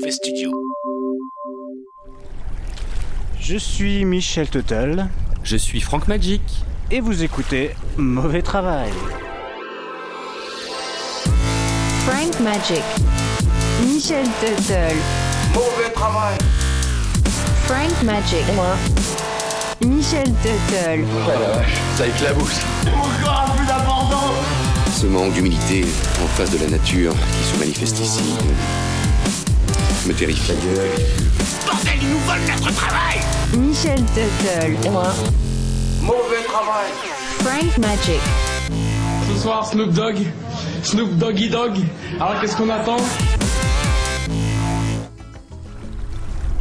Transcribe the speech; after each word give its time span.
mauvais 0.00 0.12
studio. 0.12 0.50
Je 3.38 3.56
suis 3.56 4.04
Michel 4.06 4.48
Tuttle 4.48 5.06
Je 5.44 5.56
suis 5.56 5.80
Franck 5.80 6.08
Magic. 6.08 6.40
et 6.90 7.00
vous 7.00 7.22
écoutez 7.22 7.70
Mauvais 7.98 8.40
Travail. 8.42 8.90
Frank 12.06 12.40
Magic. 12.40 12.82
Michel 13.86 14.24
Tuttle. 14.40 14.96
Mauvais 15.54 15.92
travail. 15.94 16.38
Frank 17.66 18.02
Magic. 18.02 18.44
Michel 19.86 20.24
Tuttle. 20.42 21.04
Ça 21.96 22.06
éclabousse. 22.06 22.60
Ce 24.98 25.06
manque 25.06 25.32
d'humilité 25.34 25.84
en 26.22 26.26
face 26.28 26.50
de 26.50 26.58
la 26.58 26.70
nature 26.70 27.12
qui 27.12 27.48
se 27.54 27.58
manifeste 27.58 28.00
ici 28.00 28.22
me, 30.06 30.08
me 30.08 30.14
terrifie. 30.14 30.52
Michel 33.56 33.98
Tuttle. 34.14 34.90
Mauvais 36.02 36.44
travail. 36.46 36.90
Frank 37.40 37.78
Magic. 37.78 38.20
Ce 39.34 39.42
soir, 39.42 39.66
Snoop 39.66 39.92
Dogg. 39.92 40.16
Snoop 40.82 41.16
Doggy 41.18 41.50
Dogg. 41.50 41.78
Alors, 42.20 42.40
qu'est-ce 42.40 42.56
qu'on 42.56 42.68
attend? 42.68 42.96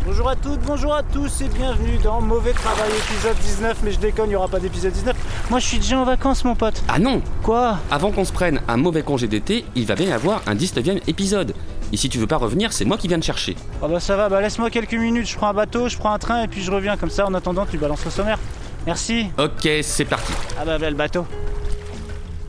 Bonjour 0.05 0.29
à 0.29 0.35
toutes, 0.35 0.59
bonjour 0.61 0.93
à 0.93 1.03
tous 1.03 1.41
et 1.41 1.47
bienvenue 1.47 1.97
dans 2.03 2.19
Mauvais 2.19 2.51
Travail 2.51 2.89
épisode 2.89 3.37
19. 3.37 3.77
Mais 3.83 3.91
je 3.91 3.99
déconne, 3.99 4.25
il 4.25 4.29
n'y 4.29 4.35
aura 4.35 4.47
pas 4.47 4.59
d'épisode 4.59 4.91
19. 4.91 5.15
Moi 5.49 5.59
je 5.59 5.65
suis 5.65 5.77
déjà 5.77 5.99
en 5.99 6.03
vacances, 6.03 6.43
mon 6.43 6.55
pote. 6.55 6.81
Ah 6.87 6.99
non 6.99 7.21
Quoi? 7.43 7.77
Avant 7.91 8.11
qu'on 8.11 8.25
se 8.25 8.33
prenne 8.33 8.59
un 8.67 8.75
mauvais 8.75 9.03
congé 9.03 9.27
d'été, 9.27 9.65
il 9.75 9.85
va 9.85 9.95
bien 9.95 10.07
y 10.07 10.11
avoir 10.11 10.41
un 10.47 10.55
19ème 10.55 10.99
épisode. 11.07 11.53
Et 11.91 11.97
si 11.97 12.09
tu 12.09 12.17
veux 12.19 12.27
pas 12.27 12.37
revenir, 12.37 12.71
c'est 12.71 12.85
moi 12.85 12.97
qui 12.97 13.07
viens 13.07 13.19
te 13.19 13.25
chercher. 13.25 13.55
Ah 13.81 13.87
bah 13.87 13.99
ça 13.99 14.15
va, 14.15 14.29
bah 14.29 14.41
laisse-moi 14.41 14.69
quelques 14.69 14.93
minutes. 14.93 15.27
Je 15.27 15.35
prends 15.35 15.49
un 15.49 15.53
bateau, 15.53 15.89
je 15.89 15.97
prends 15.97 16.11
un 16.11 16.19
train 16.19 16.43
et 16.43 16.47
puis 16.47 16.61
je 16.61 16.71
reviens. 16.71 16.97
Comme 16.97 17.09
ça, 17.09 17.25
en 17.25 17.33
attendant, 17.33 17.65
tu 17.65 17.77
balances 17.77 18.05
le 18.05 18.11
sommaire. 18.11 18.37
Merci. 18.85 19.27
Ok, 19.37 19.67
c'est 19.81 20.05
parti. 20.05 20.33
Ah 20.59 20.65
bah, 20.65 20.77
le 20.77 20.95
bateau. 20.95 21.25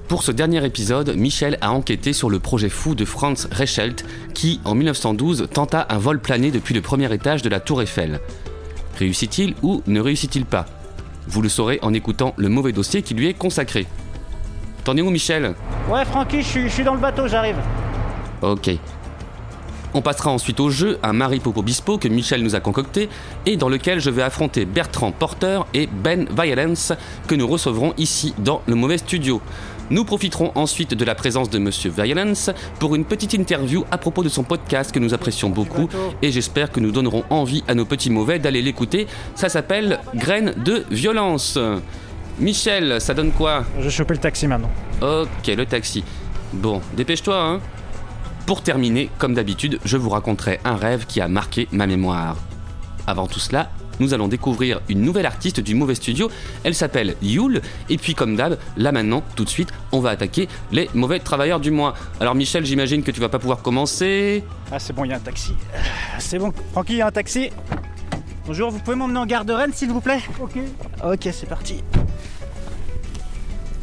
Pour 0.09 0.23
ce 0.25 0.33
dernier 0.33 0.65
épisode, 0.65 1.15
Michel 1.17 1.57
a 1.61 1.71
enquêté 1.71 2.13
sur 2.13 2.31
le 2.31 2.41
projet 2.41 2.69
fou 2.69 2.95
de 2.97 3.05
Franz 3.05 3.49
Reichelt 3.53 4.05
qui, 4.35 4.61
en 4.65 4.75
1912, 4.75 5.49
tenta 5.53 5.87
un 5.89 5.99
vol 5.99 6.19
plané 6.19 6.51
depuis 6.51 6.75
le 6.75 6.81
premier 6.81 7.13
étage 7.15 7.43
de 7.43 7.49
la 7.49 7.61
Tour 7.61 7.81
Eiffel. 7.81 8.21
Réussit-il 8.99 9.55
ou 9.63 9.83
ne 9.87 10.01
réussit-il 10.01 10.47
pas? 10.47 10.67
Vous 11.29 11.43
le 11.43 11.49
saurez 11.49 11.79
en 11.83 11.95
écoutant 11.95 12.35
le 12.37 12.49
mauvais 12.49 12.73
dossier 12.73 13.03
qui 13.03 13.15
lui 13.15 13.29
est 13.29 13.35
consacré. 13.35 13.87
T'en 14.83 14.97
es 14.97 15.01
où, 15.01 15.11
Michel? 15.11 15.55
Ouais, 15.89 16.05
Francky, 16.05 16.43
je 16.43 16.69
suis 16.69 16.83
dans 16.83 16.95
le 16.95 17.01
bateau, 17.01 17.29
j'arrive. 17.29 17.57
Ok. 18.43 18.71
On 19.93 20.03
passera 20.03 20.31
ensuite 20.31 20.61
au 20.61 20.71
jeu, 20.71 20.99
un 21.03 21.13
Mari 21.13 21.41
Popo 21.41 21.63
Bispo 21.63 21.99
que 21.99 22.07
Michel 22.07 22.45
nous 22.45 22.55
a 22.55 22.61
concocté 22.61 23.09
et 23.45 23.57
dans 23.57 23.69
lequel 23.69 23.99
je 23.99 24.11
vais 24.11 24.23
affronter 24.23 24.65
Bertrand 24.65 25.11
Porter 25.11 25.63
et 25.75 25.89
Ben 25.89 26.29
Violence 26.31 26.93
que 27.27 27.35
nous 27.35 27.49
recevrons 27.49 27.93
ici 27.99 28.33
dans 28.39 28.63
le 28.67 28.77
mauvais 28.77 28.99
studio. 28.99 29.41
Nous 29.91 30.05
profiterons 30.05 30.53
ensuite 30.55 30.95
de 30.95 31.05
la 31.05 31.17
présence 31.17 31.51
de 31.51 31.59
Monsieur 31.59 31.91
Violence 31.91 32.51
pour 32.79 32.95
une 32.95 33.05
petite 33.05 33.35
interview 33.35 33.85
à 33.91 33.99
propos 33.99 34.23
de 34.23 34.29
son 34.29 34.45
podcast 34.45 34.93
que 34.93 35.01
nous 35.01 35.13
apprécions 35.13 35.51
beaucoup 35.51 35.89
et 36.23 36.31
j'espère 36.31 36.71
que 36.71 36.79
nous 36.79 36.93
donnerons 36.93 37.25
envie 37.29 37.65
à 37.67 37.75
nos 37.75 37.85
petits 37.85 38.11
mauvais 38.11 38.39
d'aller 38.39 38.63
l'écouter. 38.63 39.09
Ça 39.35 39.49
s'appelle 39.49 39.99
Graines 40.15 40.55
de 40.65 40.85
violence. 40.93 41.59
Michel, 42.39 43.01
ça 43.01 43.13
donne 43.13 43.33
quoi? 43.33 43.65
Je 43.81 43.91
choper 43.91 44.15
le 44.15 44.21
taxi 44.21 44.47
maintenant. 44.47 44.71
Ok, 45.03 45.49
le 45.49 45.67
taxi. 45.67 46.05
Bon, 46.53 46.81
dépêche-toi, 46.97 47.37
hein. 47.37 47.61
Pour 48.47 48.63
terminer, 48.63 49.11
comme 49.19 49.35
d'habitude, 49.35 49.79
je 49.85 49.97
vous 49.97 50.11
raconterai 50.11 50.61
un 50.65 50.77
rêve 50.77 51.07
qui 51.07 51.21
a 51.21 51.29
marqué 51.29 51.69
ma 51.71 51.87
mémoire. 51.87 52.37
Avant 53.07 53.27
tout 53.27 53.39
cela, 53.39 53.71
nous 54.01 54.15
allons 54.15 54.29
découvrir 54.29 54.81
une 54.89 55.03
nouvelle 55.03 55.27
artiste 55.27 55.61
du 55.61 55.75
mauvais 55.75 55.95
studio. 55.95 56.31
Elle 56.65 56.75
s'appelle 56.75 57.17
Yule. 57.23 57.61
Et 57.89 57.97
puis, 57.97 58.15
comme 58.15 58.35
d'hab, 58.35 58.59
là 58.77 58.93
maintenant, 58.93 59.23
tout 59.37 59.45
de 59.45 59.49
suite, 59.49 59.73
on 59.93 60.01
va 60.01 60.11
attaquer 60.11 60.49
les 60.73 60.89
mauvais 60.95 61.19
travailleurs 61.19 61.61
du 61.61 61.71
mois. 61.71 61.95
Alors, 62.19 62.35
Michel, 62.35 62.65
j'imagine 62.65 63.03
que 63.03 63.11
tu 63.11 63.21
vas 63.21 63.29
pas 63.29 63.39
pouvoir 63.39 63.63
commencer. 63.63 64.43
Ah 64.73 64.79
c'est 64.79 64.93
bon, 64.93 65.05
il 65.05 65.11
y 65.11 65.13
a 65.13 65.17
un 65.17 65.21
taxi. 65.21 65.53
C'est 66.19 66.39
bon, 66.39 66.53
Francky, 66.73 66.95
il 66.95 66.99
y 66.99 67.03
a 67.03 67.07
un 67.07 67.13
taxi. 67.13 67.51
Bonjour, 68.47 68.71
vous 68.71 68.79
pouvez 68.81 68.97
m'emmener 68.97 69.19
en 69.19 69.27
gare 69.27 69.45
de 69.45 69.53
Rennes, 69.53 69.73
s'il 69.73 69.91
vous 69.91 70.01
plaît? 70.01 70.21
Ok. 70.41 70.59
Ok, 71.05 71.29
c'est 71.33 71.49
parti. 71.49 71.85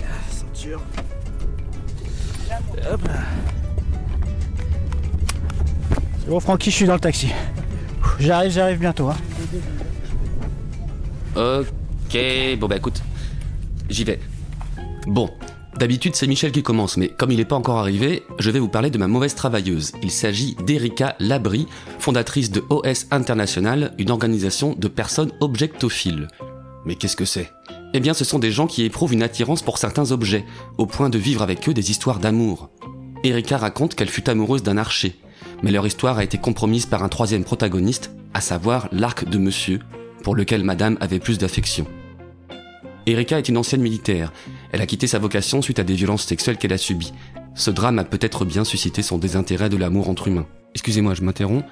Ah, 0.01 0.05
Ceinture. 0.29 0.81
Hop 2.91 3.01
bon, 6.27 6.39
Francky, 6.39 6.71
je 6.71 6.75
suis 6.75 6.85
dans 6.85 6.93
le 6.93 6.99
taxi. 6.99 7.29
J'arrive, 8.19 8.51
j'arrive 8.51 8.79
bientôt. 8.79 9.09
Hein. 9.09 9.17
Ok, 11.35 12.17
bon 12.59 12.67
bah 12.67 12.77
écoute, 12.77 13.01
j'y 13.89 14.03
vais. 14.03 14.19
Bon, 15.05 15.29
d'habitude 15.77 16.15
c'est 16.15 16.25
Michel 16.25 16.51
qui 16.51 16.63
commence, 16.63 16.97
mais 16.97 17.09
comme 17.09 17.29
il 17.29 17.37
n'est 17.37 17.45
pas 17.45 17.55
encore 17.55 17.77
arrivé, 17.77 18.23
je 18.39 18.49
vais 18.49 18.59
vous 18.59 18.69
parler 18.69 18.89
de 18.89 18.97
ma 18.97 19.07
mauvaise 19.07 19.35
travailleuse. 19.35 19.91
Il 20.01 20.09
s'agit 20.09 20.55
d'Erika 20.65 21.15
Labry, 21.19 21.67
fondatrice 21.99 22.49
de 22.49 22.63
OS 22.69 23.05
International, 23.11 23.93
une 23.99 24.09
organisation 24.09 24.73
de 24.75 24.87
personnes 24.87 25.31
objectophiles. 25.39 26.27
Mais 26.85 26.95
qu'est-ce 26.95 27.15
que 27.15 27.25
c'est? 27.25 27.51
Eh 27.93 27.99
bien 27.99 28.15
ce 28.15 28.25
sont 28.25 28.39
des 28.39 28.51
gens 28.51 28.67
qui 28.67 28.83
éprouvent 28.83 29.13
une 29.13 29.23
attirance 29.23 29.61
pour 29.61 29.77
certains 29.77 30.11
objets, 30.11 30.45
au 30.77 30.87
point 30.87 31.09
de 31.09 31.19
vivre 31.19 31.43
avec 31.43 31.69
eux 31.69 31.73
des 31.73 31.91
histoires 31.91 32.19
d'amour. 32.19 32.69
Erika 33.23 33.57
raconte 33.57 33.93
qu'elle 33.93 34.09
fut 34.09 34.29
amoureuse 34.29 34.63
d'un 34.63 34.77
archer, 34.77 35.19
mais 35.63 35.71
leur 35.71 35.85
histoire 35.87 36.17
a 36.17 36.23
été 36.23 36.37
compromise 36.37 36.85
par 36.85 37.03
un 37.03 37.09
troisième 37.09 37.43
protagoniste, 37.43 38.11
à 38.33 38.41
savoir 38.41 38.87
l'arc 38.91 39.27
de 39.27 39.37
monsieur, 39.37 39.79
pour 40.23 40.35
lequel 40.35 40.63
madame 40.63 40.97
avait 41.01 41.19
plus 41.19 41.37
d'affection. 41.37 41.87
Erika 43.05 43.37
est 43.39 43.47
une 43.49 43.57
ancienne 43.57 43.81
militaire. 43.81 44.33
Elle 44.71 44.81
a 44.81 44.85
quitté 44.85 45.07
sa 45.07 45.17
vocation 45.19 45.61
suite 45.61 45.79
à 45.79 45.83
des 45.83 45.93
violences 45.95 46.25
sexuelles 46.25 46.57
qu'elle 46.57 46.73
a 46.73 46.77
subies. 46.77 47.13
Ce 47.55 47.71
drame 47.71 47.99
a 47.99 48.03
peut-être 48.03 48.43
bien 48.45 48.63
suscité 48.65 49.01
son 49.01 49.17
désintérêt 49.17 49.69
de 49.69 49.77
l'amour 49.77 50.09
entre 50.09 50.27
humains. 50.27 50.45
Excusez-moi, 50.73 51.13
je 51.13 51.21
m'interromps. 51.21 51.63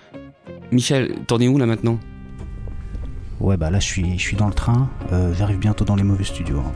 Michel, 0.71 1.13
t'en 1.27 1.39
es 1.39 1.47
où 1.47 1.57
là 1.57 1.65
maintenant? 1.65 1.99
Ouais, 3.41 3.57
bah 3.57 3.69
là, 3.69 3.79
je 3.79 3.85
suis, 3.85 4.17
je 4.17 4.23
suis 4.23 4.37
dans 4.37 4.47
le 4.47 4.53
train. 4.53 4.89
Euh, 5.11 5.33
J'arrive 5.37 5.59
bientôt 5.59 5.83
dans 5.83 5.95
les 5.95 6.03
mauvais 6.03 6.23
studios. 6.23 6.59
hein. 6.59 6.71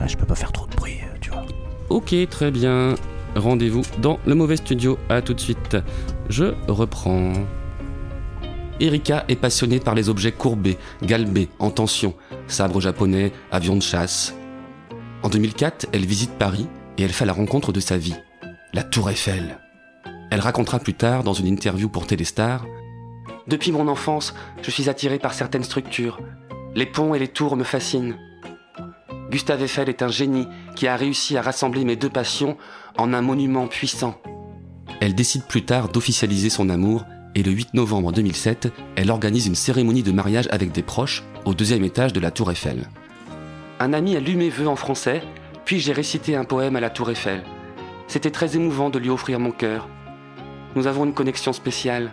Ouais, 0.00 0.08
je 0.08 0.16
peux 0.16 0.26
pas 0.26 0.34
faire 0.34 0.50
trop 0.50 0.66
de 0.66 0.74
bruit, 0.74 0.96
euh, 1.04 1.16
tu 1.20 1.30
vois. 1.30 1.44
Ok, 1.90 2.14
très 2.30 2.50
bien. 2.50 2.94
Rendez-vous 3.36 3.82
dans 3.98 4.18
le 4.26 4.34
mauvais 4.34 4.56
studio. 4.56 4.98
À 5.08 5.22
tout 5.22 5.34
de 5.34 5.40
suite. 5.40 5.76
Je 6.28 6.54
reprends. 6.68 7.32
Erika 8.80 9.24
est 9.28 9.36
passionnée 9.36 9.78
par 9.78 9.94
les 9.94 10.08
objets 10.08 10.32
courbés, 10.32 10.78
galbés, 11.02 11.48
en 11.58 11.70
tension, 11.70 12.14
sabres 12.48 12.80
japonais, 12.80 13.32
avions 13.52 13.76
de 13.76 13.82
chasse. 13.82 14.34
En 15.22 15.28
2004, 15.28 15.86
elle 15.92 16.04
visite 16.04 16.32
Paris 16.32 16.66
et 16.98 17.02
elle 17.02 17.12
fait 17.12 17.24
la 17.24 17.32
rencontre 17.32 17.72
de 17.72 17.80
sa 17.80 17.96
vie, 17.96 18.16
la 18.72 18.82
Tour 18.82 19.10
Eiffel. 19.10 19.58
Elle 20.30 20.40
racontera 20.40 20.80
plus 20.80 20.94
tard 20.94 21.22
dans 21.22 21.32
une 21.32 21.46
interview 21.46 21.88
pour 21.88 22.06
Téléstar 22.06 22.66
Depuis 23.46 23.70
mon 23.70 23.86
enfance, 23.86 24.34
je 24.62 24.70
suis 24.70 24.88
attirée 24.88 25.20
par 25.20 25.34
certaines 25.34 25.62
structures. 25.62 26.20
Les 26.74 26.86
ponts 26.86 27.14
et 27.14 27.20
les 27.20 27.28
tours 27.28 27.56
me 27.56 27.64
fascinent. 27.64 28.16
Gustave 29.30 29.62
Eiffel 29.62 29.88
est 29.88 30.02
un 30.02 30.08
génie 30.08 30.48
qui 30.74 30.88
a 30.88 30.96
réussi 30.96 31.36
à 31.36 31.42
rassembler 31.42 31.84
mes 31.84 31.96
deux 31.96 32.10
passions 32.10 32.56
en 32.96 33.12
un 33.12 33.22
monument 33.22 33.66
puissant. 33.66 34.20
Elle 35.00 35.14
décide 35.14 35.44
plus 35.44 35.64
tard 35.64 35.88
d'officialiser 35.88 36.50
son 36.50 36.68
amour 36.68 37.04
et 37.34 37.42
le 37.42 37.50
8 37.50 37.74
novembre 37.74 38.12
2007, 38.12 38.72
elle 38.96 39.10
organise 39.10 39.46
une 39.46 39.56
cérémonie 39.56 40.04
de 40.04 40.12
mariage 40.12 40.48
avec 40.50 40.70
des 40.70 40.82
proches 40.82 41.24
au 41.44 41.54
deuxième 41.54 41.82
étage 41.84 42.12
de 42.12 42.20
la 42.20 42.30
Tour 42.30 42.52
Eiffel. 42.52 42.88
Un 43.80 43.92
ami 43.92 44.16
a 44.16 44.20
lu 44.20 44.36
mes 44.36 44.50
vœux 44.50 44.68
en 44.68 44.76
français, 44.76 45.20
puis 45.64 45.80
j'ai 45.80 45.92
récité 45.92 46.36
un 46.36 46.44
poème 46.44 46.76
à 46.76 46.80
la 46.80 46.90
Tour 46.90 47.10
Eiffel. 47.10 47.42
C'était 48.06 48.30
très 48.30 48.54
émouvant 48.54 48.88
de 48.88 49.00
lui 49.00 49.10
offrir 49.10 49.40
mon 49.40 49.50
cœur. 49.50 49.88
Nous 50.76 50.86
avons 50.86 51.04
une 51.04 51.14
connexion 51.14 51.52
spéciale. 51.52 52.12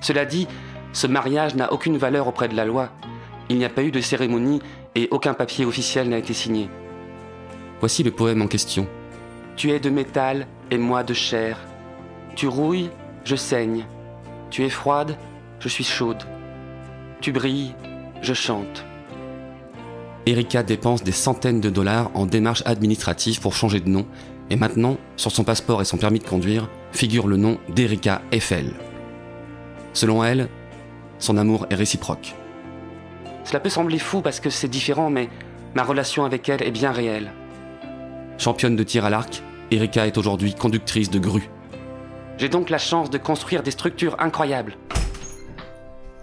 Cela 0.00 0.24
dit, 0.24 0.48
ce 0.92 1.06
mariage 1.06 1.54
n'a 1.54 1.72
aucune 1.72 1.98
valeur 1.98 2.26
auprès 2.26 2.48
de 2.48 2.56
la 2.56 2.64
loi. 2.64 2.90
Il 3.50 3.58
n'y 3.58 3.64
a 3.66 3.70
pas 3.70 3.82
eu 3.82 3.90
de 3.90 4.00
cérémonie 4.00 4.62
et 4.94 5.08
aucun 5.10 5.34
papier 5.34 5.66
officiel 5.66 6.08
n'a 6.08 6.18
été 6.18 6.32
signé. 6.32 6.70
Voici 7.80 8.02
le 8.02 8.10
poème 8.10 8.40
en 8.40 8.46
question. 8.46 8.88
Tu 9.56 9.70
es 9.70 9.80
de 9.80 9.88
métal 9.88 10.46
et 10.70 10.76
moi 10.76 11.02
de 11.02 11.14
chair. 11.14 11.58
Tu 12.34 12.46
rouilles, 12.46 12.90
je 13.24 13.36
saigne. 13.36 13.86
Tu 14.50 14.64
es 14.64 14.68
froide, 14.68 15.16
je 15.60 15.68
suis 15.68 15.84
chaude. 15.84 16.22
Tu 17.22 17.32
brilles, 17.32 17.74
je 18.20 18.34
chante. 18.34 18.84
Erika 20.26 20.62
dépense 20.62 21.02
des 21.02 21.12
centaines 21.12 21.62
de 21.62 21.70
dollars 21.70 22.10
en 22.14 22.26
démarches 22.26 22.64
administratives 22.66 23.40
pour 23.40 23.54
changer 23.54 23.80
de 23.80 23.88
nom, 23.88 24.06
et 24.50 24.56
maintenant, 24.56 24.98
sur 25.16 25.30
son 25.30 25.42
passeport 25.42 25.80
et 25.80 25.86
son 25.86 25.96
permis 25.96 26.18
de 26.18 26.28
conduire, 26.28 26.68
figure 26.92 27.26
le 27.26 27.38
nom 27.38 27.58
d'Erika 27.74 28.20
Eiffel. 28.32 28.74
Selon 29.94 30.22
elle, 30.22 30.48
son 31.18 31.38
amour 31.38 31.66
est 31.70 31.76
réciproque. 31.76 32.34
Cela 33.44 33.60
peut 33.60 33.70
sembler 33.70 33.98
fou 33.98 34.20
parce 34.20 34.40
que 34.40 34.50
c'est 34.50 34.68
différent, 34.68 35.08
mais 35.08 35.30
ma 35.74 35.82
relation 35.82 36.24
avec 36.24 36.48
elle 36.48 36.62
est 36.62 36.70
bien 36.70 36.92
réelle. 36.92 37.32
Championne 38.36 38.76
de 38.76 38.82
tir 38.82 39.04
à 39.04 39.10
l'arc, 39.10 39.42
Erika 39.70 40.06
est 40.06 40.16
aujourd'hui 40.18 40.54
conductrice 40.54 41.10
de 41.10 41.18
grue. 41.18 41.48
J'ai 42.38 42.48
donc 42.48 42.70
la 42.70 42.78
chance 42.78 43.10
de 43.10 43.18
construire 43.18 43.62
des 43.62 43.70
structures 43.70 44.16
incroyables. 44.18 44.74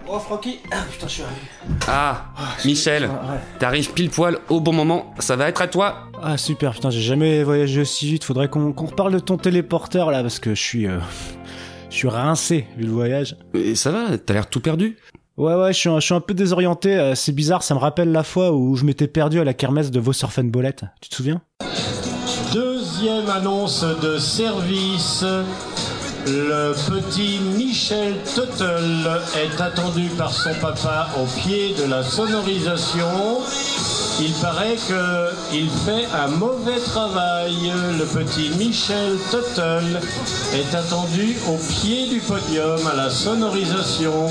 Oh 0.08 0.20
Francky 0.20 0.60
Ah 0.72 0.84
putain, 0.92 1.08
je 1.08 1.14
suis 1.14 1.24
arrivé. 1.24 1.40
Ah, 1.88 2.26
Michel, 2.66 3.04
Ouais. 3.06 3.40
t'arrives 3.58 3.94
pile 3.94 4.10
poil 4.10 4.38
au 4.50 4.60
bon 4.60 4.74
moment. 4.74 5.14
Ça 5.20 5.36
va 5.38 5.48
être 5.48 5.62
à 5.62 5.68
toi 5.68 6.10
Ah 6.22 6.38
super, 6.38 6.74
putain, 6.74 6.90
j'ai 6.90 7.02
jamais 7.02 7.42
voyagé 7.44 7.82
aussi 7.82 8.06
vite. 8.08 8.24
Faudrait 8.26 8.50
qu'on 8.50 8.74
qu'on 8.74 8.86
reparle 8.88 9.14
de 9.14 9.20
ton 9.20 9.38
téléporteur 9.38 10.12
là, 10.12 10.22
parce 10.22 10.40
que 10.40 10.54
je 10.56 10.62
suis. 10.62 10.88
euh, 10.88 11.00
je 11.90 11.96
suis 11.96 12.10
rincé 12.10 12.68
vu 12.78 12.84
le 12.84 12.92
voyage. 12.92 13.38
Et 13.54 13.76
ça 13.76 13.92
va, 13.92 14.18
t'as 14.18 14.34
l'air 14.34 14.48
tout 14.50 14.60
perdu. 14.60 14.98
Ouais, 15.38 15.56
ouais, 15.56 15.74
je 15.74 15.80
suis 15.80 15.90
un, 15.90 16.00
je 16.00 16.06
suis 16.06 16.14
un 16.14 16.20
peu 16.22 16.34
désorienté. 16.34 16.96
euh, 16.96 17.16
C'est 17.16 17.32
bizarre, 17.32 17.64
ça 17.64 17.74
me 17.74 17.80
rappelle 17.80 18.12
la 18.12 18.24
fois 18.24 18.52
où 18.52 18.76
je 18.76 18.84
m'étais 18.84 19.08
perdu 19.08 19.40
à 19.40 19.44
la 19.44 19.54
kermesse 19.54 19.90
de 19.90 20.00
vos 20.00 20.12
Bolette. 20.44 20.84
Tu 21.02 21.10
te 21.10 21.16
souviens? 21.16 21.42
Deuxième 23.04 23.30
annonce 23.30 23.84
de 24.02 24.18
service. 24.18 25.26
Le 26.26 26.74
petit 26.90 27.40
Michel 27.58 28.16
Tuttle 28.34 29.20
est 29.36 29.60
attendu 29.60 30.08
par 30.18 30.32
son 30.32 30.54
papa 30.62 31.10
au 31.22 31.26
pied 31.42 31.76
de 31.78 31.84
la 31.84 32.02
sonorisation. 32.02 33.42
Il 34.22 34.32
paraît 34.36 34.78
que 34.88 35.32
il 35.52 35.70
fait 35.86 36.08
un 36.16 36.28
mauvais 36.28 36.80
travail. 36.80 37.74
Le 38.00 38.06
petit 38.06 38.52
Michel 38.58 39.18
Tuttle 39.30 40.00
est 40.54 40.74
attendu 40.74 41.36
au 41.50 41.58
pied 41.58 42.08
du 42.08 42.22
podium 42.22 42.80
à 42.88 42.96
la 42.96 43.10
sonorisation. 43.10 44.28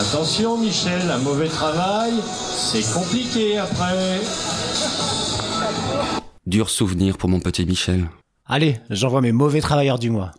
Attention 0.00 0.58
Michel, 0.58 1.12
un 1.12 1.18
mauvais 1.18 1.48
travail, 1.48 2.14
c'est 2.56 2.92
compliqué 2.92 3.58
après. 3.58 4.20
Dur 6.46 6.70
souvenir 6.70 7.18
pour 7.18 7.28
mon 7.28 7.40
petit 7.40 7.66
Michel. 7.66 8.08
Allez, 8.46 8.76
j'envoie 8.88 9.20
mes 9.20 9.32
mauvais 9.32 9.60
travailleurs 9.60 9.98
du 9.98 10.10
mois. 10.10 10.30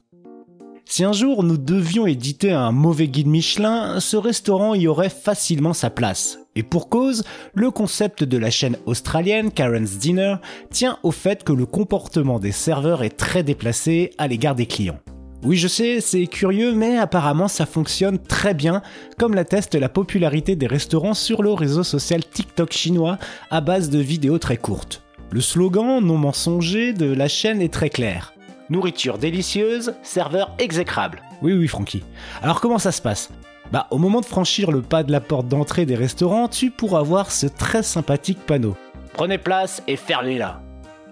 Si 0.85 1.03
un 1.03 1.11
jour 1.11 1.43
nous 1.43 1.57
devions 1.57 2.07
éditer 2.07 2.53
un 2.53 2.71
mauvais 2.71 3.09
guide 3.09 3.27
Michelin, 3.27 3.99
ce 3.99 4.15
restaurant 4.15 4.73
y 4.73 4.87
aurait 4.87 5.09
facilement 5.09 5.73
sa 5.73 5.89
place. 5.89 6.39
Et 6.55 6.63
pour 6.63 6.87
cause, 6.87 7.25
le 7.53 7.71
concept 7.71 8.23
de 8.23 8.37
la 8.37 8.49
chaîne 8.49 8.77
australienne 8.85 9.51
Karen's 9.51 9.97
Dinner 9.97 10.35
tient 10.71 10.97
au 11.03 11.11
fait 11.11 11.43
que 11.43 11.51
le 11.51 11.65
comportement 11.65 12.39
des 12.39 12.53
serveurs 12.53 13.03
est 13.03 13.17
très 13.17 13.43
déplacé 13.43 14.11
à 14.17 14.29
l'égard 14.29 14.55
des 14.55 14.65
clients. 14.65 15.01
Oui, 15.43 15.57
je 15.57 15.67
sais, 15.67 15.99
c'est 15.99 16.27
curieux, 16.27 16.71
mais 16.71 16.97
apparemment 16.97 17.49
ça 17.49 17.65
fonctionne 17.65 18.17
très 18.17 18.53
bien, 18.53 18.81
comme 19.17 19.35
l'atteste 19.35 19.75
la 19.75 19.89
popularité 19.89 20.55
des 20.55 20.67
restaurants 20.67 21.13
sur 21.13 21.43
le 21.43 21.51
réseau 21.51 21.83
social 21.83 22.23
TikTok 22.23 22.71
chinois 22.71 23.17
à 23.51 23.59
base 23.59 23.89
de 23.89 23.99
vidéos 23.99 24.39
très 24.39 24.55
courtes. 24.55 25.03
Le 25.29 25.41
slogan 25.41 25.99
non 25.99 26.17
mensonger 26.17 26.93
de 26.93 27.11
la 27.11 27.27
chaîne 27.27 27.61
est 27.61 27.73
très 27.73 27.89
clair. 27.89 28.33
Nourriture 28.69 29.17
délicieuse, 29.17 29.93
serveur 30.01 30.53
exécrable. 30.57 31.21
Oui, 31.41 31.51
oui, 31.51 31.67
Francky. 31.67 32.03
Alors 32.41 32.61
comment 32.61 32.79
ça 32.79 32.93
se 32.93 33.01
passe? 33.01 33.29
Bah, 33.73 33.87
au 33.91 33.97
moment 33.97 34.21
de 34.21 34.25
franchir 34.25 34.71
le 34.71 34.81
pas 34.81 35.03
de 35.03 35.11
la 35.11 35.19
porte 35.19 35.49
d'entrée 35.49 35.85
des 35.85 35.95
restaurants, 35.95 36.47
tu 36.47 36.71
pourras 36.71 37.01
voir 37.01 37.29
ce 37.31 37.45
très 37.45 37.83
sympathique 37.83 38.39
panneau. 38.39 38.77
Prenez 39.11 39.37
place 39.37 39.83
et 39.87 39.97
fermez 39.97 40.37
là. 40.37 40.61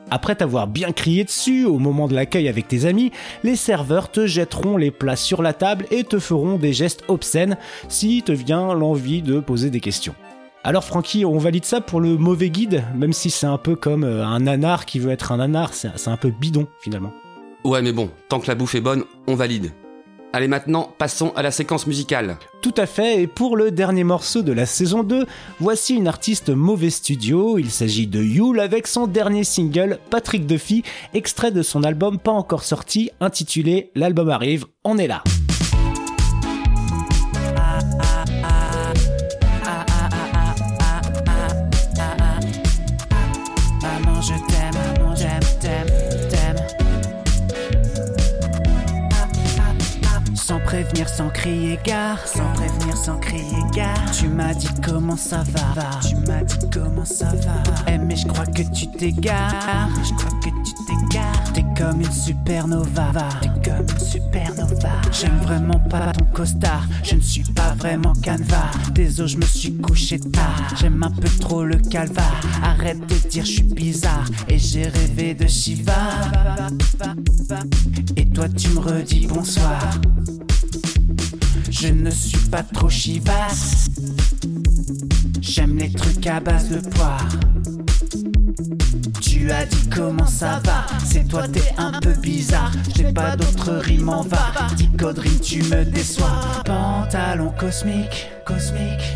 Après 0.09 0.35
t'avoir 0.35 0.67
bien 0.67 0.93
crié 0.93 1.25
dessus 1.25 1.65
au 1.65 1.77
moment 1.77 2.07
de 2.07 2.15
l'accueil 2.15 2.47
avec 2.47 2.69
tes 2.69 2.85
amis, 2.85 3.11
les 3.43 3.57
serveurs 3.57 4.11
te 4.11 4.27
jetteront 4.27 4.77
les 4.77 4.91
plats 4.91 5.17
sur 5.17 5.41
la 5.41 5.51
table 5.51 5.87
et 5.91 6.05
te 6.05 6.19
feront 6.19 6.57
des 6.57 6.71
gestes 6.71 7.03
obscènes 7.09 7.57
si 7.89 8.23
te 8.23 8.31
vient 8.31 8.73
l'envie 8.75 9.21
de 9.21 9.41
poser 9.41 9.69
des 9.69 9.81
questions. 9.81 10.15
Alors 10.67 10.83
Francky, 10.83 11.25
on 11.25 11.37
valide 11.37 11.63
ça 11.63 11.79
pour 11.79 12.01
le 12.01 12.17
mauvais 12.17 12.49
guide, 12.49 12.85
même 12.95 13.13
si 13.13 13.29
c'est 13.29 13.45
un 13.45 13.59
peu 13.59 13.75
comme 13.75 14.03
euh, 14.03 14.25
un 14.25 14.39
nanar 14.39 14.87
qui 14.87 14.97
veut 14.97 15.11
être 15.11 15.31
un 15.31 15.37
nanar, 15.37 15.75
c'est 15.75 15.91
c'est 15.95 16.09
un 16.09 16.17
peu 16.17 16.31
bidon 16.31 16.65
finalement. 16.79 17.13
Ouais, 17.63 17.83
mais 17.83 17.91
bon, 17.91 18.09
tant 18.29 18.39
que 18.39 18.47
la 18.47 18.55
bouffe 18.55 18.73
est 18.73 18.81
bonne, 18.81 19.03
on 19.27 19.35
valide. 19.35 19.73
Allez, 20.33 20.47
maintenant, 20.47 20.91
passons 20.97 21.31
à 21.35 21.43
la 21.43 21.51
séquence 21.51 21.85
musicale. 21.85 22.37
Tout 22.63 22.73
à 22.77 22.87
fait, 22.87 23.21
et 23.21 23.27
pour 23.27 23.57
le 23.57 23.69
dernier 23.69 24.03
morceau 24.03 24.41
de 24.41 24.53
la 24.53 24.65
saison 24.65 25.03
2, 25.03 25.27
voici 25.59 25.93
une 25.93 26.07
artiste 26.07 26.49
mauvais 26.49 26.89
studio, 26.89 27.59
il 27.59 27.69
s'agit 27.69 28.07
de 28.07 28.23
Yule 28.23 28.59
avec 28.59 28.87
son 28.87 29.05
dernier 29.05 29.43
single, 29.43 29.99
Patrick 30.09 30.47
Duffy, 30.47 30.81
extrait 31.13 31.51
de 31.51 31.61
son 31.61 31.83
album 31.83 32.17
pas 32.17 32.31
encore 32.31 32.63
sorti, 32.63 33.11
intitulé 33.19 33.91
L'album 33.93 34.29
arrive, 34.29 34.65
on 34.83 34.97
est 34.97 35.07
là. 35.07 35.21
Sans 51.07 51.29
crier 51.29 51.79
gare, 51.83 52.19
sans 52.27 52.51
prévenir, 52.53 52.97
sans 52.97 53.17
crier 53.17 53.63
gare. 53.73 54.11
Tu 54.11 54.27
m'as 54.27 54.53
dit 54.53 54.69
comment 54.83 55.17
ça 55.17 55.43
va, 55.43 55.99
tu 56.07 56.15
m'as 56.27 56.43
dit 56.43 56.57
comment 56.71 57.05
ça 57.05 57.27
va. 57.27 57.63
Eh, 57.87 57.97
mais 57.97 58.15
je 58.15 58.27
crois 58.27 58.45
que 58.45 58.61
tu 58.73 58.87
t'égares, 58.91 59.89
je 60.03 60.13
crois 60.13 60.39
que 60.39 60.49
tu 60.63 60.73
t'égares. 60.85 61.53
T'es 61.53 61.65
comme 61.77 62.01
une 62.01 62.11
supernova, 62.11 63.11
t'es 63.41 63.69
comme 63.69 63.85
une 63.89 63.99
supernova. 63.99 64.89
J'aime 65.11 65.37
vraiment 65.43 65.79
pas 65.79 66.11
ton 66.11 66.25
costard, 66.25 66.83
je 67.03 67.15
ne 67.15 67.21
suis 67.21 67.43
pas 67.43 67.73
vraiment 67.77 68.13
canevas. 68.21 68.71
Désolé, 68.91 69.29
je 69.29 69.37
me 69.37 69.45
suis 69.45 69.75
couché 69.77 70.19
tard, 70.19 70.73
j'aime 70.79 71.01
un 71.03 71.11
peu 71.11 71.29
trop 71.39 71.63
le 71.63 71.77
calva. 71.77 72.23
Arrête 72.63 72.99
de 72.99 73.29
dire 73.29 73.45
je 73.45 73.51
suis 73.51 73.63
bizarre 73.63 74.25
et 74.47 74.57
j'ai 74.57 74.87
rêvé 74.87 75.33
de 75.33 75.47
Shiva. 75.47 75.93
Et 78.15 78.25
toi 78.29 78.47
tu 78.49 78.69
me 78.69 78.79
redis 78.79 79.27
bonsoir. 79.27 79.79
Je 81.77 81.89
ne 81.89 82.09
suis 82.09 82.37
pas 82.49 82.63
trop 82.63 82.89
chivasse. 82.89 83.89
J'aime 85.41 85.77
les 85.77 85.91
trucs 85.91 86.25
à 86.25 86.39
base 86.39 86.69
de 86.69 86.79
poire. 86.89 87.27
Tu 89.21 89.51
as 89.51 89.65
dit 89.65 89.89
comment 89.93 90.25
ça 90.25 90.61
va. 90.63 90.85
C'est 91.03 91.27
toi 91.27 91.45
t'es 91.49 91.73
un 91.77 91.91
peu 91.99 92.13
bizarre. 92.13 92.71
J'ai 92.95 93.11
pas 93.11 93.35
d'autre 93.35 93.73
rime 93.73 94.07
en 94.07 94.21
va. 94.21 94.53
Dis 94.77 94.89
Codrine 94.97 95.39
tu 95.41 95.63
me 95.63 95.83
déçois. 95.83 96.31
Pantalon 96.63 97.51
cosmique 97.59 98.29
Cosmique. 98.45 99.13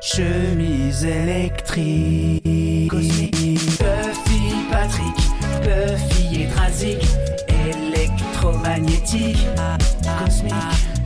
Chemise 0.00 1.04
électrique. 1.04 2.88
Cosmique 2.88 3.60
Buffy 3.78 4.54
Patrick 4.70 5.16
Buffy 5.62 6.48
et 7.48 7.88
Électromagnétique. 7.88 9.46
Cosmique 10.24 10.54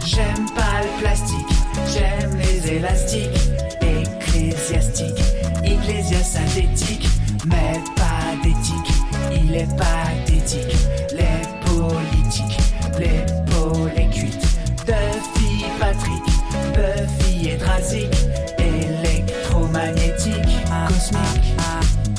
J'aime 0.06 0.47
pas 0.55 0.82
le 0.82 1.00
plastique 1.00 1.49
J'aime 1.92 2.37
les 2.38 2.75
élastiques 2.75 3.40
Ecclésiastique 3.83 5.21
Ecclésiasynthétique 5.64 7.09
Mais 7.47 7.80
pas 7.97 8.37
d'éthique 8.40 8.92
Il 9.33 9.52
est 9.57 9.76
pathétique 9.76 10.76
Les 11.11 11.42
politiques 11.66 12.57
Les 13.00 13.26
pôles 13.50 13.90
et 13.97 14.09
cuites 14.09 14.47
Duffy 14.87 15.64
Patrick 15.80 16.25
Buffy 16.73 17.49
et 17.49 17.57
Drazik 17.57 18.14
Électromagnétique 18.59 20.57
Cosmique 20.87 21.57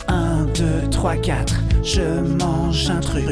1, 0.10 0.46
2, 0.56 0.90
3, 0.90 1.16
4, 1.18 1.56
je 1.84 2.02
mange 2.02 2.90
un 2.90 3.00
truc. 3.00 3.26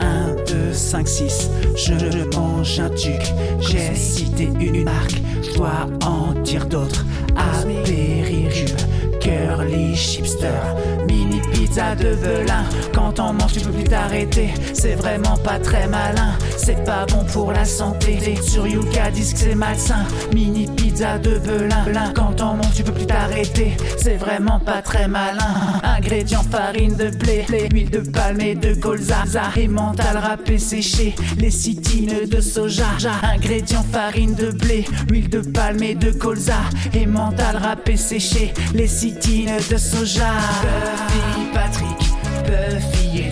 1, 0.00 0.39
2, 0.70 0.74
5, 0.74 1.08
6, 1.08 1.50
je 1.74 2.36
mange 2.36 2.78
un 2.78 2.90
tuc. 2.90 3.20
J'ai 3.60 3.94
cité 3.96 4.50
une 4.60 4.84
marque, 4.84 5.20
je 5.42 5.56
dois 5.56 5.88
en 6.04 6.32
dire 6.42 6.66
d'autres. 6.66 7.04
Apéritif, 7.36 8.76
curly 9.20 9.96
chipster, 9.96 10.60
mini 11.08 11.40
pizza 11.52 11.96
de 11.96 12.08
velin. 12.10 12.64
Quand 12.94 13.18
on 13.18 13.32
mange, 13.32 13.54
tu 13.54 13.60
peux 13.60 13.72
plus 13.72 13.84
t'arrêter. 13.84 14.50
C'est 14.72 14.94
vraiment 14.94 15.36
pas 15.38 15.58
très 15.58 15.88
malin, 15.88 16.34
c'est 16.56 16.84
pas 16.84 17.04
bon 17.06 17.24
pour 17.24 17.52
la 17.52 17.64
santé. 17.64 18.18
Sur 18.40 18.66
Yuka 18.66 19.10
disent 19.10 19.32
que 19.32 19.40
c'est 19.40 19.54
malsain. 19.56 20.04
Mini 20.32 20.68
pizza 20.76 21.18
de 21.18 21.30
velin. 21.30 22.12
Quand 22.14 22.39
tu 22.80 22.84
peux 22.84 22.92
plus 22.92 23.06
t'arrêter. 23.06 23.76
C'est 23.98 24.16
vraiment 24.16 24.58
pas 24.58 24.80
très 24.80 25.06
malin. 25.06 25.80
Ingrédients 25.82 26.42
farine 26.42 26.96
de 26.96 27.10
blé, 27.10 27.44
huile 27.72 27.90
de 27.90 27.98
palme 27.98 28.40
et 28.40 28.54
de 28.54 28.74
colza. 28.74 29.24
Et 29.56 29.68
mental 29.68 30.16
râpé 30.16 30.58
séché, 30.58 31.14
lécithine 31.38 32.26
de 32.26 32.40
soja. 32.40 32.86
Ingrédients 33.22 33.84
farine 33.92 34.34
de 34.34 34.50
blé, 34.50 34.86
huile 35.10 35.28
de 35.28 35.40
palme 35.40 35.82
et 35.82 35.94
de 35.94 36.10
colza. 36.10 36.60
Et 36.94 37.04
mental 37.04 37.58
râpé 37.58 37.96
séché, 37.98 38.54
lécithine 38.74 39.52
de 39.70 39.76
soja. 39.76 40.32
Buffy 40.62 41.46
Patrick, 41.52 42.00
Buffy 42.46 43.28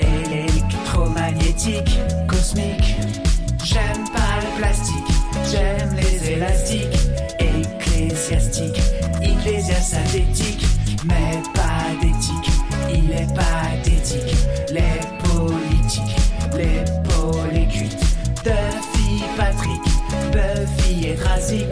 et 0.00 0.44
électromagnétique, 0.44 2.00
cosmique. 2.26 2.96
J'aime 3.62 4.04
pas 4.12 4.40
le 4.42 4.58
plastique, 4.58 5.14
j'aime 5.52 5.94
les 5.94 6.32
élastiques, 6.32 6.98
ecclésiastique, 8.30 8.78
ecclésiasynthétique, 9.22 10.64
mais 11.04 11.42
pas 11.52 11.90
d'éthique, 12.00 12.48
il 12.88 13.10
est 13.10 13.26
pathétique, 13.34 14.36
les 14.70 15.00
politiques, 15.18 16.16
les 16.56 16.84
et 17.58 17.66
cuites, 17.66 17.98
électrique. 19.34 19.82
Buffy 20.32 21.08
et 21.08 21.16
Razik, 21.16 21.66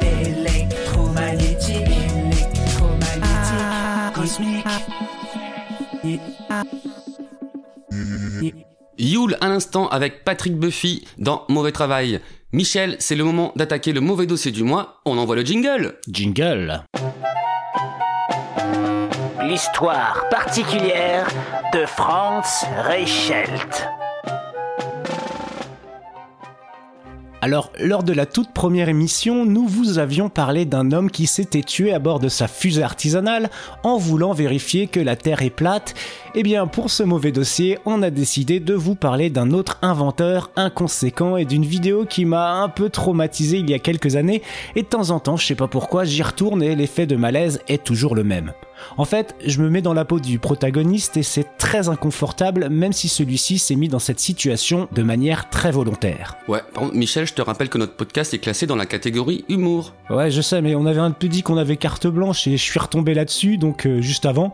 électromagnétique, 0.00 1.88
électromagnétique, 1.88 4.14
cosmique. 4.14 4.64
Yule 8.96 9.36
à 9.40 9.48
l'instant 9.48 9.88
avec 9.88 10.22
Patrick 10.24 10.56
Buffy 10.56 11.04
dans 11.18 11.44
Mauvais 11.48 11.72
Travail. 11.72 12.20
Michel, 12.54 12.94
c'est 13.00 13.16
le 13.16 13.24
moment 13.24 13.52
d'attaquer 13.56 13.92
le 13.92 14.00
mauvais 14.00 14.26
dossier 14.26 14.52
du 14.52 14.62
mois. 14.62 15.00
On 15.04 15.18
envoie 15.18 15.34
le 15.34 15.42
jingle. 15.44 15.96
Jingle. 16.08 16.84
L'histoire 19.42 20.24
particulière 20.30 21.26
de 21.72 21.84
Franz 21.84 22.64
Reichelt. 22.76 23.88
Alors, 27.44 27.72
lors 27.78 28.04
de 28.04 28.14
la 28.14 28.24
toute 28.24 28.54
première 28.54 28.88
émission, 28.88 29.44
nous 29.44 29.66
vous 29.66 29.98
avions 29.98 30.30
parlé 30.30 30.64
d'un 30.64 30.92
homme 30.92 31.10
qui 31.10 31.26
s'était 31.26 31.62
tué 31.62 31.92
à 31.92 31.98
bord 31.98 32.18
de 32.18 32.30
sa 32.30 32.48
fusée 32.48 32.82
artisanale 32.82 33.50
en 33.82 33.98
voulant 33.98 34.32
vérifier 34.32 34.86
que 34.86 35.00
la 35.00 35.14
Terre 35.14 35.42
est 35.42 35.50
plate. 35.50 35.94
Eh 36.36 36.42
bien, 36.42 36.66
pour 36.66 36.90
ce 36.90 37.04
mauvais 37.04 37.30
dossier, 37.30 37.78
on 37.84 38.02
a 38.02 38.10
décidé 38.10 38.58
de 38.58 38.74
vous 38.74 38.96
parler 38.96 39.30
d'un 39.30 39.52
autre 39.52 39.78
inventeur 39.82 40.50
inconséquent 40.56 41.36
et 41.36 41.44
d'une 41.44 41.64
vidéo 41.64 42.06
qui 42.06 42.24
m'a 42.24 42.54
un 42.54 42.68
peu 42.68 42.88
traumatisé 42.88 43.58
il 43.58 43.70
y 43.70 43.74
a 43.74 43.78
quelques 43.78 44.16
années. 44.16 44.42
Et 44.74 44.82
de 44.82 44.88
temps 44.88 45.10
en 45.10 45.20
temps, 45.20 45.36
je 45.36 45.46
sais 45.46 45.54
pas 45.54 45.68
pourquoi, 45.68 46.04
j'y 46.04 46.24
retourne 46.24 46.60
et 46.60 46.74
l'effet 46.74 47.06
de 47.06 47.14
malaise 47.14 47.60
est 47.68 47.84
toujours 47.84 48.16
le 48.16 48.24
même. 48.24 48.52
En 48.96 49.04
fait, 49.04 49.34
je 49.44 49.60
me 49.62 49.70
mets 49.70 49.82
dans 49.82 49.94
la 49.94 50.04
peau 50.04 50.20
du 50.20 50.38
protagoniste 50.38 51.16
et 51.16 51.22
c'est 51.22 51.56
très 51.58 51.88
inconfortable, 51.88 52.68
même 52.68 52.92
si 52.92 53.08
celui-ci 53.08 53.58
s'est 53.58 53.76
mis 53.76 53.88
dans 53.88 53.98
cette 53.98 54.20
situation 54.20 54.88
de 54.92 55.02
manière 55.02 55.48
très 55.50 55.70
volontaire. 55.70 56.36
Ouais, 56.48 56.60
par 56.72 56.84
contre, 56.84 56.94
Michel, 56.94 57.26
je 57.26 57.34
te 57.34 57.42
rappelle 57.42 57.68
que 57.68 57.78
notre 57.78 57.94
podcast 57.94 58.34
est 58.34 58.38
classé 58.38 58.66
dans 58.66 58.76
la 58.76 58.86
catégorie 58.86 59.44
humour. 59.48 59.92
Ouais, 60.10 60.30
je 60.30 60.40
sais, 60.40 60.60
mais 60.60 60.74
on 60.74 60.86
avait 60.86 61.00
un 61.00 61.10
peu 61.10 61.28
dit 61.28 61.42
qu'on 61.42 61.56
avait 61.56 61.76
carte 61.76 62.06
blanche 62.06 62.46
et 62.46 62.56
je 62.56 62.62
suis 62.62 62.78
retombé 62.78 63.14
là-dessus, 63.14 63.56
donc 63.56 63.86
euh, 63.86 64.00
juste 64.00 64.26
avant. 64.26 64.52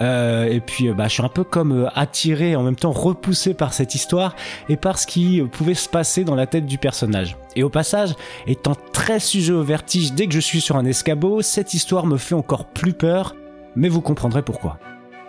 Euh, 0.00 0.44
et 0.44 0.60
puis, 0.60 0.88
euh, 0.88 0.94
bah, 0.94 1.08
je 1.08 1.14
suis 1.14 1.21
un 1.24 1.28
peu 1.28 1.44
comme 1.44 1.72
euh, 1.72 1.88
attiré, 1.94 2.56
en 2.56 2.62
même 2.62 2.76
temps 2.76 2.90
repoussé 2.90 3.54
par 3.54 3.72
cette 3.72 3.94
histoire 3.94 4.34
et 4.68 4.76
par 4.76 4.98
ce 4.98 5.06
qui 5.06 5.40
euh, 5.40 5.46
pouvait 5.46 5.74
se 5.74 5.88
passer 5.88 6.24
dans 6.24 6.34
la 6.34 6.46
tête 6.46 6.66
du 6.66 6.78
personnage. 6.78 7.36
Et 7.56 7.62
au 7.62 7.68
passage, 7.68 8.14
étant 8.46 8.76
très 8.92 9.20
sujet 9.20 9.52
au 9.52 9.62
vertige 9.62 10.12
dès 10.12 10.26
que 10.26 10.34
je 10.34 10.40
suis 10.40 10.60
sur 10.60 10.76
un 10.76 10.84
escabeau, 10.84 11.42
cette 11.42 11.74
histoire 11.74 12.06
me 12.06 12.16
fait 12.16 12.34
encore 12.34 12.66
plus 12.66 12.92
peur, 12.92 13.36
mais 13.76 13.88
vous 13.88 14.00
comprendrez 14.00 14.42
pourquoi. 14.42 14.78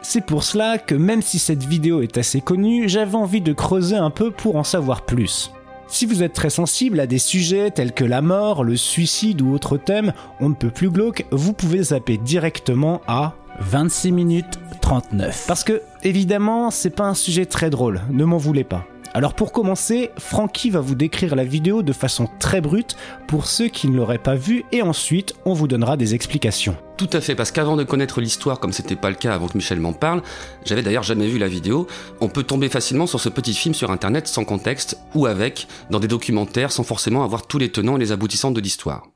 C'est 0.01 0.25
pour 0.25 0.43
cela 0.43 0.77
que 0.77 0.95
même 0.95 1.21
si 1.21 1.39
cette 1.39 1.63
vidéo 1.63 2.01
est 2.01 2.17
assez 2.17 2.41
connue, 2.41 2.89
j'avais 2.89 3.15
envie 3.15 3.41
de 3.41 3.53
creuser 3.53 3.95
un 3.95 4.09
peu 4.09 4.31
pour 4.31 4.57
en 4.57 4.63
savoir 4.63 5.05
plus. 5.05 5.51
Si 5.88 6.05
vous 6.05 6.23
êtes 6.23 6.33
très 6.33 6.50
sensible 6.50 7.00
à 7.00 7.07
des 7.07 7.19
sujets 7.19 7.69
tels 7.69 7.93
que 7.93 8.03
la 8.03 8.21
mort, 8.21 8.63
le 8.63 8.75
suicide 8.75 9.41
ou 9.41 9.53
autres 9.53 9.77
thèmes, 9.77 10.12
on 10.39 10.50
ne 10.50 10.55
peut 10.55 10.71
plus 10.71 10.89
glauque, 10.89 11.25
vous 11.31 11.53
pouvez 11.53 11.83
zapper 11.83 12.17
directement 12.17 13.01
à 13.07 13.35
26 13.60 14.12
minutes 14.12 14.60
39. 14.81 15.45
parce 15.48 15.63
que, 15.63 15.81
évidemment, 16.03 16.72
c'est 16.72 16.89
pas 16.89 17.05
un 17.05 17.13
sujet 17.13 17.45
très 17.45 17.69
drôle, 17.69 18.01
ne 18.10 18.25
m'en 18.25 18.38
voulez 18.38 18.63
pas. 18.63 18.86
Alors 19.15 19.36
pour 19.36 19.51
commencer, 19.51 20.10
Francky 20.17 20.72
va 20.72 20.79
vous 20.79 20.95
décrire 20.95 21.36
la 21.36 21.43
vidéo 21.43 21.83
de 21.83 21.93
façon 21.93 22.27
très 22.39 22.62
brute 22.62 22.95
pour 23.27 23.45
ceux 23.45 23.67
qui 23.67 23.88
ne 23.88 23.95
l'auraient 23.95 24.17
pas 24.17 24.33
vue 24.33 24.65
et 24.72 24.81
ensuite 24.81 25.36
on 25.45 25.53
vous 25.53 25.67
donnera 25.67 25.98
des 25.98 26.15
explications. 26.15 26.75
Tout 26.98 27.10
à 27.13 27.22
fait, 27.22 27.36
parce 27.36 27.51
qu'avant 27.51 27.75
de 27.75 27.83
connaître 27.83 28.22
l'histoire, 28.22 28.60
comme 28.60 28.74
c'était 28.74 28.95
pas 28.95 29.12
le 29.12 29.15
cas 29.15 29.36
avant 29.36 29.48
que 29.48 29.57
Michel 29.57 29.79
m'en 29.79 29.93
parle, 29.93 30.24
j'avais 30.65 30.81
d'ailleurs 30.81 31.03
jamais 31.03 31.27
vu 31.27 31.38
la 31.38 31.48
vidéo, 31.48 31.86
on 32.22 32.27
peut 32.27 32.43
tomber 32.43 32.69
facilement 32.69 33.05
sur 33.05 33.19
ce 33.19 33.29
petit 33.29 33.53
film 33.53 33.75
sur 33.75 33.91
internet 33.91 34.27
sans 34.27 34.45
contexte, 34.45 34.98
ou 35.13 35.27
avec, 35.27 35.67
dans 35.91 36.00
des 36.00 36.07
documentaires 36.07 36.72
sans 36.72 36.83
forcément 36.83 37.24
avoir 37.24 37.45
tous 37.45 37.60
les 37.60 37.69
tenants 37.69 37.98
et 37.98 38.00
les 38.00 38.12
aboutissants 38.12 38.51
de 38.51 38.62
l'histoire. 38.62 39.07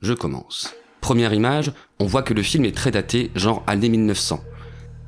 Je 0.00 0.14
commence. 0.14 0.74
Première 1.06 1.34
image, 1.34 1.70
on 2.00 2.06
voit 2.06 2.24
que 2.24 2.34
le 2.34 2.42
film 2.42 2.64
est 2.64 2.74
très 2.74 2.90
daté, 2.90 3.30
genre 3.36 3.62
année 3.68 3.88
1900. 3.88 4.40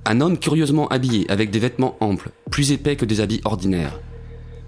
Un 0.04 0.20
homme 0.20 0.38
curieusement 0.38 0.86
habillé, 0.86 1.28
avec 1.28 1.50
des 1.50 1.58
vêtements 1.58 1.96
amples, 1.98 2.30
plus 2.52 2.70
épais 2.70 2.94
que 2.94 3.04
des 3.04 3.20
habits 3.20 3.40
ordinaires. 3.44 3.98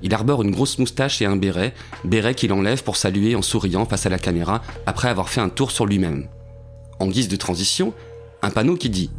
Il 0.02 0.12
arbore 0.12 0.42
une 0.42 0.50
grosse 0.50 0.80
moustache 0.80 1.22
et 1.22 1.26
un 1.26 1.36
béret, 1.36 1.72
béret 2.02 2.34
qu'il 2.34 2.52
enlève 2.52 2.82
pour 2.82 2.96
saluer 2.96 3.36
en 3.36 3.42
souriant 3.42 3.84
face 3.84 4.06
à 4.06 4.08
la 4.08 4.18
caméra 4.18 4.60
après 4.86 5.06
avoir 5.08 5.28
fait 5.28 5.40
un 5.40 5.50
tour 5.50 5.70
sur 5.70 5.86
lui-même. 5.86 6.26
En 6.98 7.06
guise 7.06 7.28
de 7.28 7.36
transition, 7.36 7.94
un 8.42 8.50
panneau 8.50 8.74
qui 8.74 8.90
dit 8.90 9.12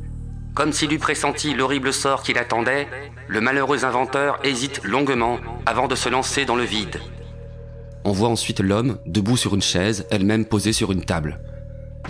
Comme 0.53 0.73
s'il 0.73 0.91
eût 0.91 0.99
pressenti 0.99 1.53
l'horrible 1.53 1.93
sort 1.93 2.23
qui 2.23 2.33
l'attendait, 2.33 2.89
le 3.29 3.39
malheureux 3.39 3.85
inventeur 3.85 4.37
hésite 4.43 4.83
longuement 4.83 5.37
avant 5.65 5.87
de 5.87 5.95
se 5.95 6.09
lancer 6.09 6.43
dans 6.43 6.57
le 6.57 6.65
vide. 6.65 6.99
On 8.03 8.11
voit 8.11 8.27
ensuite 8.27 8.59
l'homme 8.59 8.97
debout 9.05 9.37
sur 9.37 9.55
une 9.55 9.61
chaise, 9.61 10.05
elle-même 10.11 10.43
posée 10.43 10.73
sur 10.73 10.91
une 10.91 11.05
table. 11.05 11.39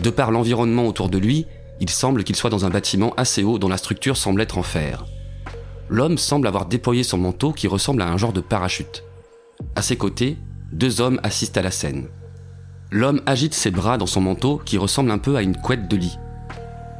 De 0.03 0.09
par 0.09 0.31
l'environnement 0.31 0.87
autour 0.87 1.09
de 1.09 1.17
lui, 1.17 1.45
il 1.79 1.89
semble 1.89 2.23
qu'il 2.23 2.35
soit 2.35 2.49
dans 2.49 2.65
un 2.65 2.69
bâtiment 2.69 3.13
assez 3.17 3.43
haut 3.43 3.59
dont 3.59 3.67
la 3.67 3.77
structure 3.77 4.17
semble 4.17 4.41
être 4.41 4.57
en 4.57 4.63
fer. 4.63 5.05
L'homme 5.89 6.17
semble 6.17 6.47
avoir 6.47 6.65
déployé 6.65 7.03
son 7.03 7.17
manteau 7.17 7.51
qui 7.51 7.67
ressemble 7.67 8.01
à 8.01 8.07
un 8.07 8.17
genre 8.17 8.33
de 8.33 8.41
parachute. 8.41 9.03
À 9.75 9.81
ses 9.81 9.97
côtés, 9.97 10.37
deux 10.71 11.01
hommes 11.01 11.19
assistent 11.23 11.57
à 11.57 11.61
la 11.61 11.71
scène. 11.71 12.07
L'homme 12.91 13.21
agite 13.25 13.53
ses 13.53 13.71
bras 13.71 13.97
dans 13.97 14.05
son 14.05 14.21
manteau 14.21 14.61
qui 14.63 14.77
ressemble 14.77 15.11
un 15.11 15.17
peu 15.17 15.35
à 15.35 15.41
une 15.41 15.57
couette 15.57 15.87
de 15.87 15.97
lit. 15.97 16.17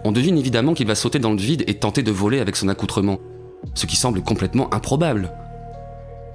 On 0.04 0.12
devine 0.12 0.38
évidemment 0.38 0.74
qu'il 0.74 0.88
va 0.88 0.96
sauter 0.96 1.20
dans 1.20 1.32
le 1.32 1.38
vide 1.38 1.64
et 1.68 1.76
tenter 1.76 2.02
de 2.02 2.12
voler 2.12 2.40
avec 2.40 2.56
son 2.56 2.68
accoutrement, 2.68 3.20
ce 3.76 3.86
qui 3.86 3.96
semble 3.96 4.22
complètement 4.22 4.74
improbable. 4.74 5.32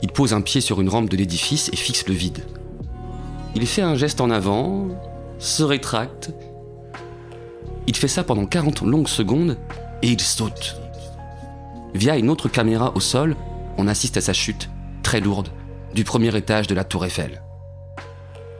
Il 0.02 0.12
pose 0.12 0.34
un 0.34 0.40
pied 0.40 0.60
sur 0.60 0.80
une 0.80 0.88
rampe 0.88 1.08
de 1.08 1.16
l'édifice 1.16 1.70
et 1.72 1.76
fixe 1.76 2.06
le 2.06 2.14
vide. 2.14 2.44
Il 3.54 3.66
fait 3.66 3.82
un 3.82 3.94
geste 3.94 4.20
en 4.20 4.30
avant, 4.30 4.88
se 5.38 5.62
rétracte. 5.62 6.32
Il 7.86 7.96
fait 7.96 8.08
ça 8.08 8.24
pendant 8.24 8.46
40 8.46 8.82
longues 8.82 9.08
secondes 9.08 9.56
et 10.02 10.08
il 10.08 10.20
saute. 10.20 10.76
Via 11.94 12.16
une 12.16 12.30
autre 12.30 12.48
caméra 12.48 12.92
au 12.94 13.00
sol, 13.00 13.36
on 13.78 13.88
assiste 13.88 14.16
à 14.16 14.20
sa 14.20 14.32
chute, 14.32 14.68
très 15.02 15.20
lourde, 15.20 15.48
du 15.94 16.04
premier 16.04 16.34
étage 16.36 16.66
de 16.66 16.74
la 16.74 16.84
tour 16.84 17.04
Eiffel. 17.04 17.42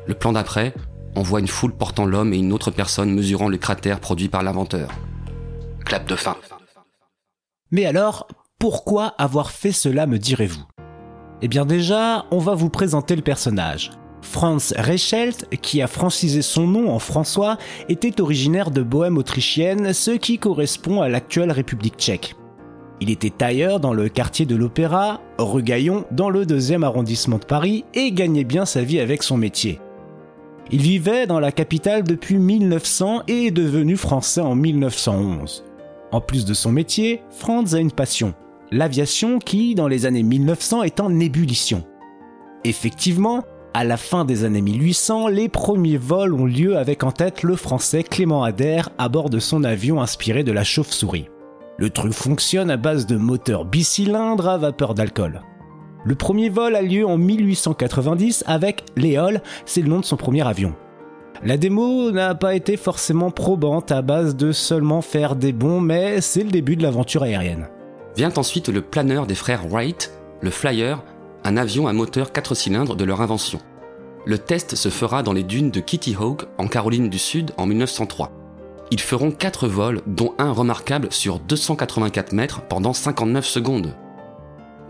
Le 0.07 0.15
plan 0.15 0.33
d'après, 0.33 0.73
on 1.17 1.23
voit 1.23 1.41
une 1.41 1.49
foule 1.49 1.75
portant 1.75 2.07
l'homme 2.07 2.33
et 2.33 2.39
une 2.39 2.53
autre 2.53 2.71
personne 2.71 3.13
mesurant 3.13 3.49
le 3.49 3.59
cratère 3.59 4.01
produit 4.01 4.29
par 4.29 4.43
l'inventeur. 4.43 4.91
Clap 5.85 6.07
de 6.09 6.17
fin. 6.17 6.37
Mais 7.71 7.85
alors, 7.85 8.29
pourquoi 8.59 9.07
avoir 9.19 9.51
fait 9.51 9.73
cela 9.73 10.07
me 10.07 10.19
direz-vous? 10.19 10.65
Eh 11.43 11.49
bien 11.49 11.67
déjà, 11.67 12.27
on 12.31 12.39
va 12.39 12.55
vous 12.55 12.71
présenter 12.71 13.17
le 13.17 13.23
personnage. 13.23 13.91
Franz 14.27 14.75
Reichelt, 14.77 15.47
qui 15.63 15.81
a 15.81 15.87
francisé 15.87 16.43
son 16.43 16.67
nom 16.67 16.91
en 16.91 16.99
François, 16.99 17.57
était 17.89 18.21
originaire 18.21 18.71
de 18.71 18.83
Bohème 18.83 19.17
autrichienne, 19.17 19.93
ce 19.93 20.11
qui 20.11 20.39
correspond 20.39 21.01
à 21.01 21.09
l'actuelle 21.09 21.53
République 21.53 21.97
tchèque. 21.97 22.35
Il 23.01 23.11
était 23.11 23.31
tailleur 23.31 23.79
dans 23.79 23.95
le 23.95 24.09
quartier 24.09 24.45
de 24.45 24.57
l'Opéra, 24.57 25.21
rue 25.39 25.63
Gaillon, 25.63 26.05
dans 26.11 26.29
le 26.29 26.45
deuxième 26.45 26.83
arrondissement 26.83 27.39
de 27.39 27.45
Paris, 27.45 27.85
et 27.95 28.11
gagnait 28.11 28.45
bien 28.45 28.67
sa 28.67 28.83
vie 28.83 29.01
avec 29.01 29.23
son 29.23 29.37
métier. 29.37 29.81
Il 30.71 30.83
vivait 30.83 31.27
dans 31.27 31.41
la 31.41 31.53
capitale 31.53 32.03
depuis 32.03 32.37
1900 32.37 33.23
et 33.29 33.47
est 33.47 33.51
devenu 33.53 33.97
français 33.97 34.41
en 34.41 34.57
1911. 34.57 35.65
En 36.11 36.21
plus 36.21 36.45
de 36.45 36.55
son 36.55 36.73
métier, 36.73 37.23
Franz 37.31 37.77
a 37.77 37.81
une 37.81 37.93
passion, 37.93 38.35
l'aviation 38.73 39.39
qui, 39.39 39.75
dans 39.75 39.89
les 39.89 40.05
années 40.07 40.25
1900, 40.25 40.83
est 40.83 41.01
en 41.01 41.21
ébullition. 41.21 41.85
Effectivement, 42.65 43.45
à 43.77 43.85
la 43.85 43.99
fin 43.99 44.25
des 44.25 44.45
années 44.45 44.63
1800, 44.63 45.29
les 45.29 45.51
premiers 45.51 45.99
vols 45.99 46.33
ont 46.33 46.47
lieu 46.47 46.79
avec 46.79 47.05
en 47.05 47.13
tête 47.13 47.43
le 47.43 47.57
français 47.57 48.03
Clément 48.03 48.43
Adair 48.43 48.89
à 48.97 49.11
bord 49.11 49.29
de 49.29 49.39
son 49.39 49.65
avion 49.65 50.01
inspiré 50.01 50.45
de 50.45 50.51
la 50.53 50.65
chauve-souris. 50.65 51.29
Le 51.77 51.91
truc 51.91 52.15
fonctionne 52.15 52.71
à 52.71 52.79
base 52.79 53.05
de 53.05 53.17
moteurs 53.17 53.67
bicylindres 53.67 54.49
à 54.49 54.57
vapeur 54.57 54.95
d'alcool. 54.95 55.43
Le 56.07 56.15
premier 56.15 56.49
vol 56.49 56.75
a 56.75 56.81
lieu 56.81 57.07
en 57.07 57.19
1890 57.19 58.45
avec 58.47 58.83
Léol, 58.97 59.43
c'est 59.67 59.83
le 59.83 59.91
nom 59.91 60.01
de 60.01 60.07
son 60.07 60.17
premier 60.17 60.47
avion. 60.47 60.75
La 61.45 61.59
démo 61.59 62.11
n'a 62.13 62.35
pas 62.35 62.55
été 62.55 62.79
forcément 62.79 63.31
probante 63.31 63.93
à 63.93 64.01
base 64.01 64.37
de 64.37 64.53
seulement 64.53 65.03
faire 65.03 65.37
des 65.37 65.53
bons, 65.53 65.83
mais 65.83 66.23
c'est 66.23 66.45
le 66.45 66.51
début 66.51 66.77
de 66.77 66.83
l'aventure 66.83 67.25
aérienne. 67.25 67.69
Vient 68.17 68.33
ensuite 68.39 68.71
le 68.71 68.81
planeur 68.81 69.27
des 69.27 69.35
frères 69.35 69.69
Wright, 69.69 70.19
le 70.41 70.51
Flyer, 70.51 71.03
un 71.45 71.57
avion 71.57 71.87
à 71.87 71.93
moteur 71.93 72.33
4 72.33 72.55
cylindres 72.55 72.97
de 72.97 73.05
leur 73.05 73.21
invention. 73.21 73.61
Le 74.25 74.39
test 74.39 74.75
se 74.75 74.89
fera 74.89 75.23
dans 75.23 75.33
les 75.33 75.45
dunes 75.45 75.71
de 75.71 75.81
Kitty 75.81 76.17
Hawk 76.19 76.47
en 76.59 76.67
Caroline 76.67 77.09
du 77.09 77.19
Sud 77.19 77.53
en 77.57 77.67
1903. 77.67 78.33
Ils 78.91 79.01
feront 79.01 79.31
4 79.31 79.69
vols, 79.69 80.03
dont 80.07 80.35
un 80.39 80.53
remarquable 80.53 81.09
sur 81.13 81.39
284 81.39 82.33
mètres 82.33 82.63
pendant 82.63 82.93
59 82.93 83.47
secondes. 83.47 83.95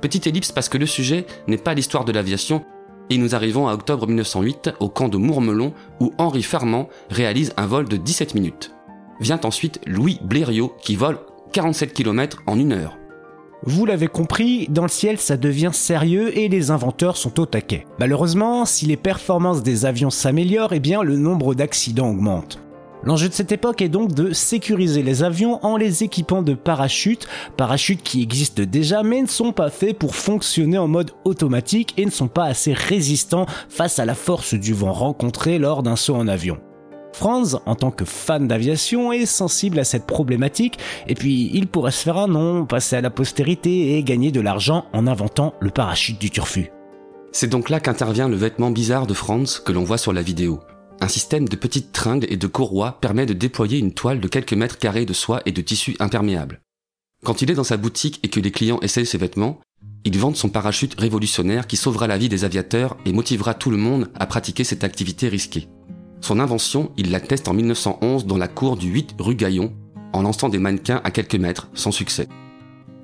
Petite 0.00 0.26
ellipse 0.26 0.52
parce 0.52 0.68
que 0.68 0.78
le 0.78 0.86
sujet 0.86 1.26
n'est 1.46 1.56
pas 1.56 1.74
l'histoire 1.74 2.04
de 2.04 2.12
l'aviation, 2.12 2.64
et 3.10 3.18
nous 3.18 3.34
arrivons 3.34 3.68
à 3.68 3.74
octobre 3.74 4.06
1908 4.06 4.74
au 4.80 4.88
camp 4.88 5.08
de 5.08 5.16
Mourmelon 5.16 5.72
où 6.00 6.12
Henri 6.18 6.42
Farman 6.42 6.86
réalise 7.10 7.52
un 7.56 7.66
vol 7.66 7.88
de 7.88 7.96
17 7.96 8.34
minutes. 8.34 8.72
Vient 9.20 9.40
ensuite 9.44 9.80
Louis 9.86 10.18
Blériot 10.22 10.74
qui 10.82 10.96
vole 10.96 11.18
47 11.52 11.92
km 11.92 12.42
en 12.46 12.58
une 12.58 12.72
heure. 12.72 12.98
Vous 13.68 13.84
l'avez 13.84 14.06
compris, 14.06 14.68
dans 14.70 14.84
le 14.84 14.88
ciel 14.88 15.18
ça 15.18 15.36
devient 15.36 15.72
sérieux 15.72 16.38
et 16.38 16.48
les 16.48 16.70
inventeurs 16.70 17.16
sont 17.16 17.40
au 17.40 17.46
taquet. 17.46 17.84
Malheureusement, 17.98 18.64
si 18.64 18.86
les 18.86 18.96
performances 18.96 19.64
des 19.64 19.86
avions 19.86 20.10
s'améliorent, 20.10 20.72
eh 20.72 20.78
bien 20.78 21.02
le 21.02 21.16
nombre 21.16 21.56
d'accidents 21.56 22.10
augmente. 22.10 22.60
L'enjeu 23.02 23.28
de 23.28 23.34
cette 23.34 23.50
époque 23.50 23.82
est 23.82 23.88
donc 23.88 24.12
de 24.12 24.32
sécuriser 24.32 25.02
les 25.02 25.24
avions 25.24 25.58
en 25.64 25.76
les 25.76 26.04
équipant 26.04 26.42
de 26.42 26.54
parachutes, 26.54 27.26
parachutes 27.56 28.04
qui 28.04 28.22
existent 28.22 28.62
déjà 28.62 29.02
mais 29.02 29.20
ne 29.20 29.26
sont 29.26 29.52
pas 29.52 29.70
faits 29.70 29.98
pour 29.98 30.14
fonctionner 30.14 30.78
en 30.78 30.86
mode 30.86 31.10
automatique 31.24 31.92
et 31.96 32.06
ne 32.06 32.10
sont 32.10 32.28
pas 32.28 32.44
assez 32.44 32.72
résistants 32.72 33.46
face 33.68 33.98
à 33.98 34.04
la 34.04 34.14
force 34.14 34.54
du 34.54 34.74
vent 34.74 34.92
rencontré 34.92 35.58
lors 35.58 35.82
d'un 35.82 35.96
saut 35.96 36.14
en 36.14 36.28
avion. 36.28 36.58
Franz, 37.16 37.56
en 37.64 37.74
tant 37.76 37.90
que 37.90 38.04
fan 38.04 38.46
d'aviation, 38.46 39.10
est 39.10 39.24
sensible 39.24 39.78
à 39.78 39.84
cette 39.84 40.04
problématique, 40.04 40.78
et 41.08 41.14
puis 41.14 41.50
il 41.54 41.66
pourrait 41.66 41.90
se 41.90 42.02
faire 42.02 42.18
un 42.18 42.28
nom, 42.28 42.66
passer 42.66 42.94
à 42.94 43.00
la 43.00 43.08
postérité 43.08 43.96
et 43.96 44.02
gagner 44.02 44.30
de 44.32 44.42
l'argent 44.42 44.84
en 44.92 45.06
inventant 45.06 45.54
le 45.60 45.70
parachute 45.70 46.20
du 46.20 46.30
turfu. 46.30 46.70
C'est 47.32 47.48
donc 47.48 47.70
là 47.70 47.80
qu'intervient 47.80 48.28
le 48.28 48.36
vêtement 48.36 48.70
bizarre 48.70 49.06
de 49.06 49.14
Franz 49.14 49.62
que 49.64 49.72
l'on 49.72 49.82
voit 49.82 49.96
sur 49.96 50.12
la 50.12 50.20
vidéo. 50.20 50.60
Un 51.00 51.08
système 51.08 51.48
de 51.48 51.56
petites 51.56 51.90
tringles 51.90 52.30
et 52.30 52.36
de 52.36 52.46
courroies 52.46 52.98
permet 53.00 53.24
de 53.24 53.32
déployer 53.32 53.78
une 53.78 53.94
toile 53.94 54.20
de 54.20 54.28
quelques 54.28 54.52
mètres 54.52 54.76
carrés 54.76 55.06
de 55.06 55.14
soie 55.14 55.40
et 55.46 55.52
de 55.52 55.62
tissu 55.62 55.96
imperméable. 56.00 56.60
Quand 57.24 57.40
il 57.40 57.50
est 57.50 57.54
dans 57.54 57.64
sa 57.64 57.78
boutique 57.78 58.20
et 58.24 58.28
que 58.28 58.40
les 58.40 58.50
clients 58.50 58.80
essayent 58.82 59.06
ses 59.06 59.16
vêtements, 59.16 59.58
il 60.04 60.18
vante 60.18 60.36
son 60.36 60.50
parachute 60.50 61.00
révolutionnaire 61.00 61.66
qui 61.66 61.78
sauvera 61.78 62.08
la 62.08 62.18
vie 62.18 62.28
des 62.28 62.44
aviateurs 62.44 62.98
et 63.06 63.14
motivera 63.14 63.54
tout 63.54 63.70
le 63.70 63.78
monde 63.78 64.10
à 64.16 64.26
pratiquer 64.26 64.64
cette 64.64 64.84
activité 64.84 65.28
risquée. 65.28 65.66
Son 66.20 66.40
invention, 66.40 66.92
il 66.96 67.10
la 67.10 67.20
teste 67.20 67.48
en 67.48 67.54
1911 67.54 68.26
dans 68.26 68.38
la 68.38 68.48
cour 68.48 68.76
du 68.76 68.88
8 68.88 69.16
rue 69.18 69.34
Gaillon, 69.34 69.72
en 70.12 70.22
lançant 70.22 70.48
des 70.48 70.58
mannequins 70.58 71.00
à 71.04 71.10
quelques 71.10 71.36
mètres, 71.36 71.68
sans 71.74 71.92
succès. 71.92 72.28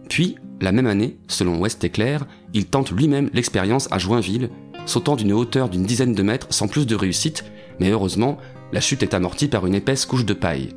Puis, 0.09 0.37
la 0.61 0.73
même 0.73 0.87
année, 0.87 1.19
selon 1.29 1.59
West 1.59 1.83
Éclair, 1.85 2.27
il 2.55 2.67
tente 2.67 2.91
lui-même 2.91 3.31
l'expérience 3.33 3.89
à 3.91 3.99
Joinville, 3.99 4.51
sautant 4.87 5.17
d'une 5.17 5.33
hauteur 5.33 5.69
d'une 5.69 5.85
dizaine 5.85 6.15
de 6.15 6.23
mètres 6.23 6.49
sans 6.51 6.69
plus 6.69 6.87
de 6.87 6.95
réussite, 6.95 7.45
mais 7.81 7.91
heureusement, 7.91 8.39
la 8.73 8.81
chute 8.81 9.03
est 9.03 9.15
amortie 9.15 9.49
par 9.49 9.67
une 9.67 9.75
épaisse 9.75 10.07
couche 10.07 10.25
de 10.25 10.35
paille. 10.35 10.71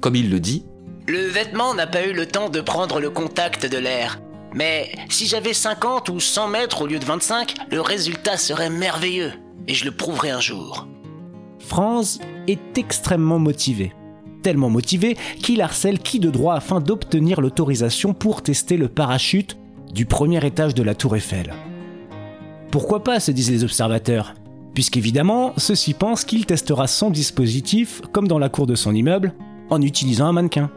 Comme 0.00 0.16
il 0.16 0.30
le 0.30 0.40
dit, 0.40 0.64
Le 1.08 1.26
vêtement 1.26 1.74
n'a 1.74 1.86
pas 1.86 2.06
eu 2.06 2.12
le 2.12 2.26
temps 2.26 2.48
de 2.48 2.60
prendre 2.60 3.00
le 3.00 3.10
contact 3.10 3.66
de 3.66 3.78
l'air. 3.78 4.20
Mais 4.54 4.92
si 5.08 5.26
j'avais 5.26 5.54
50 5.54 6.08
ou 6.08 6.20
100 6.20 6.48
mètres 6.48 6.82
au 6.82 6.86
lieu 6.86 6.98
de 6.98 7.04
25, 7.04 7.54
le 7.70 7.80
résultat 7.80 8.36
serait 8.36 8.70
merveilleux. 8.70 9.32
Et 9.68 9.74
je 9.74 9.84
le 9.84 9.92
prouverai 9.92 10.30
un 10.30 10.40
jour. 10.40 10.88
Franz 11.70 12.18
est 12.48 12.78
extrêmement 12.78 13.38
motivé. 13.38 13.92
Tellement 14.42 14.70
motivé 14.70 15.16
qu'il 15.40 15.62
harcèle 15.62 16.00
qui 16.00 16.18
de 16.18 16.28
droit 16.28 16.54
afin 16.54 16.80
d'obtenir 16.80 17.40
l'autorisation 17.40 18.12
pour 18.12 18.42
tester 18.42 18.76
le 18.76 18.88
parachute 18.88 19.56
du 19.94 20.04
premier 20.04 20.44
étage 20.44 20.74
de 20.74 20.82
la 20.82 20.96
tour 20.96 21.14
Eiffel. 21.14 21.54
Pourquoi 22.72 23.04
pas, 23.04 23.20
se 23.20 23.30
disent 23.30 23.52
les 23.52 23.62
observateurs 23.62 24.34
Puisqu'évidemment, 24.74 25.52
ceux-ci 25.58 25.94
pensent 25.94 26.24
qu'il 26.24 26.44
testera 26.44 26.88
son 26.88 27.08
dispositif, 27.08 28.02
comme 28.10 28.26
dans 28.26 28.40
la 28.40 28.48
cour 28.48 28.66
de 28.66 28.74
son 28.74 28.92
immeuble, 28.92 29.32
en 29.70 29.80
utilisant 29.80 30.26
un 30.26 30.32
mannequin. 30.32 30.72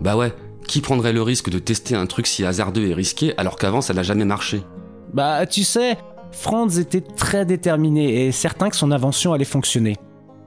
Bah 0.00 0.16
ouais, 0.16 0.32
qui 0.66 0.80
prendrait 0.80 1.12
le 1.12 1.20
risque 1.20 1.50
de 1.50 1.58
tester 1.58 1.94
un 1.94 2.06
truc 2.06 2.26
si 2.26 2.46
hasardeux 2.46 2.86
et 2.86 2.94
risqué 2.94 3.36
alors 3.36 3.56
qu'avant 3.56 3.82
ça 3.82 3.92
n'a 3.92 4.02
jamais 4.02 4.24
marché? 4.24 4.62
Bah 5.12 5.44
tu 5.44 5.64
sais, 5.64 5.98
Franz 6.32 6.80
était 6.80 7.00
très 7.00 7.44
déterminé 7.44 8.26
et 8.26 8.32
certain 8.32 8.70
que 8.70 8.76
son 8.76 8.92
invention 8.92 9.32
allait 9.32 9.44
fonctionner. 9.44 9.96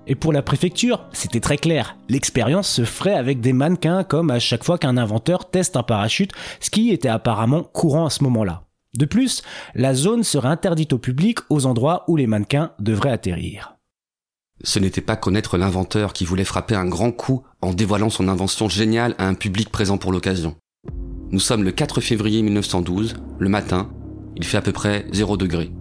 Et 0.07 0.15
pour 0.15 0.33
la 0.33 0.41
préfecture, 0.41 1.05
c'était 1.13 1.39
très 1.39 1.57
clair. 1.57 1.97
L'expérience 2.09 2.67
se 2.67 2.85
ferait 2.85 3.13
avec 3.13 3.39
des 3.39 3.53
mannequins 3.53 4.03
comme 4.03 4.31
à 4.31 4.39
chaque 4.39 4.63
fois 4.63 4.77
qu'un 4.77 4.97
inventeur 4.97 5.49
teste 5.49 5.77
un 5.77 5.83
parachute, 5.83 6.31
ce 6.59 6.69
qui 6.69 6.89
était 6.89 7.09
apparemment 7.09 7.63
courant 7.63 8.07
à 8.07 8.09
ce 8.09 8.23
moment-là. 8.23 8.63
De 8.97 9.05
plus, 9.05 9.41
la 9.73 9.93
zone 9.93 10.23
serait 10.23 10.49
interdite 10.49 10.93
au 10.93 10.97
public 10.97 11.39
aux 11.49 11.65
endroits 11.65 12.03
où 12.07 12.17
les 12.17 12.27
mannequins 12.27 12.71
devraient 12.79 13.11
atterrir. 13.11 13.77
Ce 14.63 14.79
n'était 14.79 15.01
pas 15.01 15.15
connaître 15.15 15.57
l'inventeur 15.57 16.13
qui 16.13 16.25
voulait 16.25 16.43
frapper 16.43 16.75
un 16.75 16.85
grand 16.85 17.11
coup 17.11 17.43
en 17.61 17.73
dévoilant 17.73 18.09
son 18.09 18.27
invention 18.27 18.69
géniale 18.69 19.15
à 19.17 19.27
un 19.27 19.33
public 19.33 19.69
présent 19.69 19.97
pour 19.97 20.11
l'occasion. 20.11 20.55
Nous 21.31 21.39
sommes 21.39 21.63
le 21.63 21.71
4 21.71 22.01
février 22.01 22.41
1912, 22.41 23.15
le 23.39 23.49
matin, 23.49 23.89
il 24.35 24.45
fait 24.45 24.57
à 24.57 24.61
peu 24.61 24.71
près 24.71 25.05
0 25.11 25.37
degré. 25.37 25.71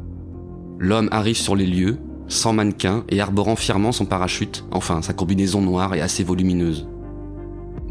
L'homme 0.78 1.08
arrive 1.12 1.36
sur 1.36 1.56
les 1.56 1.66
lieux, 1.66 1.98
sans 2.28 2.52
mannequin 2.52 3.04
et 3.08 3.20
arborant 3.20 3.56
fièrement 3.56 3.92
son 3.92 4.06
parachute, 4.06 4.64
enfin 4.70 5.02
sa 5.02 5.12
combinaison 5.12 5.60
noire 5.60 5.94
et 5.94 6.00
assez 6.00 6.24
volumineuse. 6.24 6.88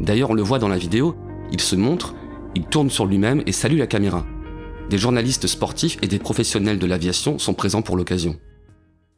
D'ailleurs, 0.00 0.30
on 0.30 0.34
le 0.34 0.42
voit 0.42 0.58
dans 0.58 0.68
la 0.68 0.78
vidéo, 0.78 1.14
il 1.52 1.60
se 1.60 1.76
montre, 1.76 2.14
il 2.54 2.64
tourne 2.64 2.90
sur 2.90 3.06
lui-même 3.06 3.42
et 3.46 3.52
salue 3.52 3.78
la 3.78 3.86
caméra. 3.86 4.26
Des 4.88 4.98
journalistes 4.98 5.46
sportifs 5.46 5.98
et 6.02 6.08
des 6.08 6.18
professionnels 6.18 6.78
de 6.78 6.86
l'aviation 6.86 7.38
sont 7.38 7.54
présents 7.54 7.82
pour 7.82 7.96
l'occasion. 7.96 8.36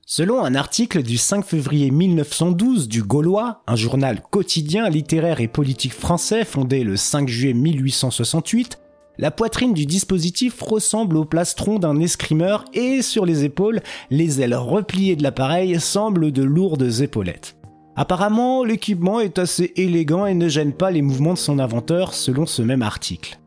Selon 0.05 0.45
un 0.45 0.55
article 0.55 1.03
du 1.03 1.17
5 1.17 1.45
février 1.45 1.91
1912 1.91 2.89
du 2.89 3.03
Gaulois, 3.03 3.63
un 3.67 3.77
journal 3.77 4.21
quotidien 4.21 4.91
littéraire 4.91 5.41
et 5.41 5.49
politique 5.49 5.95
français 5.95 6.45
fondé 6.45 6.85
le 6.85 6.97
5 6.97 7.29
juillet 7.29 7.55
1868, 7.55 8.82
la 9.23 9.31
poitrine 9.31 9.73
du 9.73 9.87
dispositif 9.87 10.61
ressemble 10.61 11.17
au 11.17 11.25
plastron 11.25 11.79
d'un 11.79 12.01
escrimeur 12.01 12.65
et 12.75 13.03
sur 13.03 13.25
les 13.25 13.45
épaules, 13.45 13.81
les 14.11 14.41
ailes 14.41 14.57
repliées 14.57 15.15
de 15.15 15.23
l'appareil 15.23 15.79
semblent 15.79 16.33
de 16.33 16.43
lourdes 16.43 17.01
épaulettes. 17.01 17.57
Apparemment, 17.95 18.65
l'équipement 18.65 19.21
est 19.21 19.39
assez 19.39 19.73
élégant 19.77 20.27
et 20.27 20.35
ne 20.35 20.49
gêne 20.49 20.73
pas 20.73 20.91
les 20.91 21.03
mouvements 21.03 21.35
de 21.35 21.39
son 21.39 21.61
inventeur 21.61 22.15
selon 22.15 22.47
ce 22.47 22.63
même 22.63 22.83
article. 22.83 23.39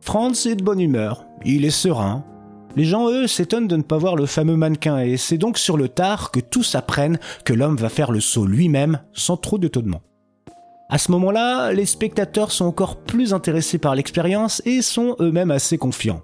Franz 0.00 0.50
est 0.50 0.56
de 0.56 0.64
bonne 0.64 0.80
humeur, 0.80 1.24
il 1.44 1.64
est 1.64 1.70
serein. 1.70 2.24
Les 2.74 2.84
gens, 2.84 3.08
eux, 3.08 3.28
s'étonnent 3.28 3.68
de 3.68 3.76
ne 3.76 3.82
pas 3.82 3.98
voir 3.98 4.16
le 4.16 4.26
fameux 4.26 4.56
mannequin 4.56 4.98
et 4.98 5.18
c'est 5.18 5.38
donc 5.38 5.56
sur 5.56 5.76
le 5.76 5.88
tard 5.88 6.32
que 6.32 6.40
tous 6.40 6.74
apprennent 6.74 7.20
que 7.44 7.52
l'homme 7.52 7.76
va 7.76 7.90
faire 7.90 8.10
le 8.10 8.18
saut 8.18 8.44
lui-même 8.44 8.98
sans 9.12 9.36
trop 9.36 9.58
d'étonnement. 9.58 10.02
À 10.92 10.98
ce 10.98 11.10
moment-là, 11.12 11.72
les 11.72 11.86
spectateurs 11.86 12.52
sont 12.52 12.66
encore 12.66 13.02
plus 13.02 13.32
intéressés 13.32 13.78
par 13.78 13.94
l'expérience 13.94 14.60
et 14.66 14.82
sont 14.82 15.16
eux-mêmes 15.20 15.50
assez 15.50 15.78
confiants. 15.78 16.20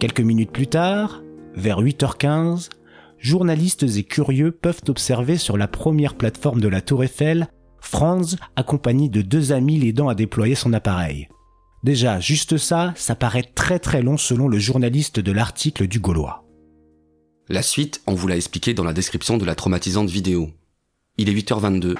Quelques 0.00 0.20
minutes 0.20 0.50
plus 0.50 0.66
tard, 0.66 1.22
vers 1.54 1.80
8h15, 1.80 2.70
journalistes 3.18 3.84
et 3.84 4.02
curieux 4.02 4.50
peuvent 4.50 4.82
observer 4.88 5.36
sur 5.36 5.56
la 5.56 5.68
première 5.68 6.16
plateforme 6.16 6.60
de 6.60 6.66
la 6.66 6.80
tour 6.80 7.04
Eiffel 7.04 7.46
Franz 7.78 8.36
accompagné 8.56 9.08
de 9.08 9.22
deux 9.22 9.52
amis 9.52 9.78
l'aidant 9.78 10.08
à 10.08 10.16
déployer 10.16 10.56
son 10.56 10.72
appareil. 10.72 11.28
Déjà, 11.84 12.18
juste 12.18 12.56
ça, 12.56 12.92
ça 12.96 13.14
paraît 13.14 13.48
très 13.54 13.78
très 13.78 14.02
long 14.02 14.16
selon 14.16 14.48
le 14.48 14.58
journaliste 14.58 15.20
de 15.20 15.30
l'article 15.30 15.86
du 15.86 16.00
Gaulois. 16.00 16.44
La 17.48 17.62
suite, 17.62 18.02
on 18.08 18.14
vous 18.14 18.26
l'a 18.26 18.36
expliqué 18.36 18.74
dans 18.74 18.82
la 18.82 18.92
description 18.92 19.38
de 19.38 19.44
la 19.44 19.54
traumatisante 19.54 20.10
vidéo. 20.10 20.50
Il 21.16 21.28
est 21.28 21.32
8h22. 21.32 21.94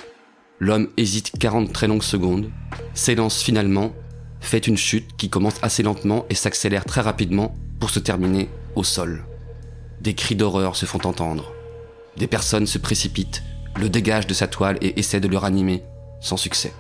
L'homme 0.62 0.90
hésite 0.96 1.33
40 1.40 1.72
très 1.72 1.88
longues 1.88 2.05
secondes, 2.05 2.48
s'élance 2.94 3.42
finalement, 3.42 3.90
fait 4.40 4.68
une 4.68 4.77
chute 4.77 5.16
qui 5.16 5.29
commence 5.29 5.57
assez 5.61 5.83
lentement 5.83 6.25
et 6.31 6.37
s'accélère 6.37 6.85
très 6.85 7.01
rapidement 7.01 7.57
pour 7.81 7.90
se 7.90 7.98
terminer 7.98 8.48
au 8.77 8.85
sol. 8.85 9.25
Des 10.01 10.14
cris 10.14 10.37
d'horreur 10.37 10.77
se 10.77 10.87
font 10.87 11.05
entendre. 11.05 11.53
Des 12.16 12.29
personnes 12.29 12.68
se 12.68 12.79
précipitent, 12.79 13.42
le 13.75 13.88
dégagent 13.88 14.29
de 14.29 14.35
sa 14.35 14.46
toile 14.46 14.79
et 14.83 15.01
essaient 15.01 15.18
de 15.18 15.27
le 15.27 15.37
ranimer, 15.37 15.83
sans 16.20 16.37
succès. 16.37 16.72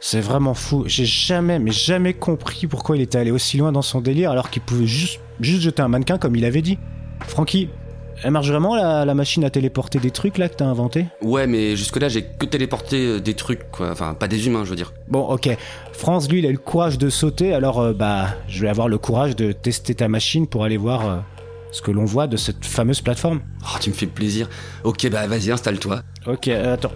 C'est 0.00 0.22
vraiment 0.22 0.54
fou. 0.54 0.84
J'ai 0.86 1.04
jamais, 1.04 1.58
mais 1.58 1.72
jamais 1.72 2.14
compris 2.14 2.66
pourquoi 2.66 2.96
il 2.96 3.02
était 3.02 3.18
allé 3.18 3.32
aussi 3.32 3.58
loin 3.58 3.70
dans 3.70 3.82
son 3.82 4.00
délire 4.00 4.30
alors 4.30 4.48
qu'il 4.48 4.62
pouvait 4.62 4.86
juste, 4.86 5.20
juste 5.40 5.60
jeter 5.60 5.82
un 5.82 5.88
mannequin 5.88 6.16
comme 6.16 6.36
il 6.36 6.46
avait 6.46 6.62
dit. 6.62 6.78
Francky, 7.26 7.68
elle 8.22 8.30
marche 8.30 8.48
vraiment 8.48 8.74
la, 8.74 9.04
la 9.04 9.14
machine 9.14 9.44
à 9.44 9.50
téléporter 9.50 9.98
des 9.98 10.10
trucs 10.10 10.38
là 10.38 10.48
que 10.48 10.54
t'as 10.56 10.64
inventé 10.66 11.06
Ouais, 11.22 11.46
mais 11.46 11.76
jusque-là, 11.76 12.08
j'ai 12.08 12.22
que 12.24 12.46
téléporté 12.46 12.96
euh, 13.06 13.20
des 13.20 13.34
trucs, 13.34 13.70
quoi. 13.70 13.90
Enfin, 13.90 14.14
pas 14.14 14.28
des 14.28 14.46
humains, 14.46 14.64
je 14.64 14.70
veux 14.70 14.76
dire. 14.76 14.92
Bon, 15.08 15.20
ok. 15.20 15.48
France, 15.92 16.28
lui, 16.30 16.38
il 16.38 16.46
a 16.46 16.50
le 16.50 16.58
courage 16.58 16.98
de 16.98 17.10
sauter, 17.10 17.54
alors 17.54 17.80
euh, 17.80 17.92
bah, 17.92 18.28
je 18.48 18.60
vais 18.62 18.68
avoir 18.68 18.88
le 18.88 18.98
courage 18.98 19.36
de 19.36 19.52
tester 19.52 19.94
ta 19.94 20.08
machine 20.08 20.46
pour 20.46 20.64
aller 20.64 20.76
voir 20.76 21.08
euh, 21.08 21.16
ce 21.72 21.82
que 21.82 21.90
l'on 21.90 22.04
voit 22.04 22.26
de 22.26 22.36
cette 22.36 22.64
fameuse 22.64 23.00
plateforme. 23.00 23.40
Oh, 23.62 23.78
tu 23.80 23.90
me 23.90 23.94
fais 23.94 24.06
plaisir. 24.06 24.48
Ok, 24.84 25.08
bah 25.10 25.26
vas-y, 25.26 25.50
installe-toi. 25.50 26.02
Ok, 26.26 26.48
euh, 26.48 26.74
attends. 26.74 26.92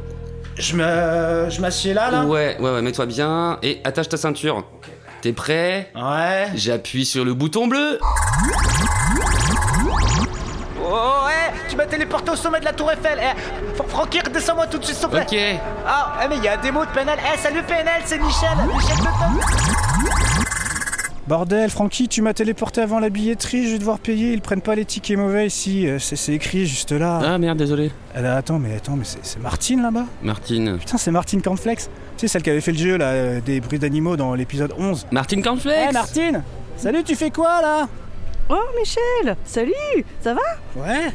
Je 0.56 0.74
me, 0.74 1.50
je 1.50 1.60
m'assieds 1.60 1.94
là, 1.94 2.10
là. 2.10 2.24
Ouais, 2.24 2.56
ouais, 2.60 2.70
ouais, 2.70 2.82
mets-toi 2.82 3.06
bien 3.06 3.58
et 3.62 3.80
attache 3.84 4.08
ta 4.08 4.16
ceinture. 4.16 4.64
T'es 5.20 5.32
prêt? 5.32 5.90
Ouais. 5.96 6.46
J'appuie 6.54 7.04
sur 7.04 7.24
le 7.24 7.34
bouton 7.34 7.66
bleu. 7.66 7.98
Oh, 10.90 11.26
ouais, 11.26 11.52
tu 11.68 11.76
m'as 11.76 11.86
téléporté 11.86 12.30
au 12.30 12.36
sommet 12.36 12.60
de 12.60 12.64
la 12.64 12.72
Tour 12.72 12.90
Eiffel. 12.90 13.18
Eh, 13.20 13.76
Fr- 13.78 13.86
Francky, 13.88 14.20
redescends-moi 14.20 14.66
tout 14.68 14.78
de 14.78 14.84
suite, 14.84 14.96
s'il 14.96 15.06
te 15.08 15.12
plaît. 15.12 15.26
Ok. 15.30 15.60
Ah, 15.86 16.14
eh, 16.24 16.28
mais 16.28 16.36
il 16.38 16.44
y 16.44 16.48
a 16.48 16.54
un 16.54 16.62
démo 16.62 16.84
de 16.84 16.90
PNL. 16.90 17.18
Eh, 17.34 17.38
salut 17.38 17.62
PNL, 17.62 18.02
c'est 18.04 18.18
Michel. 18.18 18.48
Michel 18.74 18.96
Totem. 18.96 19.38
Bordel, 21.26 21.68
Francky, 21.68 22.08
tu 22.08 22.22
m'as 22.22 22.32
téléporté 22.32 22.80
avant 22.80 23.00
la 23.00 23.10
billetterie, 23.10 23.66
je 23.66 23.72
vais 23.72 23.78
devoir 23.78 23.98
payer, 23.98 24.32
ils 24.32 24.40
prennent 24.40 24.62
pas 24.62 24.74
les 24.74 24.86
tickets 24.86 25.18
mauvais 25.18 25.46
ici, 25.46 25.86
euh, 25.86 25.98
c'est 25.98 26.16
c'est 26.16 26.32
écrit 26.32 26.64
juste 26.64 26.92
là. 26.92 27.20
Ah 27.22 27.36
merde, 27.36 27.58
désolé. 27.58 27.92
Ah, 28.14 28.22
là, 28.22 28.36
attends, 28.36 28.58
mais 28.58 28.74
attends, 28.74 28.96
mais 28.96 29.04
c'est 29.04 29.18
c'est 29.22 29.38
Martine 29.38 29.82
là-bas 29.82 30.06
Martine. 30.22 30.78
Putain, 30.78 30.96
c'est 30.96 31.10
Martine 31.10 31.42
Cornflex 31.42 31.90
Tu 32.16 32.20
sais, 32.22 32.28
celle 32.28 32.40
qui 32.42 32.48
avait 32.48 32.62
fait 32.62 32.72
le 32.72 32.78
jeu 32.78 32.96
là, 32.96 33.08
euh, 33.08 33.40
des 33.42 33.60
bruits 33.60 33.78
d'animaux 33.78 34.16
dans 34.16 34.32
l'épisode 34.34 34.72
11. 34.78 35.06
Martine 35.12 35.40
Eh 35.40 35.42
Cornflakes 35.42 35.92
Martine 35.92 36.42
Salut, 36.78 37.02
tu 37.04 37.14
fais 37.14 37.30
quoi 37.30 37.60
là? 37.60 37.88
Oh 38.50 38.64
Michel, 38.78 39.36
salut, 39.44 39.72
ça 40.20 40.32
va? 40.32 40.40
Ouais 40.74 41.12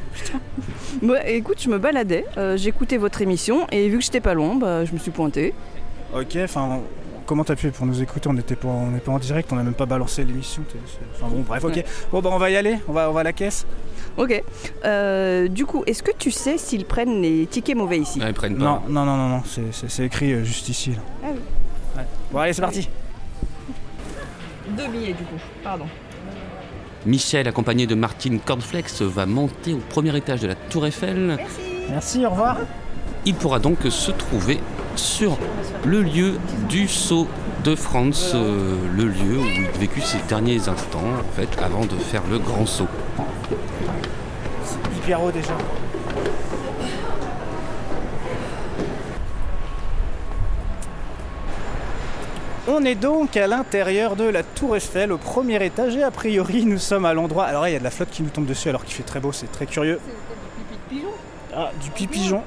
Bah 1.02 1.28
écoute, 1.28 1.58
je 1.60 1.70
me 1.70 1.80
baladais, 1.80 2.26
euh, 2.38 2.58
j'écoutais 2.58 2.98
votre 2.98 3.22
émission 3.24 3.66
et 3.72 3.90
vu 3.90 3.98
que 3.98 4.04
j'étais 4.04 4.20
pas 4.20 4.36
loin, 4.36 4.56
bah, 4.56 4.86
je 4.86 4.94
me 4.94 5.00
suis 5.00 5.10
pointée. 5.10 5.56
Ok, 6.16 6.38
enfin, 6.44 6.82
comment 7.26 7.44
t'as 7.44 7.56
pu 7.56 7.72
pour 7.72 7.88
nous 7.88 8.04
écouter? 8.04 8.30
On 8.30 8.34
n'était 8.34 8.56
pas, 8.56 8.68
on 8.68 8.92
n'est 8.92 9.00
pas 9.00 9.12
en 9.12 9.18
direct, 9.18 9.52
on 9.52 9.56
n'a 9.56 9.64
même 9.64 9.74
pas 9.74 9.88
balancé 9.88 10.24
l'émission. 10.24 10.62
Enfin 11.16 11.28
bon, 11.28 11.42
bref, 11.42 11.64
ok. 11.64 11.76
Ouais. 11.76 11.86
Bon, 12.12 12.22
bah 12.22 12.30
on 12.32 12.38
va 12.38 12.52
y 12.52 12.56
aller, 12.56 12.78
on 12.88 12.94
va, 12.94 13.10
on 13.10 13.14
va 13.14 13.22
à 13.22 13.24
la 13.24 13.34
caisse. 13.34 13.66
Ok. 14.16 14.44
Euh, 14.86 15.48
du 15.48 15.66
coup, 15.66 15.84
est-ce 15.88 16.04
que 16.04 16.12
tu 16.16 16.30
sais 16.30 16.60
s'ils 16.60 16.86
prennent 16.86 17.20
les 17.20 17.48
tickets 17.48 17.76
mauvais 17.76 17.98
ici? 17.98 18.20
Ah, 18.22 18.28
ils 18.28 18.36
prennent 18.36 18.58
pas. 18.58 18.64
Non, 18.64 18.82
non, 18.88 19.06
non, 19.06 19.18
non, 19.18 19.30
non, 19.30 19.44
c'est 19.72 20.06
écrit 20.06 20.34
euh, 20.34 20.44
juste 20.44 20.70
ici. 20.70 20.92
Là. 20.92 20.98
Ah 21.24 21.28
oui. 21.32 21.40
Ouais. 21.98 22.04
Bon, 22.32 22.40
allez, 22.40 22.54
c'est 22.54 22.62
parti. 22.62 22.88
Deux 24.70 24.88
billets 24.88 25.14
du 25.14 25.24
coup, 25.24 25.36
pardon. 25.64 25.86
Michel, 27.06 27.48
accompagné 27.48 27.86
de 27.86 27.96
Martine 27.96 28.40
Cornflex, 28.40 29.02
va 29.02 29.26
monter 29.26 29.74
au 29.74 29.78
premier 29.78 30.16
étage 30.16 30.42
de 30.42 30.48
la 30.48 30.56
Tour 30.56 30.86
Eiffel. 30.86 31.38
Merci, 31.90 32.26
au 32.26 32.30
revoir. 32.30 32.58
Il 33.26 33.36
pourra 33.36 33.60
donc 33.60 33.80
se 33.90 34.12
trouver 34.12 34.60
sur 34.96 35.38
le 35.86 36.02
lieu 36.02 36.34
du 36.70 36.88
saut 36.88 37.28
de 37.64 37.76
France, 37.76 38.32
euh, 38.36 38.76
le 38.96 39.06
lieu 39.06 39.40
où 39.40 39.46
il 39.46 39.66
a 39.66 39.78
vécu 39.80 40.02
ses 40.02 40.18
derniers 40.28 40.68
instants, 40.68 41.00
en 41.20 41.36
fait, 41.36 41.50
avant 41.62 41.86
de 41.86 41.96
faire 41.96 42.24
le 42.30 42.40
grand 42.40 42.66
saut. 42.66 42.88
C'est 44.64 44.98
hyper 44.98 45.24
haut 45.24 45.32
déjà. 45.32 45.58
On 52.66 52.86
est 52.86 52.96
donc 52.96 53.36
à 53.36 53.46
l'intérieur 53.46 54.16
de 54.16 54.24
la 54.24 54.42
tour 54.42 54.78
Eiffel 54.78 55.12
au 55.12 55.18
premier 55.18 55.64
étage 55.66 55.98
et 55.98 56.04
a 56.04 56.12
priori 56.12 56.64
nous 56.66 56.78
sommes 56.78 57.04
à 57.04 57.14
l'endroit. 57.14 57.44
Alors 57.44 57.64
là, 57.64 57.70
il 57.70 57.74
y 57.74 57.76
a 57.76 57.80
de 57.80 57.84
la 57.84 57.92
flotte 57.92 58.10
qui 58.10 58.24
nous 58.24 58.30
tombe 58.30 58.46
dessus 58.46 58.70
alors 58.70 58.86
qu'il 58.86 58.96
fait 58.96 59.04
très 59.04 59.20
beau, 59.20 59.34
c'est 59.34 59.52
très 59.52 59.66
curieux. 59.66 60.00
Ah, 61.54 61.72
du 61.84 61.90
pipigeon. 61.90 62.42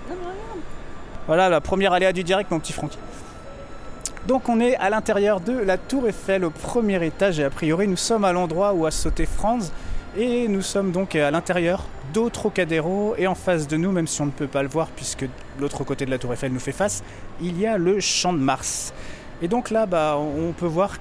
Voilà 1.26 1.50
la 1.50 1.61
première 1.61 1.92
aléa 1.92 2.14
du 2.14 2.24
direct, 2.24 2.50
mon 2.50 2.61
petit 2.61 2.72
Francky. 2.72 2.96
Donc 4.26 4.48
on 4.48 4.59
est 4.59 4.76
à 4.76 4.88
l'intérieur 4.88 5.40
de 5.40 5.52
la 5.52 5.76
tour 5.76 6.09
Eiffel 6.09 6.46
au 6.46 6.50
premier 6.50 7.05
étage 7.05 7.38
et 7.38 7.44
a 7.44 7.50
priori 7.50 7.87
nous 7.87 7.98
sommes 7.98 8.24
à 8.24 8.33
l'endroit 8.33 8.72
où 8.72 8.87
a 8.87 8.90
sauté 8.90 9.26
Franz 9.26 9.70
et 10.16 10.48
nous 10.48 10.62
sommes 10.62 10.92
donc 10.92 11.14
à 11.14 11.31
l'intérieur 11.31 11.85
d'autres 12.14 12.40
Trocadéro 12.40 13.14
et 13.18 13.26
en 13.26 13.35
face 13.35 13.68
de 13.68 13.76
nous, 13.76 13.92
même 13.92 14.07
si 14.07 14.22
on 14.22 14.26
ne 14.26 14.31
peut 14.31 14.46
pas 14.46 14.62
le 14.62 14.68
voir 14.68 14.88
puisque 14.88 15.24
de 15.24 15.29
l'autre 15.61 15.85
côté 15.85 16.07
de 16.07 16.11
la 16.11 16.16
tour 16.16 16.33
Eiffel 16.33 16.52
nous 16.52 16.61
fait 16.61 16.72
face, 16.72 17.02
il 17.42 17.61
y 17.61 17.66
a 17.66 17.76
le 17.76 18.00
champ 18.00 18.33
de 18.33 18.38
Mars. 18.38 18.94
Et 19.42 19.49
donc 19.49 19.70
là, 19.70 19.85
bah, 19.87 20.16
on 20.18 20.53
peut 20.53 20.66
voir, 20.66 20.99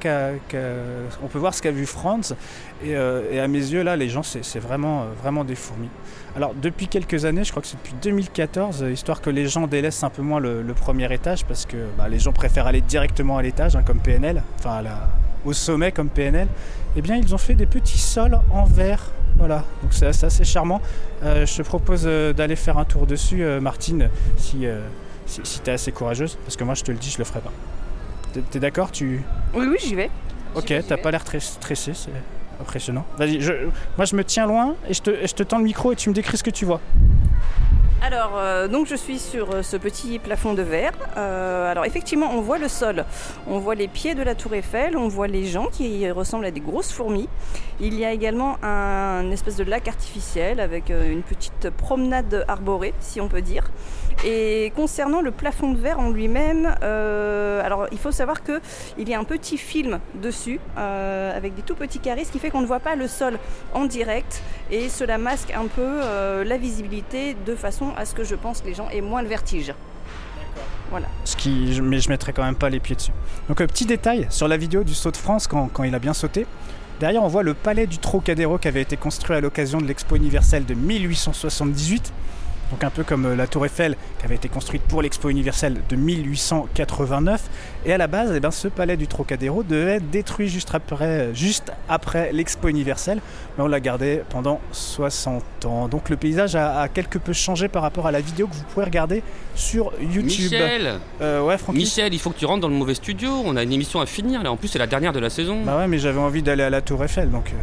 on 1.23 1.27
peut 1.27 1.39
voir 1.39 1.53
ce 1.53 1.61
qu'a 1.61 1.71
vu 1.71 1.85
Franz. 1.85 2.35
Et, 2.83 2.95
euh, 2.95 3.23
et 3.31 3.39
à 3.39 3.47
mes 3.47 3.59
yeux, 3.59 3.81
là, 3.81 3.95
les 3.95 4.09
gens, 4.09 4.23
c'est 4.23 4.59
vraiment, 4.59 5.03
euh, 5.03 5.05
vraiment 5.21 5.45
des 5.45 5.55
fourmis. 5.55 5.89
Alors, 6.35 6.53
depuis 6.53 6.87
quelques 6.87 7.23
années, 7.23 7.45
je 7.45 7.51
crois 7.51 7.61
que 7.61 7.67
c'est 7.67 7.77
depuis 7.77 7.95
2014, 8.01 8.83
euh, 8.83 8.91
histoire 8.91 9.21
que 9.21 9.29
les 9.29 9.47
gens 9.47 9.67
délaissent 9.67 10.03
un 10.03 10.09
peu 10.09 10.21
moins 10.21 10.41
le, 10.41 10.63
premier 10.73 11.11
étage, 11.13 11.45
parce 11.45 11.65
que 11.65 11.77
bah, 11.97 12.09
les 12.09 12.19
gens 12.19 12.33
préfèrent 12.33 12.67
aller 12.67 12.81
directement 12.81 13.37
à 13.37 13.41
l'étage, 13.41 13.77
hein, 13.77 13.83
comme 13.83 13.99
PNL, 13.99 14.43
enfin 14.59 14.83
au 15.45 15.53
sommet 15.53 15.91
comme 15.91 16.09
PNL. 16.09 16.47
Eh 16.97 17.01
bien, 17.01 17.15
ils 17.15 17.33
ont 17.33 17.37
fait 17.37 17.53
des 17.53 17.65
petits 17.65 17.99
sols 17.99 18.37
en 18.51 18.65
verre. 18.65 19.11
Voilà, 19.37 19.63
donc 19.81 19.93
c'est 19.93 20.07
assez 20.07 20.43
charmant. 20.43 20.81
Je 21.21 21.57
te 21.57 21.61
propose 21.61 22.03
d'aller 22.03 22.55
faire 22.55 22.77
un 22.77 22.85
tour 22.85 23.05
dessus, 23.05 23.43
Martine, 23.61 24.09
si, 24.37 24.65
si, 25.25 25.41
si 25.43 25.59
tu 25.59 25.69
es 25.69 25.73
assez 25.73 25.91
courageuse, 25.91 26.37
parce 26.45 26.55
que 26.55 26.63
moi, 26.63 26.73
je 26.73 26.83
te 26.83 26.91
le 26.91 26.97
dis, 26.97 27.11
je 27.11 27.17
le 27.17 27.25
ferai 27.25 27.41
pas. 27.41 27.51
T'es- 28.41 28.59
d'accord 28.59 28.91
tu... 28.91 29.21
Oui, 29.53 29.65
oui, 29.69 29.77
j'y 29.79 29.95
vais. 29.95 30.09
Ok, 30.55 30.73
t'as 30.87 30.97
pas 30.97 31.11
l'air 31.11 31.23
très 31.23 31.39
stressé, 31.39 31.93
c'est 31.93 32.11
impressionnant. 32.61 33.05
Vas-y, 33.17 33.41
je, 33.41 33.51
moi 33.97 34.05
je 34.05 34.15
me 34.15 34.23
tiens 34.23 34.47
loin 34.47 34.75
et 34.87 34.93
je, 34.93 35.01
te, 35.01 35.27
je 35.27 35.33
te 35.33 35.43
tends 35.43 35.57
le 35.57 35.65
micro 35.65 35.91
et 35.91 35.95
tu 35.95 36.09
me 36.09 36.13
décris 36.13 36.37
ce 36.37 36.43
que 36.43 36.49
tu 36.49 36.65
vois. 36.65 36.79
Alors, 38.01 38.33
euh, 38.35 38.67
donc 38.67 38.85
je 38.85 38.95
suis 38.95 39.17
sur 39.17 39.51
euh, 39.51 39.61
ce 39.63 39.77
petit 39.77 40.19
plafond 40.19 40.53
de 40.53 40.61
verre. 40.61 40.91
Euh, 41.17 41.71
alors, 41.71 41.85
effectivement, 41.85 42.29
on 42.31 42.41
voit 42.41 42.59
le 42.59 42.67
sol, 42.67 43.03
on 43.47 43.57
voit 43.57 43.73
les 43.73 43.87
pieds 43.87 44.13
de 44.13 44.21
la 44.21 44.35
Tour 44.35 44.53
Eiffel, 44.53 44.95
on 44.95 45.07
voit 45.07 45.27
les 45.27 45.45
gens 45.47 45.67
qui 45.71 46.09
ressemblent 46.11 46.45
à 46.45 46.51
des 46.51 46.59
grosses 46.59 46.91
fourmis. 46.91 47.27
Il 47.79 47.95
y 47.95 48.05
a 48.05 48.11
également 48.11 48.57
un 48.63 49.31
espèce 49.31 49.55
de 49.55 49.63
lac 49.63 49.87
artificiel 49.87 50.59
avec 50.59 50.89
une 50.91 51.23
petite 51.23 51.69
promenade 51.71 52.45
arborée, 52.47 52.93
si 52.99 53.19
on 53.19 53.27
peut 53.27 53.41
dire. 53.41 53.63
Et 54.23 54.71
concernant 54.75 55.21
le 55.21 55.29
plafond 55.31 55.71
de 55.71 55.77
verre 55.77 55.99
en 55.99 56.09
lui-même, 56.09 56.73
euh, 56.81 57.63
alors 57.63 57.87
il 57.91 57.97
faut 57.99 58.11
savoir 58.11 58.41
que 58.43 58.59
il 58.97 59.07
y 59.07 59.13
a 59.13 59.19
un 59.19 59.23
petit 59.23 59.57
film 59.57 59.99
dessus 60.15 60.59
euh, 60.77 61.35
avec 61.37 61.53
des 61.53 61.61
tout 61.61 61.75
petits 61.75 61.99
carrés, 61.99 62.23
ce 62.23 62.31
qui 62.31 62.39
fait 62.39 62.49
qu'on 62.49 62.61
ne 62.61 62.65
voit 62.65 62.79
pas 62.79 62.95
le 62.95 63.07
sol 63.07 63.37
en 63.73 63.85
direct 63.85 64.41
et 64.71 64.89
cela 64.89 65.17
masque 65.19 65.51
un 65.55 65.67
peu 65.67 65.81
euh, 65.83 66.43
la 66.43 66.57
visibilité 66.57 67.35
de 67.45 67.55
façon 67.55 67.89
à 67.97 68.05
ce 68.05 68.15
que 68.15 68.23
je 68.23 68.33
pense 68.35 68.61
que 68.61 68.67
les 68.67 68.73
gens 68.73 68.89
aient 68.89 69.01
moins 69.01 69.21
le 69.21 69.27
vertige. 69.27 69.73
Voilà. 70.89 71.07
Ce 71.25 71.35
qui, 71.35 71.73
je- 71.73 71.81
mais 71.83 71.99
je 71.99 72.09
mettrai 72.09 72.31
quand 72.33 72.43
même 72.43 72.55
pas 72.55 72.69
les 72.69 72.79
pieds 72.79 72.95
dessus. 72.95 73.11
Donc 73.49 73.61
euh, 73.61 73.67
petit 73.67 73.85
détail 73.85 74.25
sur 74.31 74.47
la 74.47 74.57
vidéo 74.57 74.83
du 74.83 74.95
saut 74.95 75.11
de 75.11 75.17
France 75.17 75.45
quand, 75.45 75.67
quand 75.71 75.83
il 75.83 75.93
a 75.93 75.99
bien 75.99 76.13
sauté. 76.13 76.47
Derrière 76.99 77.21
on 77.21 77.27
voit 77.27 77.43
le 77.43 77.53
palais 77.53 77.85
du 77.85 77.97
Trocadéro 77.99 78.57
qui 78.57 78.69
avait 78.69 78.81
été 78.81 78.95
construit 78.97 79.35
à 79.35 79.41
l'occasion 79.41 79.79
de 79.81 79.85
l'Expo 79.85 80.15
universelle 80.15 80.65
de 80.65 80.73
1878. 80.73 82.11
Donc 82.71 82.83
un 82.83 82.89
peu 82.89 83.03
comme 83.03 83.25
euh, 83.25 83.35
la 83.35 83.47
Tour 83.47 83.65
Eiffel 83.65 83.95
qui 84.19 84.25
avait 84.25 84.35
été 84.35 84.49
construite 84.49 84.81
pour 84.83 85.01
l'Expo 85.01 85.29
universelle 85.29 85.77
de 85.87 85.95
1889. 85.95 87.41
Et 87.85 87.93
à 87.93 87.97
la 87.97 88.07
base, 88.07 88.33
eh 88.35 88.39
ben, 88.39 88.51
ce 88.51 88.67
palais 88.67 88.97
du 88.97 89.07
Trocadéro 89.07 89.63
devait 89.63 89.95
être 89.97 90.09
détruit 90.09 90.47
juste 90.47 90.73
après, 90.73 91.29
juste 91.35 91.71
après 91.87 92.31
l'Expo 92.33 92.67
universelle. 92.67 93.19
Mais 93.57 93.63
on 93.63 93.67
l'a 93.67 93.79
gardé 93.79 94.21
pendant 94.29 94.59
60 94.71 95.43
ans. 95.65 95.87
Donc 95.87 96.09
le 96.09 96.17
paysage 96.17 96.55
a, 96.55 96.81
a 96.81 96.87
quelque 96.87 97.17
peu 97.19 97.33
changé 97.33 97.67
par 97.67 97.81
rapport 97.83 98.07
à 98.07 98.11
la 98.11 98.21
vidéo 98.21 98.47
que 98.47 98.53
vous 98.55 98.63
pouvez 98.73 98.85
regarder 98.85 99.21
sur 99.55 99.91
YouTube. 100.01 100.25
Michel 100.51 100.99
Euh, 101.21 101.41
ouais, 101.41 101.57
Michel, 101.73 102.13
il 102.13 102.19
faut 102.19 102.31
que 102.31 102.39
tu 102.39 102.45
rentres 102.45 102.61
dans 102.61 102.67
le 102.67 102.75
mauvais 102.75 102.95
studio. 102.95 103.29
On 103.45 103.55
a 103.55 103.63
une 103.63 103.73
émission 103.73 104.01
à 104.01 104.05
finir 104.05 104.41
là. 104.43 104.51
En 104.51 104.57
plus, 104.57 104.67
c'est 104.69 104.79
la 104.79 104.87
dernière 104.87 105.13
de 105.13 105.19
la 105.19 105.29
saison. 105.29 105.61
Bah 105.63 105.77
ouais, 105.77 105.87
mais 105.87 105.99
j'avais 105.99 106.19
envie 106.19 106.41
d'aller 106.41 106.63
à 106.63 106.69
la 106.69 106.81
Tour 106.81 107.03
Eiffel, 107.03 107.29
donc... 107.29 107.53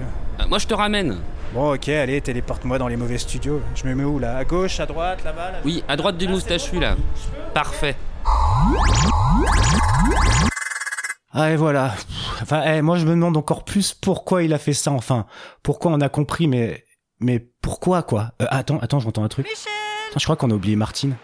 euh, 0.41 0.45
Moi, 0.49 0.59
je 0.59 0.67
te 0.67 0.75
ramène. 0.75 1.17
Bon, 1.55 1.75
ok, 1.75 1.89
allez, 1.91 2.21
téléporte-moi 2.23 2.79
dans 2.79 2.89
les 2.89 2.97
mauvais 2.97 3.19
studios. 3.19 3.61
Je 3.75 3.85
me 3.87 3.95
mets 3.95 4.05
où, 4.05 4.19
là? 4.19 4.39
À 4.39 4.45
gauche, 4.45 4.81
à 4.81 4.87
droite, 4.87 5.23
là-bas 5.23 5.51
là 5.53 5.59
Oui, 5.65 5.85
à 5.87 5.97
droite 5.97 6.17
du 6.17 6.27
moustachu 6.27 6.81
là. 6.81 6.97
Parfait. 7.53 7.95
Ah 11.35 11.51
et 11.51 11.57
voilà. 11.57 11.95
Enfin, 12.41 12.63
eh, 12.67 12.81
moi 12.83 12.97
je 12.99 13.05
me 13.05 13.11
demande 13.11 13.37
encore 13.37 13.65
plus 13.65 13.93
pourquoi 13.95 14.43
il 14.43 14.53
a 14.55 14.59
fait 14.59 14.73
ça. 14.73 14.93
Enfin, 14.93 15.27
pourquoi 15.63 15.91
on 15.93 16.01
a 16.01 16.09
compris, 16.09 16.47
mais 16.47 16.85
mais 17.21 17.39
pourquoi 17.61 18.03
quoi? 18.03 18.33
Euh, 18.41 18.47
Attends, 18.51 18.79
attends, 18.79 19.01
j'entends 19.01 19.25
un 19.25 19.29
truc. 19.29 19.47
Attends, 19.47 20.19
je 20.19 20.25
crois 20.25 20.37
qu'on 20.37 20.51
a 20.51 20.55
oublié 20.55 20.77
Martine. 20.77 21.17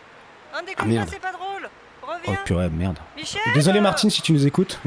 Ah 0.54 0.84
merde. 0.86 1.10
pas 1.20 1.32
drôle. 1.32 1.68
Oh 2.26 2.32
purée, 2.44 2.68
merde. 2.70 2.98
Michel 3.16 3.40
Désolé 3.54 3.80
Martine 3.80 4.10
si 4.10 4.22
tu 4.22 4.32
nous 4.32 4.46
écoutes. 4.46 4.80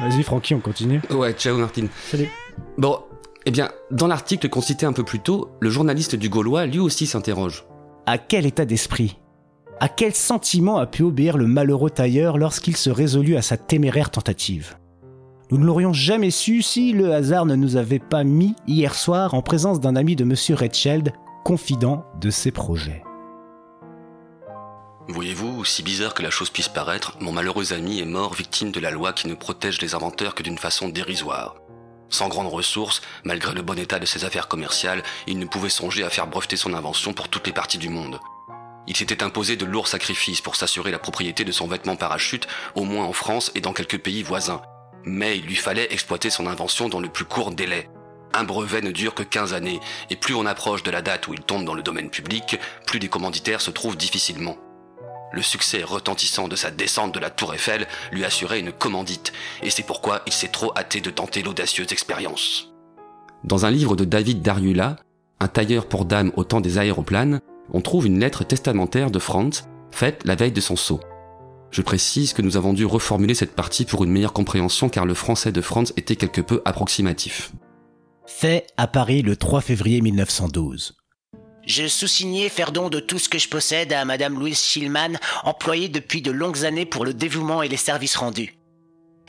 Vas-y 0.00 0.22
Francky, 0.22 0.54
on 0.54 0.60
continue. 0.60 1.00
Ouais, 1.10 1.32
ciao 1.32 1.56
Martine. 1.56 1.88
Salut. 2.10 2.30
Bon, 2.76 3.02
eh 3.46 3.52
bien, 3.52 3.70
dans 3.92 4.08
l'article 4.08 4.48
qu'on 4.48 4.60
citait 4.60 4.86
un 4.86 4.92
peu 4.92 5.04
plus 5.04 5.20
tôt, 5.20 5.50
le 5.60 5.70
journaliste 5.70 6.16
du 6.16 6.28
Gaulois 6.28 6.66
lui 6.66 6.80
aussi 6.80 7.06
s'interroge. 7.06 7.64
À 8.04 8.18
quel 8.18 8.44
état 8.44 8.64
d'esprit? 8.64 9.18
À 9.78 9.88
quel 9.88 10.14
sentiment 10.14 10.78
a 10.78 10.86
pu 10.86 11.04
obéir 11.04 11.36
le 11.36 11.46
malheureux 11.46 11.90
tailleur 11.90 12.38
lorsqu'il 12.38 12.76
se 12.76 12.90
résolut 12.90 13.36
à 13.36 13.42
sa 13.42 13.56
téméraire 13.56 14.10
tentative? 14.10 14.76
Nous 15.52 15.58
ne 15.58 15.64
l'aurions 15.64 15.92
jamais 15.92 16.32
su 16.32 16.60
si 16.60 16.92
le 16.92 17.14
hasard 17.14 17.46
ne 17.46 17.54
nous 17.54 17.76
avait 17.76 18.00
pas 18.00 18.24
mis 18.24 18.56
hier 18.66 18.96
soir 18.96 19.34
en 19.34 19.42
présence 19.42 19.78
d'un 19.78 19.94
ami 19.94 20.16
de 20.16 20.24
Monsieur 20.24 20.56
Redsheld, 20.56 21.12
confident 21.44 22.04
de 22.20 22.30
ses 22.30 22.50
projets. 22.50 23.04
Voyez-vous, 25.08 25.60
aussi 25.60 25.84
bizarre 25.84 26.14
que 26.14 26.24
la 26.24 26.30
chose 26.30 26.50
puisse 26.50 26.68
paraître, 26.68 27.16
mon 27.20 27.30
malheureux 27.30 27.72
ami 27.72 28.00
est 28.00 28.06
mort 28.06 28.34
victime 28.34 28.72
de 28.72 28.80
la 28.80 28.90
loi 28.90 29.12
qui 29.12 29.28
ne 29.28 29.34
protège 29.34 29.80
les 29.80 29.94
inventeurs 29.94 30.34
que 30.34 30.42
d'une 30.42 30.58
façon 30.58 30.88
dérisoire. 30.88 31.54
Sans 32.08 32.28
grandes 32.28 32.52
ressources, 32.52 33.02
malgré 33.24 33.54
le 33.54 33.62
bon 33.62 33.78
état 33.78 33.98
de 33.98 34.06
ses 34.06 34.24
affaires 34.24 34.48
commerciales, 34.48 35.02
il 35.26 35.38
ne 35.38 35.46
pouvait 35.46 35.68
songer 35.68 36.04
à 36.04 36.10
faire 36.10 36.26
breveter 36.26 36.56
son 36.56 36.74
invention 36.74 37.12
pour 37.12 37.28
toutes 37.28 37.46
les 37.46 37.52
parties 37.52 37.78
du 37.78 37.88
monde. 37.88 38.20
Il 38.86 38.96
s'était 38.96 39.24
imposé 39.24 39.56
de 39.56 39.64
lourds 39.64 39.88
sacrifices 39.88 40.40
pour 40.40 40.54
s'assurer 40.54 40.92
la 40.92 40.98
propriété 40.98 41.44
de 41.44 41.52
son 41.52 41.66
vêtement 41.66 41.96
parachute, 41.96 42.46
au 42.76 42.84
moins 42.84 43.04
en 43.04 43.12
France 43.12 43.50
et 43.54 43.60
dans 43.60 43.72
quelques 43.72 43.98
pays 43.98 44.22
voisins. 44.22 44.62
Mais 45.04 45.38
il 45.38 45.44
lui 45.44 45.56
fallait 45.56 45.92
exploiter 45.92 46.30
son 46.30 46.46
invention 46.46 46.88
dans 46.88 47.00
le 47.00 47.08
plus 47.08 47.24
court 47.24 47.50
délai. 47.50 47.88
Un 48.32 48.44
brevet 48.44 48.82
ne 48.82 48.90
dure 48.90 49.14
que 49.14 49.22
15 49.22 49.54
années, 49.54 49.80
et 50.10 50.16
plus 50.16 50.34
on 50.34 50.46
approche 50.46 50.82
de 50.82 50.90
la 50.90 51.02
date 51.02 51.26
où 51.26 51.34
il 51.34 51.40
tombe 51.40 51.64
dans 51.64 51.74
le 51.74 51.82
domaine 51.82 52.10
public, 52.10 52.58
plus 52.86 52.98
des 52.98 53.08
commanditaires 53.08 53.60
se 53.60 53.70
trouvent 53.70 53.96
difficilement. 53.96 54.56
Le 55.32 55.42
succès 55.42 55.82
retentissant 55.82 56.48
de 56.48 56.56
sa 56.56 56.70
descente 56.70 57.12
de 57.12 57.18
la 57.18 57.30
tour 57.30 57.54
Eiffel 57.54 57.86
lui 58.12 58.24
assurait 58.24 58.60
une 58.60 58.72
commandite, 58.72 59.32
et 59.62 59.70
c'est 59.70 59.82
pourquoi 59.82 60.22
il 60.26 60.32
s'est 60.32 60.48
trop 60.48 60.72
hâté 60.76 61.00
de 61.00 61.10
tenter 61.10 61.42
l'audacieuse 61.42 61.92
expérience. 61.92 62.72
Dans 63.44 63.66
un 63.66 63.70
livre 63.70 63.96
de 63.96 64.04
David 64.04 64.42
Dariula, 64.42 64.96
Un 65.38 65.48
tailleur 65.48 65.86
pour 65.86 66.06
dames 66.06 66.32
au 66.36 66.44
temps 66.44 66.62
des 66.62 66.78
aéroplanes, 66.78 67.40
on 67.72 67.82
trouve 67.82 68.06
une 68.06 68.18
lettre 68.18 68.42
testamentaire 68.42 69.10
de 69.10 69.18
Franz, 69.18 69.64
faite 69.90 70.22
la 70.24 70.34
veille 70.34 70.52
de 70.52 70.62
son 70.62 70.76
saut. 70.76 71.00
Je 71.70 71.82
précise 71.82 72.32
que 72.32 72.40
nous 72.40 72.56
avons 72.56 72.72
dû 72.72 72.86
reformuler 72.86 73.34
cette 73.34 73.54
partie 73.54 73.84
pour 73.84 74.04
une 74.04 74.10
meilleure 74.10 74.32
compréhension 74.32 74.88
car 74.88 75.04
le 75.04 75.12
français 75.14 75.52
de 75.52 75.60
Franz 75.60 75.92
était 75.96 76.16
quelque 76.16 76.40
peu 76.40 76.62
approximatif. 76.64 77.52
Fait 78.26 78.66
à 78.76 78.86
Paris 78.86 79.22
le 79.22 79.36
3 79.36 79.60
février 79.60 80.00
1912. 80.00 80.96
Je 81.66 81.88
sous-signais 81.88 82.48
faire 82.48 82.70
don 82.70 82.88
de 82.90 83.00
tout 83.00 83.18
ce 83.18 83.28
que 83.28 83.40
je 83.40 83.48
possède 83.48 83.92
à 83.92 84.04
Madame 84.04 84.38
Louise 84.38 84.62
Schillman, 84.62 85.14
employée 85.42 85.88
depuis 85.88 86.22
de 86.22 86.30
longues 86.30 86.64
années 86.64 86.86
pour 86.86 87.04
le 87.04 87.12
dévouement 87.12 87.60
et 87.60 87.68
les 87.68 87.76
services 87.76 88.14
rendus. 88.14 88.56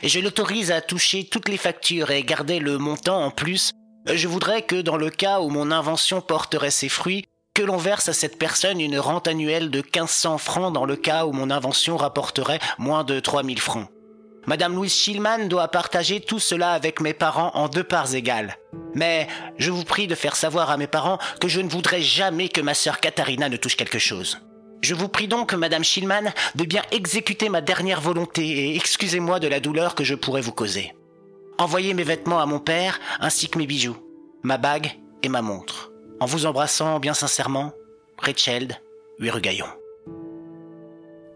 Et 0.02 0.08
je 0.08 0.20
l'autorise 0.20 0.70
à 0.70 0.80
toucher 0.80 1.24
toutes 1.24 1.48
les 1.48 1.56
factures 1.56 2.12
et 2.12 2.22
garder 2.22 2.60
le 2.60 2.78
montant 2.78 3.24
en 3.24 3.32
plus. 3.32 3.72
Je 4.06 4.28
voudrais 4.28 4.62
que 4.62 4.80
dans 4.80 4.96
le 4.96 5.10
cas 5.10 5.40
où 5.40 5.50
mon 5.50 5.72
invention 5.72 6.20
porterait 6.20 6.70
ses 6.70 6.88
fruits, 6.88 7.24
que 7.54 7.62
l'on 7.64 7.76
verse 7.76 8.08
à 8.08 8.12
cette 8.12 8.38
personne 8.38 8.80
une 8.80 9.00
rente 9.00 9.26
annuelle 9.26 9.68
de 9.68 9.78
1500 9.78 10.38
francs 10.38 10.72
dans 10.72 10.84
le 10.84 10.94
cas 10.94 11.26
où 11.26 11.32
mon 11.32 11.50
invention 11.50 11.96
rapporterait 11.96 12.60
moins 12.78 13.02
de 13.02 13.18
3000 13.18 13.60
francs. 13.60 13.88
Madame 14.48 14.74
Louise 14.74 14.94
Schillman 14.94 15.46
doit 15.46 15.68
partager 15.68 16.20
tout 16.20 16.38
cela 16.38 16.72
avec 16.72 17.02
mes 17.02 17.12
parents 17.12 17.50
en 17.52 17.68
deux 17.68 17.84
parts 17.84 18.14
égales. 18.14 18.56
Mais 18.94 19.28
je 19.58 19.70
vous 19.70 19.84
prie 19.84 20.06
de 20.06 20.14
faire 20.14 20.36
savoir 20.36 20.70
à 20.70 20.78
mes 20.78 20.86
parents 20.86 21.18
que 21.38 21.48
je 21.48 21.60
ne 21.60 21.68
voudrais 21.68 22.00
jamais 22.00 22.48
que 22.48 22.62
ma 22.62 22.72
sœur 22.72 22.98
Katharina 22.98 23.50
ne 23.50 23.58
touche 23.58 23.76
quelque 23.76 23.98
chose. 23.98 24.38
Je 24.80 24.94
vous 24.94 25.08
prie 25.08 25.28
donc, 25.28 25.52
Madame 25.52 25.84
Schillman, 25.84 26.32
de 26.54 26.64
bien 26.64 26.80
exécuter 26.92 27.50
ma 27.50 27.60
dernière 27.60 28.00
volonté 28.00 28.70
et 28.70 28.76
excusez-moi 28.76 29.38
de 29.38 29.48
la 29.48 29.60
douleur 29.60 29.94
que 29.94 30.02
je 30.02 30.14
pourrais 30.14 30.40
vous 30.40 30.52
causer. 30.52 30.94
Envoyez 31.58 31.92
mes 31.92 32.04
vêtements 32.04 32.40
à 32.40 32.46
mon 32.46 32.58
père 32.58 33.00
ainsi 33.20 33.50
que 33.50 33.58
mes 33.58 33.66
bijoux, 33.66 33.98
ma 34.42 34.56
bague 34.56 34.92
et 35.22 35.28
ma 35.28 35.42
montre. 35.42 35.92
En 36.20 36.26
vous 36.26 36.46
embrassant 36.46 37.00
bien 37.00 37.12
sincèrement, 37.12 37.74
Rachel 38.16 38.80
Huirugaillon. 39.18 39.66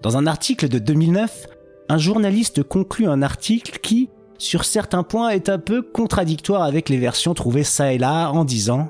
Dans 0.01 0.17
un 0.17 0.27
article 0.27 0.71
de 0.71 0.79
2009, 0.79 1.47
un 1.93 1.99
journaliste 1.99 2.63
conclut 2.63 3.07
un 3.07 3.21
article 3.21 3.79
qui, 3.79 4.09
sur 4.39 4.65
certains 4.65 5.03
points, 5.03 5.29
est 5.29 5.51
un 5.51 5.59
peu 5.59 5.83
contradictoire 5.83 6.63
avec 6.63 6.89
les 6.89 6.97
versions 6.97 7.35
trouvées 7.35 7.65
ça 7.65 7.93
et 7.93 7.99
là 7.99 8.31
en 8.31 8.47
disant 8.47 8.89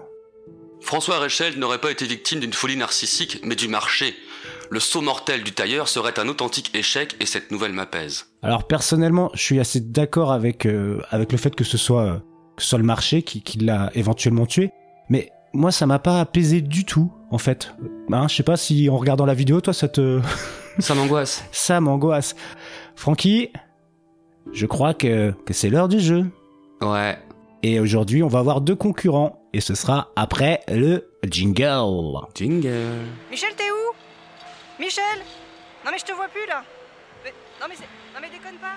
François 0.81 1.19
Rechel 1.19 1.59
n'aurait 1.59 1.81
pas 1.81 1.91
été 1.91 2.07
victime 2.07 2.38
d'une 2.38 2.53
folie 2.53 2.77
narcissique, 2.77 3.41
mais 3.43 3.57
du 3.57 3.67
marché. 3.67 4.15
Le 4.71 4.79
saut 4.79 5.01
mortel 5.01 5.43
du 5.43 5.51
tailleur 5.51 5.88
serait 5.88 6.17
un 6.21 6.29
authentique 6.29 6.71
échec 6.77 7.17
et 7.19 7.27
cette 7.27 7.51
nouvelle 7.51 7.73
m'apaise. 7.73 8.27
Alors 8.41 8.69
personnellement, 8.69 9.33
je 9.35 9.43
suis 9.43 9.59
assez 9.59 9.81
d'accord 9.81 10.31
avec 10.31 10.65
euh, 10.65 11.01
avec 11.11 11.33
le 11.33 11.38
fait 11.38 11.57
que 11.57 11.65
ce 11.65 11.79
soit 11.79 12.05
euh, 12.05 12.19
que 12.57 12.62
ce 12.62 12.69
soit 12.69 12.79
le 12.79 12.85
marché 12.85 13.25
qui, 13.25 13.43
qui 13.43 13.59
l'a 13.59 13.91
éventuellement 13.95 14.47
tué, 14.47 14.71
mais 15.09 15.33
moi 15.53 15.73
ça 15.73 15.87
m'a 15.87 15.99
pas 15.99 16.21
apaisé 16.21 16.61
du 16.61 16.85
tout 16.85 17.12
en 17.33 17.38
fait. 17.38 17.75
Hein, 18.12 18.29
je 18.29 18.37
sais 18.37 18.43
pas 18.45 18.57
si 18.57 18.88
en 18.88 18.97
regardant 18.97 19.27
la 19.27 19.35
vidéo, 19.35 19.61
toi 19.61 19.73
ça 19.73 19.88
te 19.88 20.21
ça 20.79 20.95
m'angoisse. 20.95 21.45
ça 21.53 21.81
m'angoisse. 21.81 22.35
Francky, 22.97 23.51
je 24.53 24.67
crois 24.67 24.95
que 24.95 25.33
que 25.45 25.53
c'est 25.53 25.71
l'heure 25.71 25.89
du 25.89 26.01
jeu. 26.01 26.27
Ouais. 26.81 27.19
Et 27.63 27.79
aujourd'hui, 27.79 28.23
on 28.23 28.29
va 28.29 28.41
avoir 28.41 28.61
deux 28.61 28.75
concurrents 28.75 29.41
et 29.53 29.61
ce 29.61 29.75
sera 29.75 30.09
après 30.17 30.61
le 30.69 31.09
jingle. 31.29 32.27
Jingle. 32.35 33.07
Michel, 33.31 33.55
t'es 33.57 33.71
où? 33.71 34.81
Michel? 34.83 35.03
Non 35.85 35.91
mais 35.93 35.99
je 35.99 36.05
te 36.05 36.13
vois 36.13 36.29
plus 36.29 36.47
là. 36.49 36.65
Mais, 37.25 37.33
non 37.61 37.67
mais 37.69 37.77
c'est... 37.77 37.85
Non 38.15 38.21
mais 38.21 38.29
déconne 38.31 38.59
pas. 38.61 38.77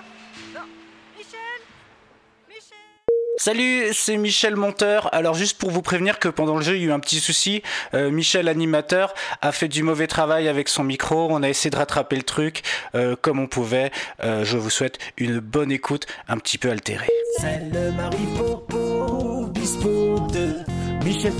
Salut, 3.38 3.88
c'est 3.92 4.16
Michel 4.16 4.56
Monteur. 4.56 5.12
Alors 5.12 5.34
juste 5.34 5.58
pour 5.58 5.70
vous 5.70 5.82
prévenir 5.82 6.18
que 6.18 6.28
pendant 6.28 6.56
le 6.56 6.62
jeu, 6.62 6.76
il 6.76 6.80
y 6.80 6.84
a 6.84 6.88
eu 6.88 6.92
un 6.92 7.00
petit 7.00 7.20
souci. 7.20 7.62
Euh, 7.92 8.10
Michel, 8.10 8.48
animateur, 8.48 9.12
a 9.42 9.52
fait 9.52 9.68
du 9.68 9.82
mauvais 9.82 10.06
travail 10.06 10.48
avec 10.48 10.70
son 10.70 10.84
micro. 10.84 11.28
On 11.30 11.42
a 11.42 11.48
essayé 11.48 11.70
de 11.70 11.76
rattraper 11.76 12.16
le 12.16 12.22
truc 12.22 12.62
euh, 12.94 13.14
comme 13.20 13.38
on 13.38 13.46
pouvait. 13.46 13.90
Euh, 14.24 14.44
je 14.44 14.56
vous 14.56 14.70
souhaite 14.70 14.98
une 15.18 15.38
bonne 15.38 15.70
écoute, 15.70 16.06
un 16.28 16.38
petit 16.38 16.56
peu 16.56 16.70
altérée. 16.70 17.10
C'est 17.38 17.60
le 17.72 17.92
Maripopo 17.92 19.46
Bispo 19.52 20.26
de 20.32 20.56
Michel. 21.04 21.32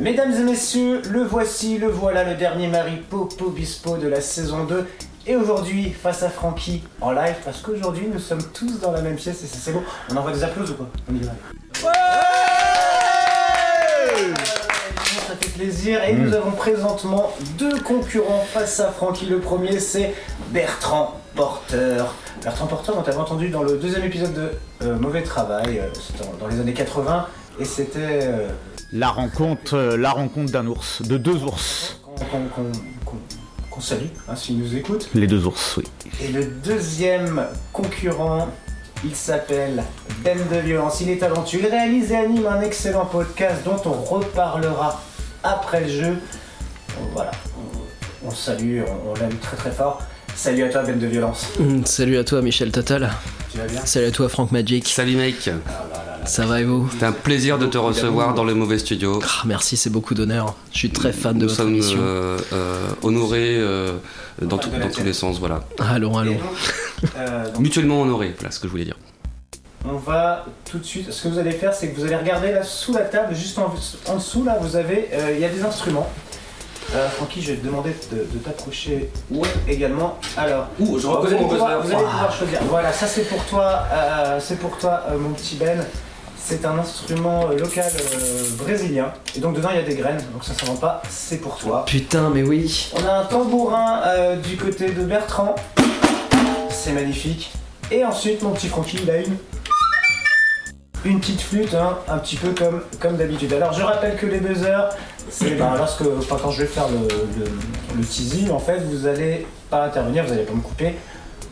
Mesdames 0.00 0.32
et 0.32 0.44
messieurs, 0.44 1.02
le 1.10 1.24
voici, 1.24 1.78
le 1.78 1.88
voilà, 1.88 2.24
le 2.24 2.36
dernier 2.36 2.68
Marie 2.68 2.96
Popo 2.96 3.50
Bispo 3.50 3.98
de 3.98 4.08
la 4.08 4.20
saison 4.20 4.64
2. 4.64 4.86
Et 5.30 5.36
aujourd'hui, 5.36 5.90
face 5.92 6.24
à 6.24 6.28
Francky, 6.28 6.82
en 7.00 7.12
live, 7.12 7.36
parce 7.44 7.60
qu'aujourd'hui, 7.62 8.08
nous 8.12 8.18
sommes 8.18 8.42
tous 8.52 8.80
dans 8.80 8.90
la 8.90 9.00
même 9.00 9.14
pièce 9.14 9.44
et 9.44 9.46
c'est 9.46 9.70
beau. 9.70 9.84
On 10.10 10.16
envoie 10.16 10.32
des 10.32 10.42
applaudissements 10.42 10.78
ou 10.80 10.84
quoi 10.86 10.88
On 11.08 11.14
y 11.14 11.20
va. 11.20 11.32
Ça 15.28 15.36
fait 15.40 15.50
plaisir. 15.50 16.02
Et 16.02 16.14
nous 16.14 16.34
avons 16.34 16.50
présentement 16.50 17.30
deux 17.56 17.78
concurrents 17.80 18.44
face 18.52 18.80
à 18.80 18.90
Francky. 18.90 19.26
Le 19.26 19.38
premier, 19.38 19.78
c'est 19.78 20.14
Bertrand 20.48 21.20
Porter. 21.36 22.02
Bertrand 22.42 22.66
Porter, 22.66 22.90
on 22.98 23.02
t'avait 23.02 23.18
entendu 23.18 23.50
dans 23.50 23.62
le 23.62 23.76
deuxième 23.76 24.02
épisode 24.04 24.34
de 24.34 24.50
euh, 24.82 24.96
Mauvais 24.98 25.22
Travail, 25.22 25.78
euh, 25.78 25.86
c'était 25.94 26.28
dans- 26.40 26.48
les 26.48 26.58
années 26.58 26.74
80. 26.74 27.26
Et 27.60 27.64
c'était. 27.64 27.98
euh, 28.24 28.48
La 28.92 29.10
rencontre, 29.10 29.78
la 29.78 30.10
rencontre 30.10 30.50
d'un 30.50 30.66
ours, 30.66 31.02
de 31.02 31.18
deux 31.18 31.44
ours. 31.44 32.00
Qu'on 33.80 33.86
salue, 33.86 34.06
hein, 34.28 34.36
s'il 34.36 34.58
nous 34.58 34.76
écoute. 34.76 35.08
Les 35.14 35.26
deux 35.26 35.46
ours, 35.46 35.78
oui. 35.78 35.84
Et 36.22 36.28
le 36.28 36.44
deuxième 36.44 37.46
concurrent, 37.72 38.48
il 39.04 39.14
s'appelle 39.14 39.82
Ben 40.22 40.36
de 40.52 40.56
Violence. 40.58 41.00
Il 41.00 41.08
est 41.08 41.16
talentueux. 41.16 41.60
Il 41.62 41.66
réalise 41.66 42.12
et 42.12 42.16
anime 42.16 42.46
un 42.46 42.60
excellent 42.60 43.06
podcast 43.06 43.62
dont 43.64 43.80
on 43.86 43.92
reparlera 43.92 45.00
après 45.42 45.80
le 45.80 45.88
jeu. 45.88 46.18
Voilà, 47.14 47.30
on, 48.22 48.28
on 48.28 48.30
salue, 48.30 48.82
on, 48.86 49.10
on 49.10 49.14
l'aime 49.14 49.36
très 49.38 49.56
très 49.56 49.70
fort. 49.70 50.02
Salut 50.36 50.64
à 50.64 50.68
toi 50.68 50.82
Ben 50.82 50.98
de 50.98 51.06
Violence. 51.06 51.46
Hum, 51.58 51.86
Salut 51.86 52.18
à 52.18 52.24
toi 52.24 52.42
Michel 52.42 52.70
Total. 52.72 53.10
Tu 53.50 53.58
vas 53.58 53.66
bien 53.66 53.84
Salut 53.84 54.06
à 54.06 54.10
toi 54.10 54.28
Franck 54.28 54.52
Magic. 54.52 54.88
Salut 54.88 55.16
mec. 55.16 55.50
Ça 56.26 56.44
va 56.46 56.60
et 56.60 56.64
vous 56.64 56.88
C'était 56.92 57.06
un 57.06 57.12
plaisir 57.12 57.58
de 57.58 57.66
te 57.66 57.78
recevoir 57.78 58.34
dans 58.34 58.44
le 58.44 58.54
mauvais 58.54 58.78
studio. 58.78 59.20
Ah, 59.24 59.42
Merci, 59.46 59.76
c'est 59.76 59.90
beaucoup 59.90 60.14
d'honneur. 60.14 60.54
Je 60.72 60.78
suis 60.78 60.90
très 60.90 61.12
fan 61.12 61.34
de 61.36 61.42
Nous 61.42 61.48
votre 61.48 61.56
sommes 61.56 61.70
émission. 61.70 61.98
euh, 62.00 62.38
euh, 62.52 62.86
honorés 63.02 63.56
euh, 63.56 63.92
dans, 64.42 64.58
tout- 64.58 64.68
dans 64.70 64.90
tous 64.90 65.02
les 65.02 65.12
sens, 65.14 65.38
voilà. 65.38 65.64
Allons, 65.78 66.16
allons. 66.18 66.36
Euh, 67.16 67.46
donc, 67.46 67.60
Mutuellement 67.60 68.02
honorés, 68.02 68.34
voilà 68.38 68.50
ce 68.50 68.60
que 68.60 68.66
je 68.66 68.70
voulais 68.72 68.84
dire. 68.84 68.98
on 69.86 69.96
va 69.96 70.44
tout 70.70 70.76
de 70.76 70.84
suite. 70.84 71.10
Ce 71.10 71.22
que 71.22 71.28
vous 71.28 71.38
allez 71.38 71.52
faire, 71.52 71.72
c'est 71.72 71.88
que 71.88 71.96
vous 71.98 72.04
allez 72.04 72.14
regarder 72.16 72.52
là 72.52 72.62
sous 72.62 72.92
la 72.92 73.00
table, 73.06 73.34
juste 73.34 73.56
en, 73.58 73.74
en 74.06 74.16
dessous 74.16 74.44
là, 74.44 74.58
vous 74.60 74.76
avez, 74.76 75.08
euh, 75.14 75.32
il 75.34 75.40
y 75.40 75.46
a 75.46 75.48
des 75.48 75.62
instruments. 75.62 76.10
Euh, 76.94 77.08
Francky, 77.08 77.40
je 77.40 77.52
vais 77.52 77.58
te 77.58 77.64
demander 77.66 77.94
de, 78.10 78.16
de 78.32 78.38
t'approcher 78.42 79.10
également. 79.68 80.18
Alors, 80.36 80.66
Ouh, 80.80 80.98
je 80.98 81.06
vous 81.06 81.12
reconnais 81.12 81.36
allez 81.36 81.44
mon 81.44 81.48
pouvoir, 81.48 81.80
buzzer. 81.82 81.94
vous 81.94 82.00
allez 82.00 82.10
pouvoir 82.10 82.32
choisir. 82.34 82.58
Voilà, 82.68 82.92
ça 82.92 83.06
c'est 83.06 83.22
pour 83.28 83.44
toi, 83.44 83.84
euh, 83.92 84.38
c'est 84.40 84.58
pour 84.58 84.76
toi, 84.76 85.02
euh, 85.10 85.16
mon 85.18 85.30
petit 85.30 85.56
Ben. 85.56 85.84
C'est 86.42 86.64
un 86.64 86.78
instrument 86.78 87.48
euh, 87.50 87.58
local 87.58 87.84
euh, 87.94 88.44
brésilien. 88.58 89.12
Et 89.36 89.40
donc 89.40 89.54
dedans 89.54 89.68
il 89.70 89.76
y 89.76 89.78
a 89.78 89.82
des 89.84 89.94
graines, 89.94 90.20
donc 90.32 90.42
ça 90.42 90.52
s'invente 90.52 90.80
pas, 90.80 91.00
c'est 91.08 91.36
pour 91.36 91.58
toi. 91.58 91.84
Putain, 91.86 92.28
mais 92.30 92.42
oui. 92.42 92.90
On 92.96 93.06
a 93.06 93.18
un 93.18 93.24
tambourin 93.24 94.00
euh, 94.06 94.36
du 94.36 94.56
côté 94.56 94.90
de 94.90 95.04
Bertrand. 95.04 95.54
C'est 96.70 96.92
magnifique. 96.92 97.52
Et 97.92 98.04
ensuite, 98.04 98.42
mon 98.42 98.50
petit 98.50 98.66
Francky, 98.68 98.98
il 99.02 99.10
a 99.10 99.18
une. 99.18 99.36
Une 101.04 101.18
petite 101.18 101.40
flûte, 101.40 101.72
hein, 101.74 101.96
un 102.08 102.18
petit 102.18 102.36
peu 102.36 102.50
comme, 102.50 102.82
comme 103.00 103.16
d'habitude. 103.16 103.52
Alors, 103.54 103.72
je 103.72 103.82
rappelle 103.82 104.16
que 104.16 104.26
les 104.26 104.38
buzzers, 104.38 104.90
c'est 105.30 105.56
lorsque, 105.56 106.02
enfin, 106.18 106.36
quand 106.42 106.50
je 106.50 106.62
vais 106.62 106.66
faire 106.68 106.88
le, 106.88 107.06
le, 107.38 107.50
le 107.96 108.04
teasing, 108.04 108.50
en 108.50 108.58
fait, 108.58 108.78
vous 108.78 109.06
allez 109.06 109.46
pas 109.70 109.84
intervenir, 109.84 110.24
vous 110.24 110.32
allez 110.32 110.42
pas 110.42 110.54
me 110.54 110.60
couper. 110.60 110.94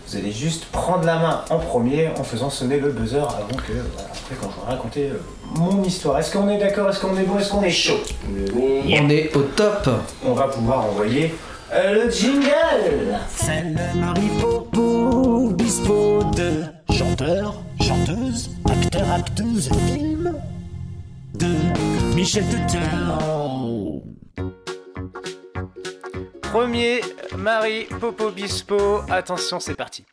Vous 0.07 0.17
allez 0.17 0.33
juste 0.33 0.65
prendre 0.67 1.05
la 1.05 1.19
main 1.19 1.45
en 1.51 1.59
premier 1.59 2.09
en 2.19 2.25
faisant 2.25 2.49
sonner 2.49 2.81
le 2.81 2.91
buzzer 2.91 3.19
avant 3.19 3.57
que, 3.57 3.73
voilà, 3.73 4.09
après, 4.09 4.37
quand 4.41 4.49
je 4.51 4.61
vais 4.67 4.73
raconter 4.75 5.11
euh, 5.11 5.21
mon 5.57 5.85
histoire. 5.85 6.19
Est-ce 6.19 6.33
qu'on 6.33 6.49
est 6.49 6.57
d'accord? 6.59 6.89
Est-ce 6.89 7.01
qu'on 7.01 7.15
est 7.19 7.25
bon? 7.25 7.39
Est-ce 7.39 7.51
qu'on 7.51 7.63
est 7.63 7.71
chaud? 7.71 7.99
On 8.27 9.11
est 9.11 9.37
au 9.37 9.43
top. 9.43 9.89
On 10.25 10.33
va 10.33 10.49
pouvoir 10.49 10.87
envoyer 10.87 11.35
euh, 11.75 12.05
le 12.07 12.11
jingle 12.11 13.19
C'est 13.29 13.65
le 13.65 14.01
Maripopo 14.01 15.51
Bispo 15.51 16.23
de 16.35 16.63
chanteur, 16.95 17.63
chanteuse, 17.79 18.51
acteur, 18.65 19.13
acteuse, 19.13 19.69
film 19.93 20.35
de 21.35 22.15
Michel 22.15 22.45
Tutel. 22.45 22.81
Premier, 26.43 27.01
Marie 27.37 27.85
Popo 28.01 28.31
Bispo. 28.31 29.03
Attention, 29.11 29.61
c'est 29.61 29.75
parti. 29.75 30.05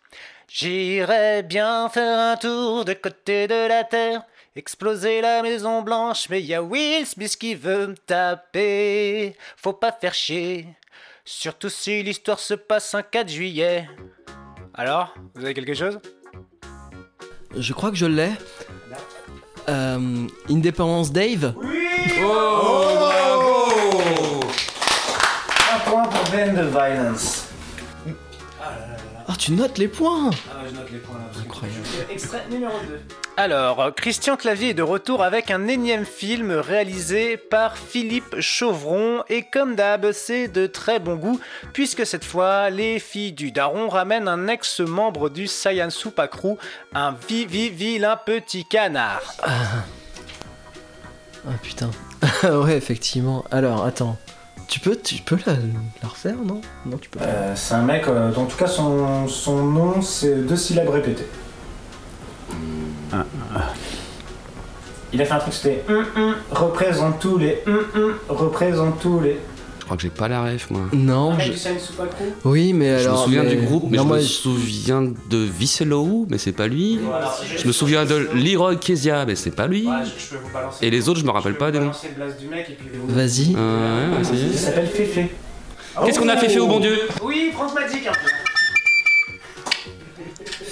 J'irais 0.48 1.44
bien 1.44 1.90
faire 1.90 2.20
un 2.20 2.38
tour 2.38 2.86
de 2.86 2.94
côté 2.94 3.48
de 3.48 3.68
la 3.68 3.84
terre, 3.84 4.24
exploser 4.56 5.22
la 5.22 5.42
Maison 5.42 5.82
Blanche, 5.82 6.28
mais 6.30 6.42
y 6.42 6.54
a 6.54 6.62
Will 6.62 7.06
Smith 7.06 7.36
qui 7.38 7.56
veut 7.56 7.88
me 7.88 7.96
taper. 7.96 9.36
Faut 9.58 9.74
pas 9.74 9.92
faire 9.92 10.14
chier. 10.14 10.68
Surtout 11.24 11.70
si 11.70 12.04
l'histoire 12.04 12.40
se 12.40 12.54
passe 12.54 12.94
un 12.94 13.02
4 13.02 13.30
juillet. 13.30 13.90
Alors, 14.74 15.16
vous 15.34 15.44
avez 15.44 15.54
quelque 15.54 15.74
chose? 15.74 16.00
Je 17.58 17.74
crois 17.74 17.90
que 17.90 17.98
je 17.98 18.06
l'ai. 18.06 18.32
Euh, 19.68 20.28
Independence 20.50 21.12
Dave 21.12 21.54
Oh, 21.58 22.86
bravo 23.00 24.42
Un 25.74 25.80
point 25.90 26.04
pour 26.04 26.32
Ben 26.32 26.54
de 26.56 26.64
Violence. 26.64 27.48
Ah, 29.28 29.34
tu 29.38 29.54
notes 29.54 29.78
les 29.80 29.88
points 29.88 30.30
Ah, 30.52 30.58
je 30.70 30.76
note 30.76 30.92
les 30.92 31.00
points 31.00 31.18
là. 31.18 31.42
Incroyable. 31.42 31.80
Extrait 32.12 32.46
numéro 32.50 32.74
2. 32.88 33.00
Alors, 33.38 33.94
Christian 33.94 34.38
Clavier 34.38 34.70
est 34.70 34.74
de 34.74 34.82
retour 34.82 35.22
avec 35.22 35.52
un 35.52 35.68
énième 35.68 36.06
film 36.06 36.52
réalisé 36.52 37.36
par 37.36 37.76
Philippe 37.76 38.40
Chauvron. 38.40 39.24
Et 39.28 39.44
comme 39.44 39.76
d'hab, 39.76 40.14
c'est 40.14 40.48
de 40.48 40.68
très 40.68 41.00
bon 41.00 41.16
goût, 41.16 41.38
puisque 41.74 42.06
cette 42.06 42.24
fois, 42.24 42.70
les 42.70 42.98
filles 42.98 43.34
du 43.34 43.52
Daron 43.52 43.90
ramènent 43.90 44.30
un 44.30 44.48
ex-membre 44.48 45.30
du 45.30 45.48
Saiyan 45.48 45.90
Crew, 46.32 46.58
un 46.94 47.14
vivi 47.28 47.70
vilain 47.70 48.16
petit 48.16 48.64
canard. 48.64 49.36
Ah 49.44 51.52
putain. 51.62 51.92
ouais, 52.44 52.78
effectivement. 52.78 53.44
Alors, 53.52 53.84
attends. 53.84 54.18
Tu 54.70 54.80
peux, 54.80 54.96
tu 54.96 55.22
peux 55.22 55.38
la, 55.46 55.54
la 56.02 56.08
refaire, 56.08 56.38
non? 56.38 56.62
Non, 56.86 56.98
tu 56.98 57.10
peux 57.10 57.20
pas. 57.20 57.26
Euh, 57.26 57.54
c'est 57.56 57.76
un 57.76 57.84
mec, 57.84 58.08
euh, 58.08 58.34
en 58.34 58.46
tout 58.46 58.58
cas 58.58 58.66
son, 58.66 59.28
son 59.28 59.64
nom 59.64 60.02
c'est 60.02 60.38
deux 60.38 60.56
syllabes 60.56 60.90
répétées. 60.90 61.28
Il 65.14 65.22
a 65.22 65.26
fait 65.26 65.34
un 65.34 65.40
truc, 65.40 65.54
c'était 65.54 65.84
représente 66.52 67.20
tous 67.20 67.38
les 67.38 67.60
hum, 67.68 67.78
hum, 67.96 68.14
représente 68.28 69.00
tous 69.00 69.20
les. 69.22 69.38
Je 69.80 69.86
crois 69.86 69.98
que 69.98 70.04
j'ai 70.04 70.10
pas 70.10 70.28
la 70.28 70.44
ref, 70.44 70.72
moi. 70.72 70.82
Non, 70.94 71.38
je... 71.38 71.52
Oui, 72.44 72.74
mais 72.74 72.98
Je 72.98 73.04
alors... 73.04 73.20
me 73.20 73.24
souviens 73.26 73.44
mais- 73.44 73.56
du 73.56 73.62
groupe, 73.68 73.84
mais 73.88 73.98
non, 73.98 74.04
je 74.04 74.08
moi, 74.08 74.18
me 74.18 74.22
je- 74.24 74.28
souviens 74.28 75.04
de 75.04 75.38
Visselou, 75.38 76.26
mais 76.30 76.40
c'est 76.40 76.54
pas 76.54 76.66
lui. 76.68 77.00
Je 77.56 77.68
me 77.68 77.72
souviens 77.72 78.04
de 78.04 78.28
Leroy 78.34 78.78
Kezia, 78.78 79.26
mais 79.28 79.36
c'est 79.36 79.52
pas 79.52 79.68
lui. 79.68 79.84
je 79.84 80.36
peux 80.36 80.42
vous 80.44 80.52
balancer. 80.52 80.84
Et 80.86 80.90
les 80.90 81.08
autres, 81.08 81.20
je 81.20 81.26
me 81.26 81.30
rappelle 81.32 81.56
pas 81.56 81.70
des 81.72 81.80
noms. 81.80 81.92
Vas-y. 83.10 83.54
Ouais, 83.56 83.62
Il 84.34 84.58
s'appelle 84.58 84.88
Féfé. 84.88 85.32
Qu'est-ce 86.04 86.20
qu'on 86.20 86.30
a 86.30 86.36
fait, 86.38 86.50
fait 86.50 86.60
au 86.60 86.68
bon 86.68 86.80
Dieu? 86.80 86.98
Oui, 87.24 87.54
Magic 87.76 88.08
un 88.08 88.12
peu. 88.12 88.45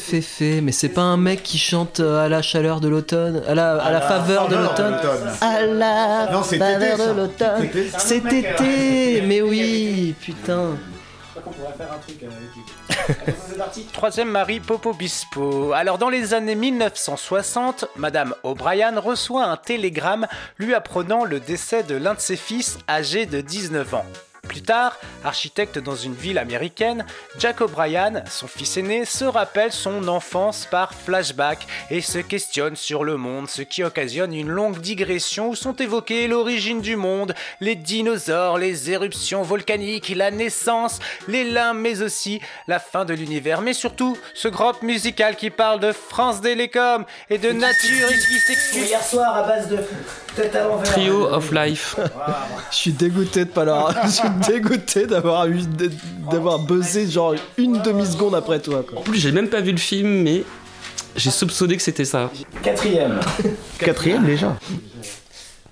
Féfé, 0.04 0.60
mais 0.60 0.74
c'est 0.74 0.90
pas 0.90 1.02
un 1.02 1.16
mec 1.16 1.44
qui 1.44 1.58
chante 1.58 2.02
euh, 2.02 2.26
à 2.26 2.28
la 2.28 2.42
chaleur 2.42 2.82
de 2.82 2.90
l'automne, 2.90 3.42
à 3.48 3.56
la, 3.56 3.78
à 3.82 3.90
la 3.90 4.02
faveur 4.02 4.50
de 4.50 4.56
l'automne. 4.58 4.98
À 5.40 5.62
la 5.62 6.30
Non, 6.30 6.44
c'est 6.44 6.58
faveur 6.58 6.98
de 6.98 7.22
l'automne. 7.22 7.70
C'est 7.98 8.18
été, 8.18 9.22
mais 9.26 9.42
oui, 9.42 10.14
putain. 10.20 10.72
Je 11.36 11.40
crois 11.40 11.44
qu'on 11.44 11.52
pourrait 11.52 11.74
faire 11.78 11.94
un 11.94 12.00
truc 12.00 12.22
avec 12.22 12.34
lui. 12.54 12.64
Attention, 12.90 13.44
c'est 13.50 13.58
parti. 13.58 13.88
Troisième 13.94 14.30
Marie 14.30 14.60
Popo 14.60 14.92
Bispo. 14.94 15.72
Alors, 15.72 15.98
dans 15.98 16.10
les 16.10 16.34
années 16.34 16.56
1960, 16.56 17.86
Madame 17.96 18.36
O'Brien 18.44 19.00
reçoit 19.00 19.46
un 19.46 19.56
télégramme 19.56 20.28
lui 20.58 20.74
apprenant 20.74 21.24
le 21.24 21.40
décès 21.40 21.84
de 21.84 21.96
l'un 21.96 22.14
de 22.14 22.20
ses 22.20 22.36
fils 22.36 22.78
âgé 22.90 23.26
de 23.26 23.40
19 23.40 23.94
ans. 23.94 24.06
Plus 24.50 24.62
tard, 24.62 25.00
architecte 25.24 25.80
dans 25.80 25.96
une 25.96 26.14
ville 26.14 26.38
américaine, 26.38 27.06
Jack 27.40 27.62
O'Brien, 27.62 28.24
son 28.30 28.48
fils 28.48 28.76
aîné, 28.76 29.06
se 29.06 29.24
rappelle 29.24 29.72
son 29.72 30.06
enfance 30.10 30.68
par 30.70 30.94
flashback 30.94 31.66
et 31.90 32.02
se 32.02 32.20
questionne 32.20 32.76
sur 32.76 33.06
le 33.06 33.16
monde, 33.16 33.50
ce 33.50 33.62
qui 33.62 33.84
occasionne 33.84 34.34
une 34.34 34.50
longue 34.50 34.80
digression 34.80 35.50
où 35.50 35.56
sont 35.56 35.74
évoquées 35.78 36.28
l'origine 36.28 36.82
du 36.82 36.98
monde, 36.98 37.34
les 37.62 37.76
dinosaures, 37.76 38.58
les 38.58 38.92
éruptions 38.92 39.44
volcaniques, 39.44 40.14
la 40.14 40.30
naissance, 40.30 41.00
les 41.30 41.46
limbes, 41.46 41.80
mais 41.80 42.02
aussi 42.02 42.42
la 42.68 42.80
fin 42.80 43.06
de 43.06 43.14
l'univers. 43.14 43.62
Mais 43.62 43.74
surtout, 43.74 44.18
ce 44.34 44.50
groupe 44.50 44.82
musical 44.82 45.38
qui 45.38 45.52
parle 45.52 45.80
de 45.80 45.94
France 45.94 46.42
Télécom 46.42 47.06
et 47.30 47.38
de 47.38 47.54
nature 47.54 48.12
et 48.12 48.20
qui 48.20 48.40
s'excuse 48.40 48.90
hier 48.90 49.04
soir 49.04 49.38
à 49.38 49.44
base 49.44 49.70
de 49.70 49.80
tête 50.36 50.54
à 50.54 50.66
l'envers. 50.66 50.92
Trio 50.92 51.28
of 51.34 51.50
Life. 51.54 51.96
Je 52.72 52.76
suis 52.76 52.92
dégoûté 52.92 53.46
de 53.46 53.50
pas 53.50 53.64
l'avoir. 53.64 53.94
Dégoûté 54.48 55.06
d'avoir 55.06 55.48
eu 55.48 55.62
d'avoir 56.32 56.60
buzzé 56.60 57.08
genre 57.10 57.36
une 57.58 57.82
demi 57.82 58.06
seconde 58.06 58.36
après 58.36 58.60
toi 58.60 58.84
quoi. 58.88 59.00
En 59.00 59.02
plus, 59.02 59.18
j'ai 59.20 59.32
même 59.32 59.50
pas 59.50 59.62
vu 59.62 59.72
le 59.72 59.78
film, 59.78 60.24
mais 60.24 60.44
j'ai 61.16 61.32
soupçonné 61.32 61.76
que 61.78 61.84
c'était 61.84 62.06
ça. 62.06 62.30
Quatrième. 62.64 63.20
Quatrième 63.80 64.26
déjà. 64.26 64.56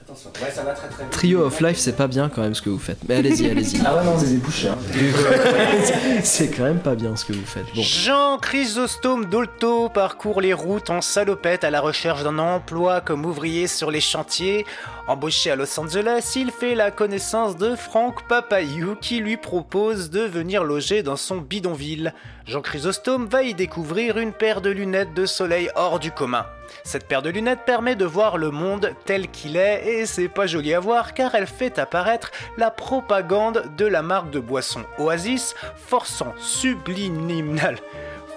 Attention, 0.03 0.29
ouais, 0.43 0.51
ça 0.53 0.63
va 0.63 0.73
très 0.73 0.89
très. 0.89 1.05
Trio 1.09 1.45
of 1.45 1.61
Life, 1.61 1.77
c'est 1.77 1.95
pas 1.95 2.07
bien 2.07 2.27
quand 2.27 2.41
même 2.41 2.53
ce 2.53 2.61
que 2.61 2.69
vous 2.69 2.79
faites. 2.79 2.97
Mais 3.07 3.15
allez-y, 3.15 3.49
allez-y. 3.49 3.79
Ah 3.85 3.95
ouais, 3.95 4.03
non, 4.03 4.17
c'est 4.19 4.27
des 4.27 4.37
bouchées. 4.37 4.67
hein. 4.67 4.77
c'est 6.23 6.49
quand 6.49 6.63
même 6.63 6.79
pas 6.79 6.95
bien 6.95 7.15
ce 7.15 7.23
que 7.23 7.31
vous 7.31 7.45
faites. 7.45 7.65
Bon. 7.73 7.81
Jean 7.81 8.37
Chrysostome 8.37 9.25
Dolto 9.25 9.87
parcourt 9.89 10.41
les 10.41 10.53
routes 10.53 10.89
en 10.89 10.99
salopette 11.01 11.63
à 11.63 11.69
la 11.69 11.79
recherche 11.79 12.23
d'un 12.23 12.39
emploi 12.39 12.99
comme 12.99 13.25
ouvrier 13.25 13.67
sur 13.67 13.89
les 13.89 14.01
chantiers. 14.01 14.65
Embauché 15.11 15.51
à 15.51 15.57
Los 15.57 15.77
Angeles, 15.77 16.31
il 16.37 16.51
fait 16.51 16.73
la 16.73 16.89
connaissance 16.89 17.57
de 17.57 17.75
Frank 17.75 18.25
Papayou 18.29 18.95
qui 18.95 19.19
lui 19.19 19.35
propose 19.35 20.09
de 20.09 20.21
venir 20.21 20.63
loger 20.63 21.03
dans 21.03 21.17
son 21.17 21.39
bidonville. 21.39 22.13
Jean 22.45 22.61
Chrysostome 22.61 23.25
va 23.25 23.43
y 23.43 23.53
découvrir 23.53 24.17
une 24.17 24.31
paire 24.31 24.61
de 24.61 24.69
lunettes 24.69 25.13
de 25.13 25.25
soleil 25.25 25.69
hors 25.75 25.99
du 25.99 26.11
commun. 26.11 26.45
Cette 26.85 27.09
paire 27.09 27.21
de 27.21 27.29
lunettes 27.29 27.65
permet 27.65 27.97
de 27.97 28.05
voir 28.05 28.37
le 28.37 28.51
monde 28.51 28.95
tel 29.03 29.27
qu'il 29.27 29.57
est 29.57 29.85
et 29.85 30.05
c'est 30.05 30.29
pas 30.29 30.47
joli 30.47 30.73
à 30.73 30.79
voir 30.79 31.13
car 31.13 31.35
elle 31.35 31.45
fait 31.45 31.77
apparaître 31.77 32.31
la 32.55 32.71
propagande 32.71 33.69
de 33.75 33.85
la 33.85 34.03
marque 34.03 34.31
de 34.31 34.39
boisson 34.39 34.85
Oasis 34.97 35.55
forçant 35.75 36.33
subliminal 36.37 37.79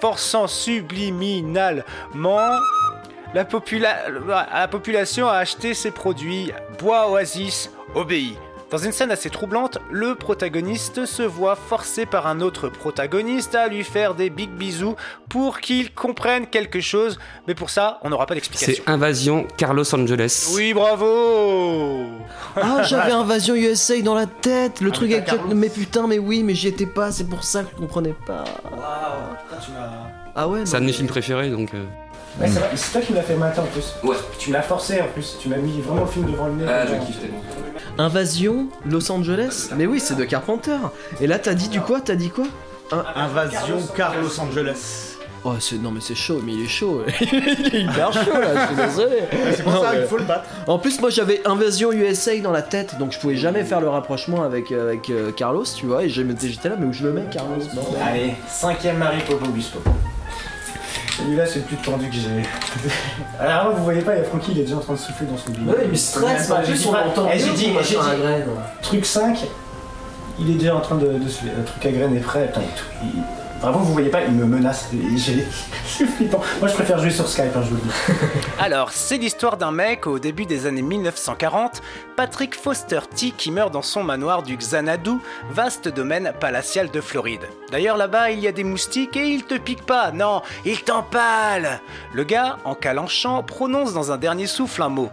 forçant 0.01 0.47
subliminalement 0.47 2.59
la, 3.33 3.43
popula- 3.45 3.97
la 4.53 4.67
population 4.67 5.27
à 5.27 5.35
acheter 5.37 5.73
ses 5.73 5.91
produits. 5.91 6.51
Bois 6.79 7.09
Oasis 7.11 7.69
obéit. 7.95 8.37
Dans 8.71 8.79
une 8.79 8.91
scène 8.91 9.11
assez 9.11 9.29
troublante, 9.29 9.77
le 9.91 10.15
protagoniste 10.15 11.05
se 11.05 11.21
voit 11.21 11.55
forcé 11.55 12.07
par 12.07 12.25
un 12.25 12.41
autre 12.41 12.67
protagoniste 12.67 13.53
à 13.53 13.67
lui 13.67 13.83
faire 13.83 14.15
des 14.15 14.31
big 14.31 14.49
bisous 14.49 14.95
pour 15.29 15.59
qu'il 15.61 15.93
comprenne 15.93 16.47
quelque 16.47 16.81
chose, 16.81 17.19
mais 17.47 17.53
pour 17.53 17.69
ça, 17.69 17.99
on 18.01 18.09
n'aura 18.09 18.25
pas 18.25 18.33
d'explication. 18.33 18.83
C'est 18.83 18.91
Invasion 18.91 19.47
Carlos 19.55 19.85
Angeles. 19.95 20.51
Oui, 20.55 20.73
bravo 20.73 22.05
Ah, 22.57 22.81
j'avais 22.81 23.11
Invasion 23.11 23.53
USA 23.55 24.01
dans 24.01 24.15
la 24.15 24.25
tête, 24.25 24.81
le 24.81 24.89
truc 24.89 25.11
avec. 25.13 25.29
Mais 25.53 25.69
putain, 25.69 26.07
mais 26.07 26.17
oui, 26.17 26.41
mais 26.43 26.55
j'y 26.55 26.67
étais 26.69 26.87
pas, 26.87 27.11
c'est 27.11 27.29
pour 27.29 27.43
ça 27.43 27.61
que 27.63 27.69
je 27.71 27.77
comprenais 27.77 28.15
pas. 28.25 28.43
Ah 30.35 30.47
ouais, 30.49 30.65
C'est 30.65 30.75
un 30.77 30.81
de 30.81 30.85
mes 30.85 30.91
films 30.91 31.07
préférés, 31.07 31.49
donc. 31.49 31.73
euh, 31.73 31.85
Ouais, 32.39 32.47
c'est 32.47 32.59
vrai, 32.59 32.69
c'est 32.75 32.91
toi 32.91 33.01
qui 33.01 33.11
me 33.13 33.17
l'as 33.17 33.23
fait 33.23 33.35
matin 33.35 33.61
en 33.61 33.65
plus. 33.67 33.93
Ouais. 34.03 34.15
Tu 34.37 34.49
me 34.49 34.55
l'as 34.55 34.61
forcé 34.61 34.99
en 35.01 35.07
plus, 35.07 35.37
tu 35.39 35.47
m'as 35.47 35.55
mis 35.57 35.79
vraiment 35.81 36.01
le 36.01 36.07
film 36.07 36.29
devant 36.29 36.47
le 36.47 36.53
nez. 36.55 36.65
Ah, 36.67 36.85
je 36.85 37.05
kiffe 37.05 37.19
tellement. 37.21 37.41
Invasion 37.97 38.67
Los 38.85 39.09
Angeles 39.11 39.69
Mais 39.77 39.85
oui, 39.85 39.99
c'est 40.01 40.15
de 40.15 40.25
Carpenter. 40.25 40.75
Et 41.21 41.27
là, 41.27 41.39
t'as 41.39 41.53
dit 41.53 41.69
du 41.69 41.79
quoi? 41.79 42.01
T'as 42.01 42.15
dit 42.15 42.29
quoi? 42.29 42.45
Invasion 43.15 43.77
Carlos 43.95 44.29
Angeles. 44.39 45.11
Oh, 45.47 45.53
c'est 45.59 45.77
non 45.79 45.91
mais 45.91 46.01
c'est 46.01 46.15
chaud, 46.15 46.41
mais 46.43 46.53
il 46.53 46.63
est 46.63 46.67
chaud. 46.67 47.03
il 47.21 47.75
est 47.75 47.81
hyper 47.83 48.11
chaud 48.11 48.31
là, 48.33 48.67
je 48.67 48.75
suis 48.75 48.85
désolé. 48.87 49.17
C'est 49.55 49.63
pour 49.63 49.73
Non, 49.73 49.81
ça 49.83 49.91
mais- 49.93 49.99
qu'il 49.99 50.07
faut 50.07 50.17
le 50.17 50.23
battre. 50.23 50.43
En 50.67 50.79
plus, 50.79 50.99
moi 50.99 51.11
j'avais 51.11 51.41
Invasion 51.45 51.91
USA 51.93 52.35
dans 52.39 52.51
la 52.51 52.63
tête, 52.63 52.97
donc 52.97 53.11
je 53.11 53.19
pouvais 53.19 53.35
jamais 53.37 53.63
faire 53.63 53.79
le 53.79 53.87
rapprochement 53.87 54.41
avec, 54.43 54.71
euh, 54.71 54.87
avec 54.87 55.09
euh, 55.11 55.31
Carlos, 55.31 55.63
tu 55.63 55.85
vois, 55.85 56.03
et 56.03 56.09
j'étais 56.09 56.47
j'étais 56.49 56.69
là, 56.69 56.75
mais 56.79 56.87
où 56.87 56.93
je 56.93 57.03
le 57.03 57.13
mets, 57.13 57.25
Carlos? 57.31 57.57
Allez, 58.03 58.33
cinquième 58.49 58.97
Marie 58.97 59.21
Popo 59.21 59.45
Bispo. 59.51 59.79
Celui-là, 61.17 61.45
c'est 61.45 61.59
le 61.59 61.65
plus 61.65 61.77
tendu 61.77 62.07
que 62.09 62.15
j'ai. 62.15 62.43
Alors, 63.39 63.75
vous 63.75 63.83
voyez 63.83 64.01
pas, 64.01 64.15
il 64.15 64.19
y 64.19 64.21
a 64.21 64.25
Francky, 64.25 64.51
il 64.51 64.59
est 64.59 64.63
déjà 64.63 64.75
en 64.77 64.79
train 64.81 64.93
de 64.93 64.99
souffler 64.99 65.27
dans 65.27 65.37
son 65.37 65.51
billet. 65.51 65.71
Ouais, 65.71 65.87
mais 65.89 65.97
stress, 65.97 66.51
en 66.51 66.57
J'ai 66.63 66.71
plus, 66.73 66.79
dit 66.81 66.85
on 66.87 66.91
pas- 66.91 67.05
entend 67.07 67.29
Eh, 67.33 67.39
J'ai 67.39 67.51
dit, 67.51 67.71
j'ai 67.83 67.95
dit, 67.95 68.01
truc 68.81 69.05
5, 69.05 69.45
il 70.39 70.49
est 70.51 70.53
déjà 70.55 70.75
en 70.75 70.81
train 70.81 70.95
de, 70.95 71.05
de 71.07 71.29
se- 71.29 71.45
Le 71.45 71.63
truc 71.65 71.85
à 71.85 71.91
graines 71.91 72.15
est 72.15 72.19
prêt. 72.19 72.47
Putain, 72.47 72.61
il- 73.03 73.21
Vraiment, 73.65 73.79
vous 73.79 73.93
voyez 73.93 74.09
pas, 74.09 74.21
il 74.21 74.31
me 74.31 74.45
menace. 74.45 74.91
C'est 75.87 76.05
flippant. 76.17 76.39
Moi, 76.59 76.67
je 76.67 76.75
préfère 76.75 76.99
jouer 76.99 77.09
sur 77.09 77.27
Skype, 77.27 77.55
hein, 77.55 77.63
je 77.63 77.69
vous 77.69 77.77
le 77.77 77.81
dis. 77.81 77.89
Alors, 78.59 78.91
c'est 78.91 79.17
l'histoire 79.17 79.57
d'un 79.57 79.71
mec 79.71 80.05
au 80.05 80.19
début 80.19 80.45
des 80.45 80.67
années 80.67 80.83
1940, 80.83 81.81
Patrick 82.15 82.53
Foster 82.53 82.99
T, 83.15 83.31
qui 83.31 83.49
meurt 83.49 83.73
dans 83.73 83.81
son 83.81 84.03
manoir 84.03 84.43
du 84.43 84.55
Xanadu, 84.55 85.13
vaste 85.49 85.87
domaine 85.87 86.31
palatial 86.39 86.91
de 86.91 87.01
Floride. 87.01 87.41
D'ailleurs, 87.71 87.97
là-bas, 87.97 88.29
il 88.29 88.39
y 88.39 88.47
a 88.47 88.51
des 88.51 88.63
moustiques 88.63 89.17
et 89.17 89.29
ils 89.29 89.45
te 89.45 89.55
piquent 89.55 89.87
pas, 89.87 90.11
non, 90.11 90.43
ils 90.63 90.83
t'empalent 90.83 91.79
Le 92.13 92.23
gars, 92.23 92.57
en 92.65 92.75
calanchant, 92.75 93.41
prononce 93.41 93.95
dans 93.95 94.11
un 94.11 94.17
dernier 94.17 94.45
souffle 94.45 94.83
un 94.83 94.89
mot. 94.89 95.09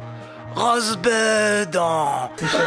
Rosebud 0.54 1.10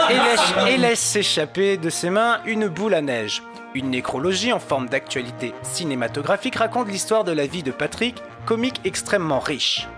et 0.10 0.14
laisse, 0.14 0.68
et 0.68 0.78
laisse 0.78 1.00
s'échapper 1.00 1.78
de 1.78 1.92
ses 1.92 2.10
mains 2.10 2.40
une 2.48 2.70
boule 2.70 2.96
à 2.96 3.02
neige. 3.02 3.44
Une 3.76 3.90
nécrologie 3.90 4.54
en 4.54 4.60
forme 4.62 4.88
d'actualité 4.88 5.54
cinématographique 5.62 6.56
raconte 6.56 6.88
l'histoire 6.88 7.26
de 7.26 7.34
la 7.34 7.46
vie 7.46 7.62
de 7.62 7.72
Patrick, 7.72 8.16
comique 8.46 8.80
extrêmement 8.86 9.42
riche. 9.42 9.90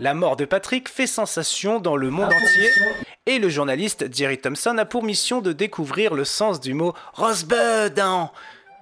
La 0.00 0.14
mort 0.14 0.34
de 0.34 0.44
Patrick 0.44 0.88
fait 0.88 1.06
sensation 1.06 1.78
dans 1.78 1.94
le 1.94 2.10
monde 2.10 2.32
entier 2.32 2.70
Et 3.26 3.38
le 3.38 3.48
journaliste 3.48 4.12
Jerry 4.12 4.38
Thompson 4.38 4.76
a 4.78 4.84
pour 4.84 5.04
mission 5.04 5.40
de 5.40 5.52
découvrir 5.52 6.12
le 6.12 6.24
sens 6.24 6.58
du 6.58 6.74
mot 6.74 6.92
Rosebud. 7.12 8.02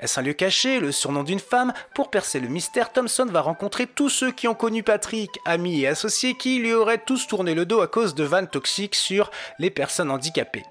Est-ce 0.01 0.18
un 0.18 0.22
lieu 0.22 0.33
caché, 0.33 0.80
le 0.80 0.93
surnom 0.93 1.24
d'une 1.24 1.39
femme? 1.39 1.74
Pour 1.95 2.11
percer 2.11 2.41
le 2.41 2.49
mystère, 2.49 2.91
Thompson 2.91 3.26
va 3.26 3.43
rencontrer 3.43 3.87
tous 3.87 4.09
ceux 4.09 4.33
qui 4.33 4.49
ont 4.49 4.55
connu 4.55 4.83
Patrick, 4.83 5.30
amis 5.45 5.83
et 5.83 5.89
associés 5.89 6.37
qui 6.39 6.59
lui 6.59 6.72
auraient 6.72 7.03
tous 7.05 7.26
tourné 7.26 7.55
le 7.55 7.66
dos 7.66 7.83
à 7.83 7.87
cause 7.87 8.14
de 8.14 8.24
vannes 8.24 8.49
toxiques 8.49 8.95
sur 8.95 9.30
les 9.59 9.70
personnes 9.70 10.11
handicapées. 10.11 10.64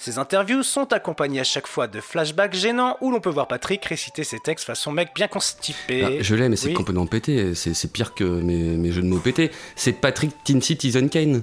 Ces 0.00 0.18
interviews 0.18 0.62
sont 0.62 0.92
accompagnées 0.92 1.40
à 1.40 1.44
chaque 1.44 1.66
fois 1.66 1.88
de 1.88 2.00
flashbacks 2.00 2.54
gênants 2.54 2.96
où 3.00 3.10
l'on 3.10 3.20
peut 3.20 3.30
voir 3.30 3.48
Patrick 3.48 3.84
réciter 3.84 4.22
ses 4.22 4.38
textes 4.38 4.64
façon 4.64 4.92
mec 4.92 5.08
bien 5.12 5.26
constipé. 5.26 6.04
Ah, 6.04 6.22
je 6.22 6.34
l'ai, 6.36 6.48
mais 6.48 6.54
c'est 6.54 6.68
Oui. 6.68 6.74
complètement 6.74 7.06
pété. 7.06 7.54
C'est 7.56 7.74
c'est 7.74 7.92
pire 7.92 8.14
que 8.14 8.22
mes, 8.22 8.54
mes 8.76 8.92
jeux 8.92 9.02
de 9.02 9.08
mots 9.08 9.18
pétés. 9.18 9.50
C'est 9.74 9.92
Patrick 9.92 10.32
Teen 10.44 10.62
Citizen 10.62 11.10
Kane. 11.10 11.42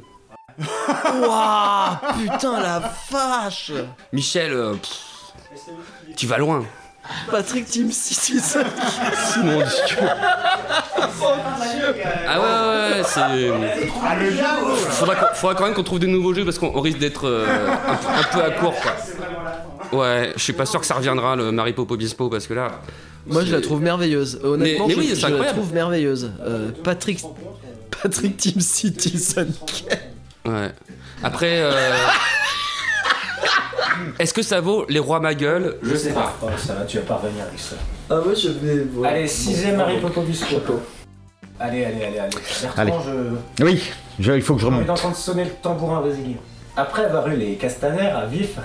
Waouh 0.57 1.97
Putain 2.17 2.61
la 2.61 2.93
vache 3.11 3.71
Michel, 4.13 4.53
euh, 4.53 4.73
pff, 4.75 5.33
tu 6.15 6.25
vas 6.25 6.37
loin. 6.37 6.65
Patrick 7.31 7.65
Team 7.65 7.91
Citizen. 7.91 8.63
Mon 9.43 9.57
dieu. 9.59 9.97
Ah 12.27 12.39
ouais, 12.39 12.45
ouais, 12.45 12.97
ouais, 12.97 13.03
c'est. 13.03 13.89
Faudra, 14.91 15.15
qu'on- 15.15 15.35
faudra 15.35 15.55
quand 15.55 15.65
même 15.65 15.73
qu'on 15.73 15.83
trouve 15.83 15.99
des 15.99 16.07
nouveaux 16.07 16.33
jeux 16.33 16.45
parce 16.45 16.57
qu'on 16.59 16.71
on 16.75 16.81
risque 16.81 16.97
d'être 16.99 17.27
euh, 17.27 17.45
un, 17.87 17.95
peu- 17.95 18.09
un 18.19 18.23
peu 18.23 18.43
à 18.43 18.51
court, 18.51 18.75
quoi. 18.81 19.99
Ouais, 19.99 20.33
je 20.35 20.41
suis 20.41 20.53
pas 20.53 20.65
sûr 20.65 20.79
que 20.79 20.85
ça 20.85 20.95
reviendra 20.95 21.35
le 21.35 21.51
Marie 21.51 21.73
Popo 21.73 21.95
Bispo 21.95 22.29
parce 22.29 22.47
que 22.47 22.53
là. 22.53 22.81
Moi 23.27 23.43
je 23.43 23.51
la 23.55 23.61
trouve 23.61 23.81
merveilleuse. 23.81 24.39
Honnêtement, 24.43 24.87
Mais- 24.87 24.95
mais 24.95 24.95
je, 24.95 24.99
oui, 24.99 25.07
c'est 25.09 25.15
je 25.15 25.21
la 25.23 25.27
incroyable. 25.29 25.59
trouve 25.59 25.73
merveilleuse. 25.73 26.31
Euh, 26.41 26.69
Patrick 26.83 27.21
Patrick 28.03 28.37
Team 28.37 28.59
Citizen. 28.61 29.51
Ouais. 30.45 30.71
Après. 31.23 31.59
euh, 31.61 31.71
Est-ce 34.19 34.33
que 34.33 34.41
ça 34.41 34.61
vaut 34.61 34.85
les 34.89 34.99
rois 34.99 35.19
ma 35.19 35.33
gueule 35.33 35.77
Je 35.83 35.95
sais 35.95 36.11
pas. 36.13 36.33
Oh, 36.41 36.47
ça 36.57 36.73
va, 36.73 36.85
tu 36.85 36.97
vas 36.97 37.03
pas 37.03 37.15
revenir 37.15 37.43
avec 37.45 37.59
ça. 37.59 37.75
Ah 38.09 38.19
ouais, 38.19 38.35
je 38.35 38.49
vais. 38.49 38.85
Allez, 39.07 39.27
sixième 39.27 39.77
Marie 39.77 39.99
Popo 39.99 40.21
Bispo. 40.21 40.57
Allez, 41.59 41.85
allez, 41.85 42.03
allez, 42.03 42.19
allez. 42.19 42.35
Bertrand, 42.61 42.81
Allez. 42.81 42.91
je. 43.57 43.63
Oui, 43.63 43.81
je- 44.19 44.33
il 44.33 44.41
faut 44.41 44.55
que 44.55 44.61
je 44.61 44.67
On 44.67 44.71
est 44.71 44.73
remonte. 44.75 44.89
en 44.89 44.93
train 44.95 45.09
de 45.11 45.15
sonner 45.15 45.45
le 45.45 45.51
tambourin 45.61 46.01
brésilien. 46.01 46.35
Après 46.75 47.05
avoir 47.05 47.27
eu 47.29 47.37
les 47.37 47.55
Castaner 47.55 48.07
à 48.07 48.25
vif, 48.25 48.57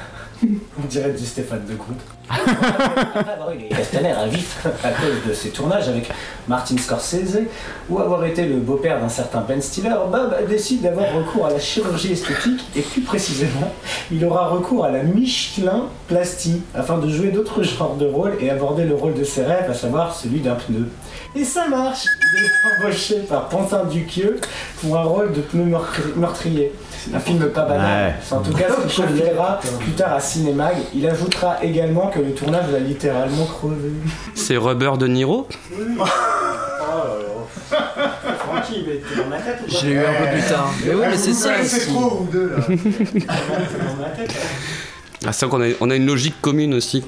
on 0.43 0.87
dirait 0.89 1.13
du 1.13 1.25
Stéphane 1.25 1.65
de 1.69 1.75
Groot. 1.75 1.97
Après 2.29 3.33
avoir 3.33 3.51
eu 3.53 3.59
les 3.59 3.69
Castaner 3.69 4.13
à 4.13 4.27
vif 4.27 4.65
à 4.85 4.89
cause 4.91 5.29
de 5.29 5.35
ses 5.35 5.51
tournages 5.51 5.89
avec 5.89 6.09
Martin 6.49 6.77
Scorsese 6.79 7.41
ou 7.89 7.99
avoir 7.99 8.25
été 8.25 8.47
le 8.47 8.57
beau-père 8.57 9.01
d'un 9.01 9.09
certain 9.09 9.41
Ben 9.41 9.61
Stiller, 9.61 9.95
Bob 10.11 10.35
décide 10.49 10.83
d'avoir 10.83 11.13
recours 11.13 11.47
à 11.47 11.51
la 11.51 11.59
chirurgie 11.59 12.13
esthétique 12.13 12.61
et 12.77 12.83
plus 12.83 13.03
précisément, 13.03 13.73
il 14.13 14.25
aura 14.25 14.49
recours 14.49 14.85
à 14.85 14.91
la 14.91 15.03
Michelin 15.03 15.87
plastie 16.09 16.63
afin 16.75 16.99
de 16.99 17.09
jouer 17.11 17.29
d'autres 17.29 17.63
genres 17.63 17.97
de 17.97 18.07
rôles 18.07 18.37
et 18.41 18.49
aborder 18.51 18.85
le 18.85 18.95
rôle 18.95 19.15
de 19.15 19.25
ses 19.25 19.43
rêves, 19.45 19.69
à 19.71 19.75
savoir 19.75 20.15
celui 20.15 20.41
d'un 20.41 20.55
pneu. 20.55 20.89
Et 21.35 21.45
ça 21.45 21.69
marche 21.69 22.05
Il 22.35 22.45
est 22.45 22.85
embauché 22.85 23.17
par 23.29 23.49
Pantin 23.49 23.85
Duquieux 23.85 24.41
pour 24.81 24.97
un 24.97 25.03
rôle 25.03 25.33
de 25.33 25.41
pneu 25.41 25.65
meurtri- 25.65 26.15
meurtrier. 26.17 26.73
Un 27.15 27.21
film 27.21 27.47
pas 27.51 27.65
banal. 27.65 28.15
Ouais. 28.31 28.37
En 28.37 28.41
tout 28.41 28.53
cas 28.53 28.67
ce 28.89 28.95
qu'il 28.95 29.05
verra 29.23 29.61
plus 29.79 29.93
tard 29.93 30.15
à 30.15 30.21
Cinémag. 30.21 30.77
Il 30.95 31.07
ajoutera 31.09 31.63
également 31.63 32.09
que 32.09 32.21
le 32.21 32.33
tournage 32.33 32.71
l'a 32.73 32.79
littéralement 32.79 33.47
crevé. 33.47 33.91
C'est 34.35 34.57
Rubber 34.57 34.93
de 34.99 35.07
Niro? 35.07 35.49
Francky, 37.69 38.85
il 38.85 38.93
était 38.93 39.17
dans 39.17 39.29
ma 39.29 39.39
tête. 39.39 39.61
Je 39.69 39.87
l'ai 39.87 39.93
eu 39.93 39.99
un 39.99 40.13
peu 40.13 40.33
plus 40.33 40.49
tard. 40.49 40.73
Mais 40.85 40.95
oui, 40.95 41.05
mais 41.11 41.17
c'est 41.17 41.35
ça. 41.35 41.51
C'est 41.65 41.87
trop 41.87 42.21
ou 42.21 42.29
deux 42.31 42.51
là. 42.51 42.57
dans 42.59 44.03
ma 44.03 44.09
tête. 44.11 44.35
Ah, 45.27 45.33
c'est 45.33 45.45
vrai 45.45 45.57
qu'on 45.57 45.63
a, 45.63 45.75
on 45.83 45.91
a 45.91 45.97
une 45.97 46.07
logique 46.07 46.41
commune 46.41 46.73
aussi 46.73 47.05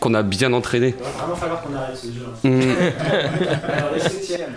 qu'on 0.00 0.14
a 0.14 0.22
bien 0.22 0.52
entraînée. 0.52 0.94
Il 0.96 1.02
va 1.04 1.10
vraiment 1.10 1.34
falloir 1.34 1.62
qu'on 1.62 1.74
arrête 1.74 1.96
ce 1.96 2.06
jeu. 2.06 2.22
Mm. 2.44 2.72
Alors, 3.72 3.90
le 3.94 4.00
septième. 4.00 4.50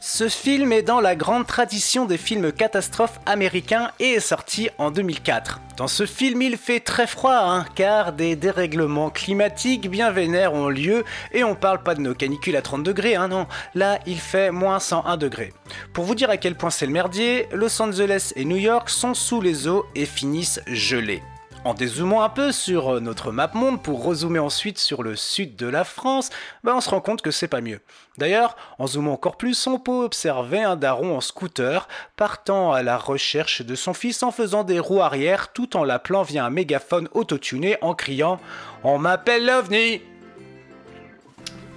Ce 0.00 0.28
film 0.28 0.72
est 0.72 0.82
dans 0.82 1.00
la 1.00 1.16
grande 1.16 1.46
tradition 1.46 2.06
des 2.06 2.18
films 2.18 2.52
catastrophes 2.52 3.20
américains 3.26 3.90
et 3.98 4.12
est 4.12 4.20
sorti 4.20 4.68
en 4.78 4.90
2004. 4.90 5.60
Dans 5.76 5.88
ce 5.88 6.06
film, 6.06 6.42
il 6.42 6.56
fait 6.56 6.80
très 6.80 7.06
froid, 7.06 7.38
hein, 7.40 7.64
car 7.74 8.12
des 8.12 8.36
dérèglements 8.36 9.10
climatiques 9.10 9.90
bien 9.90 10.10
vénères 10.10 10.54
ont 10.54 10.68
lieu 10.68 11.04
et 11.32 11.44
on 11.44 11.54
parle 11.54 11.82
pas 11.82 11.94
de 11.94 12.00
nos 12.00 12.14
canicules 12.14 12.56
à 12.56 12.62
30 12.62 12.82
degrés, 12.82 13.16
hein, 13.16 13.28
non. 13.28 13.46
Là, 13.74 13.98
il 14.06 14.18
fait 14.18 14.50
moins 14.50 14.78
101 14.78 15.16
degrés. 15.16 15.52
Pour 15.92 16.04
vous 16.04 16.14
dire 16.14 16.30
à 16.30 16.36
quel 16.36 16.56
point 16.56 16.70
c'est 16.70 16.86
le 16.86 16.92
merdier, 16.92 17.48
Los 17.52 17.80
Angeles 17.80 18.32
et 18.36 18.44
New 18.44 18.58
York 18.58 18.90
sont 18.90 19.14
sous 19.14 19.40
les 19.40 19.66
eaux 19.66 19.86
et 19.94 20.06
finissent 20.06 20.60
gelés. 20.66 21.22
En 21.64 21.74
dézoomant 21.74 22.22
un 22.24 22.28
peu 22.28 22.50
sur 22.50 22.96
euh, 22.96 23.00
notre 23.00 23.30
map 23.30 23.48
monde 23.54 23.80
pour 23.80 24.04
rezoomer 24.04 24.40
ensuite 24.40 24.78
sur 24.78 25.04
le 25.04 25.14
sud 25.14 25.54
de 25.54 25.68
la 25.68 25.84
France, 25.84 26.30
ben 26.64 26.74
on 26.74 26.80
se 26.80 26.90
rend 26.90 27.00
compte 27.00 27.22
que 27.22 27.30
c'est 27.30 27.46
pas 27.46 27.60
mieux. 27.60 27.80
D'ailleurs, 28.18 28.56
en 28.80 28.88
zoomant 28.88 29.12
encore 29.12 29.36
plus, 29.36 29.68
on 29.68 29.78
peut 29.78 29.92
observer 30.04 30.60
un 30.60 30.74
daron 30.74 31.16
en 31.16 31.20
scooter 31.20 31.86
partant 32.16 32.72
à 32.72 32.82
la 32.82 32.98
recherche 32.98 33.62
de 33.62 33.76
son 33.76 33.94
fils 33.94 34.24
en 34.24 34.32
faisant 34.32 34.64
des 34.64 34.80
roues 34.80 35.02
arrière 35.02 35.52
tout 35.52 35.76
en 35.76 35.84
l'appelant 35.84 36.24
via 36.24 36.44
un 36.44 36.50
mégaphone 36.50 37.08
autotuné 37.12 37.76
en 37.80 37.94
criant 37.94 38.40
On 38.82 38.98
m'appelle 38.98 39.46
l'OVNI 39.46 40.00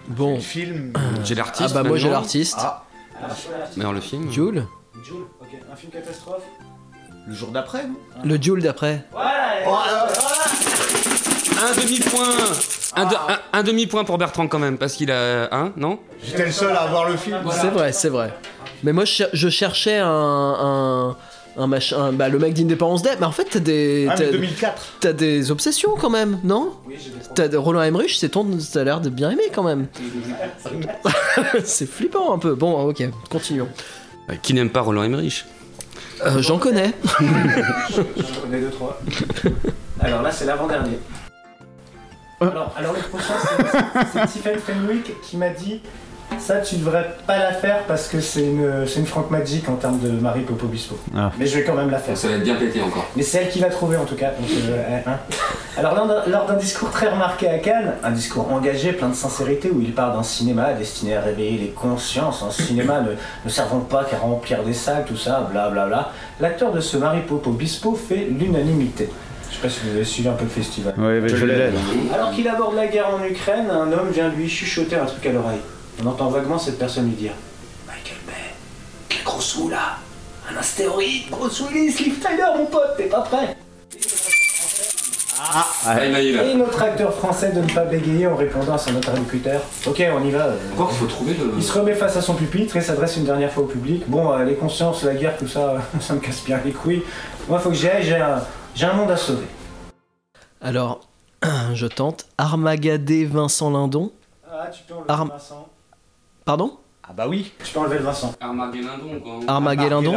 Bon. 0.07 0.39
Film. 0.39 0.93
J'ai 1.23 1.35
l'artiste. 1.35 1.75
Ah 1.77 1.83
bah 1.83 1.87
moi 1.87 1.97
j'ai 1.97 2.09
l'artiste. 2.09 2.57
Ah, 2.59 2.85
alors 3.79 3.93
le 3.93 4.01
film 4.01 4.31
Jules. 4.31 4.65
Joule, 5.03 5.27
ok, 5.39 5.47
un 5.71 5.75
film 5.75 5.91
catastrophe 5.91 6.43
le 7.27 7.33
jour 7.33 7.49
d'après, 7.49 7.83
non 7.83 7.95
Le 8.23 8.41
Jules 8.41 8.61
d'après. 8.61 9.03
Un 11.57 11.81
demi-point 11.81 12.29
un, 12.97 13.05
de- 13.05 13.15
un- 13.15 13.39
un 13.59 13.63
demi-point 13.63 14.03
pour 14.03 14.17
Bertrand 14.17 14.47
quand 14.47 14.59
même, 14.59 14.77
parce 14.77 14.93
qu'il 14.93 15.11
a 15.11 15.47
un, 15.53 15.71
non 15.77 15.99
J'étais 16.23 16.45
le 16.45 16.51
seul 16.51 16.75
à 16.75 16.85
voir 16.87 17.09
le 17.09 17.17
film. 17.17 17.37
C'est 17.51 17.67
vrai, 17.69 17.91
c'est 17.91 18.09
vrai. 18.09 18.33
Mais 18.83 18.93
moi 18.93 19.05
je, 19.05 19.11
cher- 19.11 19.29
je 19.33 19.49
cherchais 19.49 19.97
un. 19.97 20.07
un... 20.09 21.17
Un 21.57 21.67
machin, 21.67 21.97
un- 21.97 22.11
bah, 22.11 22.27
le 22.27 22.37
mec 22.37 22.53
d'Independence 22.53 23.01
Day, 23.01 23.11
mais 23.17 23.25
en 23.25 23.31
fait 23.31 23.45
t'as 23.49 23.59
des, 23.59 24.07
Ah, 24.09 24.15
mais 24.19 24.25
t'as- 24.25 24.31
2004. 24.33 24.81
t'as 24.99 25.13
des 25.13 25.51
obsessions 25.51 25.91
quand 25.97 26.09
même, 26.09 26.37
non 26.43 26.73
Oui, 26.85 26.95
j'ai 27.37 27.47
des 27.47 27.55
Roland 27.55 27.81
Emmerich, 27.81 28.17
c'est 28.19 28.27
ton, 28.27 28.45
t'as 28.73 28.83
l'air 28.83 28.99
de 28.99 29.07
bien 29.09 29.29
aimer 29.31 29.49
quand 29.53 29.63
même. 29.63 29.87
c'est 31.63 31.89
flippant 31.89 32.33
un 32.33 32.39
peu. 32.39 32.55
Bon, 32.55 32.89
ok, 32.89 33.03
continuons. 33.29 33.69
Euh, 34.29 34.33
Qui 34.41 34.53
n'aime 34.53 34.69
pas 34.69 34.81
Roland 34.81 35.03
Emmerich? 35.03 35.45
Euh, 36.23 36.41
J'en 36.41 36.57
connais. 36.59 36.93
J'en 37.19 38.41
connais 38.41 38.59
deux, 38.61 38.69
trois. 38.69 38.99
Alors 39.99 40.21
là, 40.21 40.31
c'est 40.31 40.45
l'avant-dernier. 40.45 40.99
Alors, 42.41 42.73
alors 42.77 42.93
le 42.93 42.99
prochain, 42.99 43.33
c'est- 43.43 44.07
c'est 44.13 44.27
Tiffany 44.27 44.57
Fenwick 44.59 45.21
qui 45.21 45.37
m'a 45.37 45.49
dit 45.49 45.81
Ça, 46.39 46.57
tu 46.57 46.75
devrais 46.75 47.15
pas 47.25 47.37
la 47.39 47.51
faire 47.53 47.79
parce 47.87 48.07
que 48.07 48.19
c'est 48.21 48.43
une, 48.43 48.85
c'est 48.87 48.99
une 48.99 49.05
Franck 49.05 49.31
Magic 49.31 49.67
en 49.69 49.75
termes 49.75 49.99
de 49.99 50.09
Marie 50.09 50.41
Popo 50.41 50.67
Bispo. 50.67 50.97
Ah. 51.15 51.31
Mais 51.39 51.45
je 51.45 51.57
vais 51.57 51.63
quand 51.63 51.73
même 51.75 51.89
la 51.89 51.97
faire. 51.99 52.15
Ça 52.17 52.27
va 52.27 52.35
être 52.35 52.43
bien 52.43 52.55
pété 52.55 52.81
encore. 52.81 53.05
Mais 53.15 53.23
c'est 53.23 53.39
elle 53.43 53.49
qui 53.49 53.59
l'a 53.59 53.69
trouvé 53.69 53.97
en 53.97 54.05
tout 54.05 54.15
cas. 54.15 54.31
donc, 54.39 54.49
euh, 54.69 54.99
hein. 55.07 55.17
Alors 55.77 55.95
lors 55.95 56.07
d'un- 56.07 56.23
lors 56.27 56.45
d'un 56.45 56.55
discours 56.55 56.89
très 56.91 57.09
remarqué 57.09 57.49
à 57.49 57.57
Cannes, 57.59 57.93
un 58.03 58.11
discours 58.11 58.51
engagé, 58.51 58.93
plein 58.93 59.09
de 59.09 59.15
sincérité, 59.15 59.71
où 59.71 59.81
il 59.81 59.93
parle 59.93 60.13
d'un 60.15 60.23
cinéma 60.23 60.73
destiné 60.73 61.15
à 61.15 61.21
réveiller 61.21 61.57
les 61.57 61.69
consciences, 61.69 62.43
un 62.43 62.51
cinéma 62.51 63.01
ne, 63.01 63.11
ne 63.45 63.49
servant 63.49 63.79
pas 63.79 64.03
qu'à 64.03 64.17
remplir 64.17 64.63
des 64.63 64.73
salles, 64.73 65.05
tout 65.07 65.17
ça, 65.17 65.47
blablabla, 65.51 66.11
l'acteur 66.39 66.71
de 66.71 66.79
ce 66.79 66.97
Marie 66.97 67.21
Popo 67.21 67.51
Bispo 67.51 67.95
fait 67.95 68.27
l'unanimité. 68.29 69.09
Je 69.49 69.55
sais 69.55 69.61
pas 69.61 69.69
si 69.69 69.79
vous 69.85 69.95
avez 69.95 70.05
suivi 70.05 70.27
un 70.27 70.33
peu 70.33 70.43
le 70.43 70.49
festival. 70.49 70.93
Ouais, 70.97 71.19
mais 71.21 71.29
je 71.29 71.45
l'ai. 71.45 71.69
Alors 72.13 72.31
qu'il 72.31 72.47
aborde 72.47 72.75
la 72.75 72.87
guerre 72.87 73.09
en 73.09 73.23
Ukraine, 73.23 73.67
un 73.69 73.91
homme 73.91 74.09
vient 74.11 74.29
lui 74.29 74.49
chuchoter 74.49 74.95
un 74.97 75.05
truc 75.05 75.25
à 75.25 75.31
l'oreille. 75.31 75.59
On 76.03 76.07
entend 76.07 76.29
vaguement 76.29 76.59
cette 76.59 76.77
personne 76.77 77.05
lui 77.05 77.15
dire 77.15 77.31
Michael 77.87 78.17
Bay, 78.27 78.33
quel 79.09 79.23
gros 79.23 79.39
sou 79.41 79.69
là 79.69 79.97
Un 80.51 80.57
astéroïde, 80.57 81.29
gros 81.29 81.47
Willis, 81.49 81.95
Liv 82.03 82.19
Tyler, 82.19 82.47
mon 82.57 82.65
pote, 82.65 82.95
t'es 82.97 83.05
pas 83.05 83.21
prêt 83.21 83.55
Ah, 85.87 86.05
il 86.05 86.27
eu 86.29 86.35
là. 86.35 86.43
Et 86.43 86.55
notre 86.55 86.81
acteur 86.81 87.13
français 87.13 87.51
de 87.51 87.61
ne 87.61 87.69
pas 87.71 87.85
bégayer 87.85 88.27
en 88.27 88.35
répondant 88.35 88.73
à 88.73 88.77
son 88.77 88.95
interlocuteur 88.95 89.61
Ok, 89.85 90.03
on 90.13 90.23
y 90.23 90.31
va. 90.31 90.47
euh. 90.47 90.57
Encore 90.73 90.89
qu'il 90.89 90.97
faut 90.97 91.05
trouver 91.05 91.33
le. 91.33 91.53
Il 91.57 91.63
se 91.63 91.71
remet 91.77 91.93
face 91.93 92.15
à 92.17 92.21
son 92.21 92.33
pupitre 92.33 92.75
et 92.77 92.81
s'adresse 92.81 93.17
une 93.17 93.25
dernière 93.25 93.51
fois 93.51 93.63
au 93.63 93.67
public. 93.67 94.03
Bon, 94.07 94.31
euh, 94.33 94.43
les 94.43 94.55
consciences, 94.55 95.03
la 95.03 95.13
guerre, 95.13 95.37
tout 95.37 95.47
ça, 95.47 95.75
ça 96.01 96.13
me 96.13 96.19
casse 96.19 96.43
bien 96.43 96.59
les 96.65 96.71
couilles. 96.71 97.03
Moi, 97.47 97.59
faut 97.59 97.69
que 97.69 97.75
j'y 97.75 97.87
aille, 97.87 98.03
j'ai 98.03 98.15
un, 98.15 98.41
j'ai 98.75 98.85
un 98.85 98.93
monde 98.93 99.11
à 99.11 99.17
sauver. 99.17 99.45
Alors, 100.61 101.01
je 101.73 101.85
tente. 101.87 102.25
Armagadé 102.37 103.25
Vincent 103.25 103.69
Lindon. 103.69 104.11
Ah, 104.49 104.67
tu 104.67 104.83
peux 104.87 104.93
enlever 104.95 105.09
Arm- 105.09 105.29
Vincent. 105.29 105.67
Pardon? 106.45 106.77
Ah 107.07 107.11
bah 107.15 107.25
oui. 107.27 107.51
Tu 107.63 107.73
peux 107.73 107.79
enlever 107.79 107.97
le 107.99 108.03
Vincent. 108.03 108.33
Armageddon, 108.39 109.19
quoi. 109.23 109.33
Armageddon? 109.47 110.13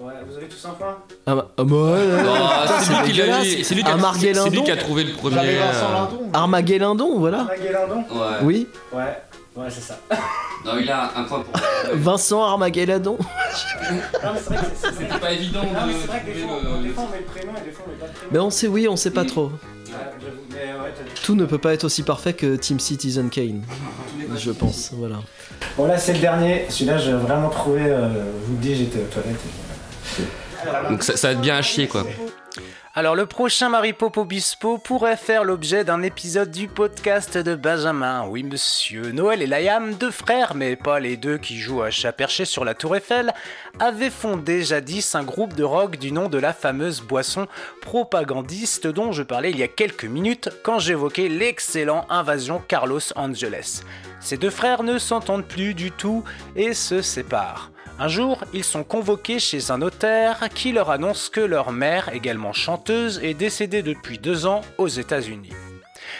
Ouais, 0.00 0.12
vous 0.28 0.36
avez 0.36 0.46
tous 0.46 0.64
un 0.66 0.70
point? 0.70 0.96
Ah, 1.26 1.34
bah, 1.34 1.48
ah, 1.56 1.64
bah, 1.64 1.74
ouais, 1.76 1.92
ouais, 1.92 2.06
ouais. 2.14 2.22
Ah, 2.26 2.66
c'est 2.80 2.92
lui 2.92 3.02
qui 3.02 3.12
l'a 3.18 3.24
dégueulasse. 3.24 3.46
eu. 3.46 3.64
C'est 3.64 3.74
lui 3.74 3.82
qui 3.82 3.88
a- 3.88 3.92
Armageddon. 3.94 4.40
c'est 4.44 4.50
lui 4.50 4.62
qui 4.64 4.70
a 4.70 4.76
trouvé 4.76 5.04
le 5.04 5.12
premier. 5.14 5.34
J'avais 5.36 5.56
Vincent 5.58 5.86
euh, 5.90 5.94
Lindon. 5.94 6.30
Armageddon, 6.32 7.18
voilà. 7.18 7.44
Maguelindon 7.44 8.04
Ouais. 8.10 8.26
Oui. 8.42 8.66
Ouais. 8.92 9.18
Ouais, 9.56 9.66
c'est 9.70 9.80
ça. 9.80 9.96
Non, 10.64 10.72
il 10.80 10.90
a 10.90 11.04
un 11.16 11.22
point 11.22 11.40
pour. 11.40 11.60
Vincent 11.94 12.42
Armageddon. 12.42 13.16
C'était 14.82 15.18
pas 15.18 15.32
évident 15.32 15.62
Non, 15.62 15.86
mais 15.86 15.92
c'est 16.00 16.06
vrai 16.08 16.20
que 16.20 16.26
des 16.26 16.40
fois, 16.40 16.56
trouver 16.60 16.82
des 16.82 16.88
le. 16.88 16.94
fois, 16.94 17.04
on 17.08 17.12
met 17.12 17.18
le 17.18 17.24
prénom 17.24 17.52
et 17.56 17.64
des 17.64 17.70
fois 17.70 17.84
on 17.86 17.90
met 17.90 17.96
pas 17.96 18.06
le 18.06 18.12
prénom. 18.12 18.28
Mais 18.32 18.38
on 18.40 18.50
sait, 18.50 18.66
oui, 18.66 18.88
on 18.88 18.96
sait 18.96 19.12
pas 19.12 19.24
trop. 19.24 19.44
Ouais, 19.46 19.52
j'avoue. 20.20 20.36
Tout 21.24 21.34
ne 21.34 21.44
peut 21.44 21.58
pas 21.58 21.72
être 21.74 21.84
aussi 21.84 22.02
parfait 22.02 22.32
que 22.32 22.56
Team 22.56 22.78
Citizen 22.80 23.30
Kane. 23.30 23.62
Je 24.36 24.50
pense, 24.50 24.90
voilà. 24.94 25.16
Bon, 25.76 25.86
là, 25.86 25.98
c'est 25.98 26.12
le 26.14 26.18
dernier. 26.20 26.66
Celui-là, 26.68 26.98
j'ai 26.98 27.12
vraiment 27.12 27.48
trouvé. 27.50 27.82
euh, 27.84 28.08
je 28.42 28.46
vous 28.46 28.52
le 28.54 28.58
dis, 28.60 28.74
j'étais 28.74 28.98
aux 29.00 29.06
toilettes. 29.12 29.36
et- 30.20 30.88
Donc 30.90 31.02
ça, 31.02 31.16
ça 31.16 31.28
va 31.28 31.32
être 31.34 31.40
bien 31.40 31.56
à 31.56 31.62
chier 31.62 31.86
quoi. 31.86 32.04
Alors 32.98 33.14
le 33.14 33.26
prochain 33.26 33.68
Maripopo 33.68 34.24
Bispo 34.24 34.76
pourrait 34.76 35.16
faire 35.16 35.44
l'objet 35.44 35.84
d'un 35.84 36.02
épisode 36.02 36.50
du 36.50 36.66
podcast 36.66 37.38
de 37.38 37.54
Benjamin. 37.54 38.26
Oui 38.26 38.42
monsieur, 38.42 39.12
Noël 39.12 39.40
et 39.40 39.46
Layam, 39.46 39.94
deux 39.94 40.10
frères, 40.10 40.56
mais 40.56 40.74
pas 40.74 40.98
les 40.98 41.16
deux 41.16 41.38
qui 41.38 41.60
jouent 41.60 41.82
à 41.82 41.92
chat 41.92 42.10
perché 42.10 42.44
sur 42.44 42.64
la 42.64 42.74
tour 42.74 42.96
Eiffel, 42.96 43.32
avaient 43.78 44.10
fondé 44.10 44.64
jadis 44.64 45.14
un 45.14 45.22
groupe 45.22 45.54
de 45.54 45.62
rock 45.62 45.96
du 45.96 46.10
nom 46.10 46.28
de 46.28 46.38
la 46.38 46.52
fameuse 46.52 47.00
boisson 47.00 47.46
propagandiste 47.82 48.88
dont 48.88 49.12
je 49.12 49.22
parlais 49.22 49.52
il 49.52 49.58
y 49.60 49.62
a 49.62 49.68
quelques 49.68 50.04
minutes 50.04 50.50
quand 50.64 50.80
j'évoquais 50.80 51.28
l'excellent 51.28 52.04
Invasion 52.10 52.60
Carlos 52.66 52.98
Angeles. 53.14 53.82
Ces 54.18 54.38
deux 54.38 54.50
frères 54.50 54.82
ne 54.82 54.98
s'entendent 54.98 55.46
plus 55.46 55.74
du 55.74 55.92
tout 55.92 56.24
et 56.56 56.74
se 56.74 57.00
séparent. 57.00 57.70
Un 58.00 58.06
jour, 58.06 58.44
ils 58.52 58.62
sont 58.62 58.84
convoqués 58.84 59.40
chez 59.40 59.72
un 59.72 59.78
notaire 59.78 60.48
qui 60.54 60.70
leur 60.70 60.90
annonce 60.90 61.28
que 61.28 61.40
leur 61.40 61.72
mère, 61.72 62.14
également 62.14 62.52
chanteuse, 62.52 63.18
est 63.24 63.34
décédée 63.34 63.82
depuis 63.82 64.18
deux 64.18 64.46
ans 64.46 64.60
aux 64.78 64.86
États-Unis. 64.86 65.52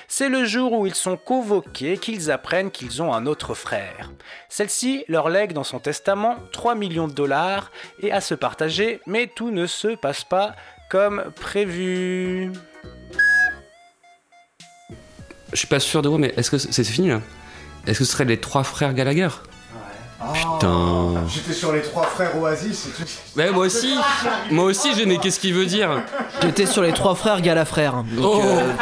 C'est 0.09 0.29
le 0.29 0.45
jour 0.45 0.73
où 0.73 0.87
ils 0.89 0.95
sont 0.97 1.17
convoqués 1.17 1.97
qu'ils 1.97 2.33
apprennent 2.33 2.73
qu'ils 2.73 3.01
ont 3.01 3.15
un 3.15 3.27
autre 3.27 3.55
frère. 3.55 4.11
Celle-ci 4.49 5.05
leur 5.07 5.29
lègue 5.29 5.53
dans 5.53 5.63
son 5.63 5.79
testament 5.79 6.37
3 6.51 6.75
millions 6.75 7.07
de 7.07 7.13
dollars 7.13 7.71
et 8.03 8.11
à 8.11 8.21
se 8.21 8.35
partager, 8.35 9.01
mais 9.07 9.29
tout 9.29 9.53
ne 9.53 9.67
se 9.67 9.95
passe 9.95 10.25
pas 10.25 10.57
comme 10.91 11.31
prévu. 11.37 12.51
Je 15.53 15.57
suis 15.57 15.69
pas 15.69 15.79
sûr 15.79 16.03
de 16.03 16.09
vous, 16.09 16.19
mais 16.19 16.35
est-ce 16.37 16.51
que 16.51 16.59
c'est 16.59 16.83
fini 16.83 17.11
là? 17.11 17.21
Est-ce 17.87 18.01
que 18.01 18.05
ce 18.05 18.13
seraient 18.13 18.25
les 18.25 18.41
trois 18.41 18.65
frères 18.65 18.95
Gallagher? 18.95 19.29
Putain. 20.21 21.27
J'étais 21.29 21.53
sur 21.53 21.73
les 21.73 21.83
trois 21.83 22.05
frères 22.05 22.37
Oasis 22.41 22.87
et 22.87 22.91
tout. 22.91 23.09
Ouais, 23.39 23.51
moi 23.53 23.67
aussi 23.67 23.95
Moi 24.51 24.65
aussi, 24.65 24.93
j'ai 24.95 25.07
mais 25.07 25.19
qu'est-ce 25.19 25.39
qu'il 25.39 25.55
veut 25.55 25.67
dire? 25.67 26.03
J'étais 26.43 26.67
sur 26.67 26.83
les 26.83 26.93
trois 26.93 27.15
frères 27.15 27.41
Galafrères. 27.41 28.03
donc, 28.03 28.25
Oh 28.25 28.41
euh, 28.43 28.73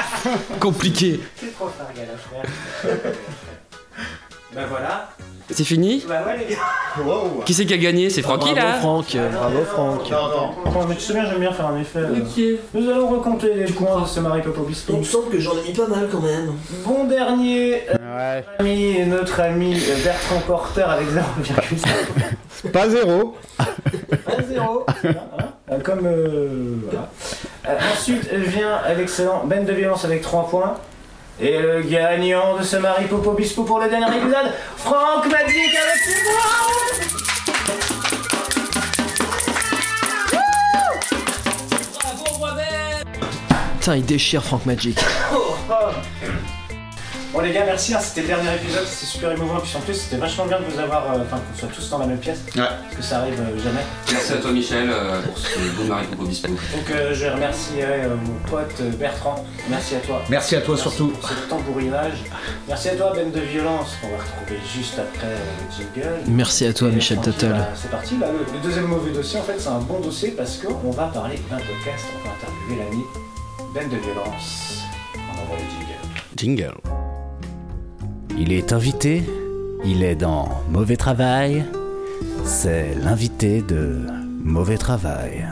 Compliqué 0.60 1.20
C'est 1.38 1.54
trop 1.54 1.68
frère 1.68 1.88
frère. 1.94 2.92
ben 4.54 4.66
voilà. 4.66 5.10
C'est 5.50 5.64
fini 5.64 6.04
Bah 6.08 6.22
ouais 6.26 6.38
les 6.38 6.54
gars. 6.54 6.60
Qui 7.44 7.54
c'est 7.54 7.66
qui 7.66 7.74
a 7.74 7.78
gagné 7.78 8.10
C'est 8.10 8.22
Francky 8.22 8.52
bravo 8.52 8.56
là 8.66 8.74
Franck, 8.74 9.16
bravo 9.32 9.58
Franck. 9.64 10.00
Attends, 10.06 10.86
mais 10.88 10.94
tu 10.96 11.00
sais 11.02 11.12
bien, 11.12 11.24
j'aime 11.26 11.38
bien 11.40 11.52
faire 11.52 11.66
un 11.66 11.80
effet. 11.80 12.00
euh. 12.00 12.56
Nous 12.74 12.88
allons 12.90 13.08
recompter 13.08 13.54
les 13.54 13.64
points 13.72 14.00
de 14.02 14.06
ce 14.06 14.18
Maripopo 14.20 14.62
Bispo. 14.64 15.02
semble 15.04 15.30
que 15.30 15.38
j'en 15.38 15.52
ai 15.58 15.68
mis 15.68 15.72
pas 15.74 15.86
mal 15.86 16.08
quand 16.10 16.20
même. 16.20 16.52
Bon 16.84 17.04
dernier, 17.04 17.82
euh, 17.90 17.94
Ouais. 18.16 18.44
ami, 18.58 19.04
notre 19.06 19.40
ami 19.40 19.74
euh, 19.76 20.02
Bertrand 20.04 20.40
Porter 20.46 20.82
avec 20.82 21.06
0,5. 22.64 22.70
Pas 22.72 22.88
zéro. 22.88 23.36
À 23.58 24.42
zéro. 24.42 24.84
Voilà. 25.02 25.28
Euh, 25.70 25.80
Comme. 25.80 26.06
euh, 26.06 26.76
voilà. 26.84 27.08
Euh, 27.68 27.78
ensuite 27.92 28.32
vient 28.32 28.80
l'excellent 28.96 29.42
Ben 29.44 29.64
de 29.64 29.72
violence 29.72 30.04
avec 30.04 30.22
3 30.22 30.48
points. 30.48 30.74
Et 31.38 31.58
le 31.58 31.82
gagnant 31.82 32.56
de 32.56 32.62
ce 32.62 32.76
Maripopo 32.76 33.32
Bispo 33.32 33.64
pour 33.64 33.78
le 33.78 33.90
dernier 33.90 34.16
épisode, 34.16 34.52
Franck 34.78 35.30
Magic 35.30 35.76
avec 35.76 36.00
ses 36.02 36.22
points 36.24 36.66
Putain, 43.78 43.96
il 43.96 44.06
déchire 44.06 44.42
Franck 44.42 44.66
Magic. 44.66 44.98
Bon 47.32 47.40
les 47.42 47.52
gars, 47.52 47.64
merci, 47.66 47.92
hein, 47.92 47.98
c'était 48.00 48.22
le 48.22 48.28
dernier 48.28 48.54
épisode, 48.54 48.86
c'était 48.86 49.06
super 49.06 49.32
émouvant, 49.32 49.58
puis 49.60 49.76
en 49.76 49.80
plus 49.80 49.92
c'était 49.94 50.16
vachement 50.16 50.46
bien 50.46 50.58
de 50.58 50.64
vous 50.64 50.78
avoir, 50.80 51.12
euh, 51.12 51.18
enfin 51.22 51.36
qu'on 51.38 51.58
soit 51.58 51.68
tous 51.68 51.90
dans 51.90 51.98
la 51.98 52.06
même 52.06 52.18
pièce, 52.18 52.38
Ouais. 52.56 52.62
parce 52.62 52.96
que 52.96 53.02
ça 53.02 53.18
arrive 53.18 53.38
euh, 53.40 53.58
jamais. 53.62 53.80
Merci 54.10 54.32
à 54.32 54.36
toi 54.36 54.50
Michel 54.52 54.88
euh, 54.90 55.20
pour 55.22 55.36
ce 55.36 55.58
beau 55.76 55.84
Marie 55.84 56.06
Popo 56.06 56.24
Bispo. 56.24 56.48
Donc 56.48 56.58
euh, 56.90 57.12
je 57.12 57.26
remercierai 57.26 58.04
euh, 58.04 58.16
mon 58.16 58.38
pote 58.48 58.72
euh, 58.80 58.90
Bertrand, 58.92 59.44
merci 59.68 59.96
à 59.96 59.98
toi. 59.98 60.22
Merci 60.30 60.56
à 60.56 60.60
toi 60.62 60.76
surtout. 60.78 61.08
pour 61.08 61.28
ce 61.28 61.34
tambourinage. 61.50 62.18
Merci 62.68 62.88
à 62.90 62.94
toi 62.96 63.12
Ben 63.14 63.30
de 63.30 63.40
Violence, 63.40 63.96
qu'on 64.00 64.08
va 64.08 64.16
retrouver 64.22 64.58
juste 64.74 64.98
après 64.98 65.26
euh, 65.26 65.36
le 65.36 66.00
jingle. 66.02 66.20
Merci 66.28 66.64
à 66.66 66.72
toi 66.72 66.88
Et 66.88 66.92
Michel 66.92 67.20
Tuttle. 67.20 67.48
bah, 67.50 67.68
C'est 67.74 67.90
parti, 67.90 68.16
là, 68.18 68.28
le, 68.32 68.38
le 68.50 68.60
deuxième 68.62 68.86
mauvais 68.86 69.10
dossier 69.10 69.38
en 69.40 69.42
fait 69.42 69.56
c'est 69.58 69.68
un 69.68 69.80
bon 69.80 70.00
dossier 70.00 70.30
parce 70.30 70.56
qu'on 70.56 70.90
va 70.90 71.06
parler 71.08 71.36
d'un 71.50 71.56
podcast, 71.58 72.06
on 72.24 72.28
va 72.28 72.34
interviewer 72.34 72.82
l'ami 72.88 73.02
Ben 73.74 73.88
de 73.90 73.96
Violence. 74.02 74.78
On 75.16 75.42
envoie 75.42 75.56
le 75.58 75.64
jingle. 75.68 76.72
Jingle. 76.74 76.95
Il 78.38 78.52
est 78.52 78.74
invité, 78.74 79.22
il 79.82 80.02
est 80.02 80.14
dans 80.14 80.48
Mauvais 80.70 80.96
Travail, 80.96 81.64
c'est 82.44 82.94
l'invité 83.02 83.62
de 83.62 84.00
Mauvais 84.44 84.76
Travail. 84.76 85.46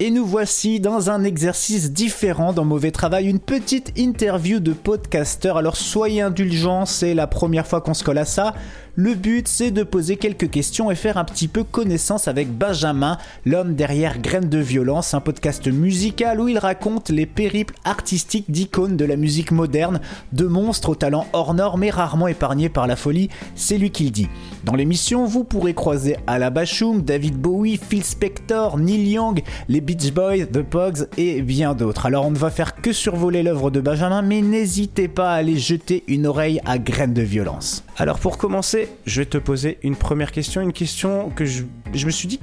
Et 0.00 0.10
nous 0.10 0.24
voici 0.24 0.80
dans 0.80 1.10
un 1.10 1.24
exercice 1.24 1.92
différent 1.92 2.54
dans 2.54 2.64
Mauvais 2.64 2.90
Travail, 2.90 3.28
une 3.28 3.38
petite 3.38 3.92
interview 3.98 4.60
de 4.60 4.72
podcaster. 4.72 5.52
Alors 5.54 5.76
soyez 5.76 6.22
indulgents, 6.22 6.86
c'est 6.86 7.12
la 7.12 7.26
première 7.26 7.66
fois 7.66 7.82
qu'on 7.82 7.94
se 7.94 8.02
colle 8.02 8.18
à 8.18 8.24
ça. 8.24 8.54
Le 8.94 9.14
but 9.14 9.48
c'est 9.48 9.70
de 9.70 9.84
poser 9.84 10.16
quelques 10.16 10.50
questions 10.50 10.90
et 10.90 10.94
faire 10.94 11.16
un 11.16 11.24
petit 11.24 11.48
peu 11.48 11.64
connaissance 11.64 12.28
avec 12.28 12.52
Benjamin, 12.52 13.16
l'homme 13.46 13.74
derrière 13.74 14.20
Graines 14.20 14.50
de 14.50 14.58
Violence, 14.58 15.14
un 15.14 15.20
podcast 15.20 15.66
musical 15.66 16.38
où 16.38 16.48
il 16.48 16.58
raconte 16.58 17.08
les 17.08 17.24
périples 17.24 17.74
artistiques 17.84 18.50
d'icônes 18.50 18.98
de 18.98 19.06
la 19.06 19.16
musique 19.16 19.50
moderne, 19.50 20.02
de 20.32 20.44
monstres 20.44 20.90
au 20.90 20.94
talent 20.94 21.26
hors 21.32 21.54
norme 21.54 21.80
mais 21.80 21.90
rarement 21.90 22.28
épargnés 22.28 22.68
par 22.68 22.86
la 22.86 22.96
folie, 22.96 23.30
c'est 23.54 23.78
lui 23.78 23.90
qui 23.90 24.04
le 24.04 24.10
dit. 24.10 24.28
Dans 24.64 24.74
l'émission, 24.74 25.24
vous 25.24 25.42
pourrez 25.42 25.72
croiser 25.72 26.16
Ala 26.26 26.50
Bashung, 26.50 27.02
David 27.02 27.38
Bowie, 27.38 27.78
Phil 27.78 28.04
Spector, 28.04 28.78
Neil 28.78 29.08
Young, 29.08 29.42
les 29.68 29.80
Beach 29.80 30.12
Boys, 30.12 30.44
The 30.52 30.62
Pogs 30.62 31.08
et 31.16 31.40
bien 31.40 31.74
d'autres. 31.74 32.04
Alors 32.04 32.26
on 32.26 32.30
ne 32.30 32.36
va 32.36 32.50
faire 32.50 32.76
que 32.76 32.92
survoler 32.92 33.42
l'œuvre 33.42 33.70
de 33.70 33.80
Benjamin, 33.80 34.20
mais 34.20 34.42
n'hésitez 34.42 35.08
pas 35.08 35.32
à 35.32 35.36
aller 35.36 35.56
jeter 35.56 36.04
une 36.08 36.26
oreille 36.26 36.60
à 36.66 36.76
Graines 36.78 37.14
de 37.14 37.22
Violence. 37.22 37.84
Alors 37.98 38.18
pour 38.18 38.38
commencer, 38.38 38.88
je 39.06 39.20
vais 39.20 39.26
te 39.26 39.38
poser 39.38 39.78
une 39.82 39.96
première 39.96 40.32
question, 40.32 40.60
une 40.60 40.72
question 40.72 41.30
que 41.30 41.44
je, 41.44 41.64
je 41.92 42.06
me 42.06 42.10
suis 42.10 42.28
dit... 42.28 42.40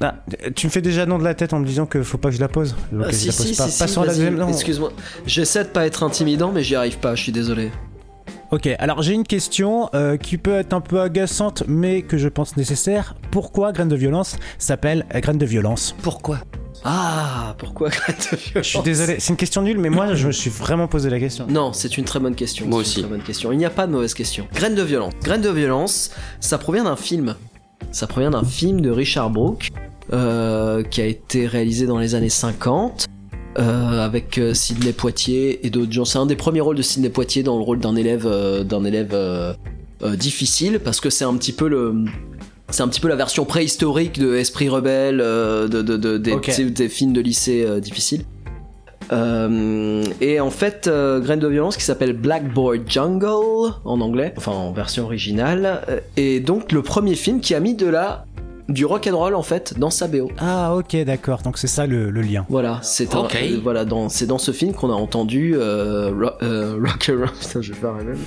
Ah, 0.00 0.16
tu 0.54 0.66
me 0.66 0.70
fais 0.70 0.82
déjà 0.82 1.06
non 1.06 1.18
de 1.18 1.24
la 1.24 1.34
tête 1.34 1.54
en 1.54 1.58
me 1.58 1.64
disant 1.64 1.86
que 1.86 2.02
faut 2.02 2.18
pas 2.18 2.28
que 2.28 2.34
je 2.34 2.40
la 2.40 2.48
pose. 2.48 2.76
Ah, 2.92 3.06
je 3.08 3.14
si, 3.14 3.26
la 3.28 3.32
pose 3.32 3.46
si, 3.46 3.56
pas. 3.56 3.68
si, 3.68 3.98
à 3.98 4.04
la 4.04 4.08
deuxième. 4.08 4.42
Excuse-moi. 4.48 4.92
J'essaie 5.26 5.64
de 5.64 5.70
pas 5.70 5.86
être 5.86 6.02
intimidant, 6.02 6.52
mais 6.52 6.62
j'y 6.62 6.74
arrive 6.74 6.98
pas, 6.98 7.14
je 7.14 7.22
suis 7.22 7.32
désolé. 7.32 7.70
Ok, 8.50 8.68
alors 8.78 9.02
j'ai 9.02 9.14
une 9.14 9.24
question 9.24 9.88
euh, 9.94 10.16
qui 10.18 10.36
peut 10.36 10.54
être 10.54 10.74
un 10.74 10.80
peu 10.80 11.00
agaçante, 11.00 11.62
mais 11.66 12.02
que 12.02 12.18
je 12.18 12.28
pense 12.28 12.56
nécessaire. 12.56 13.16
Pourquoi 13.30 13.72
Graines 13.72 13.88
de 13.88 13.96
Violence 13.96 14.36
s'appelle 14.58 15.06
Graines 15.14 15.38
de 15.38 15.46
Violence? 15.46 15.96
Pourquoi? 16.02 16.40
Ah, 16.84 17.54
pourquoi 17.58 17.88
de 17.90 17.94
Violence 18.36 18.52
Je 18.54 18.60
suis 18.62 18.82
désolé, 18.82 19.16
c'est 19.18 19.30
une 19.30 19.36
question 19.36 19.62
nulle, 19.62 19.78
mais 19.78 19.90
moi 19.90 20.14
je 20.14 20.26
me 20.28 20.32
suis 20.32 20.50
vraiment 20.50 20.88
posé 20.88 21.10
la 21.10 21.18
question. 21.18 21.46
Non, 21.48 21.72
c'est 21.72 21.98
une 21.98 22.04
très 22.04 22.20
bonne 22.20 22.34
question. 22.34 22.66
Moi 22.66 22.82
c'est 22.82 22.90
aussi. 22.90 23.00
Une 23.00 23.06
très 23.06 23.16
bonne 23.16 23.26
question. 23.26 23.52
Il 23.52 23.58
n'y 23.58 23.64
a 23.64 23.70
pas 23.70 23.86
de 23.86 23.92
mauvaise 23.92 24.14
question. 24.14 24.46
Graines 24.54 24.74
de 24.74 24.82
violence. 24.82 25.12
Graines 25.22 25.42
de 25.42 25.50
violence, 25.50 26.10
ça 26.40 26.58
provient 26.58 26.84
d'un 26.84 26.96
film. 26.96 27.34
Ça 27.92 28.06
provient 28.06 28.30
d'un 28.30 28.44
film 28.44 28.80
de 28.80 28.90
Richard 28.90 29.30
Brooke 29.30 29.68
euh, 30.12 30.82
qui 30.82 31.00
a 31.00 31.06
été 31.06 31.46
réalisé 31.46 31.86
dans 31.86 31.98
les 31.98 32.14
années 32.14 32.28
50 32.28 33.06
euh, 33.58 34.04
avec 34.04 34.38
euh, 34.38 34.54
Sidney 34.54 34.92
Poitier 34.92 35.66
et 35.66 35.70
d'autres 35.70 35.92
gens. 35.92 36.04
C'est 36.04 36.18
un 36.18 36.26
des 36.26 36.36
premiers 36.36 36.60
rôles 36.60 36.76
de 36.76 36.82
Sidney 36.82 37.08
Poitier 37.08 37.42
dans 37.42 37.56
le 37.56 37.62
rôle 37.62 37.80
d'un 37.80 37.96
élève 37.96 38.26
euh, 38.26 38.64
d'un 38.64 38.84
élève 38.84 39.10
euh, 39.14 39.52
euh, 40.02 40.14
difficile 40.14 40.78
parce 40.78 41.00
que 41.00 41.08
c'est 41.08 41.24
un 41.24 41.34
petit 41.36 41.52
peu 41.52 41.68
le 41.68 42.04
c'est 42.70 42.82
un 42.82 42.88
petit 42.88 43.00
peu 43.00 43.08
la 43.08 43.16
version 43.16 43.44
préhistorique 43.44 44.18
de 44.18 44.34
Esprit 44.34 44.68
rebelle, 44.68 45.20
euh, 45.20 45.68
de, 45.68 45.82
de- 45.82 45.96
de- 45.96 46.16
des, 46.18 46.88
films 46.88 47.12
de 47.12 47.20
lycée 47.20 47.64
euh, 47.66 47.80
difficiles. 47.80 48.24
Euh, 49.12 50.02
et 50.20 50.40
en 50.40 50.50
fait, 50.50 50.90
Graine 51.22 51.38
de 51.38 51.46
violence 51.46 51.76
qui 51.76 51.84
s'appelle 51.84 52.12
Blackboard 52.12 52.80
Jungle 52.88 53.72
en 53.84 54.00
anglais, 54.00 54.34
enfin 54.36 54.50
en 54.52 54.72
version 54.72 55.04
originale, 55.04 56.02
et 56.16 56.40
donc 56.40 56.72
le 56.72 56.82
premier 56.82 57.14
film 57.14 57.40
qui 57.40 57.54
a 57.54 57.60
mis 57.60 57.74
de 57.74 57.86
la 57.86 58.26
du 58.68 58.84
rock 58.84 59.08
and 59.10 59.16
roll 59.16 59.34
en 59.34 59.42
fait 59.42 59.78
dans 59.78 59.90
sa 59.90 60.08
BO. 60.08 60.30
Ah 60.38 60.74
ok, 60.74 60.96
d'accord, 61.04 61.42
donc 61.42 61.56
c'est 61.58 61.66
ça 61.68 61.86
le, 61.86 62.10
le 62.10 62.20
lien. 62.20 62.44
Voilà, 62.48 62.78
c'est 62.82 63.06
euh, 63.54 63.60
voilà 63.62 63.84
dans 63.84 64.08
c'est 64.08 64.26
dans 64.26 64.38
ce 64.38 64.50
film 64.50 64.72
qu'on 64.72 64.90
a 64.90 64.94
entendu 64.94 65.54
euh, 65.56 66.10
ro- 66.10 66.30
euh, 66.42 66.76
rock 66.84 67.10
and 67.10 67.18
roll. 67.18 67.30
Putain, 67.40 67.60
je 67.62 67.72
vais 67.72 67.78
faire 67.78 67.92
la 67.92 68.02
même. 68.04 68.18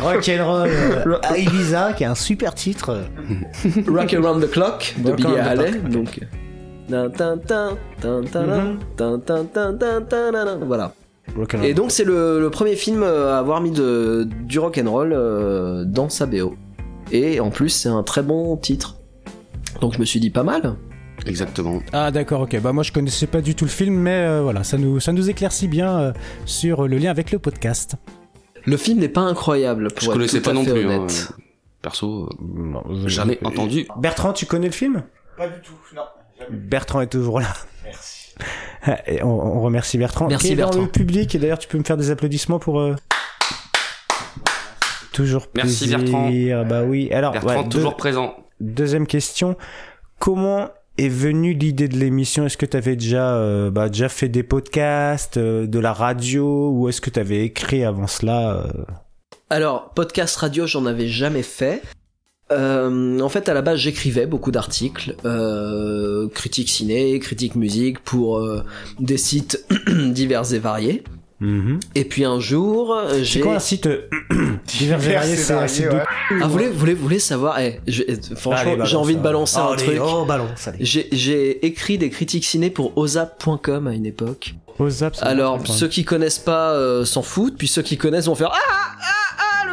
Rock'n'roll 0.00 0.68
euh, 0.70 1.18
à 1.22 1.36
Ibiza, 1.38 1.92
qui 1.92 2.04
est 2.04 2.06
un 2.06 2.14
super 2.14 2.54
titre. 2.54 2.98
Rock 3.88 4.14
Around 4.14 4.42
the 4.44 4.50
Clock 4.50 4.94
de 4.98 5.08
Rock 5.10 5.16
Billy 5.16 5.36
Haley. 5.38 5.72
Donc. 5.90 6.20
Mhm. 8.60 8.78
Voilà. 10.66 10.92
Et 11.62 11.74
donc 11.74 11.90
c'est 11.90 12.04
le, 12.04 12.40
le 12.40 12.48
premier 12.50 12.74
film 12.76 13.02
euh, 13.02 13.34
à 13.34 13.38
avoir 13.38 13.60
mis 13.60 13.70
de, 13.70 14.26
du 14.44 14.58
rock'n'roll 14.58 15.12
euh, 15.12 15.84
dans 15.84 16.08
sa 16.08 16.24
BO. 16.24 16.54
Et 17.12 17.40
en 17.40 17.50
plus 17.50 17.68
c'est 17.68 17.88
un 17.90 18.02
très 18.02 18.22
bon 18.22 18.56
titre. 18.56 18.96
Donc 19.80 19.94
je 19.94 19.98
me 19.98 20.04
suis 20.04 20.20
dit 20.20 20.30
pas 20.30 20.42
mal. 20.42 20.76
Exactement. 21.26 21.80
Ah 21.92 22.10
d'accord, 22.10 22.42
ok. 22.42 22.60
Bah 22.60 22.72
moi 22.72 22.82
je 22.82 22.92
connaissais 22.92 23.26
pas 23.26 23.40
du 23.40 23.54
tout 23.54 23.64
le 23.64 23.70
film, 23.70 23.94
mais 23.94 24.10
euh, 24.24 24.42
voilà, 24.42 24.62
ça 24.64 24.78
nous, 24.78 25.00
ça 25.00 25.12
nous 25.12 25.28
éclaircit 25.30 25.66
bien 25.68 25.98
euh, 25.98 26.12
sur 26.46 26.86
le 26.86 26.96
lien 26.98 27.10
avec 27.10 27.32
le 27.32 27.38
podcast. 27.38 27.96
Le 28.64 28.76
film 28.76 28.98
n'est 29.00 29.08
pas 29.08 29.22
incroyable 29.22 29.88
pour 29.88 30.00
Je 30.00 30.06
être 30.06 30.12
connaissais 30.12 30.38
tout 30.38 30.44
pas 30.44 30.50
à 30.50 30.54
non 30.54 30.64
fait 30.64 30.72
plus. 30.72 30.84
hein. 30.90 30.96
honnête. 30.98 31.32
Perso, 31.82 32.28
euh, 32.28 33.08
jamais 33.08 33.38
entendu. 33.44 33.86
Bertrand, 33.98 34.32
tu 34.32 34.46
connais 34.46 34.66
le 34.66 34.72
film? 34.72 35.02
Pas 35.36 35.48
du 35.48 35.60
tout, 35.60 35.72
non. 35.94 36.02
Bertrand 36.50 37.00
est 37.00 37.06
toujours 37.08 37.40
là. 37.40 37.48
Merci. 37.84 38.34
Et 39.06 39.22
on, 39.22 39.28
on 39.28 39.60
remercie 39.60 39.96
Bertrand. 39.98 40.28
Merci, 40.28 40.48
qui 40.48 40.52
est 40.52 40.56
dans 40.56 40.66
Bertrand. 40.66 40.82
le 40.82 40.88
public. 40.88 41.34
Et 41.34 41.38
d'ailleurs, 41.38 41.58
tu 41.58 41.66
peux 41.68 41.78
me 41.78 41.84
faire 41.84 41.96
des 41.96 42.10
applaudissements 42.10 42.58
pour. 42.58 42.80
euh, 42.80 42.94
Toujours 45.12 45.46
Merci, 45.54 45.88
plaisir. 45.88 45.98
Bertrand. 45.98 46.30
Bah 46.68 46.82
oui. 46.84 47.10
Alors, 47.12 47.32
Bertrand, 47.32 47.62
ouais, 47.62 47.68
toujours 47.68 47.90
deux- 47.92 47.96
présent. 47.96 48.36
Deuxième 48.60 49.06
question. 49.06 49.56
Comment 50.18 50.70
est 50.96 51.08
venue 51.08 51.54
l'idée 51.54 51.88
de 51.88 51.96
l'émission? 51.96 52.46
Est-ce 52.46 52.56
que 52.56 52.66
tu 52.66 52.76
avais 52.76 52.96
déjà, 52.96 53.34
euh, 53.34 53.70
bah, 53.70 53.88
déjà 53.88 54.08
fait 54.08 54.28
des 54.28 54.42
podcasts, 54.42 55.36
euh, 55.36 55.66
de 55.66 55.78
la 55.78 55.92
radio, 55.92 56.70
ou 56.70 56.88
est-ce 56.88 57.00
que 57.00 57.10
tu 57.10 57.20
avais 57.20 57.44
écrit 57.44 57.84
avant 57.84 58.06
cela 58.06 58.56
euh? 58.56 58.84
Alors, 59.50 59.90
podcast 59.94 60.36
radio, 60.36 60.66
j'en 60.66 60.86
avais 60.86 61.08
jamais 61.08 61.42
fait. 61.42 61.82
En 62.50 63.28
fait, 63.28 63.50
à 63.50 63.54
la 63.54 63.60
base, 63.60 63.78
j'écrivais 63.78 64.26
beaucoup 64.26 64.50
d'articles, 64.50 65.14
critiques 66.32 66.70
ciné, 66.70 67.18
critiques 67.18 67.56
musique 67.56 67.98
pour 68.00 68.42
des 68.98 69.18
sites 69.18 69.66
divers 69.86 70.54
et 70.54 70.58
variés. 70.58 71.04
Et 71.94 72.04
puis 72.04 72.24
un 72.24 72.40
jour, 72.40 72.94
euh, 72.94 73.10
C'est 73.18 73.24
j'ai. 73.24 73.40
quoi 73.40 73.54
un 73.54 73.58
site 73.60 73.86
euh, 73.86 74.08
divers 74.66 75.08
et 75.08 75.12
varié 75.14 75.36
C'est 75.36 75.52
un 75.52 75.68
site 75.68 75.84
de. 75.88 75.98
Ah, 75.98 76.06
vous 76.42 76.50
voulez, 76.50 76.68
vous 76.68 76.78
voulez, 76.78 76.94
vous 76.94 77.02
voulez 77.02 77.18
savoir 77.20 77.60
eh, 77.60 77.80
je- 77.86 78.02
eh, 78.08 78.18
Franchement, 78.36 78.84
j'ai 78.84 78.96
envie 78.96 79.14
de 79.14 79.20
balancer 79.22 79.58
un 79.58 79.76
truc. 79.76 79.98
oh, 80.02 80.24
balance, 80.24 80.66
allez. 80.66 80.78
J'ai 80.84 81.08
j'ai 81.12 81.64
écrit 81.64 81.96
des 81.98 82.10
critiques 82.10 82.44
ciné 82.44 82.70
pour 82.70 82.96
ozap.com 82.98 83.86
à 83.86 83.92
une 83.94 84.06
époque. 84.06 84.54
Ozap, 84.80 85.16
c'est 85.16 85.24
Alors, 85.24 85.64
ceux 85.66 85.88
qui 85.88 86.04
connaissent 86.04 86.38
pas 86.38 86.70
euh, 86.72 87.04
s'en 87.04 87.22
foutent, 87.22 87.56
puis 87.56 87.66
ceux 87.68 87.82
qui 87.82 87.96
connaissent 87.96 88.26
vont 88.26 88.34
faire 88.36 88.52
Ah 88.52 88.58
ah 89.00 89.14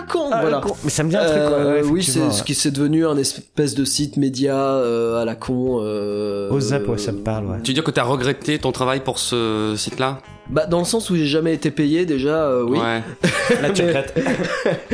con 0.06 0.30
Ah, 0.32 0.38
le 0.38 0.42
Voilà. 0.50 0.62
con. 0.62 0.74
Mais 0.84 0.90
ça 0.90 1.04
me 1.04 1.10
dit 1.10 1.16
un 1.18 1.26
truc, 1.26 1.36
ouais, 1.36 1.42
Euh, 1.42 1.82
ouais, 1.82 1.88
oui, 1.90 2.04
c'est 2.04 2.32
ce 2.32 2.44
qui 2.44 2.54
s'est 2.56 2.72
devenu 2.72 3.06
un 3.06 3.18
espèce 3.18 3.76
de 3.76 3.86
site 3.86 4.18
média 4.18 4.56
euh, 4.56 5.22
à 5.22 5.26
la 5.26 5.36
con. 5.36 5.80
Euh, 5.82 6.50
Ozap, 6.52 6.88
ouais, 6.88 6.98
ça 6.98 7.12
me 7.12 7.20
parle, 7.20 7.46
ouais. 7.46 7.58
Tu 7.64 7.72
veux 7.72 7.76
dire 7.76 7.84
que 7.84 7.92
t'as 7.92 8.04
regretté 8.04 8.60
ton 8.60 8.72
travail 8.72 9.00
pour 9.02 9.20
ce 9.20 9.74
site-là? 9.78 10.20
Bah, 10.48 10.68
dans 10.68 10.78
le 10.80 10.86
sens 10.86 11.10
où 11.10 11.16
j'ai 11.16 11.26
jamais 11.26 11.56
été 11.56 11.72
payé, 11.72 12.06
déjà, 12.06 12.46
euh, 12.46 12.64
oui. 12.64 12.78
Ouais. 12.78 13.02
Là, 13.62 13.72
tu 13.72 13.82
Mais- 13.82 13.88
regrettes. 13.88 14.14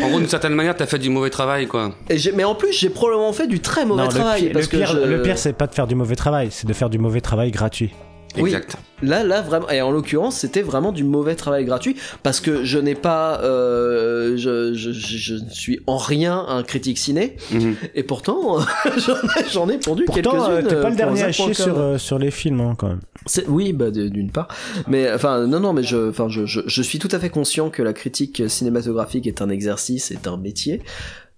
En 0.01 0.07
gros, 0.09 0.19
d'une 0.19 0.29
certaine 0.29 0.53
manière, 0.53 0.75
t'as 0.77 0.85
fait 0.85 0.97
du 0.99 1.09
mauvais 1.09 1.29
travail, 1.29 1.67
quoi. 1.67 1.91
Et 2.09 2.15
mais 2.35 2.45
en 2.45 2.55
plus, 2.55 2.71
j'ai 2.71 2.89
probablement 2.89 3.33
fait 3.33 3.47
du 3.47 3.59
très 3.59 3.85
mauvais 3.85 4.03
Non, 4.03 4.07
le 4.07 4.13
travail. 4.13 4.43
pire, 4.43 4.51
parce 4.53 4.71
le 4.71 4.77
pire, 4.77 4.87
que 4.95 5.01
je- 5.01 5.07
le 5.07 5.21
pire, 5.21 5.37
c'est 5.37 5.51
pas 5.53 5.67
de 5.67 5.73
faire 5.73 5.87
du 5.87 5.95
mauvais 5.95 6.15
travail, 6.15 6.47
c'est 6.51 6.67
de 6.67 6.73
faire 6.73 6.89
du 6.89 6.99
mauvais 6.99 7.19
travail 7.21 7.51
gratuit. 7.51 7.91
Oui. 8.37 8.49
Exact. 8.49 8.77
Là, 9.03 9.23
là, 9.23 9.41
vraiment, 9.41 9.67
et 9.69 9.81
en 9.81 9.89
l'occurrence, 9.91 10.37
c'était 10.37 10.61
vraiment 10.61 10.91
du 10.91 11.03
mauvais 11.03 11.35
travail 11.35 11.65
gratuit 11.65 11.95
parce 12.21 12.39
que 12.39 12.63
je 12.63 12.77
n'ai 12.77 12.93
pas, 12.95 13.41
euh, 13.41 14.37
je, 14.37 14.73
je, 14.73 14.91
je, 14.91 15.17
je 15.17 15.33
ne 15.35 15.49
suis 15.49 15.79
en 15.87 15.97
rien 15.97 16.45
un 16.47 16.61
critique 16.63 16.97
ciné, 16.99 17.35
Mhm. 17.51 17.75
et 17.95 18.03
pourtant, 18.03 18.59
j'en 18.97 19.15
ai, 19.15 19.49
j'en 19.51 19.69
ai 19.69 19.77
pondu 19.79 20.05
Pourtant, 20.05 20.49
euh, 20.49 20.57
quelques-unes. 20.61 20.67
t'es 20.69 20.75
pas 20.81 20.87
le 20.89 20.93
euh, 20.93 20.97
dernier 20.97 21.23
à 21.23 21.31
chier 21.31 21.53
sur, 21.55 21.79
euh, 21.79 21.97
sur 21.97 22.19
les 22.19 22.29
films, 22.31 22.61
hein, 22.61 22.75
quand 22.77 22.89
même. 22.89 23.01
Oui, 23.47 23.73
bah 23.73 23.89
de- 23.91 24.07
d'une 24.07 24.31
part, 24.31 24.47
mais 24.87 25.11
enfin 25.11 25.45
non 25.45 25.59
non 25.59 25.73
mais 25.73 25.83
je 25.83 26.09
enfin 26.09 26.27
je, 26.29 26.45
je 26.47 26.61
je 26.65 26.81
suis 26.81 26.97
tout 26.97 27.09
à 27.11 27.19
fait 27.19 27.29
conscient 27.29 27.69
que 27.69 27.83
la 27.83 27.93
critique 27.93 28.43
cinématographique 28.49 29.27
est 29.27 29.41
un 29.41 29.49
exercice, 29.49 30.09
est 30.11 30.27
un 30.27 30.37
métier. 30.37 30.81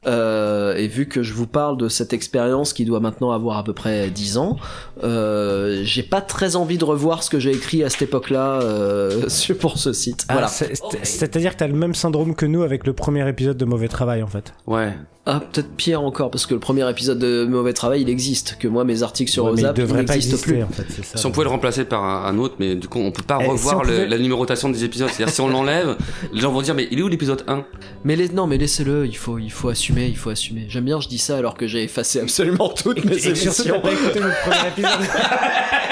Euh, 0.06 0.76
et 0.76 0.88
vu 0.88 1.08
que 1.08 1.24
je 1.24 1.34
vous 1.34 1.48
parle 1.48 1.78
de 1.78 1.88
cette 1.88 2.14
expérience 2.14 2.74
qui 2.74 2.86
doit 2.86 3.00
maintenant 3.00 3.32
avoir 3.32 3.58
à 3.58 3.64
peu 3.64 3.74
près 3.74 4.10
10 4.10 4.38
ans, 4.38 4.58
euh, 5.04 5.82
j'ai 5.84 6.04
pas 6.04 6.22
très 6.22 6.56
envie 6.56 6.78
de 6.78 6.84
revoir 6.86 7.24
ce 7.24 7.30
que 7.30 7.40
j'ai 7.40 7.52
écrit 7.52 7.84
à 7.84 7.90
cette 7.90 8.04
époque-là 8.04 8.62
euh, 8.62 9.24
sur- 9.30 9.58
pour 9.58 9.78
ce 9.78 9.94
site. 9.94 10.26
Ah, 10.28 10.34
voilà. 10.34 10.48
c'est- 10.48 10.74
c'est- 10.76 11.06
C'est-à-dire 11.06 11.54
que 11.54 11.58
t'as 11.60 11.68
le 11.68 11.74
même 11.74 11.96
syndrome 11.96 12.36
que 12.36 12.46
nous 12.46 12.64
avec 12.64 12.86
le 12.86 12.94
premier 12.94 13.28
épisode 13.30 13.58
de 13.58 13.66
Mauvais 13.66 13.88
Travail, 13.88 14.24
en 14.24 14.28
fait. 14.28 14.54
Ouais. 14.68 14.94
Ah, 15.26 15.40
peut-être 15.40 15.70
pire 15.78 16.02
encore, 16.02 16.30
parce 16.32 16.46
que 16.46 16.54
le 16.54 16.60
premier 16.60 16.90
épisode 16.90 17.18
de 17.18 17.46
Mauvais 17.46 17.72
Travail, 17.72 18.02
il 18.02 18.10
existe, 18.10 18.58
que 18.60 18.68
moi, 18.68 18.84
mes 18.84 19.04
articles 19.04 19.32
sur 19.32 19.46
Ouais, 19.46 19.52
mais 19.56 19.62
il 19.78 19.94
n'existent 19.96 20.38
plus. 20.42 20.62
en 20.62 20.68
fait, 20.68 20.84
ça. 21.02 21.18
Si 21.18 21.26
on 21.26 21.32
pouvait 21.32 21.46
le 21.46 21.50
remplacer 21.50 21.86
par 21.86 22.04
un, 22.04 22.26
un 22.26 22.38
autre, 22.40 22.56
mais 22.60 22.76
du 22.76 22.90
coup, 22.90 23.00
on 23.00 23.10
peut 23.12 23.24
pas 23.24 23.38
Eh, 23.42 23.48
revoir 23.48 23.76
si 23.76 23.80
on 23.80 23.84
le- 23.90 23.94
pouvait- 23.96 24.08
la 24.10 24.18
numérotation 24.18 24.70
des 24.70 24.84
épisodes. 24.84 25.08
C'est-à-dire, 25.10 25.34
si 25.34 25.40
on 25.40 25.48
l'enlève, 25.48 25.96
les 26.34 26.42
gens 26.42 26.52
vont 26.52 26.62
dire, 26.62 26.76
mais 26.76 26.90
il 26.92 27.00
est 27.00 27.02
où 27.04 27.08
l'épisode 27.08 27.42
1 27.48 27.64
Mais 28.04 28.18
les, 28.18 28.28
non, 28.30 28.48
mais 28.48 28.58
laissez-le, 28.58 29.06
il 29.08 29.16
faut, 29.16 29.38
il 29.40 29.50
faut 29.50 29.70
assumer, 29.70 30.08
il 30.08 30.18
faut 30.18 30.30
assumer. 30.30 30.66
J'aime 30.68 30.84
bien, 30.84 31.00
je 31.00 31.08
dis 31.08 31.20
ça 31.20 31.38
alors 31.38 31.56
que 31.56 31.68
j'ai 31.68 31.84
effacé 31.84 32.20
absolument 32.20 32.68
toutes 32.68 33.06
mes 33.06 33.16
Et 33.16 33.20
surtout, 33.36 33.64
t'as 33.64 33.70
émissions. 33.70 33.80
pas 33.80 33.92
écouté 33.94 34.20
premier 34.20 34.68
épisode. 34.68 34.92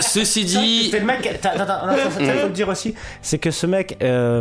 Ceci 0.00 0.44
dit, 0.44 0.84
C'était 0.84 1.00
le 1.00 1.06
mec. 1.06 1.26
Attends, 1.26 1.50
attends, 1.54 1.62
attends, 1.86 2.10
ça, 2.10 2.10
ça, 2.26 2.32
faut 2.34 2.46
le 2.48 2.52
dire 2.52 2.68
aussi. 2.68 2.94
C'est 3.22 3.38
que 3.38 3.50
ce 3.50 3.66
mec, 3.66 3.96
euh, 4.02 4.40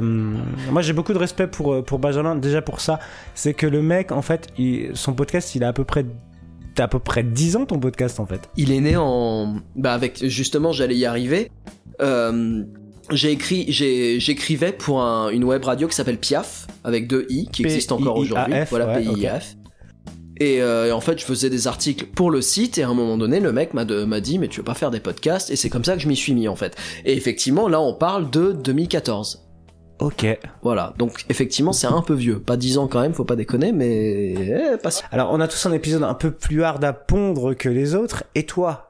moi 0.71 0.81
j'ai 0.81 0.93
beaucoup 0.93 1.13
de 1.13 1.17
respect 1.17 1.47
pour 1.47 1.73
euh, 1.73 1.81
pour 1.81 1.99
Benjamin 1.99 2.35
déjà 2.35 2.61
pour 2.61 2.81
ça. 2.81 2.99
C'est 3.35 3.53
que 3.53 3.67
le 3.67 3.81
mec, 3.81 4.11
en 4.11 4.21
fait, 4.21 4.47
il- 4.57 4.91
son 4.95 5.13
podcast, 5.13 5.55
il 5.55 5.63
a 5.63 5.69
à 5.69 5.73
peu 5.73 5.83
près, 5.83 6.05
t'as 6.75 6.85
à 6.85 6.87
peu 6.87 6.99
près 6.99 7.23
10 7.23 7.55
ans 7.55 7.65
ton 7.65 7.79
podcast 7.79 8.19
en 8.19 8.25
fait. 8.25 8.49
Il 8.57 8.71
est 8.71 8.79
né 8.79 8.95
en, 8.97 9.55
bah 9.75 9.93
avec, 9.93 10.25
justement, 10.25 10.71
j'allais 10.71 10.95
y 10.95 11.05
arriver. 11.05 11.51
Euh, 12.01 12.63
j'ai 13.11 13.31
écrit, 13.31 13.65
j'ai, 13.69 14.19
j'écrivais 14.19 14.71
pour 14.71 15.01
un- 15.01 15.29
une 15.29 15.43
web 15.43 15.63
radio 15.65 15.87
qui 15.87 15.95
s'appelle 15.95 16.17
Piaf, 16.19 16.67
avec 16.83 17.07
deux 17.07 17.25
i, 17.29 17.47
qui 17.51 17.63
existe 17.63 17.91
encore 17.91 18.17
aujourd'hui. 18.17 18.53
Voilà, 18.69 18.87
ouais, 18.87 19.01
PIF. 19.01 19.55
Et, 20.39 20.61
euh, 20.61 20.87
et 20.87 20.91
en 20.91 21.01
fait, 21.01 21.19
je 21.19 21.25
faisais 21.25 21.49
des 21.49 21.67
articles 21.67 22.05
pour 22.05 22.31
le 22.31 22.41
site, 22.41 22.77
et 22.77 22.83
à 22.83 22.89
un 22.89 22.93
moment 22.93 23.17
donné, 23.17 23.39
le 23.39 23.51
mec 23.51 23.73
m'a, 23.73 23.85
dit, 23.85 24.39
mais 24.39 24.47
tu 24.47 24.59
veux 24.59 24.63
pas 24.63 24.73
faire 24.73 24.91
des 24.91 24.99
podcasts, 24.99 25.49
et 25.49 25.55
c'est 25.55 25.69
comme 25.69 25.83
ça 25.83 25.95
que 25.95 26.01
je 26.01 26.07
m'y 26.07 26.15
suis 26.15 26.33
mis, 26.33 26.47
en 26.47 26.55
fait. 26.55 26.75
Et 27.05 27.15
effectivement, 27.15 27.67
là, 27.67 27.81
on 27.81 27.93
parle 27.93 28.29
de 28.29 28.53
2014. 28.53 29.45
Ok. 29.99 30.25
Voilà, 30.61 30.93
donc 30.97 31.25
effectivement, 31.27 31.73
c'est 31.73 31.87
un 31.87 32.01
peu 32.01 32.13
vieux. 32.13 32.39
Pas 32.39 32.55
10 32.55 32.77
ans 32.77 32.87
quand 32.87 33.01
même, 33.01 33.13
faut 33.13 33.25
pas 33.25 33.35
déconner, 33.35 33.73
mais 33.73 34.33
eh, 34.73 34.77
pas 34.77 34.91
si. 34.91 35.03
Alors, 35.11 35.29
on 35.33 35.41
a 35.41 35.47
tous 35.49 35.65
un 35.65 35.73
épisode 35.73 36.03
un 36.03 36.13
peu 36.13 36.31
plus 36.31 36.63
hard 36.63 36.81
à 36.85 36.93
pondre 36.93 37.53
que 37.53 37.67
les 37.67 37.95
autres. 37.95 38.23
Et 38.33 38.45
toi, 38.45 38.88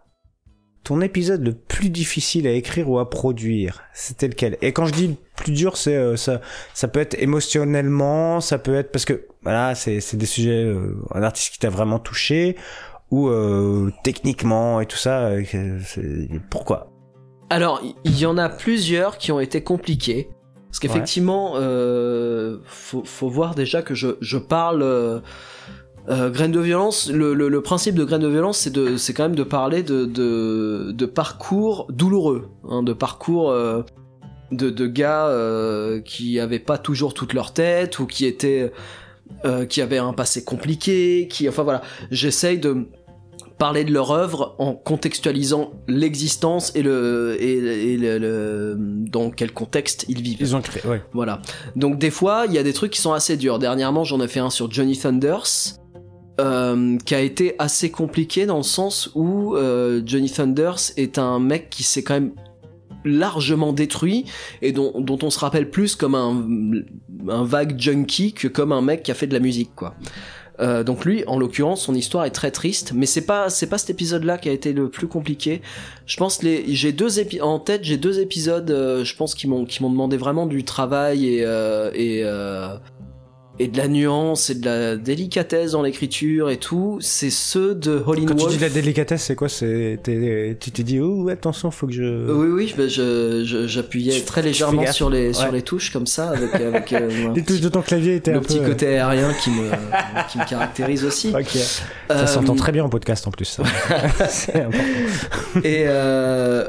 ton 0.89 1.01
épisode 1.01 1.45
le 1.45 1.53
plus 1.53 1.91
difficile 1.91 2.47
à 2.47 2.51
écrire 2.51 2.89
ou 2.89 2.97
à 2.97 3.11
produire, 3.11 3.83
c'était 3.93 4.27
lequel 4.27 4.57
Et 4.63 4.73
quand 4.73 4.87
je 4.87 4.93
dis 4.93 5.07
le 5.09 5.15
plus 5.35 5.51
dur, 5.51 5.77
c'est 5.77 5.95
euh, 5.95 6.15
ça, 6.15 6.41
ça 6.73 6.87
peut 6.87 6.99
être 6.99 7.15
émotionnellement, 7.21 8.41
ça 8.41 8.57
peut 8.57 8.73
être 8.73 8.91
parce 8.91 9.05
que 9.05 9.27
voilà, 9.43 9.75
c'est 9.75 10.15
des 10.15 10.25
sujets, 10.25 10.63
euh, 10.63 10.97
un 11.13 11.21
artiste 11.21 11.53
qui 11.53 11.59
t'a 11.59 11.69
vraiment 11.69 11.99
touché 11.99 12.55
ou 13.11 13.27
euh, 13.27 13.91
techniquement 14.03 14.81
et 14.81 14.87
tout 14.87 14.97
ça. 14.97 15.29
pourquoi? 16.49 16.91
Alors, 17.51 17.83
il 18.03 18.15
y, 18.15 18.21
y 18.21 18.25
en 18.25 18.39
a 18.39 18.49
plusieurs 18.49 19.19
qui 19.19 19.31
ont 19.31 19.39
été 19.39 19.61
compliqués. 19.61 20.31
Parce 20.69 20.79
qu'effectivement, 20.79 21.53
faut, 22.65 23.03
faut 23.03 23.29
voir 23.29 23.53
déjà 23.53 23.83
que 23.83 23.93
je, 23.93 24.17
je 24.21 24.39
parle. 24.39 25.21
Euh, 26.07 26.29
Graines 26.29 26.51
de 26.51 26.59
violence, 26.59 27.09
le, 27.11 27.33
le, 27.33 27.49
le 27.49 27.61
principe 27.61 27.93
de 27.95 28.03
Graines 28.03 28.21
de 28.21 28.27
violence, 28.27 28.57
c'est 28.59 28.71
de, 28.73 28.97
c'est 28.97 29.13
quand 29.13 29.23
même 29.23 29.35
de 29.35 29.43
parler 29.43 29.83
de, 29.83 30.05
de, 30.05 30.91
de 30.91 31.05
parcours 31.05 31.85
douloureux, 31.91 32.47
hein, 32.67 32.81
de 32.83 32.93
parcours 32.93 33.51
euh, 33.51 33.83
de, 34.51 34.69
de 34.71 34.87
gars 34.87 35.27
euh, 35.27 35.99
qui 36.01 36.39
avaient 36.39 36.57
pas 36.59 36.77
toujours 36.79 37.13
toute 37.13 37.33
leur 37.33 37.53
tête 37.53 37.99
ou 37.99 38.07
qui 38.07 38.25
étaient, 38.25 38.71
euh, 39.45 39.65
qui 39.65 39.81
avaient 39.81 39.99
un 39.99 40.13
passé 40.13 40.43
compliqué, 40.43 41.27
qui, 41.29 41.47
enfin 41.47 41.61
voilà, 41.63 41.81
j'essaye 42.09 42.57
de 42.57 42.87
parler 43.59 43.83
de 43.83 43.91
leur 43.91 44.11
œuvre 44.11 44.55
en 44.57 44.73
contextualisant 44.73 45.73
l'existence 45.89 46.71
et 46.75 46.81
le 46.81 47.35
et, 47.39 47.93
et 47.93 47.97
le, 47.97 48.17
le- 48.17 48.75
dans 48.79 49.31
quel 49.31 49.51
contexte 49.51 50.05
ils 50.07 50.21
vivent. 50.21 50.37
Ils 50.39 50.55
ont 50.55 50.61
créé, 50.61 50.81
ouais. 50.89 51.03
Voilà. 51.11 51.41
Donc 51.75 51.99
des 51.99 52.09
fois, 52.09 52.45
il 52.47 52.53
y 52.53 52.57
a 52.57 52.63
des 52.63 52.71
trucs 52.71 52.93
qui 52.93 53.01
sont 53.01 53.11
assez 53.11 53.35
durs. 53.35 53.59
Dernièrement, 53.59 54.05
j'en 54.05 54.21
ai 54.21 54.29
fait 54.29 54.39
un 54.39 54.49
sur 54.49 54.71
Johnny 54.71 54.97
Thunders. 54.97 55.43
Euh, 56.39 56.97
qui 57.05 57.13
a 57.13 57.21
été 57.21 57.55
assez 57.59 57.91
compliqué 57.91 58.45
dans 58.45 58.57
le 58.57 58.63
sens 58.63 59.11
où 59.13 59.55
euh, 59.55 60.01
Johnny 60.05 60.31
Thunders 60.31 60.79
est 60.97 61.17
un 61.17 61.39
mec 61.39 61.69
qui 61.69 61.83
s'est 61.83 62.01
quand 62.03 62.15
même 62.15 62.31
largement 63.05 63.73
détruit 63.73 64.25
et 64.61 64.71
dont, 64.71 64.99
dont 64.99 65.19
on 65.21 65.29
se 65.29 65.39
rappelle 65.39 65.69
plus 65.69 65.95
comme 65.95 66.15
un, 66.15 66.43
un 67.29 67.43
vague 67.43 67.79
junkie 67.79 68.33
que 68.33 68.47
comme 68.47 68.71
un 68.71 68.81
mec 68.81 69.03
qui 69.03 69.11
a 69.11 69.13
fait 69.13 69.27
de 69.27 69.33
la 69.33 69.39
musique 69.39 69.71
quoi. 69.75 69.95
Euh, 70.59 70.83
donc 70.83 71.05
lui, 71.05 71.23
en 71.27 71.39
l'occurrence, 71.39 71.83
son 71.83 71.95
histoire 71.95 72.25
est 72.25 72.31
très 72.31 72.51
triste, 72.51 72.91
mais 72.93 73.05
c'est 73.05 73.25
pas 73.25 73.49
c'est 73.49 73.67
pas 73.67 73.77
cet 73.77 73.91
épisode-là 73.91 74.37
qui 74.37 74.49
a 74.49 74.51
été 74.51 74.73
le 74.73 74.89
plus 74.89 75.07
compliqué. 75.07 75.61
Je 76.05 76.17
pense 76.17 76.43
les 76.43 76.65
j'ai 76.75 76.91
deux 76.91 77.19
épi 77.19 77.41
en 77.41 77.59
tête, 77.59 77.83
j'ai 77.83 77.97
deux 77.97 78.19
épisodes, 78.19 78.69
euh, 78.69 79.05
je 79.05 79.15
pense 79.15 79.35
qui 79.35 79.47
m'ont 79.47 79.65
qui 79.65 79.81
m'ont 79.81 79.89
demandé 79.89 80.17
vraiment 80.17 80.45
du 80.45 80.63
travail 80.65 81.25
et 81.27 81.45
euh, 81.45 81.91
et 81.93 82.23
euh, 82.25 82.75
et 83.59 83.67
de 83.67 83.77
la 83.77 83.87
nuance 83.87 84.49
et 84.49 84.55
de 84.55 84.65
la 84.65 84.95
délicatesse 84.95 85.71
dans 85.71 85.81
l'écriture 85.81 86.49
et 86.49 86.57
tout, 86.57 86.97
c'est 87.01 87.29
ceux 87.29 87.75
de 87.75 88.01
Hollywood. 88.05 88.37
Quand 88.37 88.45
tu 88.45 88.51
dis 88.51 88.57
de 88.57 88.61
la 88.61 88.69
délicatesse, 88.69 89.23
c'est 89.23 89.35
quoi? 89.35 89.49
C'est 89.49 89.99
tu 90.59 90.71
t'es 90.71 90.83
dit 90.83 90.99
oh 90.99 91.27
attention, 91.29 91.71
faut 91.71 91.87
que 91.87 91.93
je. 91.93 92.31
Oui, 92.31 92.47
oui, 92.47 92.87
je, 92.87 93.65
j'appuyais 93.67 94.21
très 94.21 94.41
légèrement 94.41 94.91
sur 94.91 95.09
les, 95.09 95.33
sur 95.33 95.51
les 95.51 95.61
touches 95.61 95.91
comme 95.91 96.07
ça, 96.07 96.29
avec, 96.29 96.55
avec 96.55 96.93
euh, 96.93 97.33
Les 97.35 97.43
touches 97.43 97.61
de 97.61 97.69
ton 97.69 97.81
clavier 97.81 98.15
étaient 98.15 98.31
le 98.31 98.37
un 98.37 98.41
petit 98.41 98.59
peu. 98.59 98.67
côté 98.69 98.87
aérien 98.87 99.33
qui 99.33 99.49
me, 99.51 99.69
qui 100.31 100.37
me 100.37 100.47
caractérise 100.47 101.05
aussi. 101.05 101.33
Ok. 101.39 101.55
Euh, 102.11 102.25
Ça 102.25 102.27
s'entend 102.27 102.55
très 102.55 102.71
bien 102.71 102.83
en 102.83 102.89
podcast 102.89 103.25
en 103.27 103.31
plus. 103.31 103.45
ça. 103.45 103.63
c'est 104.29 104.55
important. 104.55 104.83
Et 105.63 105.83
euh, 105.85 106.67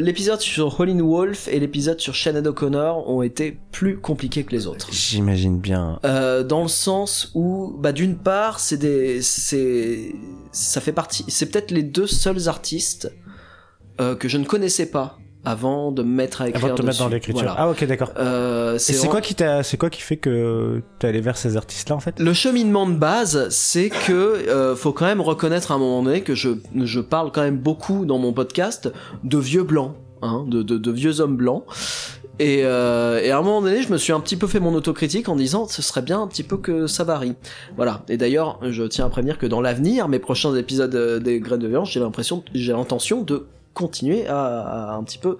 l'épisode 0.00 0.40
sur 0.40 0.80
Holly 0.80 1.00
Wolf 1.00 1.48
et 1.48 1.60
l'épisode 1.60 2.00
sur 2.00 2.14
Shannon 2.14 2.44
O'Connor 2.44 3.08
ont 3.08 3.22
été 3.22 3.56
plus 3.70 3.98
compliqués 3.98 4.42
que 4.42 4.50
les 4.52 4.66
autres. 4.66 4.88
J'imagine 4.90 5.58
bien. 5.58 6.00
Euh, 6.04 6.42
dans 6.42 6.62
le 6.62 6.68
sens 6.68 7.30
où, 7.34 7.74
bah, 7.78 7.92
d'une 7.92 8.16
part, 8.16 8.60
c'est 8.60 8.76
des, 8.76 9.22
c'est, 9.22 10.14
ça 10.52 10.80
fait 10.80 10.92
partie, 10.92 11.24
c'est 11.28 11.46
peut-être 11.46 11.70
les 11.70 11.82
deux 11.82 12.06
seuls 12.06 12.48
artistes 12.48 13.10
euh, 14.00 14.14
que 14.14 14.28
je 14.28 14.36
ne 14.38 14.44
connaissais 14.44 14.86
pas 14.86 15.18
avant 15.46 15.92
de 15.92 16.02
me 16.02 16.08
mettre 16.08 16.40
à 16.42 16.48
écrire 16.48 16.64
Avant 16.64 16.74
de 16.74 16.80
te 16.80 16.86
mettre 16.86 16.98
dans 16.98 17.08
l'écriture. 17.08 17.42
Voilà. 17.42 17.54
Ah 17.58 17.68
ok 17.70 17.84
d'accord. 17.86 18.12
Euh, 18.18 18.78
c'est 18.78 18.94
vraiment- 18.94 19.10
quoi 19.12 19.20
qui 19.20 19.34
t'a, 19.34 19.62
c'est 19.62 19.76
quoi 19.76 19.90
qui 19.90 20.00
fait 20.00 20.16
que 20.16 20.82
t'es 20.98 21.06
allé 21.08 21.20
vers 21.20 21.36
ces 21.36 21.56
artistes-là 21.56 21.96
en 21.96 22.00
fait? 22.00 22.18
Le 22.18 22.32
cheminement 22.32 22.86
de 22.88 22.94
base, 22.94 23.48
c'est 23.50 23.90
que 23.90 24.12
euh, 24.12 24.74
faut 24.74 24.92
quand 24.92 25.04
même 25.06 25.20
reconnaître 25.20 25.70
à 25.70 25.74
un 25.74 25.78
moment 25.78 26.02
donné 26.02 26.22
que 26.22 26.34
je, 26.34 26.50
je 26.82 27.00
parle 27.00 27.30
quand 27.30 27.42
même 27.42 27.58
beaucoup 27.58 28.06
dans 28.06 28.18
mon 28.18 28.32
podcast 28.32 28.90
de 29.22 29.36
vieux 29.38 29.64
blancs, 29.64 29.94
hein, 30.22 30.44
de, 30.48 30.62
de, 30.62 30.78
de 30.78 30.90
vieux 30.90 31.20
hommes 31.20 31.36
blancs. 31.36 31.64
Et, 32.38 32.64
euh, 32.64 33.20
et 33.22 33.30
à 33.30 33.38
un 33.38 33.42
moment 33.42 33.62
donné, 33.62 33.82
je 33.82 33.92
me 33.92 33.96
suis 33.96 34.12
un 34.12 34.20
petit 34.20 34.36
peu 34.36 34.46
fait 34.46 34.60
mon 34.60 34.74
autocritique 34.74 35.28
en 35.28 35.36
disant 35.36 35.68
ce 35.68 35.82
serait 35.82 36.02
bien 36.02 36.20
un 36.20 36.26
petit 36.26 36.42
peu 36.42 36.56
que 36.56 36.86
ça 36.86 37.04
varie. 37.04 37.34
Voilà. 37.76 38.02
Et 38.08 38.16
d'ailleurs, 38.16 38.58
je 38.62 38.82
tiens 38.84 39.06
à 39.06 39.08
prévenir 39.08 39.38
que 39.38 39.46
dans 39.46 39.60
l'avenir, 39.60 40.08
mes 40.08 40.18
prochains 40.18 40.54
épisodes 40.56 40.94
euh, 40.94 41.20
des 41.20 41.38
Graines 41.40 41.60
de 41.60 41.68
violence, 41.68 41.92
j'ai 41.92 42.00
l'impression, 42.00 42.44
j'ai 42.54 42.72
l'intention 42.72 43.22
de 43.22 43.46
continuer 43.72 44.26
à, 44.26 44.92
à 44.92 44.94
un 44.94 45.02
petit 45.04 45.18
peu 45.18 45.36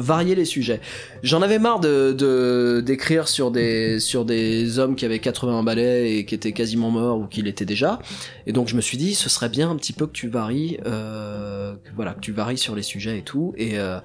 varier 0.00 0.34
les 0.34 0.44
sujets. 0.44 0.80
J'en 1.22 1.42
avais 1.42 1.58
marre 1.58 1.80
de 1.80 2.80
d'écrire 2.84 3.28
sur 3.28 3.50
des 3.50 4.00
sur 4.00 4.24
des 4.24 4.78
hommes 4.78 4.96
qui 4.96 5.04
avaient 5.04 5.18
80 5.18 5.62
balais 5.62 6.14
et 6.14 6.24
qui 6.24 6.34
étaient 6.34 6.52
quasiment 6.52 6.90
morts 6.90 7.18
ou 7.18 7.26
qui 7.26 7.42
l'étaient 7.42 7.66
déjà. 7.66 7.98
Et 8.46 8.52
donc 8.52 8.68
je 8.68 8.76
me 8.76 8.80
suis 8.80 8.96
dit 8.96 9.14
ce 9.14 9.28
serait 9.28 9.50
bien 9.50 9.70
un 9.70 9.76
petit 9.76 9.92
peu 9.92 10.06
que 10.06 10.12
tu 10.12 10.28
varies 10.28 10.78
euh, 10.86 11.74
voilà, 11.94 12.14
que 12.14 12.20
tu 12.20 12.32
varies 12.32 12.58
sur 12.58 12.74
les 12.74 12.82
sujets 12.82 13.18
et 13.18 13.22
tout 13.22 13.52
et 13.56 13.78
euh, 13.78 14.00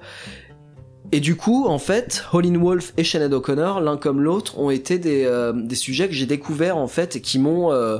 et 1.12 1.20
du 1.20 1.36
coup, 1.36 1.66
en 1.66 1.78
fait, 1.78 2.24
Holly 2.32 2.56
Wolf 2.56 2.92
et 2.96 3.04
Shannon 3.04 3.32
O'Connor, 3.32 3.80
l'un 3.80 3.96
comme 3.96 4.20
l'autre, 4.20 4.58
ont 4.58 4.70
été 4.70 4.98
des, 4.98 5.24
euh, 5.24 5.52
des 5.52 5.76
sujets 5.76 6.08
que 6.08 6.14
j'ai 6.14 6.26
découverts 6.26 6.76
en 6.76 6.88
fait 6.88 7.16
et 7.16 7.20
qui 7.20 7.38
m'ont 7.38 7.72
euh, 7.72 7.98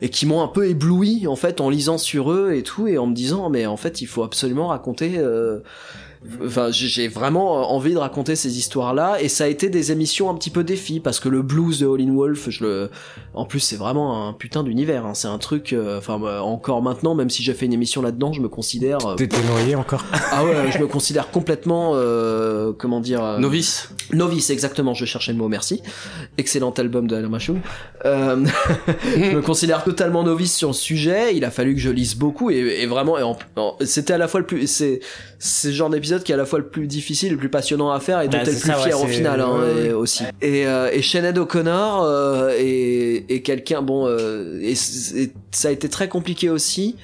et 0.00 0.08
qui 0.08 0.26
m'ont 0.26 0.42
un 0.42 0.48
peu 0.48 0.68
ébloui 0.68 1.26
en 1.26 1.36
fait 1.36 1.60
en 1.60 1.70
lisant 1.70 1.98
sur 1.98 2.32
eux 2.32 2.52
et 2.54 2.62
tout 2.62 2.86
et 2.86 2.98
en 2.98 3.06
me 3.06 3.14
disant 3.14 3.48
mais 3.50 3.66
en 3.66 3.76
fait 3.76 4.00
il 4.00 4.06
faut 4.06 4.22
absolument 4.22 4.68
raconter 4.68 5.14
euh, 5.18 5.60
Enfin, 6.44 6.70
j'ai 6.70 6.88
j'ai 6.88 7.08
vraiment 7.08 7.72
envie 7.74 7.92
de 7.94 7.98
raconter 7.98 8.36
ces 8.36 8.58
histoires-là, 8.58 9.18
et 9.20 9.28
ça 9.28 9.44
a 9.44 9.46
été 9.46 9.68
des 9.68 9.92
émissions 9.92 10.30
un 10.30 10.34
petit 10.34 10.50
peu 10.50 10.64
défi 10.64 11.00
parce 11.00 11.20
que 11.20 11.28
le 11.28 11.42
blues 11.42 11.80
de 11.80 11.86
Holly 11.86 12.08
Wolf, 12.10 12.48
je 12.50 12.64
le, 12.64 12.90
en 13.34 13.44
plus 13.44 13.60
c'est 13.60 13.76
vraiment 13.76 14.28
un 14.28 14.32
putain 14.32 14.62
d'univers. 14.62 15.06
Hein. 15.06 15.14
C'est 15.14 15.28
un 15.28 15.38
truc, 15.38 15.72
euh, 15.72 15.98
enfin 15.98 16.18
bah, 16.18 16.42
encore 16.42 16.82
maintenant, 16.82 17.14
même 17.14 17.30
si 17.30 17.42
j'ai 17.42 17.54
fait 17.54 17.66
une 17.66 17.72
émission 17.72 18.02
là-dedans, 18.02 18.32
je 18.32 18.40
me 18.40 18.48
considère. 18.48 18.98
euh, 19.06 19.14
T'étais 19.16 19.42
noyé 19.50 19.74
encore? 19.76 20.04
ah 20.32 20.44
ouais, 20.44 20.70
je 20.72 20.78
me 20.78 20.86
considère 20.86 21.30
complètement, 21.30 21.92
euh, 21.94 22.72
comment 22.76 23.00
dire, 23.00 23.22
euh, 23.24 23.38
Novice. 23.38 23.90
Novice, 24.12 24.50
exactement. 24.50 24.94
Je 24.94 25.04
cherchais 25.04 25.32
le 25.32 25.38
mot. 25.38 25.48
Merci. 25.48 25.82
Excellent 26.38 26.70
album 26.70 27.06
de 27.08 27.16
Alain 27.16 27.28
Machoum. 27.28 27.60
Euh, 28.04 28.44
je 29.16 29.34
me 29.36 29.42
considère 29.42 29.84
totalement 29.84 30.22
novice 30.22 30.54
sur 30.54 30.68
le 30.68 30.74
sujet. 30.74 31.34
Il 31.36 31.44
a 31.44 31.50
fallu 31.50 31.74
que 31.74 31.80
je 31.80 31.90
lise 31.90 32.14
beaucoup 32.16 32.50
et, 32.50 32.56
et 32.82 32.86
vraiment, 32.86 33.18
et 33.18 33.22
en- 33.22 33.36
c'était 33.84 34.12
à 34.14 34.18
la 34.18 34.28
fois 34.28 34.40
le 34.40 34.46
plus, 34.46 34.66
c'est, 34.66 35.00
c'est 35.38 35.68
le 35.68 35.74
genre 35.74 35.90
d'épisode 35.90 36.15
qui 36.24 36.32
est 36.32 36.34
à 36.34 36.38
la 36.38 36.46
fois 36.46 36.58
le 36.58 36.68
plus 36.68 36.86
difficile, 36.86 37.32
le 37.32 37.38
plus 37.38 37.48
passionnant 37.48 37.90
à 37.90 38.00
faire 38.00 38.20
et 38.20 38.28
dont 38.28 38.38
Bah, 38.38 38.44
t'es 38.44 38.52
le 38.52 38.58
plus 38.58 38.70
ça, 38.70 38.78
ouais, 38.78 38.84
fier 38.84 39.00
au 39.00 39.06
final 39.06 39.40
hein, 39.40 39.58
ouais, 39.58 39.86
et 39.86 39.92
aussi. 39.92 40.24
Et, 40.40 40.66
euh, 40.66 40.90
et 40.92 41.38
O'Connor 41.38 42.04
euh, 42.04 42.50
est, 42.58 43.26
est 43.28 43.42
quelqu'un 43.42 43.82
bon 43.82 44.06
euh, 44.06 44.60
et 44.62 44.74
ça 44.74 45.68
a 45.68 45.70
été 45.70 45.88
très 45.88 46.08
compliqué 46.08 46.50
aussi. 46.50 46.96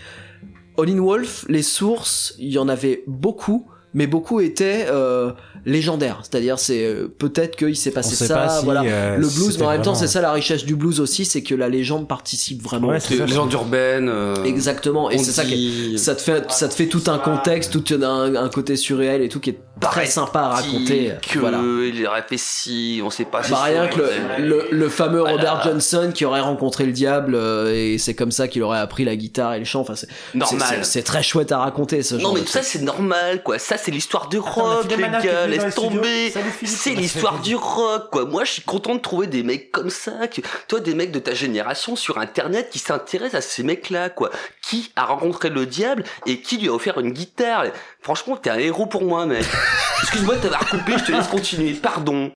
Olin 0.77 1.01
Wolf, 1.01 1.45
les 1.49 1.63
sources, 1.63 2.35
il 2.39 2.51
y 2.51 2.59
en 2.59 2.69
avait 2.69 3.03
beaucoup, 3.07 3.67
mais 3.95 4.07
beaucoup 4.07 4.41
étaient 4.41 4.87
euh, 4.91 5.33
légendaires. 5.65 6.21
C'est-à-dire, 6.23 6.59
c'est 6.59 6.85
euh, 6.85 7.09
peut-être 7.19 7.57
qu'il 7.57 7.77
s'est 7.77 7.91
passé 7.91 8.15
ça, 8.15 8.35
pas 8.35 8.49
si, 8.49 8.65
voilà. 8.65 8.83
euh, 8.83 9.17
le 9.17 9.29
si 9.29 9.39
blues, 9.39 9.59
mais 9.59 9.67
en 9.67 9.71
même 9.71 9.79
temps, 9.83 9.93
vraiment- 9.93 10.01
c'est 10.07 10.13
ça 10.13 10.21
la 10.21 10.33
richesse 10.33 10.65
du 10.65 10.75
blues 10.77 11.01
aussi, 11.01 11.25
c'est 11.25 11.43
que 11.43 11.55
la 11.55 11.69
légende 11.69 12.09
participe 12.09 12.63
vraiment. 12.63 12.89
Ouais, 12.89 13.01
c'est 13.01 13.17
Légende 13.17 13.53
urbaine. 13.53 14.09
euh, 14.09 14.35
Exactement, 14.45 15.11
et 15.11 15.19
c'est 15.19 15.33
ça 15.33 15.45
qui 15.45 15.99
ça 15.99 16.15
te 16.15 16.21
fait 16.23 16.51
ça 16.51 16.69
te 16.69 16.75
fait 16.75 16.87
tout 16.87 17.03
un 17.07 17.19
contexte, 17.19 17.73
tout 17.83 17.95
un, 18.03 18.35
un 18.35 18.49
côté 18.49 18.77
surréel 18.77 19.23
et 19.23 19.29
tout 19.29 19.41
qui 19.41 19.51
est 19.51 19.59
très 19.81 20.07
sympa 20.07 20.41
à 20.41 20.49
raconter. 20.49 21.13
Que 21.29 21.39
Voilà. 21.39 21.59
il 21.61 22.07
aurait 22.07 22.23
fait 22.29 22.39
si, 22.39 23.01
on 23.05 23.11
sait 23.11 23.25
pas. 23.25 23.43
si 23.43 23.51
Bah 23.51 23.59
c'est 23.67 23.71
rien 23.79 23.89
que 23.89 23.99
le, 23.99 24.47
le, 24.47 24.65
le 24.71 24.89
fameux 24.89 25.21
Voilà. 25.21 25.33
Robert 25.37 25.63
Johnson 25.65 26.11
qui 26.15 26.25
aurait 26.25 26.41
rencontré 26.41 26.87
le 26.87 26.93
diable 26.93 27.35
euh, 27.35 27.73
et 27.75 27.99
c'est 27.99 28.15
comme 28.15 28.31
ça 28.31 28.49
qu'il 28.49 28.63
aurait 28.63 28.79
appris 28.79 29.05
la 29.05 29.17
guitare 29.17 29.55
et 29.55 29.59
le 29.59 29.65
chant. 29.65 29.81
Enfin, 29.81 29.95
c'est 29.97 30.09
Normal. 30.35 30.81
c'est- 30.85 31.03
très 31.03 31.23
chouette 31.23 31.51
à 31.53 31.59
raconter 31.59 32.03
ce 32.03 32.19
genre. 32.19 32.29
Non 32.31 32.35
mais 32.35 32.41
de 32.41 32.47
tout 32.47 32.53
ça 32.53 32.63
c'est 32.63 32.83
normal 32.83 33.43
quoi, 33.43 33.59
ça 33.59 33.77
c'est 33.83 33.91
l'histoire 33.91 34.29
du 34.29 34.39
rock 34.39 34.87
les 34.91 34.97
gars, 35.03 35.47
laisse 35.47 35.75
tomber, 35.75 36.33
c'est 36.65 36.95
l'histoire 36.95 37.41
du 37.41 37.55
rock 37.57 38.11
quoi, 38.11 38.25
moi 38.25 38.45
je 38.45 38.53
suis 38.53 38.63
content 38.63 38.95
de 38.95 39.01
trouver 39.01 39.27
des 39.27 39.43
mecs 39.43 39.71
comme 39.73 39.91
ça, 39.91 40.29
que... 40.29 40.41
toi 40.69 40.81
des 40.81 40.95
mecs 40.95 41.11
de 41.13 41.19
ta 41.19 41.35
génération 41.35 41.97
sur 41.97 42.19
internet 42.19 42.69
qui 42.71 42.79
s'intéressent 42.79 43.35
à 43.35 43.41
ces 43.47 43.63
mecs 43.63 43.91
là 43.91 44.09
quoi, 44.11 44.31
qui 44.63 44.93
a 44.97 45.05
rencontré 45.05 45.51
le 45.51 45.67
diable 45.67 46.05
et 46.27 46.41
qui 46.41 46.59
lui 46.59 46.69
a 46.69 46.73
offert 46.73 46.99
une 47.01 47.11
guitare, 47.13 47.65
franchement 48.01 48.37
t'es 48.37 48.51
un 48.51 48.59
héros 48.59 48.87
pour 48.87 49.05
moi 49.05 49.27
mec, 49.27 49.45
excuse-moi 50.03 50.37
de 50.37 50.41
t'avoir 50.43 50.65
coupé, 50.69 50.93
je 50.99 51.05
te 51.05 51.13
laisse 51.13 51.29
continuer, 51.29 51.73
pardon. 51.75 52.31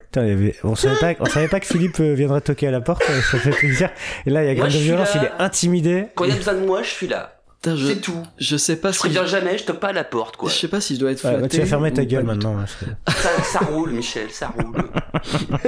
Putain, 0.00 0.22
il 0.24 0.28
y 0.30 0.32
avait- 0.32 0.56
on 0.64 0.74
savait 0.74 0.96
pas, 0.98 1.12
on 1.20 1.26
savait 1.26 1.48
pas 1.48 1.60
que 1.60 1.66
Philippe 1.66 2.00
euh, 2.00 2.14
viendrait 2.14 2.40
toquer 2.40 2.68
à 2.68 2.70
la 2.70 2.80
porte. 2.80 3.02
euh, 3.10 3.20
Ça 3.30 3.38
fait 3.38 3.50
plaisir. 3.50 3.90
Et 4.24 4.30
là, 4.30 4.42
il 4.42 4.46
y 4.46 4.50
a 4.50 4.54
Moi, 4.54 4.60
Graine 4.60 4.66
de 4.68 4.72
je 4.72 4.78
suis 4.78 4.86
violence. 4.86 5.14
là. 5.14 5.20
Il 5.20 5.26
est 5.26 5.42
intimidé. 5.44 6.06
Quand 6.14 6.24
il 6.24 6.30
y 6.30 6.32
a 6.32 6.36
besoin 6.36 6.54
de 6.54 6.64
moi 6.64 6.82
je 6.82 6.88
suis 6.88 7.06
là, 7.08 7.37
Putain, 7.60 7.74
je, 7.76 7.86
c'est 7.88 7.96
tout. 8.00 8.22
je 8.38 8.56
sais 8.56 8.76
pas 8.76 8.90
Je 8.90 8.94
si. 8.94 9.00
préviens 9.00 9.26
jamais, 9.26 9.58
je 9.58 9.64
toque 9.64 9.80
pas 9.80 9.88
à 9.88 9.92
la 9.92 10.04
porte 10.04 10.36
quoi. 10.36 10.48
Je 10.48 10.54
sais 10.54 10.68
pas 10.68 10.80
si 10.80 10.94
je 10.94 11.00
dois 11.00 11.10
être 11.10 11.24
Ouais, 11.24 11.30
flatté. 11.30 11.42
bah, 11.42 11.48
tu 11.48 11.58
vas 11.58 11.66
fermer 11.66 11.92
ta 11.92 12.04
gueule 12.04 12.22
maintenant. 12.24 12.56
Ça, 13.08 13.28
ça 13.42 13.58
roule 13.60 13.90
Michel, 13.90 14.30
ça 14.30 14.48
roule. 14.56 14.76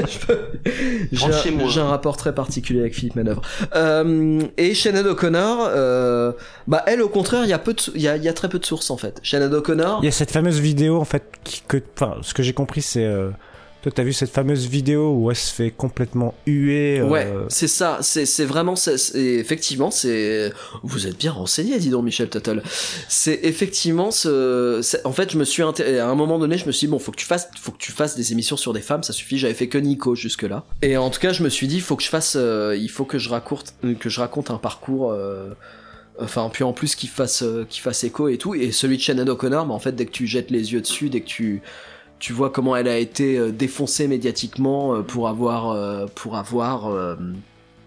J'ai 1.12 1.18
Rentre 1.18 1.34
un- 1.36 1.42
chez 1.42 1.50
moi. 1.50 1.68
j'ai 1.68 1.80
un 1.80 1.88
rapport 1.88 2.16
très 2.16 2.34
particulier 2.34 2.80
avec 2.80 2.94
Philippe 2.94 3.16
Manœuvre. 3.16 3.42
Euh, 3.74 4.40
et 4.56 4.74
Shannon 4.74 5.04
O'Connor, 5.06 5.68
euh, 5.70 6.32
bah 6.68 6.82
elle 6.86 7.02
au 7.02 7.08
contraire, 7.08 7.44
il 7.44 7.50
y 7.50 7.52
a 7.52 7.58
peu 7.58 7.74
de, 7.74 7.80
il 7.94 8.00
y 8.02 8.08
a, 8.08 8.16
y 8.16 8.28
a 8.28 8.32
très 8.32 8.48
peu 8.48 8.58
de 8.58 8.66
sources 8.66 8.90
en 8.90 8.96
fait. 8.96 9.18
Shannon 9.22 9.52
O'Connor, 9.52 9.98
Il 10.02 10.04
y 10.06 10.08
a 10.08 10.12
cette 10.12 10.30
fameuse 10.30 10.60
vidéo 10.60 11.00
en 11.00 11.04
fait 11.04 11.24
qui, 11.44 11.62
que, 11.66 11.78
enfin, 11.96 12.16
ce 12.22 12.34
que 12.34 12.42
j'ai 12.42 12.52
compris, 12.52 12.82
c'est 12.82 13.04
euh, 13.04 13.30
toi, 13.82 13.90
t'as 13.94 14.02
vu 14.02 14.12
cette 14.12 14.30
fameuse 14.30 14.66
vidéo 14.66 15.14
où 15.14 15.30
elle 15.30 15.36
se 15.36 15.52
fait 15.54 15.70
complètement 15.70 16.34
huer. 16.46 17.00
euh, 17.00 17.08
ouais, 17.08 17.26
c'est 17.48 17.66
ça, 17.68 17.98
c'est 18.02 18.44
vraiment, 18.44 18.76
c'est- 18.76 18.98
c'est- 18.98 19.18
effectivement, 19.18 19.90
c'est, 19.90 20.52
vous 20.82 21.06
êtes 21.06 21.16
bien 21.18 21.32
renseigné, 21.32 21.78
dis 21.78 21.88
donc 21.90 22.04
Michel 22.04 22.28
Tuttle. 22.28 22.62
C'est 23.08 23.40
effectivement 23.42 24.10
ce, 24.10 24.80
en 25.06 25.12
fait, 25.12 25.32
je 25.32 25.38
me 25.38 25.44
suis 25.44 25.62
inté- 25.62 25.98
à 25.98 26.08
un 26.08 26.14
moment 26.14 26.38
donné, 26.38 26.58
je 26.58 26.66
me 26.66 26.72
suis 26.72 26.86
dit 26.86 26.90
bon, 26.90 26.98
faut 26.98 27.12
que 27.12 27.16
tu 27.16 27.26
fasses, 27.26 27.48
faut 27.60 27.72
que 27.72 27.78
tu 27.78 27.92
fasses 27.92 28.16
des 28.16 28.32
émissions 28.32 28.56
sur 28.56 28.72
des 28.72 28.80
femmes, 28.82 29.02
ça 29.02 29.12
suffit. 29.12 29.38
J'avais 29.38 29.54
fait 29.54 29.68
que 29.68 29.78
Nico 29.78 30.14
jusque 30.14 30.42
là, 30.42 30.64
et 30.82 30.96
en 30.96 31.08
tout 31.10 31.20
cas, 31.20 31.32
je 31.32 31.42
me 31.42 31.48
suis 31.48 31.66
dit, 31.66 31.80
faut 31.80 31.96
que 31.96 32.02
je 32.02 32.08
fasse, 32.08 32.34
euh, 32.36 32.76
il 32.78 32.90
faut 32.90 33.04
que 33.04 33.18
je 33.18 33.28
raconte, 33.30 33.74
que 33.98 34.08
je 34.10 34.20
raconte 34.20 34.50
un 34.50 34.58
parcours. 34.58 35.12
euh, 35.12 35.50
Enfin, 36.22 36.50
puis 36.52 36.64
en 36.64 36.74
plus 36.74 36.96
qu'il 36.96 37.08
fasse, 37.08 37.42
euh, 37.42 37.64
qu'il 37.66 37.80
fasse 37.80 38.04
écho 38.04 38.28
et 38.28 38.36
tout. 38.36 38.54
Et 38.54 38.72
celui 38.72 38.98
de 38.98 39.02
Shannon 39.02 39.26
O'Connor, 39.28 39.66
mais 39.66 39.72
en 39.72 39.78
fait, 39.78 39.92
dès 39.92 40.04
que 40.04 40.10
tu 40.10 40.26
jettes 40.26 40.50
les 40.50 40.74
yeux 40.74 40.82
dessus, 40.82 41.08
dès 41.08 41.22
que 41.22 41.26
tu, 41.26 41.62
tu 42.20 42.32
vois 42.32 42.50
comment 42.50 42.76
elle 42.76 42.86
a 42.88 42.98
été 42.98 43.36
euh, 43.38 43.50
défoncée 43.50 44.06
médiatiquement 44.06 44.94
euh, 44.94 45.02
pour 45.02 45.28
avoir, 45.28 45.70
euh, 45.70 46.06
pour 46.14 46.36
avoir 46.36 46.86
euh, 46.88 47.16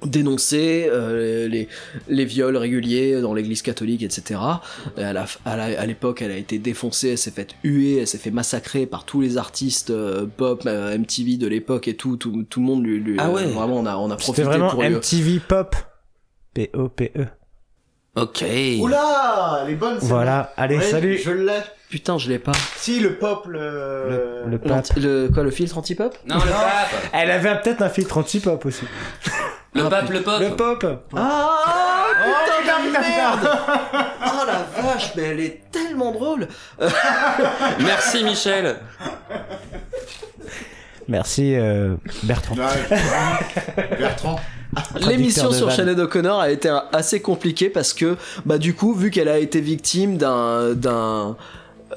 dénoncé 0.05 0.85
euh, 0.89 1.47
les, 1.47 1.69
les 2.09 2.25
viols 2.25 2.57
réguliers 2.57 3.21
dans 3.21 3.33
l'église 3.33 3.61
catholique, 3.61 4.03
etc. 4.03 4.39
Et 4.97 5.01
à 5.03 5.85
l'époque, 5.85 6.21
elle 6.21 6.31
a 6.31 6.37
été 6.37 6.59
défoncée, 6.59 7.11
elle 7.11 7.17
s'est 7.17 7.31
fait 7.31 7.55
huer, 7.63 7.99
elle 8.01 8.07
s'est 8.07 8.17
fait 8.17 8.31
massacrer 8.31 8.85
par 8.85 9.05
tous 9.05 9.21
les 9.21 9.37
artistes 9.37 9.91
euh, 9.91 10.25
pop, 10.25 10.63
euh, 10.65 10.97
MTV 10.97 11.37
de 11.37 11.47
l'époque 11.47 11.87
et 11.87 11.95
tout, 11.95 12.17
tout, 12.17 12.43
tout 12.49 12.59
le 12.59 12.65
monde 12.65 12.83
lui, 12.83 12.99
lui- 12.99 13.15
Ah 13.17 13.31
ouais. 13.31 13.43
euh, 13.43 13.47
vraiment, 13.47 13.77
on 13.77 13.85
a, 13.85 13.95
on 13.95 14.11
a 14.11 14.17
profité 14.17 14.41
C'était 14.43 14.43
vraiment 14.49 14.71
pour 14.71 14.83
lui- 14.83 14.89
MTV 14.95 15.39
Pop. 15.47 15.75
P-O-P-E. 16.53 17.27
Ok. 18.15 18.43
Oula, 18.79 19.63
les 19.67 19.73
bonnes. 19.75 19.97
Voilà, 20.01 20.53
allez. 20.55 20.77
Ouais, 20.77 20.83
salut. 20.83 21.17
Je 21.23 21.31
l'ai. 21.31 21.61
Putain, 21.89 22.17
je 22.19 22.29
l'ai 22.29 22.37
pas. 22.39 22.51
Si, 22.75 22.99
le 22.99 23.15
pop, 23.15 23.45
le. 23.47 23.59
Le, 24.09 24.43
le 24.51 24.57
pape. 24.59 24.69
L'anti- 24.69 24.99
Le, 24.99 25.29
quoi, 25.33 25.43
le 25.43 25.49
filtre 25.51 25.77
anti-pop? 25.79 26.15
Non, 26.27 26.35
le 26.35 26.41
pape 26.51 27.09
Elle 27.11 27.31
avait 27.31 27.59
peut-être 27.61 27.81
un 27.81 27.89
filtre 27.89 28.17
anti-pop 28.17 28.63
aussi. 28.65 28.85
Le 29.73 29.89
pape, 29.89 30.09
le 30.11 30.21
pop 30.21 30.39
Le 30.39 30.49
pop. 30.55 30.85
Ah 31.15 32.05
putain 32.13 32.73
Oh, 32.77 32.83
de 32.83 32.87
putain, 32.89 33.01
merde 33.01 33.49
Oh 34.21 34.45
la 34.47 34.81
vache, 34.83 35.13
mais 35.15 35.23
elle 35.23 35.39
est 35.39 35.61
tellement 35.71 36.11
drôle 36.11 36.47
Merci 37.79 38.23
Michel 38.23 38.75
Merci 41.07 41.55
euh, 41.55 41.95
Bertrand. 42.23 42.55
Bertrand. 43.99 44.39
L'émission 45.07 45.51
sur. 45.51 45.71
Sinead 45.71 45.99
O'Connor 45.99 46.39
a 46.39 46.51
été 46.51 46.69
assez 46.91 47.21
compliquée 47.21 47.69
parce 47.69 47.93
que, 47.93 48.17
bah, 48.45 48.57
du 48.57 48.73
coup, 48.73 48.93
vu 48.93 49.11
qu'elle 49.11 49.29
a 49.29 49.39
été 49.39 49.61
victime 49.61 50.17
d'un, 50.17 50.73
d'un, 50.73 51.35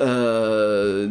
euh, 0.01 1.09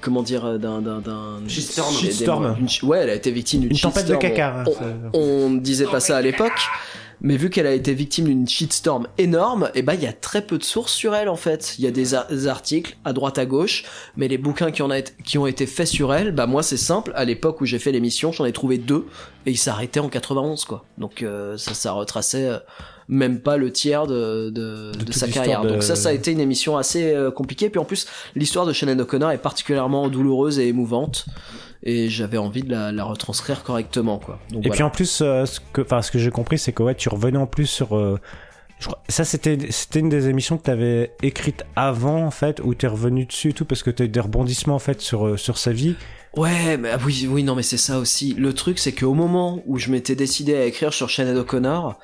comment 0.00 0.22
dire, 0.22 0.58
d'un, 0.58 0.80
d'un, 0.80 1.00
d'un 1.00 1.38
Shitstorm. 1.48 1.94
Shitstorm. 1.94 2.56
ouais, 2.84 2.98
elle 2.98 3.10
a 3.10 3.14
été 3.14 3.30
victime 3.30 3.60
d'une 3.60 3.72
Une 3.72 3.78
tempête 3.78 4.06
de 4.06 4.16
caca, 4.16 4.60
hein, 4.60 4.64
On, 5.12 5.18
on 5.18 5.50
ne 5.50 5.60
disait 5.60 5.86
pas 5.86 6.00
ça 6.00 6.16
à 6.16 6.22
l'époque. 6.22 6.52
Mais 7.24 7.38
vu 7.38 7.48
qu'elle 7.48 7.66
a 7.66 7.72
été 7.72 7.94
victime 7.94 8.26
d'une 8.26 8.46
shitstorm 8.46 9.08
énorme, 9.16 9.70
et 9.74 9.80
bah 9.80 9.94
il 9.94 10.02
y 10.02 10.06
a 10.06 10.12
très 10.12 10.42
peu 10.42 10.58
de 10.58 10.62
sources 10.62 10.92
sur 10.92 11.14
elle 11.14 11.30
en 11.30 11.36
fait. 11.36 11.74
Il 11.78 11.84
y 11.84 11.88
a 11.88 11.90
des, 11.90 12.14
articles 12.46 12.98
à 13.02 13.14
droite 13.14 13.38
à 13.38 13.46
gauche, 13.46 13.84
mais 14.14 14.28
les 14.28 14.36
bouquins 14.36 14.70
qui, 14.70 14.82
en 14.82 14.90
a 14.90 15.00
qui 15.00 15.38
ont 15.38 15.46
été 15.46 15.64
faits 15.64 15.86
sur 15.86 16.12
elle, 16.12 16.32
bah 16.32 16.46
moi 16.46 16.62
c'est 16.62 16.76
simple. 16.76 17.12
À 17.16 17.24
l'époque 17.24 17.62
où 17.62 17.64
j'ai 17.64 17.78
fait 17.78 17.92
l'émission, 17.92 18.30
j'en 18.30 18.44
ai 18.44 18.52
trouvé 18.52 18.76
deux 18.76 19.06
et 19.46 19.52
ils 19.52 19.56
s'arrêtaient 19.56 20.00
en 20.00 20.10
91 20.10 20.66
quoi. 20.66 20.84
Donc 20.98 21.22
euh, 21.22 21.56
ça 21.56 21.72
ça 21.72 21.92
retraçait 21.92 22.46
euh, 22.46 22.58
même 23.08 23.40
pas 23.40 23.56
le 23.56 23.72
tiers 23.72 24.06
de, 24.06 24.50
de, 24.50 24.92
de 24.92 25.12
sa 25.12 25.26
carrière. 25.26 25.62
Donc 25.62 25.82
ça 25.82 25.96
ça 25.96 26.10
a 26.10 26.12
été 26.12 26.30
une 26.30 26.40
émission 26.40 26.76
assez 26.76 27.14
euh, 27.14 27.30
compliquée. 27.30 27.70
Puis 27.70 27.80
en 27.80 27.86
plus 27.86 28.06
l'histoire 28.36 28.66
de 28.66 28.74
Shannon 28.74 28.98
O'Connor 28.98 29.30
est 29.30 29.38
particulièrement 29.38 30.08
douloureuse 30.08 30.58
et 30.58 30.68
émouvante. 30.68 31.24
Et 31.86 32.08
j'avais 32.08 32.38
envie 32.38 32.62
de 32.62 32.70
la, 32.70 32.92
la 32.92 33.04
retranscrire 33.04 33.62
correctement 33.62 34.18
quoi. 34.18 34.38
Donc, 34.50 34.64
Et 34.64 34.68
voilà. 34.68 34.74
puis 34.74 34.82
en 34.82 34.90
plus, 34.90 35.20
euh, 35.20 35.44
ce 35.44 35.60
que, 35.72 35.82
enfin, 35.82 36.00
ce 36.02 36.10
que 36.10 36.18
j'ai 36.18 36.30
compris, 36.30 36.58
c'est 36.58 36.72
que 36.72 36.82
ouais, 36.82 36.94
tu 36.94 37.08
revenais 37.10 37.38
en 37.38 37.46
plus 37.46 37.66
sur. 37.66 37.94
euh, 37.96 38.18
je 38.80 38.86
crois, 38.86 39.02
ça, 39.08 39.24
c'était, 39.24 39.58
c'était 39.70 40.00
une 40.00 40.08
des 40.08 40.28
émissions 40.28 40.58
que 40.58 40.64
tu 40.64 40.70
avais 40.70 41.12
écrites 41.22 41.62
avant, 41.76 42.24
en 42.24 42.30
fait, 42.30 42.60
où 42.64 42.74
tu 42.74 42.86
es 42.86 42.88
revenu 42.88 43.24
dessus 43.26 43.50
et 43.50 43.52
tout, 43.52 43.64
parce 43.64 43.82
que 43.82 43.90
tu 43.90 44.02
as 44.02 44.06
eu 44.06 44.08
des 44.08 44.20
rebondissements, 44.20 44.74
en 44.74 44.80
fait, 44.80 45.00
sur, 45.00 45.26
euh, 45.26 45.36
sur 45.36 45.58
sa 45.58 45.72
vie. 45.72 45.94
Ouais, 46.36 46.76
mais 46.76 46.90
ah 46.90 46.98
oui, 47.04 47.28
oui, 47.30 47.44
non, 47.44 47.54
mais 47.54 47.62
c'est 47.62 47.76
ça 47.76 47.98
aussi. 47.98 48.34
Le 48.34 48.52
truc, 48.52 48.78
c'est 48.80 48.92
qu'au 48.92 49.14
moment 49.14 49.62
où 49.66 49.78
je 49.78 49.90
m'étais 49.90 50.16
décidé 50.16 50.56
à 50.56 50.64
écrire 50.64 50.92
sur 50.92 51.08
Shannon 51.08 51.36
O'Connor, 51.38 51.98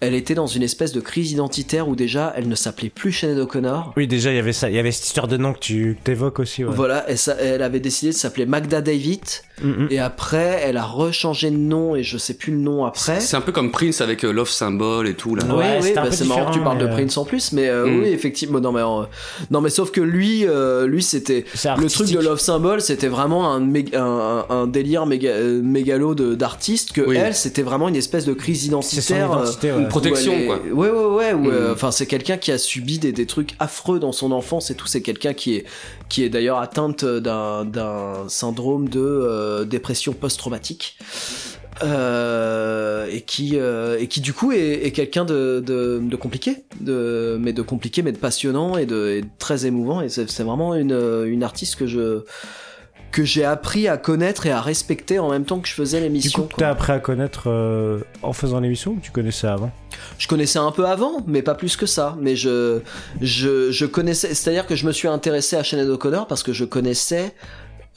elle 0.00 0.14
était 0.14 0.34
dans 0.34 0.46
une 0.46 0.62
espèce 0.62 0.92
de 0.92 1.00
crise 1.00 1.32
identitaire 1.32 1.88
où 1.88 1.96
déjà 1.96 2.32
elle 2.36 2.48
ne 2.48 2.54
s'appelait 2.54 2.90
plus 2.90 3.12
Shannon 3.12 3.42
O'Connor. 3.42 3.92
Oui, 3.96 4.06
déjà, 4.06 4.30
il 4.32 4.36
y 4.36 4.38
avait 4.38 4.52
ça. 4.52 4.68
Il 4.70 4.76
y 4.76 4.78
avait 4.78 4.92
cette 4.92 5.06
histoire 5.06 5.28
de 5.28 5.36
nom 5.36 5.52
que 5.52 5.58
tu 5.60 5.96
évoques 6.06 6.38
aussi. 6.40 6.64
Ouais. 6.64 6.72
Voilà, 6.74 7.08
et 7.10 7.16
ça, 7.16 7.36
elle 7.40 7.62
avait 7.62 7.80
décidé 7.80 8.12
de 8.12 8.16
s'appeler 8.16 8.46
Magda 8.46 8.80
David. 8.80 9.20
Mhm. 9.62 9.86
Et 9.90 10.00
après, 10.00 10.60
elle 10.64 10.76
a 10.76 10.82
rechangé 10.84 11.48
de 11.50 11.56
nom 11.56 11.94
et 11.94 12.02
je 12.02 12.18
sais 12.18 12.34
plus 12.34 12.52
le 12.52 12.58
nom 12.58 12.84
après. 12.84 13.20
C'est 13.20 13.36
un 13.36 13.40
peu 13.40 13.52
comme 13.52 13.70
Prince 13.70 14.00
avec 14.00 14.24
euh, 14.24 14.32
Love 14.32 14.50
Symbol 14.50 15.06
et 15.06 15.14
tout 15.14 15.36
là. 15.36 15.44
Oui, 15.48 15.54
Ouais, 15.54 15.78
oui, 15.82 15.90
un 15.92 15.94
bah, 15.94 16.02
peu 16.08 16.10
c'est 16.10 16.24
marrant 16.26 16.46
que 16.50 16.54
tu 16.54 16.60
parles 16.60 16.78
de 16.78 16.84
mais, 16.86 16.90
euh, 16.90 16.94
Prince 16.94 17.16
en 17.16 17.24
plus, 17.24 17.52
mais 17.52 17.68
euh, 17.68 17.86
Mm. 17.86 18.00
oui, 18.02 18.08
effectivement. 18.08 18.60
Non, 18.60 18.72
mais 18.72 18.80
euh, 18.80 19.04
non, 19.50 19.60
mais 19.60 19.70
sauf 19.70 19.90
que 19.92 20.00
lui, 20.00 20.44
euh, 20.46 20.86
lui, 20.86 21.02
c'était 21.02 21.44
le 21.78 21.88
truc 21.88 22.10
de 22.10 22.18
Love 22.18 22.40
Symbol, 22.40 22.80
c'était 22.80 23.06
vraiment 23.08 23.52
un, 23.52 23.60
mé- 23.60 23.94
un, 23.96 24.44
un 24.50 24.66
délire 24.66 25.06
méga, 25.06 25.34
mégalo 25.62 26.14
d'artiste. 26.14 26.92
Que 26.92 27.02
Oui. 27.02 27.16
elle, 27.16 27.34
c'était 27.34 27.62
vraiment 27.62 27.88
une 27.88 27.96
espèce 27.96 28.24
de 28.24 28.32
crise 28.32 28.64
identitaire. 28.66 29.30
Ouais. 29.84 29.86
Une 29.86 29.88
protection 29.90 30.32
est- 30.34 30.46
quoi. 30.46 30.58
Ouais, 30.72 30.90
ouais, 30.90 31.04
ouais. 31.06 31.32
où, 31.32 31.50
euh, 31.50 31.68
Mm. 31.70 31.72
Enfin, 31.72 31.90
c'est 31.90 32.06
quelqu'un 32.06 32.36
qui 32.36 32.52
a 32.52 32.58
subi 32.58 32.98
des, 32.98 33.12
des 33.12 33.26
trucs 33.26 33.54
affreux 33.58 33.98
dans 34.00 34.12
son 34.12 34.32
enfance 34.32 34.70
et 34.70 34.74
tout. 34.74 34.86
C'est 34.86 35.02
quelqu'un 35.02 35.32
qui 35.34 35.54
est 35.56 35.64
qui 36.08 36.22
est 36.24 36.28
d'ailleurs 36.28 36.58
atteinte 36.58 37.04
d'un 37.04 37.64
d'un 37.64 38.28
syndrome 38.28 38.88
de 38.88 39.00
euh, 39.00 39.64
dépression 39.64 40.12
post-traumatique. 40.12 40.96
Euh, 41.82 43.08
et 43.10 43.22
qui 43.22 43.52
euh, 43.58 43.98
et 43.98 44.06
qui 44.06 44.20
du 44.20 44.32
coup 44.32 44.52
est, 44.52 44.86
est 44.86 44.92
quelqu'un 44.92 45.24
de, 45.24 45.60
de, 45.64 46.00
de 46.00 46.16
compliqué 46.16 46.58
de 46.80 47.36
mais 47.40 47.52
de 47.52 47.62
compliqué 47.62 48.02
mais 48.02 48.12
de 48.12 48.16
passionnant 48.16 48.76
et 48.76 48.86
de, 48.86 49.08
et 49.08 49.22
de 49.22 49.26
très 49.40 49.66
émouvant 49.66 50.00
et 50.00 50.08
c'est 50.08 50.30
c'est 50.30 50.44
vraiment 50.44 50.76
une 50.76 50.92
une 51.26 51.42
artiste 51.42 51.74
que 51.74 51.88
je 51.88 52.22
que 53.14 53.24
j'ai 53.24 53.44
appris 53.44 53.86
à 53.86 53.96
connaître 53.96 54.44
et 54.46 54.50
à 54.50 54.60
respecter 54.60 55.20
en 55.20 55.30
même 55.30 55.44
temps 55.44 55.60
que 55.60 55.68
je 55.68 55.74
faisais 55.74 55.98
Du 55.98 56.02
l'émission 56.04 56.42
coup, 56.42 56.48
quoi. 56.48 56.56
t'as 56.58 56.70
appris 56.70 56.90
à 56.92 56.98
connaître 56.98 57.44
euh, 57.46 58.00
en 58.22 58.32
faisant 58.32 58.58
l'émission 58.58 58.90
ou 58.92 58.98
tu 59.00 59.12
connaissais 59.12 59.46
avant? 59.46 59.70
Je 60.18 60.26
connaissais 60.26 60.58
un 60.58 60.72
peu 60.72 60.84
avant, 60.84 61.22
mais 61.28 61.40
pas 61.40 61.54
plus 61.54 61.76
que 61.76 61.86
ça. 61.86 62.16
Mais 62.20 62.34
je, 62.34 62.80
je, 63.20 63.70
je 63.70 63.86
connaissais, 63.86 64.34
c'est-à-dire 64.34 64.66
que 64.66 64.74
je 64.74 64.84
me 64.84 64.90
suis 64.90 65.06
intéressé 65.06 65.54
à 65.54 65.62
Shannon 65.62 65.88
O'Connor 65.94 66.26
parce 66.26 66.42
que 66.42 66.52
je 66.52 66.64
connaissais 66.64 67.32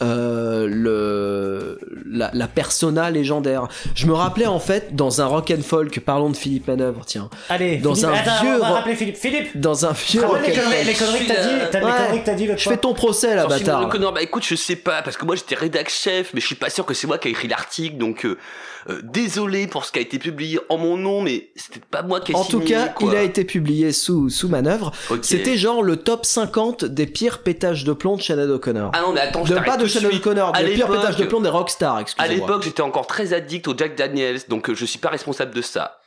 euh, 0.02 0.68
le 0.70 1.80
la, 2.10 2.30
la 2.34 2.48
persona 2.48 3.10
légendaire. 3.12 3.68
Je 3.96 4.06
me 4.08 4.14
rappelais 4.14 4.46
en 4.46 4.60
fait 4.60 4.96
dans 4.96 5.22
un 5.22 5.26
rock 5.26 5.52
and 5.58 5.62
folk, 5.64 6.00
parlons 6.00 6.30
de 6.30 6.38
Philippe 6.38 6.68
Manœuvre, 6.68 7.04
tiens, 7.06 7.30
Allez, 7.50 7.78
Dans 7.78 7.94
Philippe, 7.96 8.10
un 8.12 8.14
attends, 8.14 8.42
vieux 8.44 8.56
on 8.56 8.60
va 8.60 8.70
rappeler 8.70 8.96
Philippe. 8.96 9.18
Philippe 9.18 9.58
dans 9.60 9.86
un 9.86 9.92
vieux 9.92 10.22
Rappelle 10.22 10.38
rock 10.40 10.48
les 10.48 10.54
and 10.54 10.62
conneries, 10.64 10.76
folk. 10.76 10.88
les 10.88 10.94
conneries 10.94 11.26
que 11.28 11.34
t'as 11.34 11.44
dit, 11.44 11.50
t'as 11.72 11.80
les 11.80 11.86
Ouais. 11.86 11.92
conneries 11.92 12.20
que 12.22 12.26
t'as 12.26 12.34
dit 12.36 12.48
l'autre 12.48 12.60
Je 12.62 12.70
fais 12.70 12.78
ton 12.78 12.94
procès 12.94 13.36
là, 13.36 13.44
Shannon 13.44 13.58
bâtard. 13.60 13.86
O'Connor, 13.88 14.14
bah 14.14 14.22
écoute, 14.22 14.46
je 14.48 14.56
sais 14.56 14.76
pas, 14.76 15.02
parce 15.02 15.18
que 15.18 15.26
moi 15.26 15.36
j'étais 15.36 15.56
rédac 15.56 15.90
chef, 15.90 16.32
mais 16.34 16.42
je 16.42 16.46
suis 16.46 16.56
pas 16.56 16.70
sûr 16.70 16.86
que 16.86 16.94
c'est 16.94 17.08
moi 17.08 17.18
qui 17.18 17.28
ai 17.28 17.32
écrit 17.32 17.48
l'article, 17.48 17.98
donc 17.98 18.26
euh, 18.26 18.38
euh, 18.90 19.02
désolé 19.04 19.68
pour 19.68 19.84
ce 19.86 19.92
qui 19.92 20.00
a 20.00 20.02
été 20.02 20.18
publié 20.20 20.60
en 20.70 20.78
mon 20.78 20.96
nom, 20.98 21.22
mais 21.22 21.50
c'était 21.56 21.82
pas 21.92 22.02
moi 22.04 22.22
qui 22.22 22.32
ai 22.32 22.36
En 22.36 22.44
signé, 22.44 22.64
tout 22.66 22.70
cas, 22.72 22.88
quoi. 22.88 23.12
il 23.12 23.18
a 23.18 23.22
été 23.24 23.44
publié 23.44 23.92
sous, 23.92 24.30
sous 24.30 24.48
manœuvre. 24.48 24.92
C'était 25.22 25.58
genre 25.58 25.84
le 25.84 25.98
top 25.98 26.26
50 26.26 26.86
des 26.86 27.06
pires 27.08 27.40
pétages 27.40 27.84
de 27.84 27.92
plomb 27.94 28.16
de 28.16 28.22
Shannon 28.22 28.50
O'Connor. 28.50 28.92
Ah 28.94 29.02
non, 29.02 29.12
mais 29.14 29.20
attends, 29.22 29.44
je 29.44 29.50
de, 29.50 29.56
t'arrête 29.56 29.72
pas 29.72 29.78
de 29.78 29.87
tout 29.88 30.00
Shannon 30.00 30.10
des 30.64 30.72
pires 30.74 30.88
l'époque- 30.88 31.02
pétages 31.02 31.18
de 31.18 31.26
plomb 31.26 31.42
des 31.42 31.50
rockstars, 31.50 32.04
À 32.18 32.28
l'époque, 32.28 32.64
j'étais 32.64 32.82
encore 32.82 33.08
très 33.08 33.34
addict 33.34 33.68
au 33.68 33.76
Jack 33.78 33.96
Daniels, 33.96 34.40
donc 34.48 34.70
euh, 34.70 34.76
je 34.76 34.86
suis 34.86 35.00
pas 35.00 35.10
responsable 35.10 35.54
de 35.54 35.62
ça. 35.62 36.00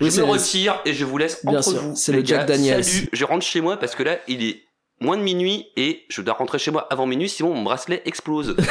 Je 0.00 0.06
me 0.06 0.16
le- 0.16 0.24
retire 0.24 0.80
et 0.84 0.92
je 0.92 1.04
vous 1.04 1.18
laisse 1.18 1.44
Bien 1.44 1.58
entre 1.60 1.70
sûr, 1.70 1.80
vous. 1.80 1.96
c'est 1.96 2.12
le 2.12 2.24
Jack. 2.24 2.46
Daniels. 2.46 2.84
Salut, 2.84 3.08
je 3.12 3.24
rentre 3.24 3.44
chez 3.46 3.60
moi 3.60 3.76
parce 3.76 3.94
que 3.94 4.02
là, 4.02 4.16
il 4.26 4.44
est 4.44 4.62
moins 5.00 5.16
de 5.16 5.22
minuit 5.22 5.66
et 5.76 6.04
je 6.08 6.20
dois 6.22 6.34
rentrer 6.34 6.58
chez 6.58 6.70
moi 6.72 6.86
avant 6.90 7.06
minuit, 7.06 7.28
sinon 7.28 7.54
mon 7.54 7.62
bracelet 7.62 8.02
explose. 8.04 8.56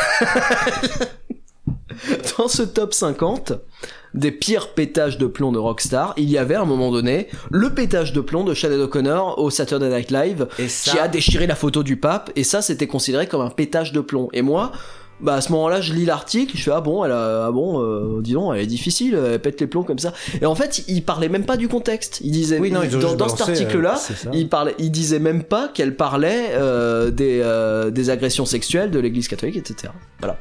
dans 2.37 2.47
ce 2.47 2.63
top 2.63 2.93
50 2.93 3.53
des 4.13 4.31
pires 4.31 4.69
pétages 4.73 5.17
de 5.17 5.25
plomb 5.27 5.51
de 5.51 5.57
Rockstar, 5.59 6.13
il 6.17 6.29
y 6.29 6.37
avait 6.37 6.55
à 6.55 6.61
un 6.61 6.65
moment 6.65 6.91
donné 6.91 7.27
le 7.49 7.71
pétage 7.73 8.13
de 8.13 8.21
plomb 8.21 8.43
de 8.43 8.53
Shannon 8.53 8.83
O'Connor 8.83 9.39
au 9.39 9.49
Saturday 9.49 9.89
Night 9.89 10.11
Live 10.11 10.47
Et 10.59 10.67
ça- 10.67 10.91
qui 10.91 10.99
a 10.99 11.07
déchiré 11.07 11.47
la 11.47 11.55
photo 11.55 11.83
du 11.83 11.97
pape 11.97 12.31
et 12.35 12.43
ça 12.43 12.61
c'était 12.61 12.87
considéré 12.87 13.27
comme 13.27 13.41
un 13.41 13.49
pétage 13.49 13.91
de 13.91 14.01
plomb. 14.01 14.29
Et 14.33 14.41
moi, 14.41 14.71
bah 15.21 15.35
à 15.35 15.41
ce 15.41 15.51
moment-là, 15.53 15.79
je 15.79 15.93
lis 15.93 16.05
l'article, 16.05 16.57
je 16.57 16.63
fais 16.63 16.71
ah 16.71 16.81
bon, 16.81 17.05
elle 17.05 17.11
a, 17.11 17.45
ah 17.45 17.51
bon, 17.51 17.81
euh, 17.81 18.19
dis 18.21 18.33
donc, 18.33 18.53
elle 18.55 18.61
est 18.61 18.65
difficile, 18.67 19.15
elle 19.15 19.39
pète 19.39 19.61
les 19.61 19.67
plombs 19.67 19.83
comme 19.83 19.99
ça. 19.99 20.11
Et 20.41 20.45
en 20.45 20.55
fait, 20.55 20.83
il 20.87 21.01
parlait 21.03 21.29
même 21.29 21.45
pas 21.45 21.55
du 21.55 21.67
contexte. 21.69 22.19
Il 22.23 22.31
disait 22.31 22.59
Oui, 22.59 22.71
non, 22.71 22.81
il- 22.83 22.89
dans, 22.89 23.15
dans 23.15 23.29
cet 23.29 23.47
euh, 23.47 23.51
article-là, 23.51 23.95
ça. 23.95 24.13
il 24.33 24.49
parlait, 24.49 24.75
il 24.79 24.91
disait 24.91 25.19
même 25.19 25.43
pas 25.43 25.69
qu'elle 25.69 25.95
parlait 25.95 26.49
euh, 26.53 27.09
des 27.09 27.39
euh, 27.41 27.89
des 27.89 28.09
agressions 28.09 28.45
sexuelles 28.45 28.91
de 28.91 28.99
l'Église 28.99 29.27
catholique, 29.27 29.55
etc. 29.55 29.93
Voilà. 30.19 30.37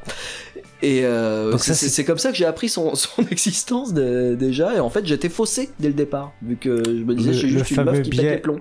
Et 0.82 1.04
euh, 1.04 1.56
c'est 1.58 2.04
comme 2.04 2.18
ça 2.18 2.30
que 2.30 2.36
j'ai 2.36 2.44
appris 2.44 2.68
son, 2.68 2.94
son 2.96 3.22
existence 3.30 3.92
de- 3.94 4.34
déjà. 4.38 4.74
Et 4.74 4.80
en 4.80 4.90
fait, 4.90 5.06
j'étais 5.06 5.28
faussé 5.28 5.70
dès 5.78 5.88
le 5.88 5.94
départ, 5.94 6.32
vu 6.42 6.56
que 6.56 6.82
je 6.84 6.90
me 7.04 7.14
disais, 7.14 7.32
je 7.32 7.38
suis 7.38 7.50
juste 7.50 7.70
une 7.70 7.84
meuf 7.84 8.02
qui 8.02 8.10
pète 8.10 8.20
biais- 8.20 8.30
les 8.32 8.38
plombs. 8.38 8.60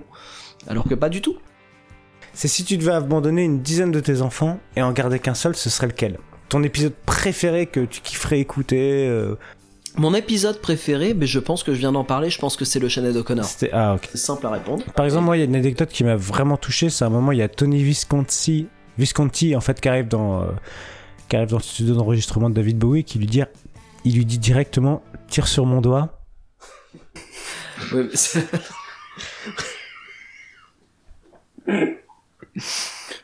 Alors 0.68 0.84
que 0.84 0.94
pas 0.94 1.08
du 1.08 1.20
tout. 1.20 1.36
C'est 2.32 2.48
si 2.48 2.64
tu 2.64 2.78
devais 2.78 2.92
abandonner 2.92 3.42
une 3.44 3.60
dizaine 3.60 3.90
de 3.90 4.00
tes 4.00 4.22
enfants 4.22 4.58
et 4.76 4.82
en 4.82 4.92
garder 4.92 5.18
qu'un 5.18 5.34
seul, 5.34 5.54
ce 5.56 5.68
serait 5.68 5.88
lequel? 5.88 6.18
Ton 6.48 6.62
épisode 6.62 6.94
préféré 7.04 7.66
que 7.66 7.80
tu 7.80 8.00
kifferais 8.00 8.38
écouter 8.40 9.06
euh, 9.08 9.34
Mon 9.96 10.14
épisode 10.14 10.60
préféré, 10.60 11.12
mais 11.12 11.26
je 11.26 11.38
pense 11.40 11.62
que 11.62 11.74
je 11.74 11.78
viens 11.78 11.92
d'en 11.92 12.04
parler, 12.04 12.30
je 12.30 12.38
pense 12.38 12.56
que 12.56 12.64
c'est 12.64 12.78
le 12.78 12.88
Shannon 12.88 13.16
O'Connor. 13.16 13.44
C'était 13.44 13.70
ah 13.72 13.96
simple 14.14 14.46
à 14.46 14.50
répondre. 14.50 14.84
Par 14.94 15.04
exemple, 15.04 15.24
moi, 15.24 15.36
il 15.36 15.40
y 15.40 15.42
a 15.42 15.46
une 15.46 15.56
anecdote 15.56 15.90
qui 15.90 16.04
m'a 16.04 16.16
vraiment 16.16 16.56
touché. 16.56 16.88
C'est 16.88 17.04
un 17.04 17.10
moment, 17.10 17.32
il 17.32 17.38
y 17.38 17.42
a 17.42 17.48
Tony 17.48 17.82
Visconti, 17.82 18.68
Visconti 18.96 19.56
en 19.56 19.60
fait, 19.60 19.80
qui 19.80 19.88
arrive 19.88 20.08
dans, 20.08 20.42
euh, 20.42 20.46
qui 21.28 21.36
arrive 21.36 21.48
dans 21.50 21.56
le 21.58 21.62
studio 21.62 21.94
d'enregistrement 21.94 22.50
de 22.50 22.54
David 22.54 22.78
Bowie, 22.78 23.04
qui 23.04 23.18
lui 23.18 23.26
dit, 23.26 23.42
il 24.04 24.14
lui 24.16 24.24
dit 24.26 24.38
directement, 24.38 25.02
tire 25.28 25.48
sur 25.48 25.66
mon 25.66 25.80
doigt. 25.80 26.18
Ouais, 27.92 28.04
mais 28.04 28.10
c'est- 28.14 28.46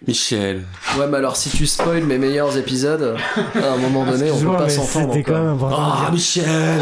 Michel. 0.07 0.63
ouais, 0.99 1.07
mais 1.09 1.17
alors 1.19 1.37
si 1.37 1.51
tu 1.51 1.67
spoil 1.67 2.05
mes 2.05 2.19
meilleurs 2.19 2.57
épisodes, 2.57 3.17
à 3.55 3.73
un 3.73 3.77
moment 3.77 4.05
donné, 4.07 4.31
on 4.31 4.39
peut 4.39 4.47
pas 4.57 4.69
s'entendre. 4.69 5.13
C'était 5.13 5.25
quand 5.31 5.43
même 5.45 5.59
dire. 5.59 6.09
Michel 6.13 6.81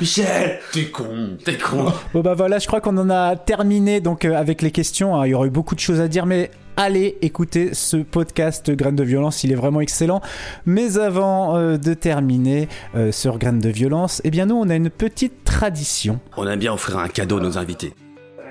Michel 0.00 0.60
T'es 0.72 0.86
con 0.86 1.36
T'es 1.44 1.58
con 1.58 1.92
Bon 2.14 2.20
bah 2.20 2.34
voilà, 2.34 2.58
je 2.58 2.66
crois 2.66 2.80
qu'on 2.80 2.96
en 2.98 3.10
a 3.10 3.36
terminé 3.36 4.00
donc 4.00 4.24
euh, 4.24 4.34
avec 4.36 4.62
les 4.62 4.70
questions. 4.70 5.16
hein. 5.20 5.26
Il 5.26 5.30
y 5.30 5.34
aurait 5.34 5.48
eu 5.48 5.50
beaucoup 5.50 5.74
de 5.74 5.80
choses 5.80 6.00
à 6.00 6.08
dire, 6.08 6.24
mais 6.24 6.50
allez 6.76 7.18
écouter 7.22 7.74
ce 7.74 7.96
podcast 7.96 8.70
Graines 8.70 8.96
de 8.96 9.04
violence, 9.04 9.44
il 9.44 9.52
est 9.52 9.56
vraiment 9.56 9.80
excellent. 9.80 10.20
Mais 10.66 10.98
avant 10.98 11.56
euh, 11.56 11.76
de 11.76 11.94
terminer 11.94 12.68
euh, 12.94 13.12
sur 13.12 13.38
Graines 13.38 13.60
de 13.60 13.68
violence, 13.68 14.20
eh 14.24 14.30
bien 14.30 14.46
nous 14.46 14.56
on 14.56 14.68
a 14.68 14.74
une 14.74 14.90
petite 14.90 15.44
tradition. 15.44 16.20
On 16.36 16.46
aime 16.46 16.58
bien 16.58 16.72
offrir 16.72 16.98
un 16.98 17.08
cadeau 17.08 17.38
à 17.38 17.40
nos 17.40 17.58
invités. 17.58 17.94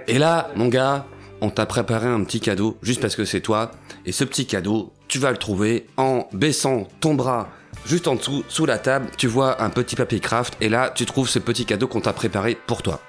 Et 0.07 0.17
là, 0.17 0.49
mon 0.55 0.67
gars, 0.67 1.05
on 1.41 1.49
t'a 1.49 1.65
préparé 1.65 2.07
un 2.07 2.23
petit 2.23 2.39
cadeau 2.39 2.77
juste 2.81 3.01
parce 3.01 3.15
que 3.15 3.25
c'est 3.25 3.41
toi. 3.41 3.71
Et 4.05 4.11
ce 4.11 4.23
petit 4.23 4.45
cadeau, 4.45 4.91
tu 5.07 5.19
vas 5.19 5.31
le 5.31 5.37
trouver 5.37 5.87
en 5.97 6.27
baissant 6.33 6.87
ton 6.99 7.13
bras 7.13 7.49
juste 7.85 8.07
en 8.07 8.15
dessous, 8.15 8.43
sous 8.47 8.65
la 8.65 8.77
table. 8.77 9.07
Tu 9.17 9.27
vois 9.27 9.61
un 9.61 9.69
petit 9.69 9.95
papier 9.95 10.19
craft 10.19 10.55
et 10.61 10.69
là, 10.69 10.91
tu 10.93 11.05
trouves 11.05 11.29
ce 11.29 11.39
petit 11.39 11.65
cadeau 11.65 11.87
qu'on 11.87 12.01
t'a 12.01 12.13
préparé 12.13 12.55
pour 12.67 12.81
toi. 12.81 13.01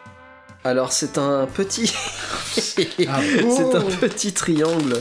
Alors 0.65 0.93
c'est 0.93 1.19
un 1.19 1.47
petit, 1.47 1.93
Ah 2.57 2.61
c'est 2.77 3.75
un 3.75 3.81
petit 4.01 4.33
triangle 4.33 4.97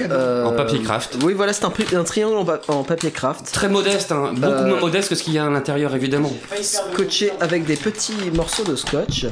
Euh, 0.00 0.44
En 0.46 0.52
papier 0.52 0.80
craft. 0.80 1.16
Oui, 1.22 1.32
voilà, 1.32 1.52
c'est 1.52 1.64
un, 1.64 1.70
triangle 2.04 2.36
en, 2.36 2.44
pa- 2.44 2.60
en 2.68 2.82
papier 2.82 3.10
craft. 3.12 3.50
Très 3.52 3.68
modeste, 3.68 4.10
hein, 4.10 4.32
beaucoup 4.34 4.46
Euh, 4.52 4.66
moins 4.66 4.80
modeste 4.80 5.08
que 5.10 5.14
ce 5.14 5.22
qu'il 5.22 5.32
y 5.34 5.38
a 5.38 5.46
à 5.46 5.50
l'intérieur, 5.50 5.94
évidemment. 5.94 6.32
Scotché 6.60 7.32
avec 7.40 7.64
des 7.66 7.76
petits 7.76 8.30
morceaux 8.34 8.64
de 8.64 8.74
scotch. 8.76 9.26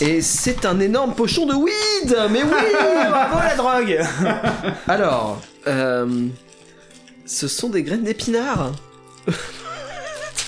Et 0.00 0.20
c'est 0.20 0.64
un 0.64 0.80
énorme 0.80 1.14
pochon 1.14 1.46
de 1.46 1.54
weed 1.54 2.16
Mais 2.32 2.42
oui 2.42 2.50
Bravo 3.08 3.38
la 3.38 3.54
drogue 3.56 4.00
Alors, 4.88 5.40
euh, 5.68 6.26
ce 7.26 7.46
sont 7.46 7.68
des 7.68 7.82
graines 7.84 8.02
d'épinards. 8.04 8.72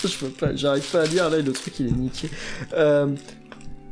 je 0.05 0.17
peux 0.19 0.27
pas, 0.29 0.57
j'arrive 0.57 0.85
pas 0.91 1.03
à 1.03 1.07
lire 1.07 1.31
là, 1.31 1.39
le 1.39 1.53
truc 1.53 1.75
il 1.79 1.87
est 1.87 1.91
niqué. 1.93 2.31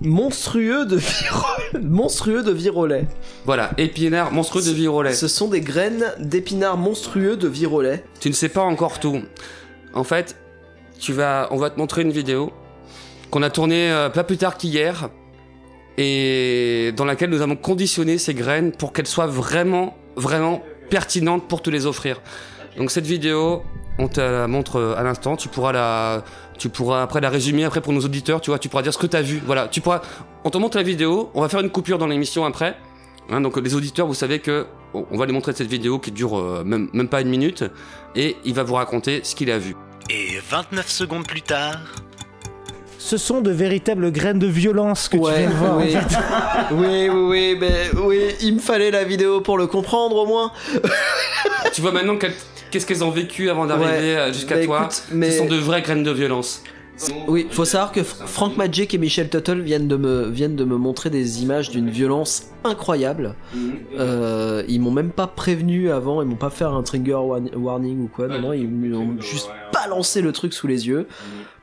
Monstrueux 0.00 0.86
de 0.86 0.96
viro- 0.96 1.46
monstrueux 1.82 2.42
de 2.42 2.52
virolet. 2.52 3.06
Voilà, 3.44 3.70
épinards 3.78 4.30
monstrueux 4.32 4.62
de 4.62 4.70
virolet. 4.70 5.12
Ce 5.12 5.26
sont 5.28 5.48
des 5.48 5.60
graines 5.60 6.12
d'épinards 6.20 6.76
monstrueux 6.76 7.36
de 7.36 7.48
virolet. 7.48 8.04
Tu 8.20 8.28
ne 8.28 8.34
sais 8.34 8.48
pas 8.48 8.62
encore 8.62 9.00
tout. 9.00 9.20
En 9.94 10.04
fait, 10.04 10.36
tu 11.00 11.12
vas, 11.12 11.48
on 11.50 11.56
va 11.56 11.70
te 11.70 11.78
montrer 11.78 12.02
une 12.02 12.12
vidéo 12.12 12.52
qu'on 13.30 13.42
a 13.42 13.50
tournée 13.50 13.90
euh, 13.90 14.08
pas 14.08 14.24
plus 14.24 14.36
tard 14.36 14.56
qu'hier 14.56 15.08
et 15.96 16.92
dans 16.96 17.04
laquelle 17.04 17.30
nous 17.30 17.42
avons 17.42 17.56
conditionné 17.56 18.18
ces 18.18 18.34
graines 18.34 18.72
pour 18.72 18.92
qu'elles 18.92 19.06
soient 19.08 19.26
vraiment, 19.26 19.96
vraiment 20.16 20.62
pertinentes 20.90 21.48
pour 21.48 21.60
te 21.60 21.70
les 21.70 21.86
offrir. 21.86 22.20
Donc 22.76 22.90
cette 22.92 23.06
vidéo, 23.06 23.62
on 23.98 24.06
te 24.06 24.20
la 24.20 24.46
montre 24.46 24.76
euh, 24.76 24.94
à 24.96 25.02
l'instant. 25.02 25.36
Tu 25.36 25.48
pourras 25.48 25.72
la, 25.72 26.24
tu 26.58 26.68
pourras 26.68 27.02
après 27.02 27.20
la 27.20 27.30
résumer 27.30 27.64
après 27.64 27.80
pour 27.80 27.92
nos 27.92 28.00
auditeurs. 28.00 28.40
Tu 28.40 28.50
vois, 28.50 28.58
tu 28.58 28.68
pourras 28.68 28.82
dire 28.82 28.92
ce 28.92 28.98
que 28.98 29.06
tu 29.06 29.16
as 29.16 29.22
vu. 29.22 29.40
Voilà, 29.46 29.68
tu 29.68 29.80
pourras. 29.80 30.02
On 30.44 30.50
te 30.50 30.58
montre 30.58 30.76
la 30.76 30.82
vidéo. 30.82 31.30
On 31.34 31.40
va 31.40 31.48
faire 31.48 31.60
une 31.60 31.70
coupure 31.70 31.98
dans 31.98 32.06
l'émission 32.06 32.44
après. 32.44 32.76
Hein, 33.30 33.40
donc 33.42 33.56
les 33.58 33.74
auditeurs, 33.74 34.06
vous 34.06 34.14
savez 34.14 34.38
que 34.40 34.66
on 34.94 35.04
on 35.10 35.18
va 35.18 35.26
les 35.26 35.32
montrer 35.32 35.52
cette 35.52 35.68
vidéo 35.68 35.98
qui 35.98 36.10
dure 36.12 36.38
euh, 36.38 36.62
même, 36.64 36.88
même 36.94 37.08
pas 37.08 37.20
une 37.20 37.28
minute 37.28 37.62
et 38.16 38.36
il 38.46 38.54
va 38.54 38.62
vous 38.62 38.74
raconter 38.74 39.20
ce 39.22 39.34
qu'il 39.34 39.50
a 39.50 39.58
vu. 39.58 39.76
Et 40.08 40.38
29 40.48 40.88
secondes 40.88 41.26
plus 41.26 41.42
tard. 41.42 41.76
Ce 42.98 43.16
sont 43.18 43.40
de 43.42 43.50
véritables 43.50 44.10
graines 44.12 44.38
de 44.38 44.46
violence 44.46 45.08
que 45.08 45.16
tu 45.18 45.22
viens 45.22 45.48
de 45.50 45.54
voir. 45.54 45.74
en 45.74 45.78
oui. 45.78 45.90
fait. 45.92 46.18
oui, 46.72 47.08
oui, 47.08 47.20
oui, 47.28 47.56
mais 47.60 47.90
oui, 48.02 48.20
il 48.42 48.54
me 48.56 48.60
fallait 48.60 48.90
la 48.90 49.04
vidéo 49.04 49.40
pour 49.42 49.56
le 49.58 49.66
comprendre 49.66 50.16
au 50.16 50.26
moins. 50.26 50.50
tu 51.72 51.80
vois 51.82 51.92
maintenant 51.92 52.16
quel- 52.16 52.34
qu'est-ce 52.70 52.86
qu'elles 52.86 53.04
ont 53.04 53.10
vécu 53.10 53.50
avant 53.50 53.66
d'arriver 53.66 54.14
Ouais. 54.14 54.16
euh, 54.18 54.32
jusqu'à 54.32 54.56
Bah, 54.56 54.64
toi. 54.64 54.80
écoute, 54.82 55.02
mais- 55.12 55.30
Ce 55.30 55.38
sont 55.38 55.46
de 55.46 55.56
vraies 55.56 55.82
graines 55.82 56.02
de 56.02 56.10
violence. 56.10 56.62
Oui, 57.28 57.46
faut 57.52 57.64
savoir 57.64 57.92
que 57.92 58.02
Frank 58.02 58.56
Magic 58.56 58.92
et 58.92 58.98
Michel 58.98 59.28
Tuttle 59.30 59.60
viennent 59.60 59.86
de 59.86 59.94
me, 59.96 60.28
viennent 60.28 60.56
de 60.56 60.64
me 60.64 60.76
montrer 60.76 61.10
des 61.10 61.44
images 61.44 61.70
d'une 61.70 61.88
violence 61.90 62.46
incroyable. 62.64 63.36
Euh, 63.98 64.64
ils 64.68 64.80
m'ont 64.80 64.90
même 64.90 65.10
pas 65.12 65.28
prévenu 65.28 65.92
avant, 65.92 66.22
ils 66.22 66.28
m'ont 66.28 66.34
pas 66.34 66.50
fait 66.50 66.64
un 66.64 66.82
trigger 66.82 67.18
warning 67.54 68.02
ou 68.04 68.08
quoi. 68.08 68.26
Non, 68.26 68.40
non, 68.40 68.52
ils 68.52 68.68
m'ont 68.68 69.20
juste 69.20 69.48
balancé 69.72 70.20
le 70.22 70.32
truc 70.32 70.52
sous 70.52 70.66
les 70.66 70.88
yeux. 70.88 71.06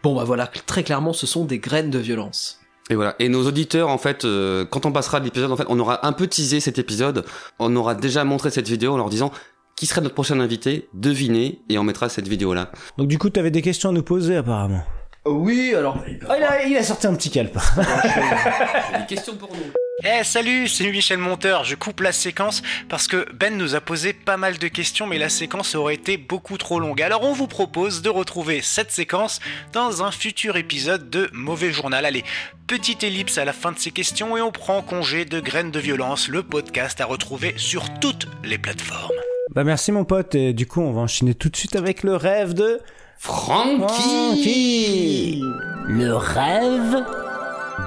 Bon, 0.03 0.15
bah 0.15 0.23
voilà, 0.23 0.47
très 0.65 0.83
clairement, 0.83 1.11
ce 1.11 1.27
sont 1.27 1.43
des 1.45 1.59
graines 1.59 1.89
de 1.89 1.99
violence. 1.99 2.61
Et 2.89 2.95
voilà. 2.95 3.15
Et 3.19 3.29
nos 3.29 3.45
auditeurs, 3.47 3.89
en 3.89 3.97
fait, 3.97 4.25
euh, 4.25 4.63
quand 4.63 4.85
on 4.85 4.91
passera 4.91 5.19
de 5.19 5.25
l'épisode, 5.25 5.51
en 5.51 5.57
fait, 5.57 5.65
on 5.69 5.79
aura 5.79 6.05
un 6.07 6.13
peu 6.13 6.27
teasé 6.27 6.59
cet 6.59 6.77
épisode. 6.77 7.25
On 7.57 7.75
aura 7.75 7.95
déjà 7.95 8.23
montré 8.23 8.51
cette 8.51 8.69
vidéo 8.69 8.93
en 8.93 8.97
leur 8.97 9.09
disant 9.09 9.31
qui 9.75 9.85
serait 9.85 10.01
notre 10.01 10.15
prochain 10.15 10.39
invité? 10.39 10.87
Devinez 10.93 11.59
et 11.69 11.77
on 11.77 11.83
mettra 11.83 12.09
cette 12.09 12.27
vidéo 12.27 12.53
là. 12.53 12.71
Donc 12.97 13.07
du 13.07 13.17
coup, 13.17 13.29
tu 13.29 13.39
avais 13.39 13.51
des 13.51 13.61
questions 13.61 13.89
à 13.89 13.91
nous 13.91 14.03
poser 14.03 14.37
apparemment. 14.37 14.83
Oui, 15.25 15.73
alors. 15.75 15.97
Ah, 16.29 16.37
il, 16.37 16.43
a, 16.43 16.65
il 16.67 16.77
a 16.77 16.83
sorti 16.83 17.07
un 17.07 17.15
petit 17.15 17.31
calepin. 17.31 17.61
Des 18.99 19.15
questions 19.15 19.35
pour 19.35 19.49
nous. 19.49 19.73
Eh 20.03 20.23
salut, 20.23 20.67
c'est 20.67 20.91
Michel 20.91 21.17
Monteur, 21.17 21.63
je 21.63 21.73
coupe 21.73 22.01
la 22.01 22.11
séquence 22.11 22.61
parce 22.89 23.07
que 23.07 23.25
Ben 23.33 23.57
nous 23.57 23.75
a 23.75 23.81
posé 23.81 24.11
pas 24.11 24.35
mal 24.35 24.57
de 24.57 24.67
questions 24.67 25.07
mais 25.07 25.17
la 25.17 25.29
séquence 25.29 25.73
aurait 25.73 25.95
été 25.95 26.17
beaucoup 26.17 26.57
trop 26.57 26.81
longue. 26.81 27.01
Alors 27.01 27.23
on 27.23 27.31
vous 27.31 27.47
propose 27.47 28.01
de 28.01 28.09
retrouver 28.09 28.61
cette 28.61 28.91
séquence 28.91 29.39
dans 29.71 30.03
un 30.03 30.11
futur 30.11 30.57
épisode 30.57 31.09
de 31.09 31.29
Mauvais 31.31 31.71
Journal. 31.71 32.05
Allez, 32.05 32.25
petite 32.67 33.03
ellipse 33.03 33.37
à 33.37 33.45
la 33.45 33.53
fin 33.53 33.71
de 33.71 33.79
ces 33.79 33.91
questions 33.91 34.35
et 34.35 34.41
on 34.41 34.51
prend 34.51 34.81
congé 34.81 35.23
de 35.23 35.39
Graines 35.39 35.71
de 35.71 35.79
Violence, 35.79 36.27
le 36.27 36.43
podcast 36.43 36.99
à 36.99 37.05
retrouver 37.05 37.53
sur 37.55 37.85
toutes 37.99 38.27
les 38.43 38.57
plateformes. 38.57 39.15
Bah 39.55 39.63
merci 39.63 39.93
mon 39.93 40.03
pote, 40.03 40.35
et 40.35 40.51
du 40.51 40.67
coup 40.67 40.81
on 40.81 40.91
va 40.91 40.99
enchaîner 40.99 41.33
tout 41.33 41.47
de 41.47 41.55
suite 41.55 41.77
avec 41.77 42.03
le 42.03 42.17
rêve 42.17 42.53
de... 42.53 42.81
Francky 43.17 45.39
Le 45.87 46.13
rêve 46.13 47.05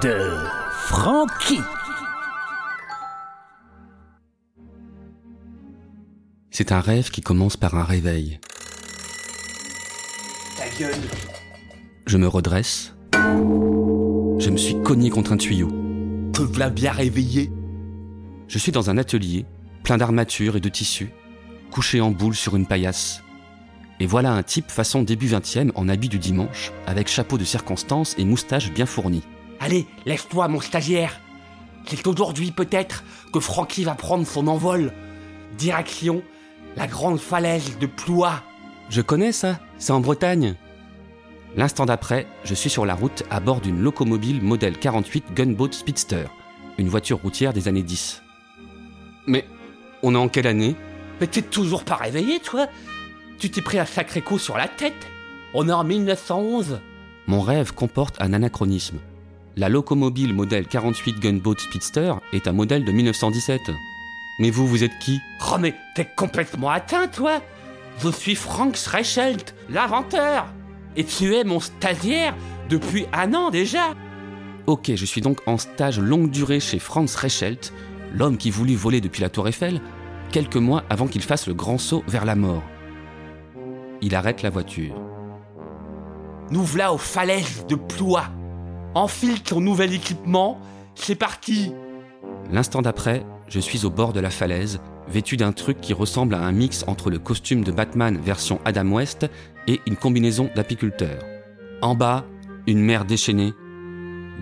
de 0.01 0.33
Francky. 0.71 1.59
C'est 6.49 6.71
un 6.71 6.79
rêve 6.79 7.11
qui 7.11 7.21
commence 7.21 7.55
par 7.55 7.75
un 7.75 7.83
réveil. 7.83 8.39
Ta 10.57 10.67
gueule. 10.79 10.95
Je 12.07 12.17
me 12.17 12.27
redresse. 12.27 12.95
Je 13.13 14.49
me 14.49 14.57
suis 14.57 14.81
cogné 14.81 15.11
contre 15.11 15.33
un 15.33 15.37
tuyau. 15.37 15.69
Te 16.33 16.41
v'là 16.41 16.71
bien 16.71 16.91
réveillé. 16.91 17.51
Je 18.47 18.57
suis 18.57 18.71
dans 18.71 18.89
un 18.89 18.97
atelier, 18.97 19.45
plein 19.83 19.97
d'armatures 19.97 20.55
et 20.55 20.61
de 20.61 20.69
tissus, 20.69 21.11
couché 21.71 22.01
en 22.01 22.11
boule 22.11 22.35
sur 22.35 22.55
une 22.55 22.65
paillasse. 22.65 23.23
Et 23.99 24.05
voilà 24.05 24.31
un 24.31 24.43
type 24.43 24.71
façon 24.71 25.03
début 25.03 25.27
20e 25.27 25.71
en 25.75 25.89
habit 25.89 26.09
du 26.09 26.19
dimanche, 26.19 26.71
avec 26.87 27.07
chapeau 27.07 27.37
de 27.37 27.43
circonstance 27.43 28.15
et 28.17 28.25
moustache 28.25 28.71
bien 28.71 28.85
fournie. 28.85 29.23
Allez, 29.59 29.87
lève-toi, 30.05 30.47
mon 30.47 30.61
stagiaire. 30.61 31.19
C'est 31.85 32.07
aujourd'hui 32.07 32.51
peut-être 32.51 33.03
que 33.33 33.39
Francky 33.39 33.83
va 33.83 33.95
prendre 33.95 34.25
son 34.25 34.47
envol. 34.47 34.93
Direction 35.57 36.23
la 36.77 36.87
grande 36.87 37.19
falaise 37.19 37.77
de 37.79 37.87
Ploie. 37.87 38.41
Je 38.89 39.01
connais 39.01 39.31
ça, 39.31 39.59
c'est 39.77 39.91
en 39.91 39.99
Bretagne. 39.99 40.55
L'instant 41.55 41.85
d'après, 41.85 42.27
je 42.43 42.53
suis 42.53 42.69
sur 42.69 42.85
la 42.85 42.95
route 42.95 43.23
à 43.29 43.39
bord 43.39 43.59
d'une 43.59 43.81
locomobile 43.81 44.41
modèle 44.41 44.77
48 44.77 45.33
Gunboat 45.33 45.71
Speedster, 45.71 46.25
une 46.77 46.87
voiture 46.87 47.19
routière 47.21 47.53
des 47.53 47.67
années 47.67 47.83
10. 47.83 48.21
Mais 49.27 49.45
on 50.03 50.15
est 50.15 50.17
en 50.17 50.29
quelle 50.29 50.47
année? 50.47 50.75
Mais 51.19 51.27
t'es 51.27 51.41
toujours 51.41 51.83
pas 51.83 51.95
réveillé, 51.95 52.39
toi 52.39 52.67
Tu 53.39 53.49
t'es 53.49 53.61
pris 53.61 53.79
un 53.79 53.85
sacré 53.85 54.21
coup 54.21 54.39
sur 54.39 54.57
la 54.57 54.67
tête. 54.67 55.07
On 55.53 55.67
est 55.67 55.73
en 55.73 55.83
1911. 55.83 56.79
Mon 57.27 57.41
rêve 57.41 57.73
comporte 57.73 58.15
un 58.21 58.33
anachronisme. 58.33 58.97
La 59.55 59.69
locomobile 59.69 60.33
modèle 60.33 60.67
48 60.67 61.19
Gunboat 61.19 61.59
Speedster 61.59 62.13
est 62.33 62.47
un 62.47 62.53
modèle 62.53 62.85
de 62.85 62.91
1917. 62.91 63.59
Mais 64.39 64.51
vous, 64.51 64.67
vous 64.67 64.83
êtes 64.83 64.97
qui? 64.99 65.19
Oh 65.51 65.57
mais 65.59 65.75
t'es 65.95 66.07
complètement 66.15 66.69
atteint, 66.69 67.07
toi 67.07 67.41
Je 68.01 68.09
suis 68.09 68.35
Frank 68.35 68.75
Schreichelt, 68.77 69.53
l'inventeur 69.69 70.47
Et 70.95 71.03
tu 71.03 71.35
es 71.35 71.43
mon 71.43 71.59
stagiaire 71.59 72.35
depuis 72.69 73.05
un 73.11 73.33
an 73.33 73.49
déjà 73.49 73.95
Ok, 74.65 74.91
je 74.95 75.05
suis 75.05 75.19
donc 75.21 75.39
en 75.45 75.57
stage 75.57 75.99
longue 75.99 76.29
durée 76.29 76.59
chez 76.59 76.79
Franz 76.79 77.17
Reichelt, 77.17 77.73
l'homme 78.13 78.37
qui 78.37 78.51
voulut 78.51 78.75
voler 78.75 79.01
depuis 79.01 79.21
la 79.21 79.29
tour 79.29 79.47
Eiffel, 79.47 79.81
quelques 80.29 80.55
mois 80.55 80.83
avant 80.89 81.07
qu'il 81.07 81.21
fasse 81.21 81.47
le 81.47 81.53
grand 81.53 81.77
saut 81.77 82.03
vers 82.07 82.25
la 82.25 82.35
mort. 82.35 82.63
Il 84.01 84.15
arrête 84.15 84.41
la 84.41 84.49
voiture. 84.49 84.95
Nous 86.51 86.63
voilà 86.63 86.93
aux 86.93 86.97
falaises 86.97 87.65
de 87.67 87.75
Ploie. 87.75 88.25
Enfile 88.95 89.41
ton 89.41 89.61
nouvel 89.61 89.93
équipement, 89.93 90.59
c'est 90.95 91.15
parti 91.15 91.73
L'instant 92.51 92.81
d'après, 92.81 93.23
je 93.47 93.59
suis 93.59 93.85
au 93.85 93.91
bord 93.91 94.13
de 94.13 94.19
la 94.19 94.31
falaise, 94.31 94.79
vêtu 95.07 95.37
d'un 95.37 95.51
truc 95.51 95.79
qui 95.81 95.93
ressemble 95.93 96.33
à 96.33 96.41
un 96.41 96.51
mix 96.51 96.83
entre 96.87 97.09
le 97.09 97.19
costume 97.19 97.63
de 97.63 97.71
Batman 97.71 98.17
version 98.17 98.59
Adam 98.65 98.89
West 98.89 99.27
et 99.67 99.79
une 99.85 99.95
combinaison 99.95 100.49
d'apiculteur. 100.55 101.23
En 101.81 101.93
bas, 101.93 102.25
une 102.65 102.81
mer 102.81 103.05
déchaînée. 103.05 103.53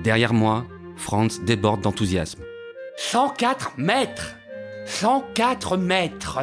Derrière 0.03 0.33
moi, 0.33 0.65
Franz 0.95 1.41
déborde 1.45 1.81
d'enthousiasme. 1.81 2.41
104 2.97 3.73
mètres 3.77 4.37
104 4.87 5.77
mètres 5.77 6.39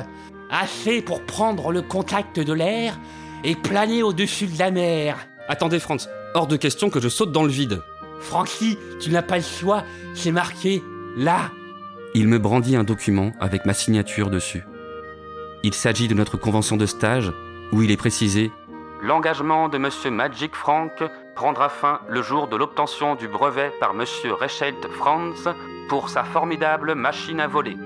Assez 0.51 1.03
pour 1.03 1.25
prendre 1.25 1.73
le 1.73 1.83
contact 1.83 2.39
de 2.39 2.53
l'air 2.53 2.99
et 3.43 3.57
planer 3.57 4.03
au-dessus 4.03 4.47
de 4.47 4.59
la 4.59 4.71
mer. 4.71 5.17
Attendez 5.49 5.81
Franz, 5.81 6.09
hors 6.35 6.47
de 6.47 6.57
question 6.57 6.91
que 6.91 7.01
je 7.01 7.09
saute 7.09 7.33
dans 7.33 7.43
le 7.43 7.49
vide. 7.49 7.83
Francky, 8.21 8.79
tu 9.01 9.11
n'as 9.11 9.23
pas 9.23 9.39
le 9.39 9.43
choix, 9.43 9.83
c'est 10.15 10.31
marqué 10.31 10.83
là. 11.17 11.51
Il 12.15 12.29
me 12.29 12.39
brandit 12.39 12.77
un 12.77 12.85
document 12.85 13.33
avec 13.41 13.67
ma 13.67 13.75
signature 13.75 14.31
dessus. 14.31 14.65
Il 15.63 15.75
s'agit 15.75 16.07
de 16.09 16.15
notre 16.15 16.37
convention 16.37 16.77
de 16.77 16.87
stage 16.87 17.33
où 17.73 17.83
il 17.83 17.91
est 17.91 17.97
précisé 17.97 18.53
L'engagement 19.03 19.69
de 19.69 19.77
Monsieur 19.77 20.11
Magic 20.11 20.55
Frank 20.55 20.93
prendra 21.35 21.69
fin 21.69 22.01
le 22.09 22.23
jour 22.23 22.49
de 22.49 22.57
l'obtention 22.57 23.17
du 23.17 23.29
brevet 23.29 23.73
par 23.81 23.93
Monsieur 23.93 24.33
Reichelt 24.33 24.87
Franz 24.93 25.51
pour 25.89 26.09
sa 26.09 26.23
formidable 26.25 26.95
machine 26.95 27.41
à 27.41 27.47
voler. 27.47 27.77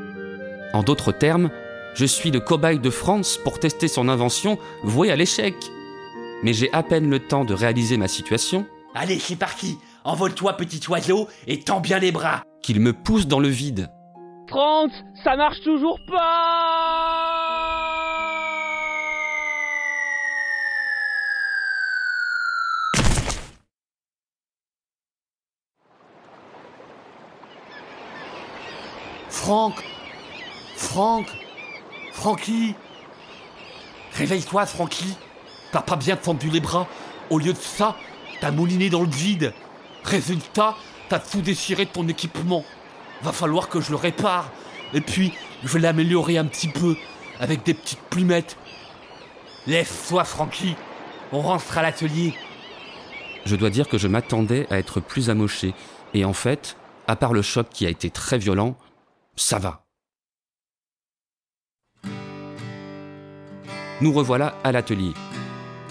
En 0.72 0.82
d'autres 0.82 1.12
termes, 1.12 1.50
je 1.94 2.04
suis 2.04 2.30
le 2.30 2.40
cobaye 2.40 2.78
de 2.78 2.90
France 2.90 3.38
pour 3.42 3.58
tester 3.58 3.88
son 3.88 4.08
invention 4.08 4.58
vouée 4.82 5.10
à 5.10 5.16
l'échec. 5.16 5.54
Mais 6.42 6.52
j'ai 6.52 6.72
à 6.72 6.82
peine 6.82 7.10
le 7.10 7.18
temps 7.18 7.44
de 7.44 7.54
réaliser 7.54 7.96
ma 7.96 8.08
situation. 8.08 8.66
Allez, 8.94 9.18
c'est 9.18 9.36
parti 9.36 9.78
Envole-toi, 10.04 10.56
petit 10.56 10.80
oiseau, 10.88 11.28
et 11.46 11.60
tends 11.60 11.80
bien 11.80 11.98
les 11.98 12.12
bras 12.12 12.42
Qu'il 12.62 12.80
me 12.80 12.92
pousse 12.92 13.26
dans 13.26 13.40
le 13.40 13.48
vide. 13.48 13.90
France, 14.48 14.92
ça 15.22 15.36
marche 15.36 15.60
toujours 15.62 15.98
pas 16.06 16.88
Franck, 29.28 29.82
Franck 30.78 31.26
Francky 32.12 32.76
Réveille-toi, 34.14 34.64
Francky 34.64 35.16
T'as 35.72 35.82
pas 35.82 35.96
bien 35.96 36.16
tendu 36.16 36.48
les 36.50 36.60
bras. 36.60 36.86
Au 37.30 37.38
lieu 37.38 37.52
de 37.52 37.58
ça, 37.58 37.96
t'as 38.40 38.52
mouliné 38.52 38.88
dans 38.88 39.02
le 39.02 39.10
vide. 39.10 39.52
Résultat, 40.04 40.76
t'as 41.08 41.18
tout 41.18 41.42
déchiré 41.42 41.84
de 41.84 41.90
ton 41.90 42.06
équipement. 42.06 42.64
Va 43.22 43.32
falloir 43.32 43.68
que 43.68 43.80
je 43.80 43.90
le 43.90 43.96
répare. 43.96 44.50
Et 44.94 45.00
puis, 45.00 45.34
je 45.64 45.68
vais 45.68 45.80
l'améliorer 45.80 46.38
un 46.38 46.46
petit 46.46 46.68
peu, 46.68 46.96
avec 47.40 47.64
des 47.64 47.74
petites 47.74 48.00
plumettes. 48.08 48.56
Laisse-toi, 49.66 50.24
Francky. 50.24 50.76
On 51.32 51.40
rentre 51.40 51.76
à 51.76 51.82
l'atelier. 51.82 52.34
Je 53.44 53.56
dois 53.56 53.70
dire 53.70 53.88
que 53.88 53.98
je 53.98 54.06
m'attendais 54.06 54.66
à 54.70 54.78
être 54.78 55.00
plus 55.00 55.28
amoché. 55.28 55.74
Et 56.14 56.24
en 56.24 56.32
fait, 56.32 56.76
à 57.08 57.16
part 57.16 57.32
le 57.32 57.42
choc 57.42 57.66
qui 57.68 57.84
a 57.84 57.90
été 57.90 58.10
très 58.10 58.38
violent, 58.38 58.76
ça 59.36 59.58
va. 59.58 59.87
Nous 64.00 64.12
revoilà 64.12 64.54
à 64.62 64.70
l'atelier. 64.70 65.12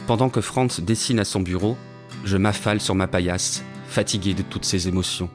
Pendant 0.08 0.30
que 0.30 0.40
Franz 0.40 0.82
dessine 0.82 1.20
à 1.20 1.26
son 1.26 1.42
bureau, 1.42 1.78
je 2.24 2.38
m'affale 2.38 2.80
sur 2.80 2.96
ma 2.96 3.08
paillasse, 3.08 3.66
fatigué 3.90 4.34
de 4.34 4.44
toutes 4.44 4.64
ces 4.64 4.88
émotions. 4.88 5.30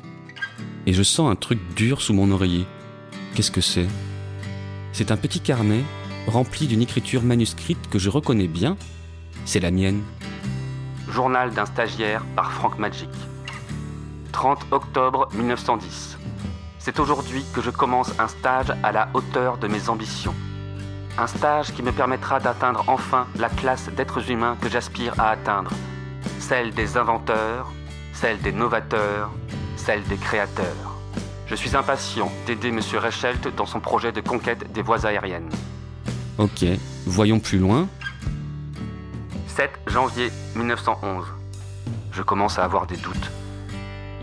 Et 0.86 0.94
je 0.94 1.02
sens 1.02 1.30
un 1.30 1.36
truc 1.36 1.60
dur 1.76 2.00
sous 2.00 2.14
mon 2.14 2.30
oreiller. 2.30 2.66
Qu'est-ce 3.34 3.50
que 3.50 3.60
c'est? 3.60 3.86
C'est 4.92 5.10
un 5.10 5.18
petit 5.18 5.40
carnet 5.40 5.84
rempli 6.26 6.66
d'une 6.66 6.80
écriture 6.80 7.22
manuscrite 7.22 7.90
que 7.90 7.98
je 7.98 8.08
reconnais 8.08 8.48
bien. 8.48 8.78
C'est 9.44 9.60
la 9.60 9.70
mienne. 9.70 10.02
Journal 11.10 11.52
d'un 11.52 11.66
stagiaire 11.66 12.24
par 12.34 12.52
Frank 12.52 12.78
Magic. 12.78 13.10
30 14.32 14.66
octobre 14.70 15.28
1910. 15.34 16.16
C'est 16.78 16.98
aujourd'hui 16.98 17.44
que 17.52 17.60
je 17.60 17.70
commence 17.70 18.18
un 18.18 18.28
stage 18.28 18.72
à 18.82 18.92
la 18.92 19.10
hauteur 19.12 19.58
de 19.58 19.68
mes 19.68 19.90
ambitions. 19.90 20.34
Un 21.18 21.26
stage 21.26 21.72
qui 21.72 21.82
me 21.82 21.92
permettra 21.92 22.40
d'atteindre 22.40 22.84
enfin 22.86 23.26
la 23.38 23.50
classe 23.50 23.90
d'êtres 23.90 24.30
humains 24.30 24.56
que 24.60 24.70
j'aspire 24.70 25.18
à 25.20 25.30
atteindre. 25.30 25.70
Celle 26.38 26.72
des 26.72 26.96
inventeurs, 26.96 27.70
celle 28.14 28.40
des 28.40 28.52
novateurs, 28.52 29.30
celle 29.76 30.02
des 30.04 30.16
créateurs. 30.16 30.96
Je 31.46 31.54
suis 31.54 31.76
impatient 31.76 32.32
d'aider 32.46 32.68
M. 32.68 32.80
Reichelt 32.94 33.54
dans 33.54 33.66
son 33.66 33.78
projet 33.78 34.10
de 34.10 34.22
conquête 34.22 34.72
des 34.72 34.80
voies 34.80 35.04
aériennes. 35.04 35.50
Ok, 36.38 36.64
voyons 37.06 37.40
plus 37.40 37.58
loin. 37.58 37.88
7 39.48 39.70
janvier 39.88 40.30
1911. 40.56 41.26
Je 42.10 42.22
commence 42.22 42.58
à 42.58 42.64
avoir 42.64 42.86
des 42.86 42.96
doutes. 42.96 43.30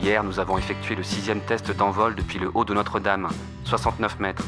Hier, 0.01 0.23
nous 0.23 0.39
avons 0.39 0.57
effectué 0.57 0.95
le 0.95 1.03
sixième 1.03 1.41
test 1.41 1.71
d'envol 1.71 2.15
depuis 2.15 2.39
le 2.39 2.49
haut 2.53 2.65
de 2.65 2.73
Notre-Dame, 2.73 3.29
69 3.65 4.19
mètres. 4.19 4.45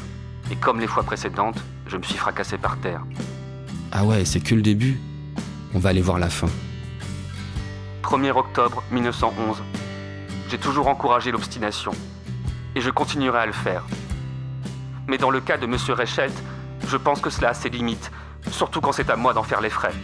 Et 0.52 0.56
comme 0.56 0.80
les 0.80 0.86
fois 0.86 1.02
précédentes, 1.02 1.56
je 1.86 1.96
me 1.96 2.02
suis 2.02 2.18
fracassé 2.18 2.58
par 2.58 2.76
terre. 2.76 3.00
Ah 3.90 4.04
ouais, 4.04 4.26
c'est 4.26 4.40
que 4.40 4.54
le 4.54 4.60
début. 4.60 5.00
On 5.72 5.78
va 5.78 5.88
aller 5.88 6.02
voir 6.02 6.18
la 6.18 6.28
fin. 6.28 6.48
1er 8.02 8.32
octobre 8.32 8.82
1911. 8.90 9.62
J'ai 10.50 10.58
toujours 10.58 10.88
encouragé 10.88 11.32
l'obstination. 11.32 11.92
Et 12.74 12.82
je 12.82 12.90
continuerai 12.90 13.38
à 13.38 13.46
le 13.46 13.52
faire. 13.52 13.82
Mais 15.08 15.16
dans 15.16 15.30
le 15.30 15.40
cas 15.40 15.56
de 15.56 15.64
M. 15.64 15.76
Reichelt, 15.88 16.34
je 16.86 16.98
pense 16.98 17.22
que 17.22 17.30
cela 17.30 17.48
a 17.50 17.54
ses 17.54 17.70
limites, 17.70 18.12
surtout 18.50 18.82
quand 18.82 18.92
c'est 18.92 19.08
à 19.08 19.16
moi 19.16 19.32
d'en 19.32 19.42
faire 19.42 19.62
les 19.62 19.70
frais. 19.70 19.94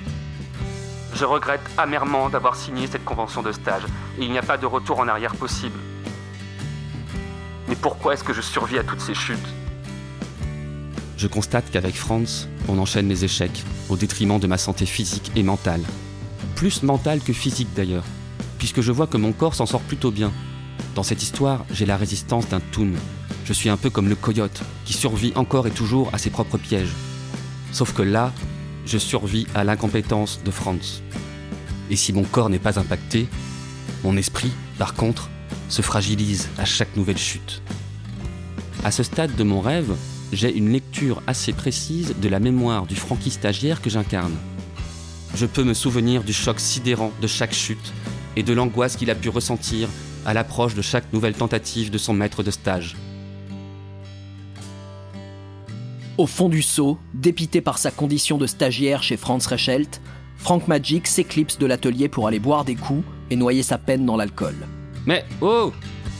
Je 1.12 1.26
regrette 1.26 1.60
amèrement 1.76 2.30
d'avoir 2.30 2.56
signé 2.56 2.86
cette 2.86 3.04
convention 3.04 3.42
de 3.42 3.52
stage, 3.52 3.84
et 4.18 4.24
il 4.24 4.30
n'y 4.30 4.38
a 4.38 4.42
pas 4.42 4.56
de 4.56 4.64
retour 4.64 5.00
en 5.00 5.08
arrière 5.08 5.34
possible. 5.36 5.78
Mais 7.68 7.76
pourquoi 7.76 8.14
est-ce 8.14 8.24
que 8.24 8.32
je 8.32 8.40
survis 8.40 8.78
à 8.78 8.84
toutes 8.84 9.00
ces 9.00 9.14
chutes? 9.14 9.48
Je 11.18 11.26
constate 11.26 11.68
qu'avec 11.72 11.96
Franz, 11.96 12.46
on 12.68 12.78
enchaîne 12.78 13.08
les 13.08 13.24
échecs, 13.24 13.64
au 13.88 13.96
détriment 13.96 14.38
de 14.38 14.46
ma 14.46 14.56
santé 14.56 14.86
physique 14.86 15.32
et 15.34 15.42
mentale. 15.42 15.82
Plus 16.54 16.84
mentale 16.84 17.18
que 17.18 17.32
physique 17.32 17.74
d'ailleurs, 17.74 18.04
puisque 18.58 18.82
je 18.82 18.92
vois 18.92 19.08
que 19.08 19.16
mon 19.16 19.32
corps 19.32 19.56
s'en 19.56 19.66
sort 19.66 19.80
plutôt 19.80 20.12
bien. 20.12 20.30
Dans 20.94 21.02
cette 21.02 21.24
histoire, 21.24 21.64
j'ai 21.72 21.86
la 21.86 21.96
résistance 21.96 22.48
d'un 22.48 22.60
toon. 22.60 22.92
Je 23.44 23.52
suis 23.52 23.68
un 23.68 23.76
peu 23.76 23.90
comme 23.90 24.08
le 24.08 24.14
coyote, 24.14 24.62
qui 24.84 24.92
survit 24.92 25.32
encore 25.34 25.66
et 25.66 25.72
toujours 25.72 26.08
à 26.12 26.18
ses 26.18 26.30
propres 26.30 26.56
pièges. 26.56 26.94
Sauf 27.72 27.92
que 27.92 28.02
là, 28.02 28.32
je 28.86 28.96
survis 28.96 29.48
à 29.56 29.64
l'incompétence 29.64 30.40
de 30.44 30.52
Franz. 30.52 31.02
Et 31.90 31.96
si 31.96 32.12
mon 32.12 32.22
corps 32.22 32.48
n'est 32.48 32.60
pas 32.60 32.78
impacté, 32.78 33.26
mon 34.04 34.16
esprit, 34.16 34.52
par 34.78 34.94
contre, 34.94 35.30
se 35.68 35.82
fragilise 35.82 36.48
à 36.58 36.64
chaque 36.64 36.96
nouvelle 36.96 37.18
chute. 37.18 37.60
À 38.84 38.92
ce 38.92 39.02
stade 39.02 39.34
de 39.34 39.42
mon 39.42 39.60
rêve, 39.60 39.96
j'ai 40.32 40.54
une 40.54 40.70
lecture 40.70 41.22
assez 41.26 41.52
précise 41.52 42.14
de 42.20 42.28
la 42.28 42.40
mémoire 42.40 42.86
du 42.86 42.94
Francky 42.94 43.30
stagiaire 43.30 43.80
que 43.80 43.90
j'incarne. 43.90 44.36
Je 45.34 45.46
peux 45.46 45.64
me 45.64 45.74
souvenir 45.74 46.24
du 46.24 46.32
choc 46.32 46.60
sidérant 46.60 47.12
de 47.20 47.26
chaque 47.26 47.54
chute 47.54 47.92
et 48.36 48.42
de 48.42 48.52
l'angoisse 48.52 48.96
qu'il 48.96 49.10
a 49.10 49.14
pu 49.14 49.28
ressentir 49.28 49.88
à 50.26 50.34
l'approche 50.34 50.74
de 50.74 50.82
chaque 50.82 51.12
nouvelle 51.12 51.34
tentative 51.34 51.90
de 51.90 51.98
son 51.98 52.12
maître 52.12 52.42
de 52.42 52.50
stage. 52.50 52.96
Au 56.18 56.26
fond 56.26 56.48
du 56.48 56.62
seau, 56.62 56.98
dépité 57.14 57.60
par 57.60 57.78
sa 57.78 57.90
condition 57.90 58.38
de 58.38 58.46
stagiaire 58.46 59.02
chez 59.02 59.16
Franz 59.16 59.48
Reichelt, 59.48 60.00
Frank 60.36 60.66
Magic 60.68 61.06
s'éclipse 61.06 61.58
de 61.58 61.66
l'atelier 61.66 62.08
pour 62.08 62.26
aller 62.26 62.40
boire 62.40 62.64
des 62.64 62.74
coups 62.74 63.04
et 63.30 63.36
noyer 63.36 63.62
sa 63.62 63.78
peine 63.78 64.04
dans 64.04 64.16
l'alcool. 64.16 64.56
Mais 65.06 65.24
oh 65.40 65.72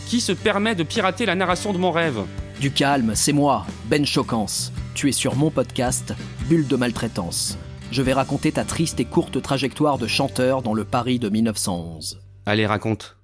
Qui 0.06 0.20
se 0.20 0.32
permet 0.32 0.74
de 0.74 0.82
pirater 0.82 1.26
la 1.26 1.34
narration 1.34 1.72
de 1.72 1.78
mon 1.78 1.90
rêve? 1.90 2.22
Du 2.60 2.72
calme, 2.72 3.14
c'est 3.14 3.32
moi, 3.32 3.64
Ben 3.84 4.04
Chocance. 4.04 4.72
Tu 4.96 5.08
es 5.08 5.12
sur 5.12 5.36
mon 5.36 5.48
podcast, 5.48 6.12
Bulle 6.48 6.66
de 6.66 6.74
maltraitance. 6.74 7.56
Je 7.92 8.02
vais 8.02 8.12
raconter 8.12 8.50
ta 8.50 8.64
triste 8.64 8.98
et 8.98 9.04
courte 9.04 9.40
trajectoire 9.40 9.96
de 9.96 10.08
chanteur 10.08 10.60
dans 10.62 10.74
le 10.74 10.84
Paris 10.84 11.20
de 11.20 11.28
1911. 11.28 12.20
Allez, 12.46 12.66
raconte. 12.66 13.16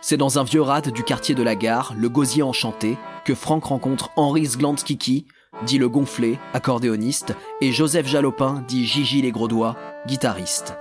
C'est 0.00 0.16
dans 0.16 0.40
un 0.40 0.44
vieux 0.44 0.60
rade 0.60 0.92
du 0.92 1.04
quartier 1.04 1.36
de 1.36 1.42
la 1.44 1.54
gare, 1.54 1.94
le 1.96 2.08
Gosier 2.08 2.42
Enchanté, 2.42 2.98
que 3.24 3.36
Franck 3.36 3.66
rencontre 3.66 4.10
Henri 4.16 4.46
Zglandskiki, 4.46 5.26
dit 5.66 5.78
le 5.78 5.88
gonflé, 5.88 6.36
accordéoniste, 6.52 7.36
et 7.60 7.70
Joseph 7.70 8.08
Jalopin, 8.08 8.64
dit 8.66 8.86
Gigi 8.86 9.22
les 9.22 9.30
gros 9.30 9.46
doigts, 9.46 9.76
guitariste. 10.08 10.76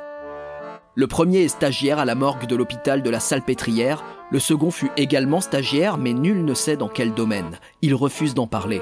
Le 0.98 1.08
premier 1.08 1.40
est 1.44 1.50
stagiaire 1.50 2.00
à 2.00 2.06
la 2.06 2.16
morgue 2.16 2.46
de 2.46 2.56
l'hôpital 2.56 3.04
de 3.04 3.10
la 3.10 3.20
Salpêtrière, 3.20 4.02
le 4.32 4.40
second 4.40 4.72
fut 4.72 4.92
également 4.96 5.42
stagiaire, 5.42 5.98
mais 5.98 6.14
nul 6.14 6.46
ne 6.46 6.54
sait 6.54 6.78
dans 6.78 6.88
quel 6.88 7.14
domaine. 7.14 7.60
Il 7.82 7.94
refuse 7.94 8.34
d'en 8.34 8.48
parler. 8.48 8.82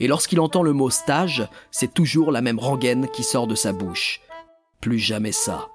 Et 0.00 0.08
lorsqu'il 0.08 0.40
entend 0.40 0.64
le 0.64 0.72
mot 0.72 0.90
stage, 0.90 1.48
c'est 1.70 1.94
toujours 1.94 2.32
la 2.32 2.40
même 2.40 2.58
rengaine 2.58 3.06
qui 3.08 3.22
sort 3.22 3.46
de 3.46 3.54
sa 3.54 3.72
bouche. 3.72 4.20
Plus 4.80 4.98
jamais 4.98 5.30
ça. 5.30 5.68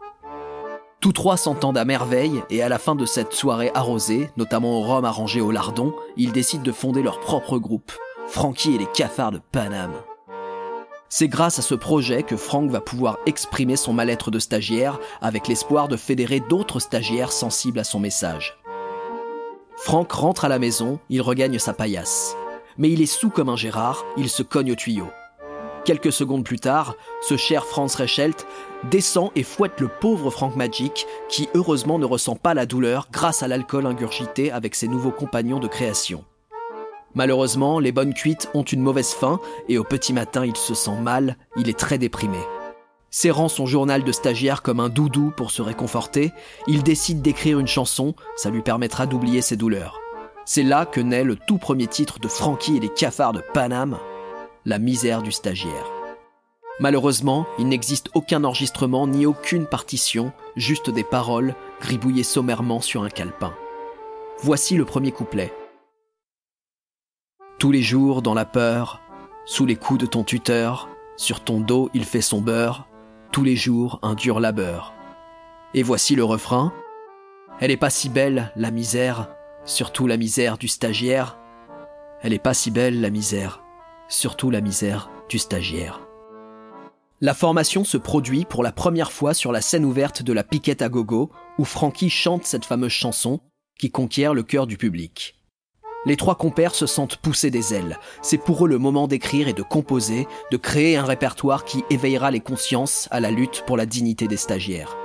Tous 0.99 1.13
trois 1.13 1.37
s'entendent 1.37 1.77
à 1.77 1.85
merveille 1.85 2.43
et 2.49 2.61
à 2.61 2.67
la 2.67 2.79
fin 2.79 2.95
de 2.95 3.05
cette 3.05 3.31
soirée 3.31 3.71
arrosée, 3.73 4.29
notamment 4.35 4.79
au 4.79 4.81
rhum 4.81 5.05
arrangé 5.05 5.39
au 5.39 5.51
lardon, 5.51 5.93
ils 6.17 6.33
décident 6.33 6.63
de 6.63 6.71
fonder 6.73 7.01
leur 7.01 7.21
propre 7.21 7.59
groupe, 7.59 7.93
Frankie 8.27 8.75
et 8.75 8.79
les 8.79 8.87
cafards 8.87 9.31
de 9.31 9.39
Paname. 9.51 9.93
C'est 11.09 11.29
grâce 11.29 11.57
à 11.57 11.61
ce 11.61 11.73
projet 11.73 12.23
que 12.23 12.35
Frank 12.35 12.69
va 12.69 12.81
pouvoir 12.81 13.17
exprimer 13.25 13.77
son 13.77 13.93
mal-être 13.93 14.29
de 14.29 14.39
stagiaire 14.39 14.99
avec 15.21 15.47
l'espoir 15.47 15.87
de 15.87 15.95
fédérer 15.95 16.41
d'autres 16.41 16.81
stagiaires 16.81 17.31
sensibles 17.31 17.79
à 17.79 17.85
son 17.85 17.99
message. 17.99 18.57
Frank 19.77 20.11
rentre 20.11 20.43
à 20.43 20.49
la 20.49 20.59
maison, 20.59 20.99
il 21.09 21.21
regagne 21.21 21.59
sa 21.59 21.73
paillasse. 21.73 22.35
Mais 22.77 22.89
il 22.89 23.01
est 23.01 23.05
sous 23.05 23.29
comme 23.29 23.47
un 23.49 23.55
Gérard, 23.55 24.03
il 24.17 24.29
se 24.29 24.43
cogne 24.43 24.73
au 24.73 24.75
tuyau. 24.75 25.07
Quelques 25.85 26.11
secondes 26.11 26.43
plus 26.43 26.59
tard, 26.59 26.95
ce 27.21 27.37
cher 27.37 27.65
Franz 27.65 27.95
Reichelt 27.95 28.45
descend 28.91 29.31
et 29.35 29.43
fouette 29.43 29.79
le 29.79 29.87
pauvre 29.87 30.29
Frank 30.29 30.57
Magic, 30.57 31.07
qui 31.29 31.47
heureusement 31.53 31.97
ne 31.99 32.05
ressent 32.05 32.35
pas 32.35 32.53
la 32.53 32.65
douleur 32.65 33.07
grâce 33.13 33.41
à 33.41 33.47
l'alcool 33.47 33.85
ingurgité 33.85 34.51
avec 34.51 34.75
ses 34.75 34.89
nouveaux 34.89 35.11
compagnons 35.11 35.59
de 35.59 35.67
création. 35.69 36.25
Malheureusement, 37.17 37.79
les 37.79 37.91
bonnes 37.91 38.13
cuites 38.13 38.47
ont 38.53 38.61
une 38.61 38.83
mauvaise 38.83 39.11
fin 39.11 39.39
et 39.69 39.79
au 39.79 39.83
petit 39.83 40.13
matin 40.13 40.45
il 40.45 40.55
se 40.55 40.75
sent 40.75 40.99
mal, 41.01 41.35
il 41.55 41.67
est 41.67 41.79
très 41.79 41.97
déprimé. 41.97 42.37
Serrant 43.09 43.49
son 43.49 43.65
journal 43.65 44.03
de 44.03 44.11
stagiaire 44.11 44.61
comme 44.61 44.79
un 44.79 44.87
doudou 44.87 45.33
pour 45.35 45.49
se 45.49 45.63
réconforter, 45.63 46.31
il 46.67 46.83
décide 46.83 47.23
d'écrire 47.23 47.57
une 47.57 47.67
chanson, 47.67 48.13
ça 48.35 48.51
lui 48.51 48.61
permettra 48.61 49.07
d'oublier 49.07 49.41
ses 49.41 49.55
douleurs. 49.55 49.99
C'est 50.45 50.61
là 50.61 50.85
que 50.85 51.01
naît 51.01 51.23
le 51.23 51.35
tout 51.35 51.57
premier 51.57 51.87
titre 51.87 52.19
de 52.19 52.27
Frankie 52.27 52.77
et 52.77 52.79
les 52.79 52.93
cafards 52.93 53.33
de 53.33 53.41
Paname, 53.51 53.97
La 54.67 54.77
misère 54.77 55.23
du 55.23 55.31
stagiaire. 55.31 55.91
Malheureusement, 56.79 57.47
il 57.57 57.67
n'existe 57.67 58.11
aucun 58.13 58.43
enregistrement 58.43 59.07
ni 59.07 59.25
aucune 59.25 59.65
partition, 59.65 60.33
juste 60.55 60.91
des 60.91 61.03
paroles 61.03 61.55
gribouillées 61.81 62.21
sommairement 62.21 62.79
sur 62.79 63.01
un 63.01 63.09
calepin. 63.09 63.55
Voici 64.43 64.77
le 64.77 64.85
premier 64.85 65.11
couplet. 65.11 65.51
Tous 67.59 67.71
les 67.71 67.81
jours 67.81 68.21
dans 68.21 68.35
la 68.35 68.45
peur, 68.45 69.01
sous 69.47 69.65
les 69.65 69.75
coups 69.75 69.99
de 69.99 70.05
ton 70.05 70.23
tuteur, 70.23 70.89
sur 71.15 71.43
ton 71.43 71.59
dos 71.59 71.89
il 71.95 72.05
fait 72.05 72.21
son 72.21 72.39
beurre, 72.39 72.87
tous 73.31 73.43
les 73.43 73.55
jours 73.55 73.99
un 74.03 74.13
dur 74.13 74.39
labeur. 74.39 74.93
Et 75.73 75.81
voici 75.81 76.15
le 76.15 76.23
refrain. 76.23 76.71
Elle 77.59 77.71
est 77.71 77.77
pas 77.77 77.89
si 77.89 78.09
belle, 78.09 78.51
la 78.55 78.69
misère, 78.69 79.29
surtout 79.65 80.05
la 80.05 80.17
misère 80.17 80.59
du 80.59 80.67
stagiaire. 80.67 81.39
elle 82.21 82.33
est 82.33 82.39
pas 82.39 82.53
si 82.53 82.69
belle 82.69 83.01
la 83.01 83.09
misère, 83.09 83.63
surtout 84.07 84.51
la 84.51 84.61
misère 84.61 85.09
du 85.27 85.39
stagiaire. 85.39 86.01
La 87.21 87.33
formation 87.33 87.83
se 87.83 87.97
produit 87.97 88.45
pour 88.45 88.61
la 88.61 88.71
première 88.71 89.11
fois 89.11 89.33
sur 89.33 89.51
la 89.51 89.61
scène 89.61 89.85
ouverte 89.85 90.21
de 90.21 90.31
la 90.31 90.43
Piquette 90.43 90.83
à 90.83 90.89
Gogo, 90.89 91.31
où 91.57 91.65
Frankie 91.65 92.11
chante 92.11 92.45
cette 92.45 92.65
fameuse 92.65 92.91
chanson 92.91 93.39
qui 93.79 93.89
conquiert 93.89 94.35
le 94.35 94.43
cœur 94.43 94.67
du 94.67 94.77
public. 94.77 95.36
Les 96.05 96.15
trois 96.15 96.35
compères 96.35 96.75
se 96.75 96.85
sentent 96.85 97.17
pousser 97.17 97.49
des 97.49 97.73
ailes. 97.73 97.99
C'est 98.21 98.37
pour 98.37 98.65
eux 98.65 98.69
le 98.69 98.77
moment 98.77 99.07
d'écrire 99.07 99.47
et 99.47 99.53
de 99.53 99.63
composer, 99.63 100.27
de 100.51 100.57
créer 100.57 100.95
un 100.95 101.03
répertoire 101.03 101.65
qui 101.65 101.83
éveillera 101.89 102.31
les 102.31 102.39
consciences 102.39 103.07
à 103.11 103.19
la 103.19 103.31
lutte 103.31 103.63
pour 103.65 103.77
la 103.77 103.85
dignité 103.85 104.27
des 104.27 104.37
stagiaires. 104.37 104.95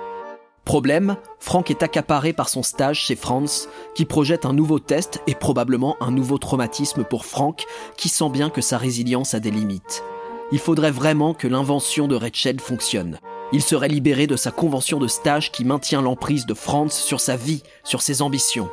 Problème, 0.65 1.17
Franck 1.41 1.71
est 1.73 1.83
accaparé 1.83 2.33
par 2.33 2.49
son 2.49 2.63
stage 2.63 3.01
chez 3.01 3.17
Franz, 3.17 3.69
qui 3.97 4.05
projette 4.05 4.47
un 4.47 4.53
nouveau 4.53 4.79
test 4.79 5.21
et 5.27 5.35
probablement 5.35 5.97
un 6.01 6.13
nouveau 6.13 6.39
traumatisme 6.39 7.03
pour 7.03 7.25
Franck, 7.25 7.65
qui 7.97 8.09
sent 8.09 8.29
bien 8.29 8.49
que 8.49 8.61
sa 8.61 8.79
résilience 8.79 9.35
a 9.35 9.41
des 9.41 9.51
limites. 9.51 10.05
Il 10.53 10.61
faudrait 10.61 10.93
vraiment 10.93 11.35
que 11.35 11.49
l'invention 11.49 12.07
de 12.07 12.15
Rachel 12.15 12.61
fonctionne. 12.61 13.19
Il 13.53 13.63
serait 13.63 13.89
libéré 13.89 14.27
de 14.27 14.37
sa 14.37 14.51
convention 14.51 14.99
de 14.99 15.09
stage 15.09 15.51
qui 15.51 15.65
maintient 15.65 16.01
l'emprise 16.01 16.47
de 16.47 16.55
Franz 16.55 16.95
sur 16.95 17.21
sa 17.21 17.37
vie, 17.37 17.65
sur 17.83 18.01
ses 18.01 18.23
ambitions. 18.23 18.71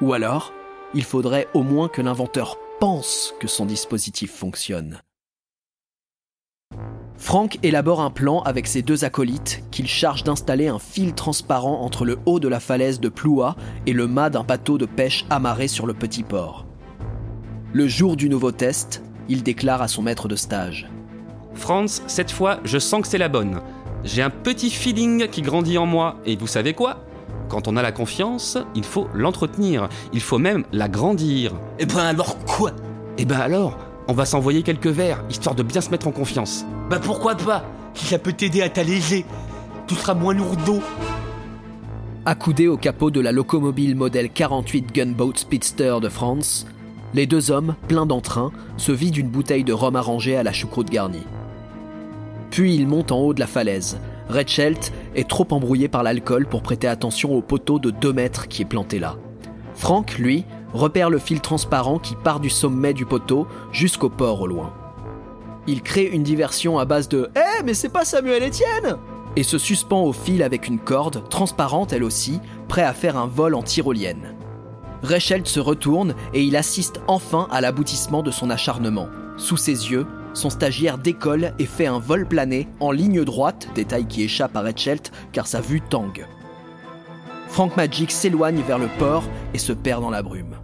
Ou 0.00 0.14
alors, 0.14 0.52
il 0.94 1.04
faudrait 1.04 1.48
au 1.54 1.62
moins 1.62 1.88
que 1.88 2.02
l'inventeur 2.02 2.58
pense 2.80 3.34
que 3.40 3.48
son 3.48 3.66
dispositif 3.66 4.32
fonctionne. 4.32 5.00
Frank 7.16 7.58
élabore 7.62 8.00
un 8.00 8.10
plan 8.10 8.40
avec 8.40 8.66
ses 8.66 8.82
deux 8.82 9.04
acolytes 9.04 9.62
qu'il 9.70 9.86
charge 9.86 10.24
d'installer 10.24 10.66
un 10.68 10.80
fil 10.80 11.14
transparent 11.14 11.80
entre 11.82 12.04
le 12.04 12.18
haut 12.26 12.40
de 12.40 12.48
la 12.48 12.58
falaise 12.58 12.98
de 12.98 13.08
Ploua 13.08 13.54
et 13.86 13.92
le 13.92 14.08
mât 14.08 14.30
d'un 14.30 14.42
bateau 14.42 14.76
de 14.76 14.86
pêche 14.86 15.24
amarré 15.30 15.68
sur 15.68 15.86
le 15.86 15.94
petit 15.94 16.24
port. 16.24 16.66
Le 17.72 17.86
jour 17.86 18.16
du 18.16 18.28
nouveau 18.28 18.50
test, 18.50 19.02
il 19.28 19.42
déclare 19.42 19.82
à 19.82 19.88
son 19.88 20.02
maître 20.02 20.26
de 20.26 20.36
stage 20.36 20.90
Franz, 21.54 22.02
cette 22.06 22.30
fois, 22.30 22.60
je 22.64 22.78
sens 22.78 23.02
que 23.02 23.08
c'est 23.08 23.18
la 23.18 23.28
bonne. 23.28 23.60
J'ai 24.04 24.22
un 24.22 24.30
petit 24.30 24.70
feeling 24.70 25.28
qui 25.28 25.42
grandit 25.42 25.78
en 25.78 25.86
moi, 25.86 26.16
et 26.24 26.34
vous 26.34 26.46
savez 26.46 26.74
quoi? 26.74 27.04
Quand 27.52 27.68
on 27.68 27.76
a 27.76 27.82
la 27.82 27.92
confiance, 27.92 28.56
il 28.74 28.82
faut 28.82 29.08
l'entretenir, 29.12 29.90
il 30.14 30.22
faut 30.22 30.38
même 30.38 30.64
la 30.72 30.88
grandir. 30.88 31.52
Eh 31.78 31.84
ben 31.84 31.98
alors 31.98 32.38
quoi? 32.46 32.70
Eh 33.18 33.26
ben 33.26 33.38
alors, 33.38 33.76
on 34.08 34.14
va 34.14 34.24
s'envoyer 34.24 34.62
quelques 34.62 34.86
verres, 34.86 35.22
histoire 35.28 35.54
de 35.54 35.62
bien 35.62 35.82
se 35.82 35.90
mettre 35.90 36.08
en 36.08 36.12
confiance. 36.12 36.64
Bah 36.88 36.98
pourquoi 36.98 37.34
pas? 37.34 37.66
Si 37.92 38.06
ça 38.06 38.18
peut 38.18 38.32
t'aider 38.32 38.62
à 38.62 38.70
t'alléger, 38.70 39.26
tout 39.86 39.96
sera 39.96 40.14
moins 40.14 40.32
lourdeau. 40.32 40.80
Accoudés 42.24 42.68
au 42.68 42.78
capot 42.78 43.10
de 43.10 43.20
la 43.20 43.32
locomobile 43.32 43.96
modèle 43.96 44.30
48 44.30 44.90
Gunboat 44.90 45.36
Speedster 45.36 45.96
de 46.00 46.08
France, 46.08 46.66
les 47.12 47.26
deux 47.26 47.50
hommes, 47.50 47.74
pleins 47.86 48.06
d'entrain, 48.06 48.50
se 48.78 48.92
vident 48.92 49.18
une 49.18 49.28
bouteille 49.28 49.64
de 49.64 49.74
rhum 49.74 49.94
arrangée 49.94 50.38
à 50.38 50.42
la 50.42 50.54
choucroute 50.54 50.88
garnie. 50.88 51.26
Puis 52.50 52.74
ils 52.76 52.88
montent 52.88 53.12
en 53.12 53.18
haut 53.18 53.34
de 53.34 53.40
la 53.40 53.46
falaise. 53.46 53.98
Est 55.14 55.28
trop 55.28 55.46
embrouillé 55.50 55.88
par 55.88 56.02
l'alcool 56.02 56.46
pour 56.46 56.62
prêter 56.62 56.86
attention 56.86 57.34
au 57.34 57.42
poteau 57.42 57.78
de 57.78 57.90
2 57.90 58.12
mètres 58.12 58.48
qui 58.48 58.62
est 58.62 58.66
planté 58.66 58.98
là. 58.98 59.16
Frank, 59.74 60.18
lui, 60.18 60.44
repère 60.72 61.10
le 61.10 61.18
fil 61.18 61.40
transparent 61.40 61.98
qui 61.98 62.14
part 62.14 62.40
du 62.40 62.50
sommet 62.50 62.94
du 62.94 63.06
poteau 63.06 63.46
jusqu'au 63.72 64.08
port 64.08 64.40
au 64.40 64.46
loin. 64.46 64.72
Il 65.66 65.82
crée 65.82 66.06
une 66.06 66.22
diversion 66.22 66.78
à 66.78 66.84
base 66.84 67.08
de 67.08 67.30
Eh, 67.36 67.62
mais 67.64 67.74
c'est 67.74 67.88
pas 67.88 68.04
Samuel 68.04 68.42
Etienne 68.42 68.98
et 69.36 69.42
se 69.42 69.58
suspend 69.58 70.02
au 70.02 70.12
fil 70.12 70.42
avec 70.42 70.68
une 70.68 70.78
corde, 70.78 71.28
transparente 71.28 71.92
elle 71.92 72.04
aussi, 72.04 72.40
prêt 72.68 72.82
à 72.82 72.92
faire 72.92 73.16
un 73.16 73.26
vol 73.26 73.54
en 73.54 73.62
tyrolienne. 73.62 74.34
Rechelt 75.02 75.46
se 75.46 75.60
retourne 75.60 76.14
et 76.32 76.42
il 76.42 76.56
assiste 76.56 77.00
enfin 77.08 77.48
à 77.50 77.60
l'aboutissement 77.60 78.22
de 78.22 78.30
son 78.30 78.50
acharnement. 78.50 79.08
Sous 79.36 79.56
ses 79.56 79.90
yeux, 79.90 80.06
son 80.34 80.50
stagiaire 80.50 80.98
décolle 80.98 81.52
et 81.58 81.66
fait 81.66 81.86
un 81.86 81.98
vol 81.98 82.26
plané 82.26 82.68
en 82.80 82.90
ligne 82.90 83.24
droite, 83.24 83.68
détail 83.74 84.06
qui 84.06 84.22
échappe 84.22 84.56
à 84.56 84.62
Rechelt 84.62 85.12
car 85.32 85.46
sa 85.46 85.60
vue 85.60 85.80
tangue. 85.80 86.26
Frank 87.48 87.76
Magic 87.76 88.10
s'éloigne 88.10 88.62
vers 88.66 88.78
le 88.78 88.88
port 88.98 89.24
et 89.52 89.58
se 89.58 89.72
perd 89.72 90.00
dans 90.00 90.10
la 90.10 90.22
brume. 90.22 90.56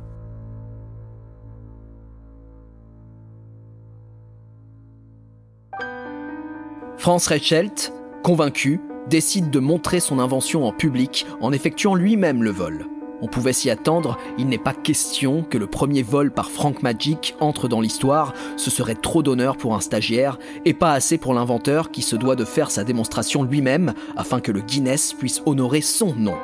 Franz 6.96 7.28
Rechelt, 7.28 7.92
convaincu, 8.22 8.80
décide 9.08 9.50
de 9.50 9.58
montrer 9.58 10.00
son 10.00 10.18
invention 10.18 10.66
en 10.66 10.72
public 10.72 11.26
en 11.40 11.52
effectuant 11.52 11.94
lui-même 11.94 12.42
le 12.42 12.50
vol. 12.50 12.86
On 13.20 13.26
pouvait 13.26 13.52
s'y 13.52 13.68
attendre, 13.68 14.16
il 14.38 14.46
n'est 14.46 14.58
pas 14.58 14.72
question 14.72 15.42
que 15.42 15.58
le 15.58 15.66
premier 15.66 16.02
vol 16.02 16.30
par 16.30 16.50
Frank 16.50 16.82
Magic 16.82 17.34
entre 17.40 17.66
dans 17.66 17.80
l'histoire, 17.80 18.32
ce 18.56 18.70
serait 18.70 18.94
trop 18.94 19.24
d'honneur 19.24 19.56
pour 19.56 19.74
un 19.74 19.80
stagiaire 19.80 20.38
et 20.64 20.74
pas 20.74 20.92
assez 20.92 21.18
pour 21.18 21.34
l'inventeur 21.34 21.90
qui 21.90 22.02
se 22.02 22.14
doit 22.14 22.36
de 22.36 22.44
faire 22.44 22.70
sa 22.70 22.84
démonstration 22.84 23.42
lui-même 23.42 23.92
afin 24.16 24.40
que 24.40 24.52
le 24.52 24.60
Guinness 24.60 25.14
puisse 25.14 25.42
honorer 25.46 25.80
son 25.80 26.14
nom. 26.14 26.36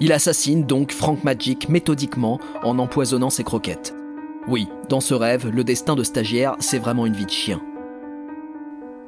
Il 0.00 0.12
assassine 0.12 0.64
donc 0.64 0.92
Frank 0.92 1.22
Magic 1.24 1.68
méthodiquement 1.68 2.40
en 2.62 2.78
empoisonnant 2.78 3.30
ses 3.30 3.44
croquettes. 3.44 3.94
Oui, 4.48 4.68
dans 4.88 5.00
ce 5.00 5.14
rêve, 5.14 5.48
le 5.48 5.64
destin 5.64 5.96
de 5.96 6.04
stagiaire, 6.04 6.56
c'est 6.60 6.78
vraiment 6.78 7.04
une 7.04 7.14
vie 7.14 7.26
de 7.26 7.30
chien. 7.30 7.60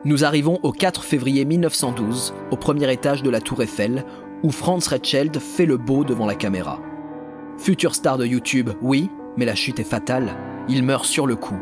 Nous 0.04 0.24
arrivons 0.24 0.58
au 0.62 0.72
4 0.72 1.04
février 1.04 1.44
1912, 1.44 2.32
au 2.50 2.56
premier 2.56 2.90
étage 2.92 3.22
de 3.22 3.30
la 3.30 3.40
Tour 3.40 3.62
Eiffel, 3.62 4.04
où 4.42 4.50
Franz 4.50 4.88
Recheld 4.88 5.38
fait 5.38 5.66
le 5.66 5.76
beau 5.76 6.04
devant 6.04 6.26
la 6.26 6.34
caméra. 6.34 6.80
Future 7.58 7.94
star 7.94 8.18
de 8.18 8.26
YouTube, 8.26 8.70
oui, 8.82 9.10
mais 9.36 9.44
la 9.44 9.54
chute 9.54 9.80
est 9.80 9.84
fatale, 9.84 10.36
il 10.68 10.82
meurt 10.82 11.04
sur 11.04 11.26
le 11.26 11.36
coup. 11.36 11.58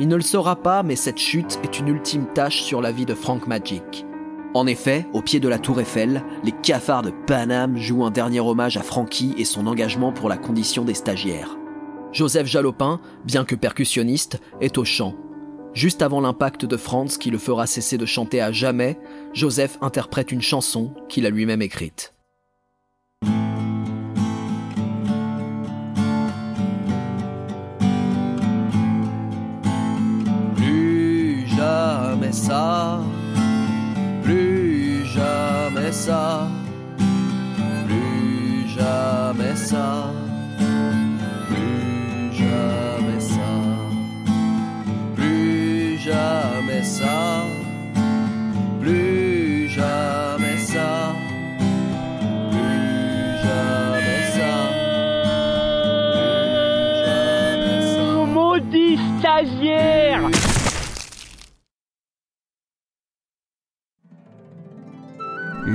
Il 0.00 0.08
ne 0.08 0.16
le 0.16 0.22
saura 0.22 0.56
pas, 0.56 0.82
mais 0.82 0.96
cette 0.96 1.18
chute 1.18 1.58
est 1.64 1.78
une 1.78 1.88
ultime 1.88 2.26
tâche 2.34 2.62
sur 2.62 2.80
la 2.80 2.92
vie 2.92 3.06
de 3.06 3.14
Frank 3.14 3.46
Magic. 3.46 4.06
En 4.54 4.66
effet, 4.66 5.06
au 5.12 5.22
pied 5.22 5.40
de 5.40 5.48
la 5.48 5.58
tour 5.58 5.80
Eiffel, 5.80 6.22
les 6.44 6.52
cafards 6.52 7.02
de 7.02 7.10
Paname 7.10 7.76
jouent 7.76 8.04
un 8.04 8.10
dernier 8.10 8.40
hommage 8.40 8.76
à 8.76 8.82
Frankie 8.82 9.34
et 9.36 9.44
son 9.44 9.66
engagement 9.66 10.12
pour 10.12 10.28
la 10.28 10.36
condition 10.36 10.84
des 10.84 10.94
stagiaires. 10.94 11.58
Joseph 12.12 12.46
Jalopin, 12.46 13.00
bien 13.24 13.44
que 13.44 13.54
percussionniste, 13.54 14.40
est 14.60 14.78
au 14.78 14.84
chant. 14.84 15.14
Juste 15.74 16.02
avant 16.02 16.20
l'impact 16.20 16.64
de 16.64 16.76
Franz 16.76 17.18
qui 17.18 17.30
le 17.30 17.38
fera 17.38 17.66
cesser 17.66 17.98
de 17.98 18.06
chanter 18.06 18.40
à 18.40 18.50
jamais, 18.50 18.98
Joseph 19.32 19.78
interprète 19.80 20.32
une 20.32 20.42
chanson 20.42 20.92
qu'il 21.08 21.24
a 21.24 21.30
lui-même 21.30 21.62
écrite. 21.62 22.14
Plus 30.56 31.46
jamais 31.46 32.32
ça, 32.32 33.00
plus 34.24 35.04
jamais 35.04 35.92
ça, 35.92 36.48
plus 37.86 38.68
jamais 38.68 39.54
ça, 39.54 39.97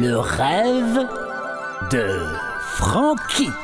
Le 0.06 0.20
rêve 0.20 1.08
de 1.90 2.20
Frankie. 2.60 3.63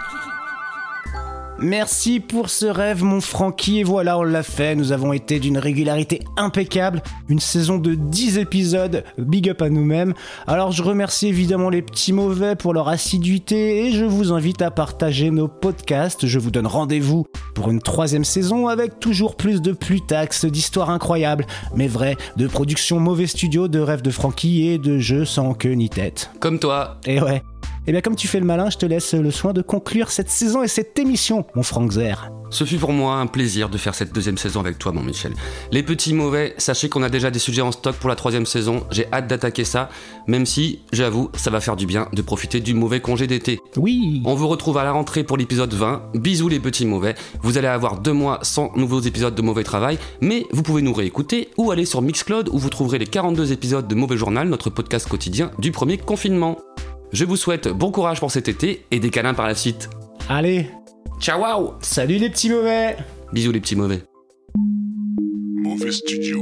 Merci 1.61 2.21
pour 2.21 2.49
ce 2.49 2.65
rêve, 2.65 3.03
mon 3.03 3.19
Francky. 3.19 3.79
Et 3.79 3.83
voilà, 3.83 4.17
on 4.17 4.23
l'a 4.23 4.43
fait. 4.43 4.75
Nous 4.75 4.93
avons 4.93 5.11
été 5.11 5.39
d'une 5.39 5.57
régularité 5.57 6.21
impeccable. 6.37 7.01
Une 7.27 7.39
saison 7.39 7.77
de 7.77 7.95
10 7.95 8.37
épisodes. 8.37 9.03
Big 9.17 9.49
up 9.49 9.61
à 9.61 9.69
nous-mêmes. 9.69 10.13
Alors, 10.47 10.71
je 10.71 10.83
remercie 10.83 11.27
évidemment 11.27 11.69
les 11.69 11.81
petits 11.81 12.13
mauvais 12.13 12.55
pour 12.55 12.73
leur 12.73 12.87
assiduité 12.87 13.85
et 13.85 13.91
je 13.91 14.05
vous 14.05 14.31
invite 14.31 14.61
à 14.61 14.71
partager 14.71 15.31
nos 15.31 15.49
podcasts. 15.49 16.27
Je 16.27 16.39
vous 16.39 16.51
donne 16.51 16.67
rendez-vous 16.67 17.25
pour 17.55 17.69
une 17.69 17.81
troisième 17.81 18.23
saison 18.23 18.67
avec 18.67 18.99
toujours 19.01 19.35
plus 19.35 19.61
de 19.61 19.73
plutax, 19.73 20.45
d'histoires 20.45 20.89
incroyables, 20.89 21.45
mais 21.75 21.87
vraies, 21.87 22.15
de 22.37 22.47
productions 22.47 23.01
mauvais 23.01 23.27
studio, 23.27 23.67
de 23.67 23.79
rêves 23.79 24.01
de 24.01 24.11
Francky 24.11 24.67
et 24.67 24.77
de 24.77 24.97
jeux 24.97 25.25
sans 25.25 25.53
queue 25.53 25.73
ni 25.73 25.89
tête. 25.89 26.31
Comme 26.39 26.59
toi. 26.59 26.99
Et 27.05 27.21
ouais. 27.21 27.43
Et 27.89 27.91
bien 27.91 28.01
comme 28.01 28.15
tu 28.15 28.27
fais 28.27 28.39
le 28.39 28.45
malin, 28.45 28.69
je 28.69 28.77
te 28.77 28.85
laisse 28.85 29.15
le 29.15 29.31
soin 29.31 29.51
de 29.51 29.63
conclure 29.63 30.11
cette 30.11 30.29
saison 30.29 30.61
et 30.61 30.67
cette 30.67 30.99
émission, 30.99 31.47
mon 31.55 31.63
Frank 31.63 31.91
Zer. 31.91 32.29
Ce 32.51 32.63
fut 32.63 32.77
pour 32.77 32.93
moi 32.93 33.15
un 33.15 33.25
plaisir 33.25 33.67
de 33.67 33.79
faire 33.79 33.95
cette 33.95 34.13
deuxième 34.13 34.37
saison 34.37 34.59
avec 34.59 34.77
toi, 34.77 34.91
mon 34.91 35.01
Michel. 35.01 35.33
Les 35.71 35.81
petits 35.81 36.13
mauvais, 36.13 36.53
sachez 36.59 36.87
qu'on 36.87 37.01
a 37.01 37.09
déjà 37.09 37.31
des 37.31 37.39
sujets 37.39 37.63
en 37.63 37.71
stock 37.71 37.95
pour 37.95 38.07
la 38.07 38.15
troisième 38.15 38.45
saison. 38.45 38.83
J'ai 38.91 39.11
hâte 39.11 39.25
d'attaquer 39.25 39.63
ça, 39.63 39.89
même 40.27 40.45
si, 40.45 40.81
j'avoue, 40.93 41.31
ça 41.33 41.49
va 41.49 41.61
faire 41.61 41.75
du 41.75 41.87
bien 41.87 42.07
de 42.13 42.21
profiter 42.21 42.59
du 42.59 42.75
mauvais 42.75 42.99
congé 43.01 43.25
d'été. 43.25 43.59
Oui. 43.75 44.21
On 44.23 44.35
vous 44.35 44.47
retrouve 44.47 44.77
à 44.77 44.83
la 44.83 44.91
rentrée 44.91 45.23
pour 45.23 45.37
l'épisode 45.37 45.73
20. 45.73 46.11
Bisous 46.13 46.47
les 46.47 46.59
petits 46.59 46.85
mauvais. 46.85 47.15
Vous 47.41 47.57
allez 47.57 47.67
avoir 47.67 47.99
deux 47.99 48.13
mois 48.13 48.37
sans 48.43 48.71
nouveaux 48.75 49.01
épisodes 49.01 49.33
de 49.33 49.41
Mauvais 49.41 49.63
Travail, 49.63 49.97
mais 50.21 50.45
vous 50.51 50.61
pouvez 50.61 50.83
nous 50.83 50.93
réécouter 50.93 51.49
ou 51.57 51.71
aller 51.71 51.85
sur 51.85 52.03
Mixcloud 52.03 52.49
où 52.49 52.59
vous 52.59 52.69
trouverez 52.69 52.99
les 52.99 53.07
42 53.07 53.51
épisodes 53.51 53.87
de 53.87 53.95
Mauvais 53.95 54.15
Journal, 54.15 54.47
notre 54.47 54.69
podcast 54.69 55.09
quotidien 55.09 55.49
du 55.57 55.71
premier 55.71 55.97
confinement. 55.97 56.59
Je 57.11 57.25
vous 57.25 57.37
souhaite 57.37 57.67
bon 57.67 57.91
courage 57.91 58.19
pour 58.19 58.31
cet 58.31 58.47
été 58.47 58.85
et 58.91 58.99
des 58.99 59.09
câlins 59.09 59.33
par 59.33 59.47
la 59.47 59.55
suite. 59.55 59.89
Allez, 60.27 60.69
Ciao 61.19 61.41
wow 61.41 61.73
salut 61.81 62.17
les 62.17 62.29
petits 62.29 62.49
mauvais 62.49 62.95
Bisous 63.33 63.51
les 63.51 63.59
petits 63.59 63.75
mauvais. 63.75 64.03
Mauvais 65.63 65.91
studio. 65.91 66.41